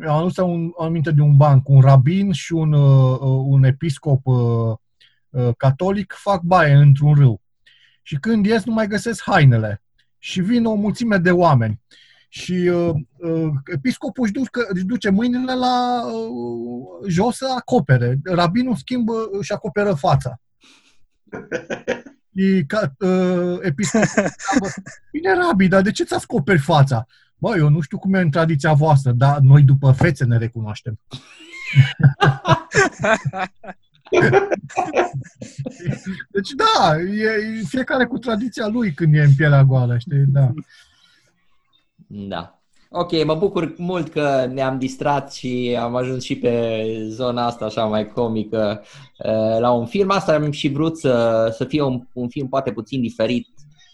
am 0.00 0.16
adus 0.16 0.36
un, 0.36 0.72
aminte 0.78 1.10
de 1.10 1.20
un 1.20 1.36
banc, 1.36 1.68
un 1.68 1.80
rabin 1.80 2.32
și 2.32 2.52
un, 2.52 2.72
uh, 2.72 3.18
uh, 3.20 3.44
un 3.44 3.64
episcop 3.64 4.26
uh, 4.26 4.76
uh, 5.30 5.50
catolic 5.56 6.14
fac 6.16 6.42
baie 6.42 6.72
într-un 6.72 7.14
râu. 7.14 7.40
Și 8.02 8.16
când 8.16 8.46
ies, 8.46 8.64
nu 8.64 8.72
mai 8.72 8.86
găsesc 8.86 9.22
hainele. 9.22 9.82
Și 10.18 10.40
vin 10.40 10.64
o 10.64 10.74
mulțime 10.74 11.16
de 11.16 11.30
oameni. 11.30 11.80
Și 12.28 12.52
uh, 12.52 12.94
uh, 13.16 13.50
episcopul 13.64 14.24
își 14.24 14.32
duce, 14.32 14.50
își 14.68 14.84
duce 14.84 15.10
mâinile 15.10 15.54
la 15.54 16.06
uh, 16.06 17.08
jos 17.08 17.36
să 17.36 17.54
acopere. 17.56 18.20
Rabinul 18.24 18.76
schimbă 18.76 19.12
și 19.40 19.52
acoperă 19.52 19.94
fața. 19.94 20.40
Și 22.36 22.64
ca, 22.66 22.92
uh, 22.98 23.58
episcopul 23.60 24.08
bine, 25.12 25.34
rabi, 25.34 25.68
dar 25.68 25.82
de 25.82 25.90
ce 25.90 26.04
ți 26.04 26.14
acoperi 26.14 26.58
fața? 26.58 27.06
Bă, 27.42 27.54
eu 27.56 27.68
nu 27.68 27.80
știu 27.80 27.98
cum 27.98 28.14
e 28.14 28.20
în 28.20 28.30
tradiția 28.30 28.72
voastră, 28.72 29.12
dar 29.12 29.38
noi 29.38 29.62
după 29.62 29.92
fețe 29.92 30.24
ne 30.24 30.36
recunoaștem. 30.38 30.98
deci 36.30 36.50
da, 36.56 36.96
e, 37.00 37.62
fiecare 37.68 38.06
cu 38.06 38.18
tradiția 38.18 38.66
lui 38.66 38.92
când 38.92 39.14
e 39.14 39.22
în 39.22 39.34
pielea 39.36 39.64
goală, 39.64 39.98
știi? 39.98 40.24
Da. 40.26 40.52
Da. 42.06 42.62
Ok, 42.90 43.24
mă 43.24 43.34
bucur 43.34 43.74
mult 43.76 44.08
că 44.08 44.50
ne-am 44.52 44.78
distrat 44.78 45.32
și 45.32 45.76
am 45.80 45.94
ajuns 45.94 46.24
și 46.24 46.36
pe 46.36 46.84
zona 47.08 47.46
asta 47.46 47.64
așa 47.64 47.84
mai 47.84 48.08
comică 48.08 48.82
uh, 49.18 49.58
la 49.58 49.70
un 49.70 49.86
film. 49.86 50.10
Asta 50.10 50.34
am 50.34 50.50
și 50.50 50.68
vrut 50.68 50.98
să, 50.98 51.48
să 51.56 51.64
fie 51.64 51.82
un, 51.82 52.06
un 52.12 52.28
film 52.28 52.48
poate 52.48 52.72
puțin 52.72 53.00
diferit 53.00 53.48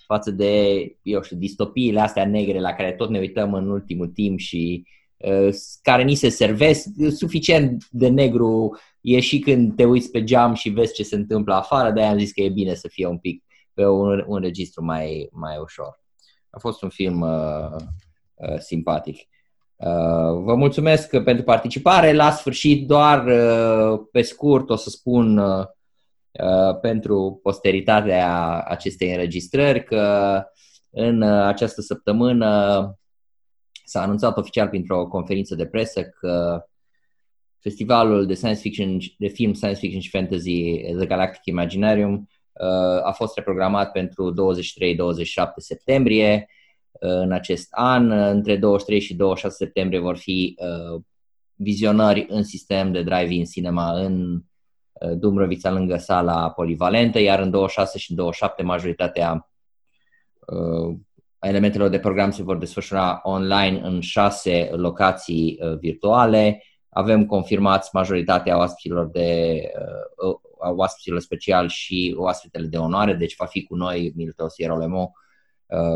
față 0.08 0.30
de, 0.30 0.82
eu 1.02 1.22
știu, 1.22 1.36
distopiile 1.36 2.00
astea 2.00 2.26
negre 2.26 2.60
la 2.60 2.72
care 2.72 2.92
tot 2.92 3.10
ne 3.10 3.18
uităm 3.18 3.54
în 3.54 3.68
ultimul 3.68 4.06
timp 4.06 4.38
și 4.38 4.84
uh, 5.16 5.54
care 5.82 6.02
ni 6.02 6.14
se 6.14 6.28
servesc. 6.28 6.86
Suficient 7.10 7.84
de 7.90 8.08
negru 8.08 8.78
e 9.00 9.20
și 9.20 9.38
când 9.38 9.76
te 9.76 9.84
uiți 9.84 10.10
pe 10.10 10.24
geam 10.24 10.54
și 10.54 10.68
vezi 10.68 10.94
ce 10.94 11.02
se 11.02 11.14
întâmplă 11.14 11.54
afară, 11.54 11.90
de-aia 11.90 12.10
am 12.10 12.18
zis 12.18 12.32
că 12.32 12.40
e 12.40 12.48
bine 12.48 12.74
să 12.74 12.88
fie 12.88 13.06
un 13.06 13.18
pic 13.18 13.44
pe 13.74 13.86
un, 13.86 14.24
un 14.26 14.40
registru 14.40 14.84
mai, 14.84 15.28
mai 15.32 15.58
ușor. 15.62 16.00
A 16.50 16.58
fost 16.58 16.82
un 16.82 16.88
film 16.88 17.20
uh, 17.20 17.76
uh, 18.34 18.58
simpatic. 18.58 19.16
Uh, 19.76 20.42
vă 20.44 20.54
mulțumesc 20.54 21.22
pentru 21.22 21.44
participare. 21.44 22.12
La 22.12 22.30
sfârșit, 22.30 22.86
doar 22.86 23.26
uh, 23.26 24.00
pe 24.12 24.22
scurt, 24.22 24.70
o 24.70 24.76
să 24.76 24.90
spun 24.90 25.38
uh, 25.38 25.64
Uh, 25.68 25.74
pentru 26.80 27.40
posteritatea 27.42 28.60
acestei 28.62 29.10
înregistrări 29.10 29.84
că 29.84 30.42
în 30.90 31.22
uh, 31.22 31.42
această 31.44 31.80
săptămână 31.80 32.92
s-a 33.84 34.02
anunțat 34.02 34.36
oficial 34.36 34.68
printr-o 34.68 35.06
conferință 35.06 35.54
de 35.54 35.66
presă 35.66 36.02
că 36.02 36.64
festivalul 37.60 38.26
de 38.26 38.34
science 38.34 38.60
fiction, 38.60 38.98
de 39.18 39.28
film 39.28 39.52
science 39.52 39.78
fiction 39.78 40.00
și 40.00 40.10
fantasy 40.10 40.80
The 40.96 41.06
Galactic 41.06 41.44
Imaginarium 41.44 42.28
uh, 42.52 43.04
a 43.04 43.12
fost 43.12 43.36
reprogramat 43.36 43.92
pentru 43.92 44.34
23-27 44.34 44.34
septembrie 45.56 46.48
în 47.00 47.32
acest 47.32 47.68
an. 47.70 48.10
Între 48.10 48.56
23 48.56 49.00
și 49.00 49.14
26 49.14 49.64
septembrie 49.64 50.00
vor 50.00 50.16
fi 50.16 50.54
vizionări 51.54 52.26
în 52.28 52.42
sistem 52.42 52.92
de 52.92 53.02
drive-in 53.02 53.44
cinema 53.44 54.00
în 54.00 54.42
Dumbrăvița 55.16 55.70
lângă 55.70 55.96
sala 55.96 56.50
polivalentă, 56.50 57.18
iar 57.18 57.40
în 57.40 57.50
26 57.50 57.98
și 57.98 58.14
27 58.14 58.62
majoritatea 58.62 59.48
uh, 60.46 60.96
elementelor 61.40 61.88
de 61.88 61.98
program 61.98 62.30
se 62.30 62.42
vor 62.42 62.56
desfășura 62.56 63.20
online 63.22 63.80
în 63.80 64.00
șase 64.00 64.70
locații 64.72 65.58
uh, 65.60 65.78
virtuale. 65.78 66.62
Avem 66.88 67.26
confirmați 67.26 67.90
majoritatea 67.92 68.56
oaspeților, 68.56 69.06
de, 69.06 69.60
uh, 70.24 70.34
oaspeților 70.76 71.20
special 71.20 71.68
și 71.68 72.14
oaspetele 72.18 72.66
de 72.66 72.76
onoare, 72.76 73.14
deci 73.14 73.36
va 73.36 73.44
fi 73.44 73.64
cu 73.64 73.76
noi 73.76 74.12
Milton 74.16 74.48
Sierolemo, 74.48 75.12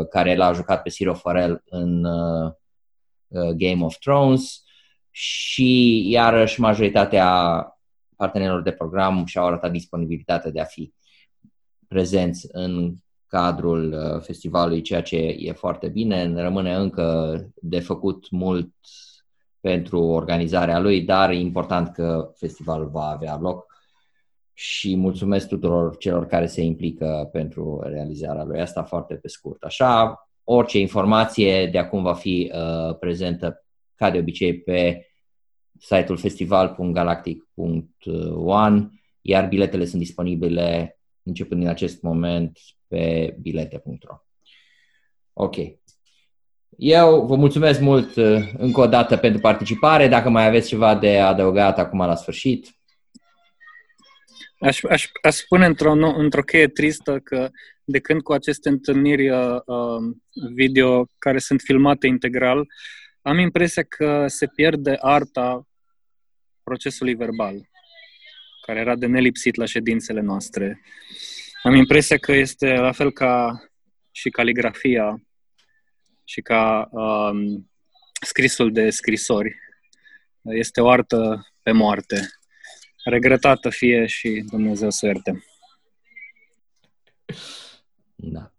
care 0.09 0.35
l-a 0.35 0.53
jucat 0.53 0.81
pe 0.81 0.89
Ciro 0.89 1.13
Farel 1.13 1.63
în 1.65 2.01
Game 3.55 3.83
of 3.83 3.97
Thrones 3.97 4.63
și 5.11 6.03
iarăși 6.09 6.59
majoritatea 6.59 7.67
partenerilor 8.23 8.61
de 8.61 8.71
program 8.71 9.25
și-au 9.25 9.45
arătat 9.45 9.71
disponibilitatea 9.71 10.51
de 10.51 10.59
a 10.59 10.63
fi 10.63 10.93
prezenți 11.87 12.47
în 12.51 12.95
cadrul 13.27 13.93
uh, 13.93 14.21
festivalului, 14.21 14.81
ceea 14.81 15.01
ce 15.01 15.17
e 15.17 15.51
foarte 15.51 15.87
bine. 15.87 16.41
Rămâne 16.41 16.75
încă 16.75 17.05
de 17.55 17.79
făcut 17.79 18.29
mult 18.29 18.73
pentru 19.59 20.01
organizarea 20.01 20.79
lui, 20.79 21.01
dar 21.01 21.29
e 21.29 21.35
important 21.35 21.93
că 21.93 22.31
festivalul 22.35 22.89
va 22.89 23.07
avea 23.07 23.37
loc 23.41 23.65
și 24.53 24.95
mulțumesc 24.95 25.47
tuturor 25.47 25.97
celor 25.97 26.25
care 26.25 26.45
se 26.45 26.61
implică 26.61 27.29
pentru 27.31 27.81
realizarea 27.83 28.43
lui. 28.43 28.61
Asta 28.61 28.83
foarte 28.83 29.13
pe 29.13 29.27
scurt. 29.27 29.63
Așa, 29.63 30.17
orice 30.43 30.79
informație 30.79 31.67
de 31.67 31.77
acum 31.77 32.01
va 32.03 32.13
fi 32.13 32.51
uh, 32.53 32.97
prezentă 32.97 33.65
ca 33.95 34.11
de 34.11 34.17
obicei 34.17 34.59
pe 34.59 35.07
site-ul 35.79 36.17
festival.galactic.one, 36.17 38.89
iar 39.21 39.47
biletele 39.47 39.85
sunt 39.85 40.01
disponibile 40.01 40.97
începând 41.23 41.59
din 41.59 41.69
acest 41.69 42.01
moment 42.01 42.59
pe 42.87 43.35
bilete.ro. 43.41 44.15
Ok. 45.33 45.55
Eu 46.77 47.25
vă 47.25 47.35
mulțumesc 47.35 47.79
mult 47.79 48.15
uh, 48.15 48.51
încă 48.57 48.81
o 48.81 48.87
dată 48.87 49.17
pentru 49.17 49.41
participare. 49.41 50.07
Dacă 50.07 50.29
mai 50.29 50.47
aveți 50.47 50.67
ceva 50.67 50.95
de 50.95 51.19
adăugat 51.19 51.79
acum 51.79 51.99
la 51.99 52.15
sfârșit. 52.15 52.71
Aș, 54.59 54.83
aș, 54.83 55.09
aș 55.21 55.35
spune 55.35 55.65
într-o, 55.65 55.91
într-o 56.17 56.41
cheie 56.41 56.67
tristă 56.67 57.19
că 57.19 57.49
de 57.83 57.99
când 57.99 58.21
cu 58.21 58.33
aceste 58.33 58.69
întâlniri 58.69 59.29
uh, 59.29 59.61
um, 59.65 60.23
video 60.55 61.05
care 61.17 61.37
sunt 61.37 61.61
filmate 61.61 62.07
integral, 62.07 62.67
am 63.23 63.37
impresia 63.37 63.83
că 63.83 64.27
se 64.27 64.47
pierde 64.47 64.97
arta 64.99 65.67
procesului 66.63 67.15
verbal, 67.15 67.69
care 68.65 68.79
era 68.79 68.95
de 68.95 69.05
nelipsit 69.05 69.55
la 69.55 69.65
ședințele 69.65 70.21
noastre. 70.21 70.81
Am 71.63 71.75
impresia 71.75 72.17
că 72.17 72.31
este 72.31 72.73
la 72.73 72.91
fel 72.91 73.11
ca 73.11 73.63
și 74.11 74.29
caligrafia 74.29 75.23
și 76.23 76.41
ca 76.41 76.89
um, 76.91 77.71
scrisul 78.21 78.71
de 78.71 78.89
scrisori. 78.89 79.55
Este 80.41 80.81
o 80.81 80.89
artă 80.89 81.47
pe 81.61 81.71
moarte. 81.71 82.29
Regretată 83.03 83.69
fie 83.69 84.05
și 84.05 84.43
Dumnezeu 84.49 84.89
să 84.89 85.05
ierte. 85.05 85.43
Da. 88.15 88.51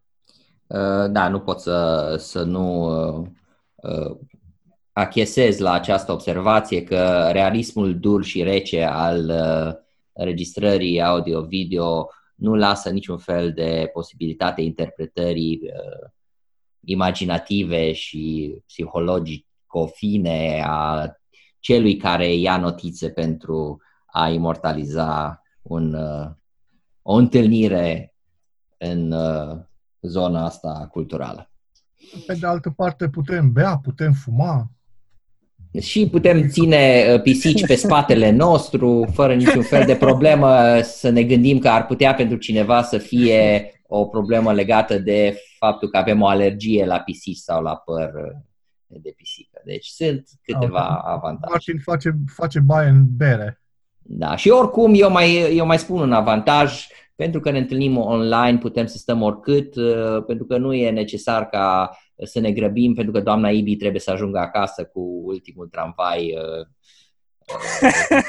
Uh, 0.67 1.11
da, 1.11 1.29
nu 1.29 1.41
pot 1.41 1.61
să, 1.61 2.17
să 2.19 2.43
nu 2.43 2.83
uh, 3.21 3.29
uh, 3.75 4.19
achesez 4.95 5.59
la 5.59 5.73
această 5.73 6.13
observație 6.13 6.85
că 6.85 7.29
realismul 7.33 7.99
dur 7.99 8.25
și 8.25 8.43
rece 8.43 8.83
al 8.83 9.29
uh, 9.29 9.73
înregistrării 10.13 11.03
audio-video 11.03 12.09
nu 12.35 12.55
lasă 12.55 12.91
niciun 12.91 13.19
fel 13.19 13.53
de 13.53 13.91
posibilitate 13.93 14.63
interpretării 14.63 15.61
uh, 15.63 16.11
imaginative 16.85 17.93
și 17.93 18.55
psihologico-fine 18.67 20.63
a 20.67 21.09
celui 21.59 21.97
care 21.97 22.35
ia 22.35 22.57
notițe 22.57 23.11
pentru 23.11 23.81
a 24.07 24.29
imortaliza 24.29 25.43
un, 25.63 25.95
uh, 25.95 26.31
o 27.03 27.15
întâlnire 27.15 28.15
în 28.79 29.13
uh, 29.13 29.59
zona 30.01 30.45
asta 30.45 30.89
culturală. 30.91 31.51
Pe 32.27 32.35
de 32.35 32.47
altă 32.47 32.71
parte, 32.71 33.09
putem 33.09 33.53
bea, 33.53 33.79
putem 33.79 34.13
fuma. 34.13 34.74
Și 35.81 36.09
putem 36.09 36.49
ține 36.49 37.05
uh, 37.13 37.23
pisici 37.23 37.67
pe 37.67 37.75
spatele 37.75 38.31
nostru, 38.31 39.07
fără 39.13 39.35
niciun 39.35 39.63
fel 39.63 39.85
de 39.87 39.97
problemă, 39.97 40.81
să 40.83 41.09
ne 41.09 41.23
gândim 41.23 41.59
că 41.59 41.69
ar 41.69 41.87
putea 41.87 42.15
pentru 42.15 42.37
cineva 42.37 42.83
să 42.83 42.99
fie 42.99 43.69
o 43.87 44.05
problemă 44.05 44.53
legată 44.53 44.99
de 44.99 45.37
faptul 45.59 45.89
că 45.89 45.97
avem 45.97 46.23
o 46.23 46.27
alergie 46.27 46.87
la 46.87 46.99
pisici 46.99 47.37
sau 47.37 47.63
la 47.63 47.77
păr 47.77 48.11
uh, 48.15 49.01
de 49.03 49.13
pisică. 49.17 49.61
Deci 49.65 49.87
sunt 49.87 50.29
câteva 50.43 51.03
avantaje. 51.05 51.51
Martin 51.51 51.79
face, 51.79 52.17
face 52.35 52.61
baie 52.61 52.89
în 52.89 53.05
bere. 53.17 53.63
Da, 53.99 54.37
și 54.37 54.49
oricum 54.49 54.93
eu 54.97 55.11
mai, 55.11 55.57
eu 55.57 55.67
mai 55.67 55.79
spun 55.79 56.01
un 56.01 56.13
avantaj, 56.13 56.87
pentru 57.15 57.41
că 57.41 57.51
ne 57.51 57.59
întâlnim 57.59 57.97
online, 57.97 58.59
putem 58.59 58.87
să 58.87 58.97
stăm 58.97 59.23
oricât, 59.23 59.77
uh, 59.77 60.25
pentru 60.27 60.45
că 60.45 60.57
nu 60.57 60.75
e 60.75 60.91
necesar 60.91 61.49
ca 61.49 61.91
să 62.25 62.41
ne 62.41 62.53
grăbim, 62.53 62.95
pentru 62.95 63.13
că 63.13 63.21
doamna 63.21 63.51
Ibi 63.51 63.77
trebuie 63.77 64.01
să 64.01 64.11
ajungă 64.11 64.39
acasă 64.39 64.85
cu 64.85 65.23
ultimul 65.25 65.69
tramvai 65.69 66.35
uh, 66.37 66.67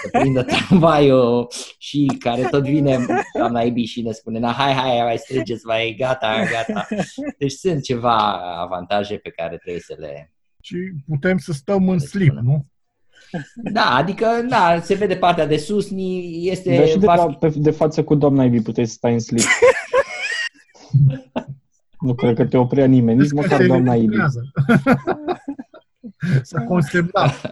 să 0.01 0.07
prindă 0.11 0.43
tramvaiul 0.67 1.47
și 1.77 2.11
care 2.19 2.41
tot 2.41 2.63
vine 2.63 3.05
doamna 3.37 3.61
Ibi 3.61 3.83
și 3.83 4.01
ne 4.01 4.11
spune 4.11 4.39
na, 4.39 4.51
hai, 4.51 4.73
hai, 4.73 5.01
mai 5.03 5.17
strângeți, 5.17 5.65
mai 5.65 5.95
gata, 5.97 6.43
gata. 6.51 6.87
Deci 7.39 7.51
sunt 7.51 7.83
ceva 7.83 8.17
avantaje 8.61 9.15
pe 9.15 9.29
care 9.29 9.57
trebuie 9.57 9.81
să 9.81 9.95
le... 9.99 10.33
Și 10.61 10.77
putem 11.07 11.37
să 11.37 11.51
stăm 11.51 11.89
în 11.89 11.99
slip, 11.99 12.33
nu? 12.33 12.65
Da, 13.55 13.95
adică, 13.95 14.45
da, 14.49 14.79
se 14.81 14.93
vede 14.93 15.15
partea 15.15 15.45
de 15.45 15.57
sus, 15.57 15.89
este... 16.31 16.75
Dar 16.75 16.87
și 16.87 16.97
de, 16.97 17.05
fa- 17.05 17.39
pe, 17.39 17.53
de 17.55 17.71
față 17.71 18.03
cu 18.03 18.15
doamna 18.15 18.43
Ibi 18.43 18.61
puteți 18.61 18.89
să 18.89 18.95
stai 18.95 19.13
în 19.13 19.19
slip. 19.19 19.45
nu 21.99 22.13
cred 22.13 22.35
că 22.35 22.45
te 22.45 22.57
oprea 22.57 22.85
nimeni, 22.85 23.19
nici 23.19 23.31
măcar 23.31 23.65
doamna 23.65 23.95
Ibi. 23.95 24.15
S-a 26.41 26.61
consemnat. 26.61 27.51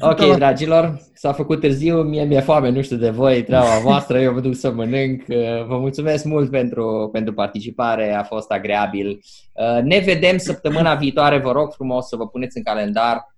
Ok, 0.00 0.36
dragilor, 0.36 1.00
s-a 1.14 1.32
făcut 1.32 1.60
târziu, 1.60 2.02
mie 2.02 2.24
mi-e 2.24 2.40
foame, 2.40 2.70
nu 2.70 2.82
știu 2.82 2.96
de 2.96 3.10
voi, 3.10 3.42
treaba 3.42 3.78
voastră, 3.82 4.20
eu 4.20 4.32
mă 4.32 4.40
duc 4.40 4.54
să 4.54 4.72
mănânc. 4.72 5.24
Vă 5.66 5.78
mulțumesc 5.78 6.24
mult 6.24 6.50
pentru, 6.50 7.08
pentru 7.12 7.34
participare, 7.34 8.14
a 8.14 8.22
fost 8.22 8.50
agreabil. 8.50 9.20
Ne 9.82 9.98
vedem 9.98 10.36
săptămâna 10.36 10.94
viitoare, 10.94 11.38
vă 11.38 11.52
rog 11.52 11.72
frumos 11.72 12.08
să 12.08 12.16
vă 12.16 12.28
puneți 12.28 12.56
în 12.56 12.62
calendar 12.62 13.34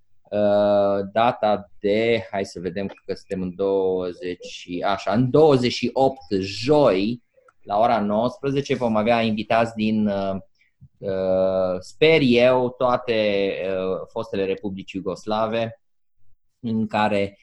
data 1.12 1.70
de, 1.80 2.26
hai 2.30 2.44
să 2.44 2.60
vedem 2.60 2.86
că 2.86 3.14
suntem 3.14 3.42
în 3.42 3.54
20, 3.54 4.38
așa, 4.86 5.12
în 5.12 5.30
28 5.30 6.18
joi, 6.40 7.22
la 7.68 7.78
ora 7.78 8.00
19, 8.00 8.74
vom 8.74 8.96
avea 8.96 9.20
invitați 9.20 9.74
din 9.74 10.10
sper 11.80 12.18
eu, 12.22 12.70
toate 12.70 13.52
fostele 14.12 14.44
republici 14.44 14.92
iugoslave, 14.92 15.80
în 16.60 16.86
care 16.86 17.38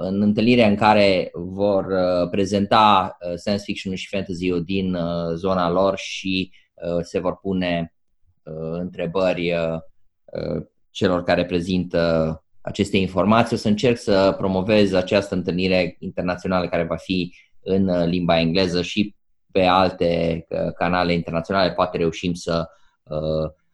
în 0.00 0.22
întâlnirea 0.22 0.68
în 0.68 0.76
care 0.76 1.30
vor 1.34 1.86
prezenta 2.30 3.16
science 3.36 3.62
fiction 3.62 3.94
și 3.94 4.08
fantasy 4.08 4.60
din 4.64 4.96
zona 5.34 5.70
lor 5.70 5.96
și 5.96 6.52
se 7.00 7.18
vor 7.18 7.36
pune 7.36 7.94
întrebări 8.72 9.54
celor 10.90 11.22
care 11.22 11.44
prezintă 11.44 12.42
aceste 12.60 12.96
informații. 12.96 13.56
O 13.56 13.58
să 13.58 13.68
încerc 13.68 13.96
să 13.96 14.34
promovez 14.38 14.92
această 14.92 15.34
întâlnire 15.34 15.96
internațională 15.98 16.68
care 16.68 16.84
va 16.84 16.96
fi 16.96 17.34
în 17.68 18.08
limba 18.08 18.40
engleză 18.40 18.82
și 18.82 19.14
pe 19.52 19.62
alte 19.62 20.46
canale 20.74 21.12
internaționale. 21.12 21.72
Poate 21.72 21.96
reușim 21.96 22.34
să 22.34 22.68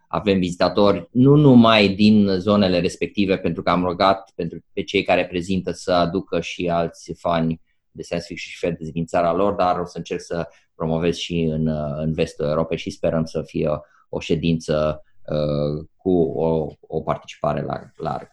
avem 0.08 0.39
vizitatori 0.39 1.08
nu 1.10 1.34
numai 1.34 1.89
din 1.89 2.26
zonele 2.39 2.81
respective, 2.81 3.36
pentru 3.39 3.62
că 3.62 3.70
am 3.70 3.84
rugat 3.84 4.32
pentru 4.34 4.58
pe 4.73 4.82
cei 4.82 5.02
care 5.02 5.26
prezintă 5.26 5.73
să 5.73 5.92
aducă 5.92 6.40
și 6.40 6.68
alți 6.68 7.12
fani 7.18 7.60
de 7.90 8.02
science 8.02 8.26
fiction 8.26 8.52
și 8.52 8.58
fantasy 8.58 8.92
din 8.92 9.06
țara 9.06 9.32
lor, 9.32 9.52
dar 9.52 9.78
o 9.78 9.84
să 9.84 9.98
încerc 9.98 10.20
să 10.20 10.48
promovez 10.74 11.16
și 11.16 11.40
în, 11.40 11.66
în 11.97 12.12
vestul 12.12 12.47
Europei 12.47 12.78
și 12.78 12.90
sperăm 12.90 13.24
să 13.24 13.42
fie 13.42 13.68
o 14.08 14.20
ședință 14.20 15.02
uh, 15.26 15.86
cu 15.97 16.23
o, 16.23 16.66
o 16.81 17.00
participare 17.00 17.62
largă. 17.62 17.92
larg. 17.97 18.28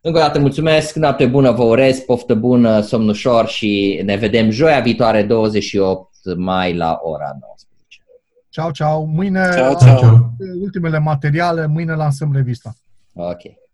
Încă 0.00 0.18
o 0.18 0.20
dată 0.20 0.38
mulțumesc, 0.38 0.94
noapte 0.94 1.26
bună 1.26 1.50
vă 1.50 1.62
urez, 1.62 1.98
poftă 1.98 2.34
bună, 2.34 2.80
somn 2.80 3.08
ușor 3.08 3.46
și 3.46 4.00
ne 4.04 4.16
vedem 4.16 4.50
joia 4.50 4.80
viitoare 4.80 5.22
28 5.22 6.08
mai 6.36 6.74
la 6.74 6.98
ora 7.02 7.36
19. 7.40 8.02
Ciao, 8.48 8.70
ciao. 8.70 9.04
Mâine 9.04 9.48
Ciao, 9.54 9.74
ciao. 9.74 10.30
ultimele 10.60 10.98
materiale, 10.98 11.66
mâine 11.66 11.94
lansăm 11.94 12.32
revista. 12.32 12.74
Ok. 13.14 13.67